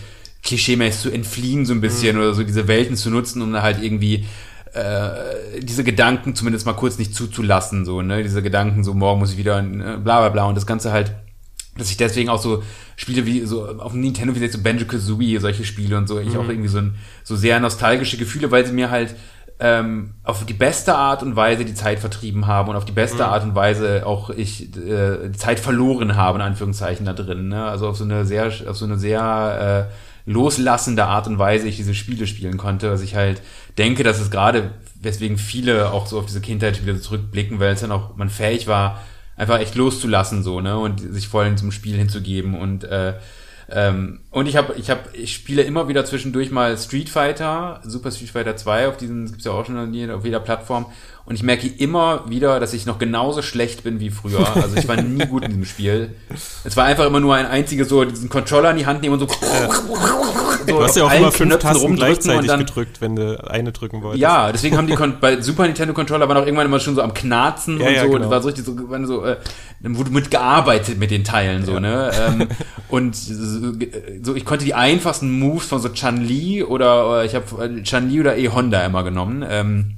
Klischee-mäßig 0.44 1.00
zu 1.00 1.10
entfliehen 1.10 1.64
so 1.64 1.72
ein 1.72 1.80
bisschen 1.80 2.16
mhm. 2.16 2.24
oder 2.24 2.34
so 2.34 2.42
diese 2.42 2.68
Welten 2.68 2.96
zu 2.96 3.08
nutzen, 3.08 3.40
um 3.40 3.54
da 3.54 3.62
halt 3.62 3.82
irgendwie 3.82 4.26
äh, 4.74 5.60
diese 5.60 5.84
Gedanken 5.84 6.34
zumindest 6.34 6.66
mal 6.66 6.72
kurz 6.72 6.98
nicht 6.98 7.14
zuzulassen, 7.14 7.84
so, 7.84 8.02
ne, 8.02 8.22
diese 8.22 8.42
Gedanken, 8.42 8.84
so 8.84 8.94
morgen 8.94 9.20
muss 9.20 9.32
ich 9.32 9.38
wieder, 9.38 9.58
äh, 9.58 9.98
bla 9.98 10.20
bla 10.20 10.28
bla 10.28 10.44
und 10.44 10.54
das 10.54 10.66
Ganze 10.66 10.92
halt 10.92 11.14
dass 11.76 11.90
ich 11.90 11.96
deswegen 11.96 12.28
auch 12.28 12.40
so 12.40 12.62
Spiele 12.96 13.24
wie 13.24 13.46
so 13.46 13.66
auf 13.66 13.94
Nintendo 13.94 14.34
wie 14.34 14.46
so 14.46 14.62
Banjo 14.62 14.84
Kazooie 14.84 15.38
solche 15.38 15.64
Spiele 15.64 15.96
und 15.96 16.06
so 16.06 16.18
ich 16.18 16.34
mhm. 16.34 16.40
auch 16.40 16.48
irgendwie 16.48 16.68
so 16.68 16.78
ein, 16.78 16.96
so 17.24 17.34
sehr 17.34 17.60
nostalgische 17.60 18.18
Gefühle, 18.18 18.50
weil 18.50 18.66
sie 18.66 18.72
mir 18.72 18.90
halt 18.90 19.14
ähm, 19.58 20.14
auf 20.24 20.44
die 20.44 20.52
beste 20.52 20.94
Art 20.94 21.22
und 21.22 21.36
Weise 21.36 21.64
die 21.64 21.74
Zeit 21.74 21.98
vertrieben 21.98 22.46
haben 22.46 22.68
und 22.68 22.76
auf 22.76 22.84
die 22.84 22.92
beste 22.92 23.22
mhm. 23.22 23.30
Art 23.30 23.44
und 23.44 23.54
Weise 23.54 24.04
auch 24.06 24.30
ich 24.30 24.76
äh, 24.76 25.28
die 25.28 25.38
Zeit 25.38 25.60
verloren 25.60 26.16
habe 26.16 26.38
in 26.38 26.42
Anführungszeichen 26.42 27.06
da 27.06 27.12
drin, 27.12 27.48
ne? 27.48 27.64
Also 27.64 27.88
auf 27.88 27.96
so 27.96 28.04
eine 28.04 28.24
sehr 28.26 28.46
auf 28.46 28.76
so 28.76 28.84
eine 28.84 28.98
sehr 28.98 29.88
äh, 29.88 30.30
loslassende 30.30 31.04
Art 31.04 31.26
und 31.26 31.38
Weise 31.38 31.68
ich 31.68 31.76
diese 31.76 31.94
Spiele 31.94 32.26
spielen 32.26 32.58
konnte, 32.58 32.90
was 32.90 33.02
ich 33.02 33.14
halt 33.14 33.40
denke, 33.78 34.02
dass 34.02 34.20
es 34.20 34.30
gerade 34.30 34.72
weswegen 35.00 35.38
viele 35.38 35.90
auch 35.92 36.06
so 36.06 36.18
auf 36.18 36.26
diese 36.26 36.40
Kindheitsspiele 36.40 37.00
zurückblicken, 37.00 37.60
weil 37.60 37.72
es 37.72 37.80
dann 37.80 37.92
auch 37.92 38.16
man 38.16 38.30
fähig 38.30 38.66
war 38.66 39.02
einfach 39.36 39.58
echt 39.60 39.74
loszulassen 39.74 40.42
so 40.42 40.60
ne 40.60 40.78
und 40.78 41.00
sich 41.00 41.28
voll 41.28 41.46
in 41.46 41.56
zum 41.56 41.72
Spiel 41.72 41.96
hinzugeben 41.96 42.54
und 42.54 42.84
äh, 42.84 43.14
ähm, 43.70 44.20
und 44.30 44.46
ich 44.46 44.56
habe 44.56 44.74
ich 44.76 44.90
habe 44.90 45.02
ich 45.14 45.32
spiele 45.32 45.62
immer 45.62 45.88
wieder 45.88 46.04
zwischendurch 46.04 46.50
mal 46.50 46.76
Street 46.76 47.08
Fighter 47.08 47.80
Super 47.84 48.10
Street 48.10 48.30
Fighter 48.30 48.56
2 48.56 48.88
auf 48.88 48.96
diesen 48.96 49.26
gibt's 49.26 49.44
ja 49.44 49.52
auch 49.52 49.64
schon 49.64 49.78
auf 50.10 50.24
jeder 50.24 50.40
Plattform 50.40 50.86
und 51.24 51.36
ich 51.36 51.42
merke 51.44 51.68
immer 51.68 52.28
wieder, 52.28 52.58
dass 52.58 52.74
ich 52.74 52.84
noch 52.84 52.98
genauso 52.98 53.42
schlecht 53.42 53.84
bin 53.84 54.00
wie 54.00 54.10
früher. 54.10 54.44
Also 54.56 54.76
ich 54.76 54.88
war 54.88 55.00
nie 55.00 55.24
gut 55.28 55.44
in 55.44 55.50
diesem 55.50 55.64
Spiel. 55.64 56.16
Es 56.64 56.76
war 56.76 56.84
einfach 56.84 57.06
immer 57.06 57.20
nur 57.20 57.36
ein 57.36 57.46
einziges 57.46 57.88
so 57.88 58.04
diesen 58.04 58.28
Controller 58.28 58.72
in 58.72 58.78
die 58.78 58.86
Hand 58.86 59.02
nehmen 59.02 59.14
und 59.14 59.20
so. 59.20 59.26
so 60.66 60.66
du 60.66 60.82
hast 60.82 60.96
ja 60.96 61.04
auch 61.04 61.12
immer 61.12 61.30
fünf 61.30 61.50
Knöpfen 61.50 61.60
Tasten 61.60 61.94
gleichzeitig 61.94 62.48
dann, 62.48 62.58
gedrückt, 62.58 63.00
wenn 63.00 63.14
du 63.14 63.48
eine 63.48 63.70
drücken 63.70 64.02
wolltest. 64.02 64.20
Ja, 64.20 64.50
deswegen 64.50 64.76
haben 64.76 64.88
die 64.88 64.94
Kon 64.94 65.18
bei 65.20 65.40
Super 65.40 65.64
Nintendo 65.64 65.94
Controller 65.94 66.28
waren 66.28 66.38
auch 66.38 66.44
irgendwann 66.44 66.66
immer 66.66 66.80
schon 66.80 66.96
so 66.96 67.02
am 67.02 67.14
Knarzen 67.14 67.78
ja, 67.78 67.86
und 67.86 67.94
ja, 67.94 68.02
so. 68.02 68.10
Genau. 68.10 68.30
war 68.30 68.42
so 68.42 68.48
richtig 68.48 68.64
so, 68.64 68.90
waren 68.90 69.06
so 69.06 69.24
äh, 69.24 69.36
wurde 69.80 70.10
mitgearbeitet 70.10 70.98
mit 70.98 71.12
den 71.12 71.22
Teilen 71.22 71.64
so 71.64 71.74
ja. 71.74 71.80
ne. 71.80 72.10
Ähm, 72.20 72.48
und 72.88 73.14
so 73.14 74.34
ich 74.34 74.44
konnte 74.44 74.64
die 74.64 74.74
einfachsten 74.74 75.38
Moves 75.38 75.66
von 75.66 75.80
so 75.80 75.88
Chan 75.88 76.16
Li 76.16 76.64
oder, 76.64 77.08
oder 77.08 77.24
ich 77.24 77.36
habe 77.36 77.82
Chan 77.84 78.10
Li 78.10 78.18
oder 78.18 78.36
E 78.36 78.48
Honda 78.48 78.84
immer 78.84 79.04
genommen. 79.04 79.44
Ähm, 79.48 79.94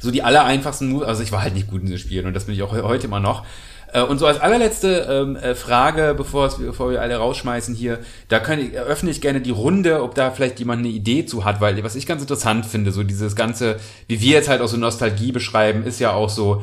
so 0.00 0.10
die 0.10 0.22
aller 0.22 0.44
einfachsten 0.44 0.88
Moves, 0.88 1.06
also 1.06 1.22
ich 1.22 1.30
war 1.30 1.42
halt 1.42 1.54
nicht 1.54 1.68
gut 1.68 1.80
in 1.80 1.86
diesem 1.86 2.00
Spiel 2.00 2.26
und 2.26 2.34
das 2.34 2.46
bin 2.46 2.54
ich 2.54 2.62
auch 2.62 2.72
heute 2.72 3.06
immer 3.06 3.20
noch. 3.20 3.44
Äh, 3.92 4.02
und 4.02 4.18
so 4.18 4.26
als 4.26 4.40
allerletzte 4.40 5.06
ähm, 5.08 5.36
äh, 5.36 5.54
Frage, 5.54 6.14
bevor, 6.16 6.46
es, 6.46 6.56
bevor 6.56 6.90
wir 6.90 7.00
alle 7.00 7.16
rausschmeißen 7.16 7.74
hier, 7.74 7.98
da 8.28 8.38
kann 8.38 8.58
ich, 8.58 8.74
eröffne 8.74 9.10
ich 9.10 9.20
gerne 9.20 9.40
die 9.40 9.50
Runde, 9.50 10.02
ob 10.02 10.14
da 10.14 10.30
vielleicht 10.30 10.58
jemand 10.58 10.80
eine 10.80 10.88
Idee 10.88 11.26
zu 11.26 11.44
hat, 11.44 11.60
weil 11.60 11.82
was 11.84 11.96
ich 11.96 12.06
ganz 12.06 12.22
interessant 12.22 12.66
finde, 12.66 12.92
so 12.92 13.02
dieses 13.02 13.36
ganze, 13.36 13.76
wie 14.08 14.20
wir 14.20 14.32
jetzt 14.32 14.48
halt 14.48 14.60
auch 14.62 14.68
so 14.68 14.76
Nostalgie 14.76 15.32
beschreiben, 15.32 15.84
ist 15.84 16.00
ja 16.00 16.12
auch 16.12 16.30
so, 16.30 16.62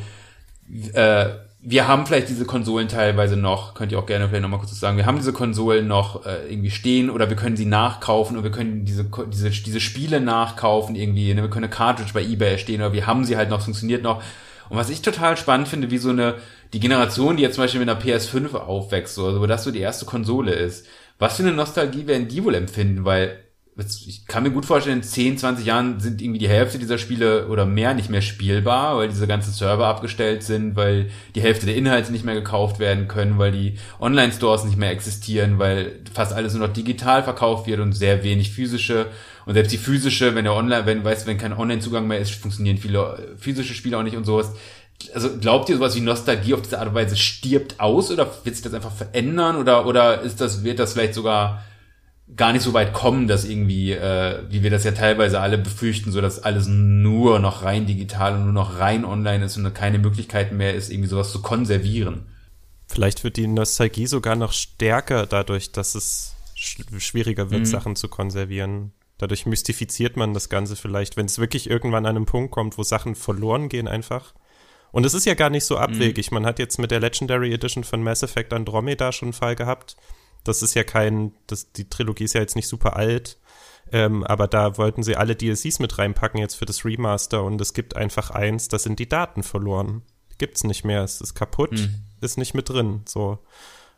äh, 0.94 1.28
wir 1.60 1.88
haben 1.88 2.06
vielleicht 2.06 2.30
diese 2.30 2.46
Konsolen 2.46 2.88
teilweise 2.88 3.36
noch, 3.36 3.74
könnt 3.74 3.92
ihr 3.92 4.00
auch 4.00 4.06
gerne 4.06 4.28
vielleicht 4.28 4.44
nochmal 4.44 4.60
kurz 4.60 4.80
sagen, 4.80 4.98
wir 4.98 5.06
haben 5.06 5.18
diese 5.18 5.34
Konsolen 5.34 5.88
noch 5.88 6.26
äh, 6.26 6.48
irgendwie 6.50 6.70
stehen 6.70 7.10
oder 7.10 7.30
wir 7.30 7.36
können 7.36 7.58
sie 7.58 7.66
nachkaufen 7.66 8.38
oder 8.38 8.44
wir 8.44 8.52
können 8.52 8.86
diese, 8.86 9.06
diese, 9.28 9.50
diese 9.50 9.80
Spiele 9.80 10.22
nachkaufen 10.22 10.96
irgendwie, 10.96 11.34
ne? 11.34 11.42
wir 11.42 11.50
können 11.50 11.66
eine 11.66 11.74
Cartridge 11.74 12.12
bei 12.14 12.24
Ebay 12.24 12.52
erstehen 12.52 12.82
oder 12.82 12.94
wir 12.94 13.08
haben 13.08 13.26
sie 13.26 13.38
halt 13.38 13.50
noch, 13.50 13.62
funktioniert 13.62 14.04
noch. 14.04 14.22
Und 14.70 14.78
was 14.78 14.90
ich 14.90 15.02
total 15.02 15.36
spannend 15.36 15.68
finde, 15.68 15.90
wie 15.90 15.98
so 15.98 16.10
eine, 16.10 16.36
die 16.74 16.80
Generation, 16.80 17.38
die 17.38 17.44
jetzt 17.44 17.56
zum 17.56 17.64
Beispiel 17.64 17.80
mit 17.80 17.90
einer 17.90 18.00
PS5 18.00 18.54
aufwächst, 18.54 19.16
so, 19.16 19.26
also 19.26 19.46
das 19.48 19.64
so 19.64 19.72
die 19.72 19.80
erste 19.80 20.06
Konsole 20.06 20.52
ist, 20.52 20.86
was 21.18 21.38
für 21.38 21.44
eine 21.44 21.54
Nostalgie 21.54 22.06
werden 22.06 22.28
die 22.28 22.44
wohl 22.44 22.54
empfinden, 22.54 23.04
weil 23.04 23.44
ich 23.80 24.26
kann 24.26 24.42
mir 24.42 24.50
gut 24.50 24.66
vorstellen, 24.66 24.98
in 24.98 25.04
10, 25.04 25.38
20 25.38 25.66
Jahren 25.66 26.00
sind 26.00 26.20
irgendwie 26.20 26.40
die 26.40 26.50
Hälfte 26.50 26.80
dieser 26.80 26.98
Spiele 26.98 27.48
oder 27.48 27.68
mehr 27.68 27.94
nicht 27.94 28.10
mehr 28.10 28.24
spielbar, 28.24 28.98
weil 28.98 29.08
diese 29.08 29.28
ganzen 29.28 29.54
Server 29.54 29.86
abgestellt 29.86 30.42
sind, 30.42 30.76
weil 30.76 31.12
die 31.36 31.42
Hälfte 31.42 31.68
der 31.68 31.76
Inhalte 31.76 32.12
nicht 32.12 32.26
mehr 32.26 32.34
gekauft 32.34 32.80
werden 32.80 33.08
können, 33.08 33.38
weil 33.38 33.52
die 33.52 33.78
Online-Stores 34.00 34.64
nicht 34.64 34.78
mehr 34.78 34.90
existieren, 34.90 35.60
weil 35.60 36.00
fast 36.12 36.34
alles 36.34 36.56
nur 36.56 36.66
noch 36.68 36.74
digital 36.74 37.22
verkauft 37.22 37.68
wird 37.68 37.80
und 37.80 37.94
sehr 37.94 38.24
wenig 38.24 38.52
physische. 38.52 39.08
Und 39.46 39.54
selbst 39.54 39.72
die 39.72 39.78
physische, 39.78 40.34
wenn 40.34 40.46
der 40.46 40.56
Online, 40.56 40.88
wenn, 40.88 41.04
weißt, 41.04 41.28
wenn 41.28 41.38
kein 41.38 41.54
Online-Zugang 41.54 42.08
mehr 42.08 42.20
ist, 42.20 42.32
funktionieren 42.32 42.78
viele 42.78 43.36
physische 43.38 43.76
Spiele 43.76 44.00
auch 44.00 44.04
nicht 44.04 44.18
und 44.18 44.26
sowas. 44.26 44.54
Also 45.14 45.38
glaubt 45.38 45.70
ihr 45.70 45.76
sowas 45.76 45.96
wie 45.96 46.02
Nostalgie 46.02 46.56
auf 46.56 46.64
diese 46.64 46.80
Art 46.80 46.90
und 46.90 46.96
Weise 46.96 47.16
stirbt 47.16 47.80
aus 47.80 48.10
oder 48.10 48.28
wird 48.44 48.56
sich 48.56 48.64
das 48.64 48.74
einfach 48.74 48.92
verändern 48.92 49.58
oder, 49.58 49.86
oder 49.86 50.22
ist 50.22 50.42
das, 50.42 50.64
wird 50.64 50.80
das 50.80 50.94
vielleicht 50.94 51.14
sogar 51.14 51.64
gar 52.36 52.52
nicht 52.52 52.62
so 52.62 52.74
weit 52.74 52.94
kommen, 52.94 53.28
dass 53.28 53.46
irgendwie, 53.46 53.94
äh, 53.94 54.44
wie 54.50 54.62
wir 54.62 54.70
das 54.70 54.84
ja 54.84 54.92
teilweise 54.92 55.40
alle 55.40 55.58
befürchten, 55.58 56.12
so 56.12 56.20
dass 56.20 56.44
alles 56.44 56.68
nur 56.68 57.40
noch 57.40 57.64
rein 57.64 57.86
digital 57.86 58.36
und 58.36 58.44
nur 58.44 58.54
noch 58.54 58.80
rein 58.80 59.06
online 59.06 59.46
ist 59.46 59.58
und 59.58 59.74
keine 59.74 60.00
Möglichkeiten 60.00 60.58
mehr 60.58 60.76
ist, 60.76 60.90
irgendwie 60.92 61.10
sowas 61.10 61.32
zu 61.32 61.42
konservieren. 61.42 62.26
Vielleicht 62.88 63.24
wird 63.24 63.38
die 63.38 63.48
Nostalgie 63.48 64.08
sogar 64.08 64.36
noch 64.36 64.52
stärker 64.52 65.26
dadurch, 65.26 65.72
dass 65.72 65.96
es 65.96 66.36
sch 66.56 66.80
schwieriger 67.00 67.50
wird, 67.50 67.62
mhm. 67.62 67.66
Sachen 67.66 67.96
zu 67.96 68.10
konservieren. 68.10 68.92
Dadurch 69.18 69.46
mystifiziert 69.46 70.16
man 70.16 70.34
das 70.34 70.50
Ganze 70.50 70.76
vielleicht, 70.76 71.18
wenn 71.18 71.26
es 71.26 71.40
wirklich 71.40 71.70
irgendwann 71.70 72.06
an 72.06 72.16
einem 72.16 72.26
Punkt 72.26 72.52
kommt, 72.52 72.78
wo 72.78 72.84
Sachen 72.84 73.16
verloren 73.16 73.68
gehen 73.70 73.88
einfach. 73.88 74.34
Und 74.92 75.06
es 75.06 75.14
ist 75.14 75.26
ja 75.26 75.34
gar 75.34 75.50
nicht 75.50 75.66
so 75.66 75.78
abwegig. 75.78 76.32
Mhm. 76.32 76.36
Man 76.36 76.46
hat 76.46 76.60
jetzt 76.60 76.78
mit 76.78 76.92
der 76.92 77.00
Legendary 77.00 77.54
Edition 77.54 77.84
von 77.84 78.04
Mass 78.04 78.24
Effect 78.24 78.54
Andromeda 78.54 79.12
schon 79.12 79.28
einen 79.28 79.34
Fall 79.34 79.56
gehabt, 79.56 79.98
das 80.48 80.62
ist 80.62 80.74
ja 80.74 80.84
kein, 80.84 81.34
das, 81.48 81.72
die 81.72 81.90
Trilogie 81.90 82.24
ist 82.24 82.34
ja 82.34 82.42
jetzt 82.42 82.56
nicht 82.56 82.68
super 82.68 82.96
alt, 82.96 83.38
ähm, 83.92 84.24
aber 84.24 84.48
da 84.48 84.78
wollten 84.78 85.04
sie 85.04 85.16
alle 85.16 85.36
DLCs 85.36 85.80
mit 85.80 85.98
reinpacken 85.98 86.40
jetzt 86.40 86.56
für 86.56 86.66
das 86.66 86.86
Remaster 86.86 87.44
und 87.44 87.60
es 87.62 87.74
gibt 87.74 87.96
einfach 87.96 88.32
eins, 88.32 88.68
da 88.68 88.80
sind 88.80 89.00
die 89.00 89.10
Daten 89.10 89.44
verloren. 89.44 90.02
Gibt's 90.38 90.64
nicht 90.64 90.84
mehr, 90.84 91.04
es 91.04 91.22
ist 91.22 91.34
kaputt, 91.34 91.72
mhm. 91.72 91.96
ist 92.22 92.38
nicht 92.38 92.54
mit 92.54 92.70
drin, 92.70 93.02
so. 93.06 93.40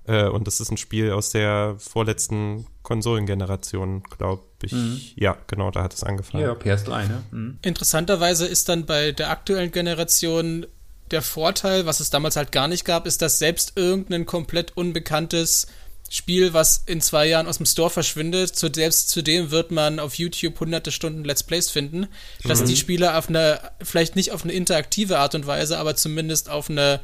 Äh, 0.06 0.28
und 0.28 0.48
das 0.48 0.60
ist 0.60 0.72
ein 0.72 0.78
Spiel 0.78 1.12
aus 1.12 1.32
der 1.32 1.76
vorletzten 1.78 2.66
Konsolengeneration, 2.84 4.04
glaube 4.04 4.44
ich. 4.64 4.72
Mhm. 4.72 5.02
Ja, 5.16 5.38
genau, 5.48 5.72
da 5.72 5.84
hat 5.84 5.94
es 5.94 6.04
angefangen. 6.04 6.44
Ja, 6.44 6.54
PS3, 6.54 7.08
ne? 7.08 7.24
Mhm. 7.32 7.60
Interessanterweise 7.62 8.46
ist 8.48 8.70
dann 8.70 8.86
bei 8.86 9.12
der 9.12 9.30
aktuellen 9.30 9.72
Generation 9.72 10.66
der 11.12 11.22
Vorteil, 11.22 11.86
was 11.86 12.00
es 12.00 12.10
damals 12.10 12.36
halt 12.36 12.52
gar 12.52 12.68
nicht 12.68 12.86
gab, 12.86 13.06
ist, 13.06 13.22
dass 13.22 13.40
selbst 13.40 13.74
irgendein 13.76 14.26
komplett 14.26 14.78
unbekanntes 14.78 15.68
Spiel, 16.10 16.54
was 16.54 16.84
in 16.88 17.02
zwei 17.02 17.28
Jahren 17.28 17.48
aus 17.48 17.58
dem 17.58 17.68
Store 17.68 17.90
verschwindet, 17.90 18.56
zu, 18.56 18.72
selbst 18.74 19.10
zudem 19.10 19.52
wird 19.52 19.72
man 19.72 20.00
auf 20.00 20.16
YouTube 20.16 20.60
hunderte 20.60 20.92
Stunden 20.92 21.24
Let's 21.24 21.44
Plays 21.44 21.70
finden, 21.70 22.08
dass 22.44 22.62
mhm. 22.62 22.66
die 22.66 22.76
Spieler 22.76 23.18
auf 23.18 23.30
eine, 23.30 23.60
vielleicht 23.82 24.16
nicht 24.16 24.32
auf 24.32 24.44
eine 24.44 24.54
interaktive 24.54 25.20
Art 25.20 25.36
und 25.36 25.46
Weise, 25.46 25.78
aber 25.78 25.96
zumindest 25.96 26.50
auf 26.50 26.70
eine, 26.70 27.00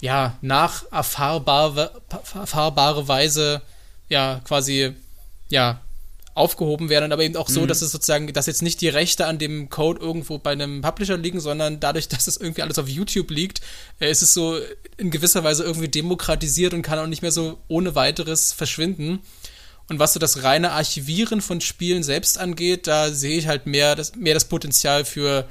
ja, 0.00 0.38
nacherfahrbare 0.40 2.02
erfahrbare 2.34 3.06
Weise, 3.06 3.62
ja, 4.08 4.40
quasi, 4.44 4.94
ja, 5.48 5.82
aufgehoben 6.36 6.90
werden, 6.90 7.12
aber 7.12 7.22
eben 7.22 7.36
auch 7.36 7.48
so, 7.48 7.62
mhm. 7.62 7.68
dass 7.68 7.82
es 7.82 7.90
sozusagen, 7.90 8.32
dass 8.32 8.46
jetzt 8.46 8.62
nicht 8.62 8.80
die 8.82 8.88
Rechte 8.88 9.26
an 9.26 9.38
dem 9.38 9.70
Code 9.70 10.00
irgendwo 10.00 10.38
bei 10.38 10.52
einem 10.52 10.82
Publisher 10.82 11.16
liegen, 11.16 11.40
sondern 11.40 11.80
dadurch, 11.80 12.08
dass 12.08 12.26
es 12.26 12.36
irgendwie 12.36 12.62
alles 12.62 12.78
auf 12.78 12.88
YouTube 12.88 13.30
liegt, 13.30 13.60
äh, 14.00 14.10
ist 14.10 14.22
es 14.22 14.34
so 14.34 14.58
in 14.98 15.10
gewisser 15.10 15.44
Weise 15.44 15.64
irgendwie 15.64 15.88
demokratisiert 15.88 16.74
und 16.74 16.82
kann 16.82 16.98
auch 16.98 17.06
nicht 17.06 17.22
mehr 17.22 17.32
so 17.32 17.58
ohne 17.68 17.94
weiteres 17.94 18.52
verschwinden. 18.52 19.20
Und 19.88 19.98
was 19.98 20.12
so 20.12 20.20
das 20.20 20.42
reine 20.42 20.72
Archivieren 20.72 21.40
von 21.40 21.60
Spielen 21.60 22.02
selbst 22.02 22.38
angeht, 22.38 22.86
da 22.86 23.10
sehe 23.10 23.38
ich 23.38 23.46
halt 23.46 23.66
mehr 23.66 23.94
das, 23.94 24.16
mehr 24.16 24.34
das 24.34 24.46
Potenzial 24.46 25.04
für 25.04 25.48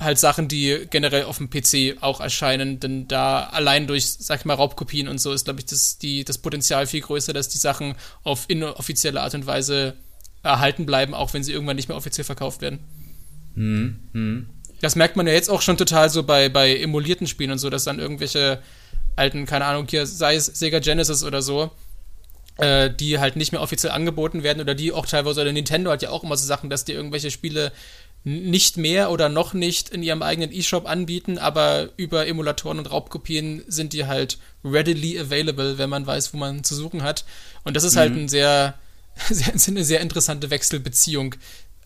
halt 0.00 0.18
Sachen, 0.18 0.48
die 0.48 0.86
generell 0.90 1.24
auf 1.24 1.38
dem 1.38 1.50
PC 1.50 2.02
auch 2.02 2.20
erscheinen, 2.20 2.80
denn 2.80 3.08
da 3.08 3.44
allein 3.44 3.86
durch, 3.86 4.06
sag 4.06 4.40
ich 4.40 4.44
mal, 4.44 4.54
Raubkopien 4.54 5.08
und 5.08 5.20
so 5.20 5.32
ist, 5.32 5.44
glaube 5.44 5.60
ich, 5.60 5.66
das, 5.66 5.98
die, 5.98 6.24
das 6.24 6.38
Potenzial 6.38 6.86
viel 6.86 7.02
größer, 7.02 7.32
dass 7.32 7.48
die 7.48 7.58
Sachen 7.58 7.94
auf 8.24 8.46
inoffizielle 8.48 9.20
Art 9.20 9.34
und 9.34 9.46
Weise 9.46 9.94
erhalten 10.42 10.86
bleiben, 10.86 11.14
auch 11.14 11.34
wenn 11.34 11.44
sie 11.44 11.52
irgendwann 11.52 11.76
nicht 11.76 11.88
mehr 11.88 11.96
offiziell 11.96 12.24
verkauft 12.24 12.62
werden. 12.62 12.80
Hm, 13.54 13.98
hm. 14.12 14.46
Das 14.80 14.96
merkt 14.96 15.16
man 15.16 15.26
ja 15.26 15.32
jetzt 15.32 15.50
auch 15.50 15.62
schon 15.62 15.76
total 15.76 16.10
so 16.10 16.24
bei, 16.24 16.48
bei 16.48 16.76
emulierten 16.76 17.28
Spielen 17.28 17.52
und 17.52 17.58
so, 17.58 17.70
dass 17.70 17.84
dann 17.84 18.00
irgendwelche 18.00 18.60
alten, 19.14 19.46
keine 19.46 19.66
Ahnung, 19.66 19.86
hier, 19.88 20.06
sei 20.06 20.34
es 20.34 20.46
Sega 20.46 20.80
Genesis 20.80 21.22
oder 21.22 21.42
so, 21.42 21.70
äh, 22.56 22.90
die 22.90 23.18
halt 23.18 23.36
nicht 23.36 23.52
mehr 23.52 23.60
offiziell 23.60 23.92
angeboten 23.92 24.42
werden 24.42 24.60
oder 24.60 24.74
die 24.74 24.92
auch 24.92 25.06
teilweise, 25.06 25.42
oder 25.42 25.52
Nintendo 25.52 25.90
hat 25.90 26.02
ja 26.02 26.10
auch 26.10 26.24
immer 26.24 26.36
so 26.36 26.46
Sachen, 26.46 26.70
dass 26.70 26.84
die 26.84 26.92
irgendwelche 26.92 27.30
Spiele 27.30 27.72
nicht 28.24 28.76
mehr 28.76 29.10
oder 29.10 29.28
noch 29.28 29.52
nicht 29.52 29.88
in 29.88 30.02
ihrem 30.02 30.22
eigenen 30.22 30.52
E-Shop 30.52 30.86
anbieten, 30.86 31.38
aber 31.38 31.88
über 31.96 32.26
Emulatoren 32.26 32.78
und 32.78 32.90
Raubkopien 32.90 33.64
sind 33.66 33.92
die 33.92 34.06
halt 34.06 34.38
readily 34.64 35.18
available, 35.18 35.78
wenn 35.78 35.90
man 35.90 36.06
weiß, 36.06 36.32
wo 36.32 36.38
man 36.38 36.62
zu 36.62 36.74
suchen 36.74 37.02
hat. 37.02 37.24
Und 37.64 37.74
das 37.74 37.84
ist 37.84 37.96
halt 37.96 38.10
mhm. 38.10 38.14
halt 38.14 38.24
ein 38.24 38.28
sehr, 38.28 38.74
sehr, 39.28 39.54
eine 39.68 39.84
sehr 39.84 40.00
interessante 40.00 40.50
Wechselbeziehung, 40.50 41.34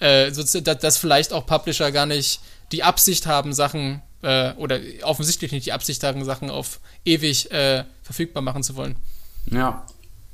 äh, 0.01 0.31
dass 0.31 0.99
vielleicht 0.99 1.33
auch 1.33 1.47
Publisher 1.47 1.91
gar 1.91 2.07
nicht 2.07 2.41
die 2.73 2.83
Absicht 2.83 3.27
haben, 3.27 3.55
Sachen 3.55 4.03
äh, 4.23 4.53
oder 4.55 4.81
offensichtlich 5.03 5.53
nicht 5.53 5.67
die 5.67 5.73
Absicht 5.73 6.03
haben, 6.03 6.25
Sachen 6.25 6.51
auf 6.51 6.81
ewig 7.05 7.51
äh, 7.51 7.85
verfügbar 8.03 8.43
machen 8.43 8.63
zu 8.63 8.77
wollen. 8.77 8.97
Ja, 9.51 9.87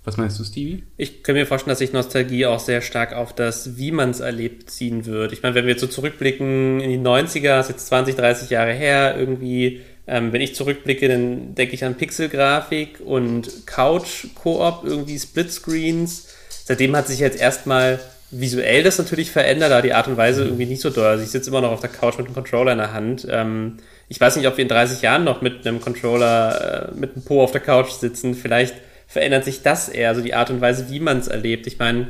was 0.05 0.17
meinst 0.17 0.39
du, 0.39 0.45
Stevie? 0.45 0.83
Ich 0.97 1.23
kann 1.23 1.37
mir 1.37 1.47
vorstellen, 1.47 1.71
dass 1.71 1.79
sich 1.79 1.93
Nostalgie 1.93 2.47
auch 2.47 2.59
sehr 2.59 2.81
stark 2.81 3.13
auf 3.13 3.33
das, 3.33 3.77
wie 3.77 3.93
man 3.93 4.11
es 4.11 4.21
erlebt, 4.21 4.69
ziehen 4.69 5.07
wird. 5.07 5.33
Ich 5.33 5.43
meine, 5.43 5.55
wenn 5.55 5.65
wir 5.65 5.73
jetzt 5.73 5.81
so 5.81 5.87
zurückblicken 5.87 6.81
in 6.81 6.91
die 6.91 6.99
90er, 6.99 7.61
ist 7.61 7.69
jetzt 7.69 7.87
20, 7.87 8.17
30 8.17 8.51
Jahre 8.51 8.73
her, 8.73 9.15
irgendwie, 9.17 9.83
ähm, 10.09 10.33
wenn 10.33 10.41
ich 10.41 10.57
zurückblicke, 10.57 11.07
dann 11.07 11.55
denke 11.55 11.75
ich 11.75 11.85
an 11.85 11.97
Pixelgrafik 11.97 13.01
und 13.05 13.67
Couch-Koop, 13.67 14.81
irgendwie 14.85 15.19
Splitscreens. 15.19 16.29
Seitdem 16.65 16.97
hat 16.97 17.07
sich 17.07 17.21
jetzt 17.21 17.41
erstmal 17.41 18.01
visuell 18.33 18.83
das 18.83 18.99
natürlich 18.99 19.31
verändert, 19.31 19.71
aber 19.71 19.83
die 19.83 19.93
Art 19.93 20.09
und 20.09 20.17
Weise 20.17 20.45
irgendwie 20.45 20.67
nicht 20.67 20.81
so 20.81 20.91
doll. 20.91 21.07
Also 21.07 21.23
ich 21.23 21.31
sitze 21.31 21.51
immer 21.51 21.61
noch 21.61 21.71
auf 21.71 21.81
der 21.81 21.91
Couch 21.91 22.17
mit 22.19 22.27
einem 22.27 22.35
Controller 22.35 22.73
in 22.73 22.79
der 22.79 22.93
Hand. 22.93 23.27
Ähm, 23.31 23.77
ich 24.09 24.21
weiß 24.21 24.37
nicht, 24.37 24.49
ob 24.49 24.57
wir 24.57 24.63
in 24.63 24.69
30 24.69 25.03
Jahren 25.03 25.23
noch 25.23 25.43
mit 25.43 25.65
einem 25.65 25.81
Controller, 25.81 26.89
äh, 26.89 26.99
mit 26.99 27.15
einem 27.15 27.25
Po 27.25 27.43
auf 27.43 27.53
der 27.53 27.61
Couch 27.61 27.91
sitzen. 27.91 28.35
Vielleicht 28.35 28.75
verändert 29.13 29.45
sich 29.45 29.63
das 29.63 29.89
eher, 29.89 30.09
also 30.09 30.23
die 30.23 30.35
Art 30.35 30.51
und 30.51 30.63
Weise, 30.63 30.87
wie 30.89 31.01
man 31.01 31.19
es 31.19 31.29
erlebt. 31.29 31.67
Ich 31.67 31.79
meine, 31.79 32.09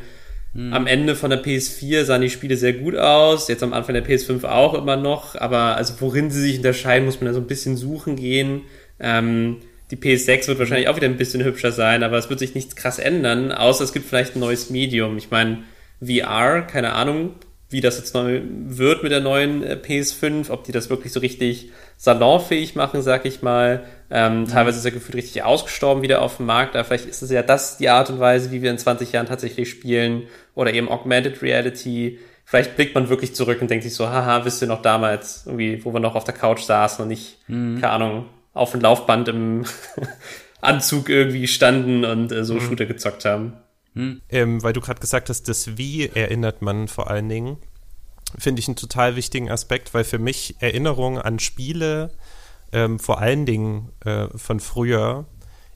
hm. 0.54 0.72
am 0.72 0.86
Ende 0.86 1.16
von 1.16 1.30
der 1.30 1.42
PS4 1.42 2.04
sahen 2.04 2.22
die 2.22 2.30
Spiele 2.30 2.56
sehr 2.56 2.74
gut 2.74 2.96
aus, 2.96 3.48
jetzt 3.48 3.64
am 3.64 3.72
Anfang 3.72 3.94
der 3.94 4.06
PS5 4.06 4.44
auch 4.44 4.74
immer 4.74 4.96
noch, 4.96 5.34
aber 5.34 5.76
also 5.76 5.94
worin 5.98 6.30
sie 6.30 6.40
sich 6.40 6.58
unterscheiden, 6.58 7.06
muss 7.06 7.20
man 7.20 7.26
da 7.26 7.34
so 7.34 7.40
ein 7.40 7.48
bisschen 7.48 7.76
suchen 7.76 8.14
gehen. 8.14 8.62
Ähm, 9.00 9.56
die 9.90 9.96
PS6 9.96 10.46
wird 10.46 10.60
wahrscheinlich 10.60 10.88
auch 10.88 10.96
wieder 10.96 11.08
ein 11.08 11.16
bisschen 11.16 11.42
hübscher 11.42 11.72
sein, 11.72 12.04
aber 12.04 12.18
es 12.18 12.30
wird 12.30 12.38
sich 12.38 12.54
nichts 12.54 12.76
krass 12.76 12.98
ändern, 12.98 13.50
außer 13.50 13.82
es 13.82 13.92
gibt 13.92 14.08
vielleicht 14.08 14.36
ein 14.36 14.40
neues 14.40 14.70
Medium. 14.70 15.18
Ich 15.18 15.30
meine, 15.30 15.64
VR, 16.00 16.62
keine 16.62 16.92
Ahnung, 16.92 17.34
wie 17.68 17.80
das 17.80 17.98
jetzt 17.98 18.14
neu 18.14 18.42
wird 18.68 19.02
mit 19.02 19.10
der 19.10 19.20
neuen 19.20 19.64
äh, 19.64 19.76
PS5, 19.82 20.50
ob 20.50 20.64
die 20.64 20.72
das 20.72 20.88
wirklich 20.88 21.12
so 21.12 21.20
richtig 21.20 21.70
salonfähig 22.02 22.74
machen, 22.74 23.00
sag 23.00 23.24
ich 23.26 23.42
mal. 23.42 23.84
Ähm, 24.10 24.40
mhm. 24.40 24.48
Teilweise 24.48 24.78
ist 24.78 24.84
er 24.84 24.90
gefühlt 24.90 25.14
richtig 25.14 25.44
ausgestorben 25.44 26.02
wieder 26.02 26.20
auf 26.20 26.38
dem 26.38 26.46
Markt, 26.46 26.74
aber 26.74 26.84
vielleicht 26.84 27.06
ist 27.06 27.22
es 27.22 27.30
ja 27.30 27.44
das 27.44 27.78
die 27.78 27.88
Art 27.90 28.10
und 28.10 28.18
Weise, 28.18 28.50
wie 28.50 28.60
wir 28.60 28.72
in 28.72 28.78
20 28.78 29.12
Jahren 29.12 29.26
tatsächlich 29.26 29.70
spielen 29.70 30.24
oder 30.56 30.74
eben 30.74 30.88
Augmented 30.88 31.42
Reality. 31.42 32.18
Vielleicht 32.44 32.74
blickt 32.74 32.96
man 32.96 33.08
wirklich 33.08 33.36
zurück 33.36 33.62
und 33.62 33.70
denkt 33.70 33.84
sich 33.84 33.94
so, 33.94 34.08
haha, 34.08 34.44
wisst 34.44 34.60
ihr 34.62 34.66
noch 34.66 34.82
damals, 34.82 35.44
irgendwie, 35.46 35.84
wo 35.84 35.92
wir 35.92 36.00
noch 36.00 36.16
auf 36.16 36.24
der 36.24 36.34
Couch 36.34 36.62
saßen 36.62 37.04
und 37.04 37.08
nicht, 37.08 37.38
mhm. 37.46 37.80
keine 37.80 37.92
Ahnung, 37.92 38.26
auf 38.52 38.72
dem 38.72 38.80
Laufband 38.80 39.28
im 39.28 39.64
Anzug 40.60 41.08
irgendwie 41.08 41.46
standen 41.46 42.04
und 42.04 42.32
äh, 42.32 42.44
so 42.44 42.54
mhm. 42.54 42.62
Shooter 42.62 42.86
gezockt 42.86 43.24
haben. 43.24 43.52
Hm. 43.94 44.22
Ähm, 44.28 44.62
weil 44.62 44.72
du 44.72 44.80
gerade 44.80 45.00
gesagt 45.00 45.28
hast, 45.28 45.48
das 45.48 45.76
Wie 45.76 46.08
erinnert 46.08 46.62
man 46.62 46.88
vor 46.88 47.10
allen 47.10 47.28
Dingen. 47.28 47.58
Finde 48.38 48.60
ich 48.60 48.68
einen 48.68 48.76
total 48.76 49.16
wichtigen 49.16 49.50
Aspekt, 49.50 49.94
weil 49.94 50.04
für 50.04 50.18
mich 50.18 50.56
Erinnerungen 50.60 51.20
an 51.20 51.38
Spiele, 51.38 52.10
ähm, 52.72 52.98
vor 52.98 53.20
allen 53.20 53.46
Dingen 53.46 53.90
äh, 54.04 54.26
von 54.36 54.60
früher, 54.60 55.26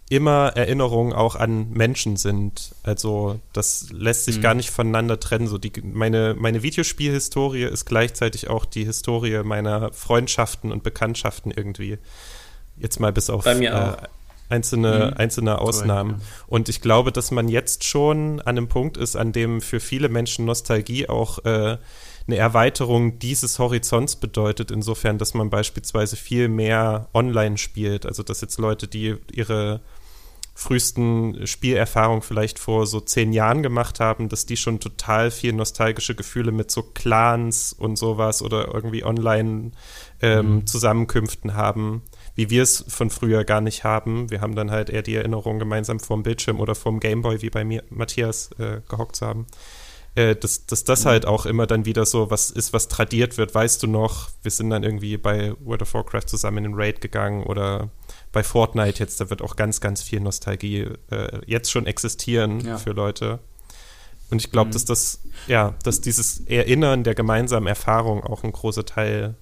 immer 0.08 0.52
Erinnerungen 0.54 1.12
auch 1.12 1.34
an 1.34 1.70
Menschen 1.70 2.16
sind. 2.16 2.74
Also 2.84 3.40
das 3.52 3.88
lässt 3.90 4.24
sich 4.24 4.38
mhm. 4.38 4.42
gar 4.42 4.54
nicht 4.54 4.70
voneinander 4.70 5.18
trennen. 5.18 5.48
So 5.48 5.58
die, 5.58 5.72
meine, 5.82 6.34
meine 6.38 6.62
Videospielhistorie 6.62 7.64
ist 7.64 7.86
gleichzeitig 7.86 8.48
auch 8.48 8.64
die 8.64 8.84
Historie 8.84 9.42
meiner 9.42 9.92
Freundschaften 9.92 10.70
und 10.70 10.82
Bekanntschaften 10.84 11.50
irgendwie. 11.50 11.98
Jetzt 12.78 13.00
mal 13.00 13.12
bis 13.12 13.30
auf 13.30 13.46
äh, 13.46 13.96
einzelne, 14.48 15.10
mhm. 15.10 15.16
einzelne 15.16 15.58
Ausnahmen. 15.58 16.12
Correct, 16.12 16.28
ja. 16.28 16.44
Und 16.46 16.68
ich 16.68 16.80
glaube, 16.80 17.10
dass 17.10 17.32
man 17.32 17.48
jetzt 17.48 17.82
schon 17.82 18.40
an 18.40 18.56
einem 18.56 18.68
Punkt 18.68 18.96
ist, 18.96 19.16
an 19.16 19.32
dem 19.32 19.60
für 19.60 19.80
viele 19.80 20.08
Menschen 20.08 20.44
Nostalgie 20.44 21.08
auch 21.08 21.44
äh, 21.44 21.78
eine 22.26 22.36
Erweiterung 22.36 23.18
dieses 23.18 23.58
Horizonts 23.58 24.16
bedeutet, 24.16 24.70
insofern, 24.70 25.18
dass 25.18 25.34
man 25.34 25.50
beispielsweise 25.50 26.16
viel 26.16 26.48
mehr 26.48 27.08
online 27.14 27.58
spielt. 27.58 28.06
Also 28.06 28.22
dass 28.22 28.40
jetzt 28.40 28.58
Leute, 28.58 28.88
die 28.88 29.16
ihre 29.32 29.80
frühesten 30.54 31.46
Spielerfahrungen 31.46 32.22
vielleicht 32.22 32.58
vor 32.58 32.86
so 32.86 33.00
zehn 33.00 33.32
Jahren 33.34 33.62
gemacht 33.62 34.00
haben, 34.00 34.30
dass 34.30 34.46
die 34.46 34.56
schon 34.56 34.80
total 34.80 35.30
viel 35.30 35.52
nostalgische 35.52 36.14
Gefühle 36.14 36.50
mit 36.50 36.70
so 36.70 36.82
Clans 36.82 37.74
und 37.74 37.96
sowas 37.96 38.40
oder 38.40 38.72
irgendwie 38.72 39.04
online 39.04 39.72
ähm, 40.22 40.54
mhm. 40.54 40.66
Zusammenkünften 40.66 41.54
haben 41.54 42.02
wie 42.36 42.50
wir 42.50 42.62
es 42.62 42.84
von 42.86 43.10
früher 43.10 43.44
gar 43.44 43.60
nicht 43.60 43.82
haben. 43.82 44.30
Wir 44.30 44.40
haben 44.40 44.54
dann 44.54 44.70
halt 44.70 44.90
eher 44.90 45.02
die 45.02 45.16
Erinnerung, 45.16 45.58
gemeinsam 45.58 45.98
vorm 45.98 46.22
Bildschirm 46.22 46.60
oder 46.60 46.74
vorm 46.74 47.00
Gameboy, 47.00 47.42
wie 47.42 47.50
bei 47.50 47.64
mir, 47.64 47.82
Matthias, 47.88 48.50
äh, 48.58 48.82
gehockt 48.88 49.16
zu 49.16 49.26
haben. 49.26 49.46
Äh, 50.16 50.34
dass, 50.34 50.64
dass 50.64 50.82
das 50.82 51.04
halt 51.04 51.26
auch 51.26 51.44
immer 51.44 51.66
dann 51.66 51.84
wieder 51.84 52.06
so 52.06 52.30
was 52.30 52.50
ist, 52.50 52.72
was 52.72 52.88
tradiert 52.88 53.36
wird. 53.36 53.54
Weißt 53.54 53.82
du 53.82 53.86
noch, 53.86 54.30
wir 54.42 54.50
sind 54.50 54.70
dann 54.70 54.82
irgendwie 54.82 55.18
bei 55.18 55.54
World 55.60 55.82
of 55.82 55.92
Warcraft 55.92 56.26
zusammen 56.26 56.58
in 56.58 56.64
den 56.64 56.74
Raid 56.74 57.02
gegangen 57.02 57.42
oder 57.44 57.90
bei 58.32 58.42
Fortnite 58.42 58.98
jetzt, 58.98 59.20
da 59.20 59.28
wird 59.28 59.42
auch 59.42 59.56
ganz, 59.56 59.80
ganz 59.80 60.02
viel 60.02 60.20
Nostalgie 60.20 60.88
äh, 61.10 61.40
jetzt 61.46 61.70
schon 61.70 61.84
existieren 61.86 62.60
ja. 62.60 62.78
für 62.78 62.92
Leute. 62.92 63.40
Und 64.30 64.40
ich 64.40 64.50
glaube, 64.50 64.68
mhm. 64.68 64.72
dass 64.72 64.86
das, 64.86 65.20
ja, 65.48 65.74
dass 65.84 66.00
dieses 66.00 66.40
Erinnern 66.46 67.04
der 67.04 67.14
gemeinsamen 67.14 67.66
Erfahrung 67.66 68.24
auch 68.24 68.42
ein 68.42 68.52
großer 68.52 68.86
Teil 68.86 69.36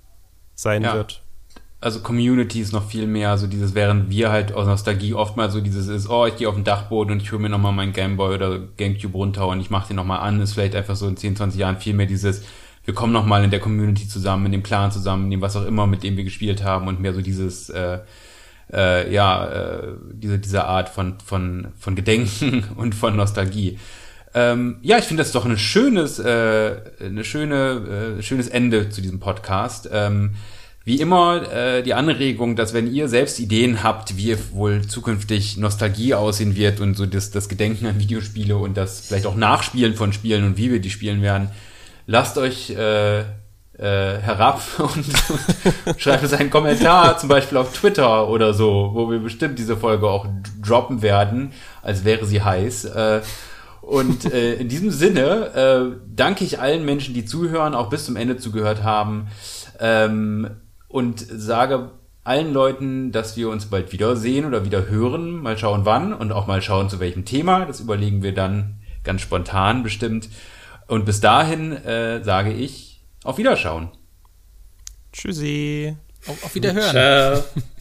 sein 0.57 0.83
ja. 0.83 0.95
wird 0.95 1.24
also 1.85 2.01
Community 2.01 2.61
ist 2.61 2.73
noch 2.73 2.89
viel 2.89 3.07
mehr, 3.07 3.37
so 3.37 3.47
dieses, 3.47 3.75
während 3.75 4.09
wir 4.09 4.33
halt 4.33 4.55
aus 4.55 4.67
Nostalgie 4.67 5.13
oftmals 5.13 5.53
so 5.53 5.61
dieses 5.61 5.87
ist, 5.89 6.09
oh, 6.09 6.25
ich 6.25 6.37
gehe 6.37 6.49
auf 6.49 6.55
den 6.55 6.65
Dachboden 6.65 7.13
und 7.13 7.21
ich 7.21 7.31
hole 7.31 7.43
mir 7.43 7.51
nochmal 7.51 7.73
meinen 7.73 7.93
Gameboy 7.93 8.35
oder 8.35 8.59
Gamecube 8.79 9.15
runter 9.15 9.47
und 9.49 9.61
ich 9.61 9.69
mache 9.69 9.89
den 9.89 9.97
nochmal 9.97 10.21
an, 10.21 10.41
ist 10.41 10.55
vielleicht 10.55 10.75
einfach 10.75 10.97
so 10.97 11.07
in 11.07 11.19
10, 11.19 11.37
20 11.37 11.61
Jahren 11.61 11.77
viel 11.77 11.93
mehr 11.93 12.07
dieses, 12.07 12.43
wir 12.87 12.95
kommen 12.95 13.13
nochmal 13.13 13.45
in 13.45 13.51
der 13.51 13.61
Community 13.61 14.09
zusammen, 14.09 14.47
in 14.47 14.53
dem 14.53 14.63
Clan 14.63 14.93
zusammen, 14.93 15.25
in 15.25 15.33
dem 15.33 15.41
was 15.43 15.57
auch 15.57 15.67
immer, 15.67 15.87
mit 15.87 16.03
dem 16.03 16.17
wir 16.17 16.25
gespielt 16.25 16.65
haben 16.65 16.89
und 16.89 17.01
mehr 17.01 17.13
so 17.13 17.21
dieses, 17.21 17.69
äh, 17.69 17.99
äh, 18.73 19.13
ja, 19.13 19.47
äh, 19.47 19.89
diese, 20.11 20.39
diese 20.39 20.65
Art 20.65 20.89
von, 20.89 21.17
von, 21.23 21.69
von 21.79 21.95
Gedenken 21.97 22.65
und 22.77 22.95
von 22.95 23.15
Nostalgie. 23.15 23.79
Ähm, 24.33 24.79
ja, 24.81 24.97
ich 24.97 25.05
finde 25.05 25.23
das 25.23 25.33
doch 25.33 25.45
ein 25.45 25.59
schönes, 25.59 26.19
äh, 26.19 26.77
eine 26.99 27.25
schöne, 27.25 28.17
äh, 28.19 28.23
schönes 28.23 28.49
Ende 28.49 28.89
zu 28.89 29.03
diesem 29.03 29.21
Podcast. 29.21 29.91
Ähm, 29.93 30.31
wie 30.85 31.01
immer 31.01 31.51
äh, 31.51 31.83
die 31.83 31.95
Anregung, 31.95 32.57
dass 32.57 32.75
wenn 32.75 32.93
ihr 32.93 33.09
selbst 33.09 33.41
Ideen 33.41 33.83
habt, 33.83 34.17
wie 34.19 34.37
wohl 34.53 34.83
zukünftig 34.87 35.57
Nostalgie 35.57 36.15
aussehen 36.15 36.57
wird 36.57 36.81
und 36.81 36.95
so 36.95 37.07
das, 37.07 37.31
das 37.31 37.49
Gedenken 37.49 37.87
an 37.87 37.99
Videospiele 37.99 38.57
und 38.57 38.77
das 38.77 39.01
vielleicht 39.01 39.27
auch 39.27 39.37
Nachspielen 39.37 39.95
von 39.95 40.13
Spielen 40.13 40.45
und 40.45 40.59
wie 40.59 40.71
wir 40.71 40.81
die 40.81 40.91
spielen 40.91 41.23
werden, 41.23 41.49
lasst 42.07 42.37
euch 42.37 42.71
äh, 42.71 43.21
äh, 43.21 43.25
herab 43.79 44.61
und, 44.79 46.01
schreibt 46.01 46.23
uns 46.23 46.35
einen 46.35 46.51
Kommentar, 46.51 47.17
zum 47.17 47.31
Beispiel 47.31 47.57
auf 47.59 47.73
Twitter 47.73 48.29
oder 48.29 48.53
so, 48.53 48.91
wo 48.93 49.11
wir 49.11 49.21
bestimmt 49.21 49.59
diese 49.59 49.79
Folge 49.79 50.09
auch 50.09 50.27
droppen 50.63 51.01
werden, 51.01 51.53
als 51.83 52.05
wäre 52.05 52.27
sie 52.27 52.43
heiß. 52.43 52.85
Äh, 52.85 53.23
und 53.81 54.33
äh, 54.33 54.55
in 54.55 54.69
diesem 54.69 54.91
Sinne 54.91 55.95
äh, 55.95 55.99
danke 56.15 56.45
ich 56.45 56.61
allen 56.61 56.85
Menschen, 56.85 57.15
die 57.15 57.25
zuhören, 57.25 57.75
auch 57.75 57.91
bis 57.91 58.05
zum 58.05 58.17
Ende 58.17 58.37
zugehört 58.37 58.83
haben. 58.83 59.29
Ähm, 59.81 60.49
und 60.95 61.27
sage 61.29 61.91
allen 62.23 62.53
Leuten, 62.53 63.11
dass 63.11 63.37
wir 63.37 63.49
uns 63.49 63.67
bald 63.67 63.91
wiedersehen 63.91 64.45
oder 64.45 64.65
wieder 64.65 64.87
hören. 64.87 65.43
Mal 65.43 65.59
schauen 65.59 65.85
wann 65.85 66.15
und 66.15 66.31
auch 66.31 66.47
mal 66.47 66.63
schauen 66.63 66.89
zu 66.89 67.01
welchem 67.01 67.25
Thema. 67.25 67.67
Das 67.67 67.81
überlegen 67.81 68.23
wir 68.23 68.33
dann 68.33 68.77
ganz 69.03 69.21
spontan 69.21 69.83
bestimmt. 69.83 70.29
Und 70.87 71.05
bis 71.05 71.21
dahin 71.21 71.73
äh, 71.73 72.23
sage 72.23 72.53
ich 72.53 73.03
auf 73.25 73.39
Wiederschauen. 73.39 73.89
Tschüssi. 75.13 75.97
Auf, 76.29 76.45
auf 76.45 76.55
Wiederhören. 76.55 77.43
Ciao. 77.43 77.45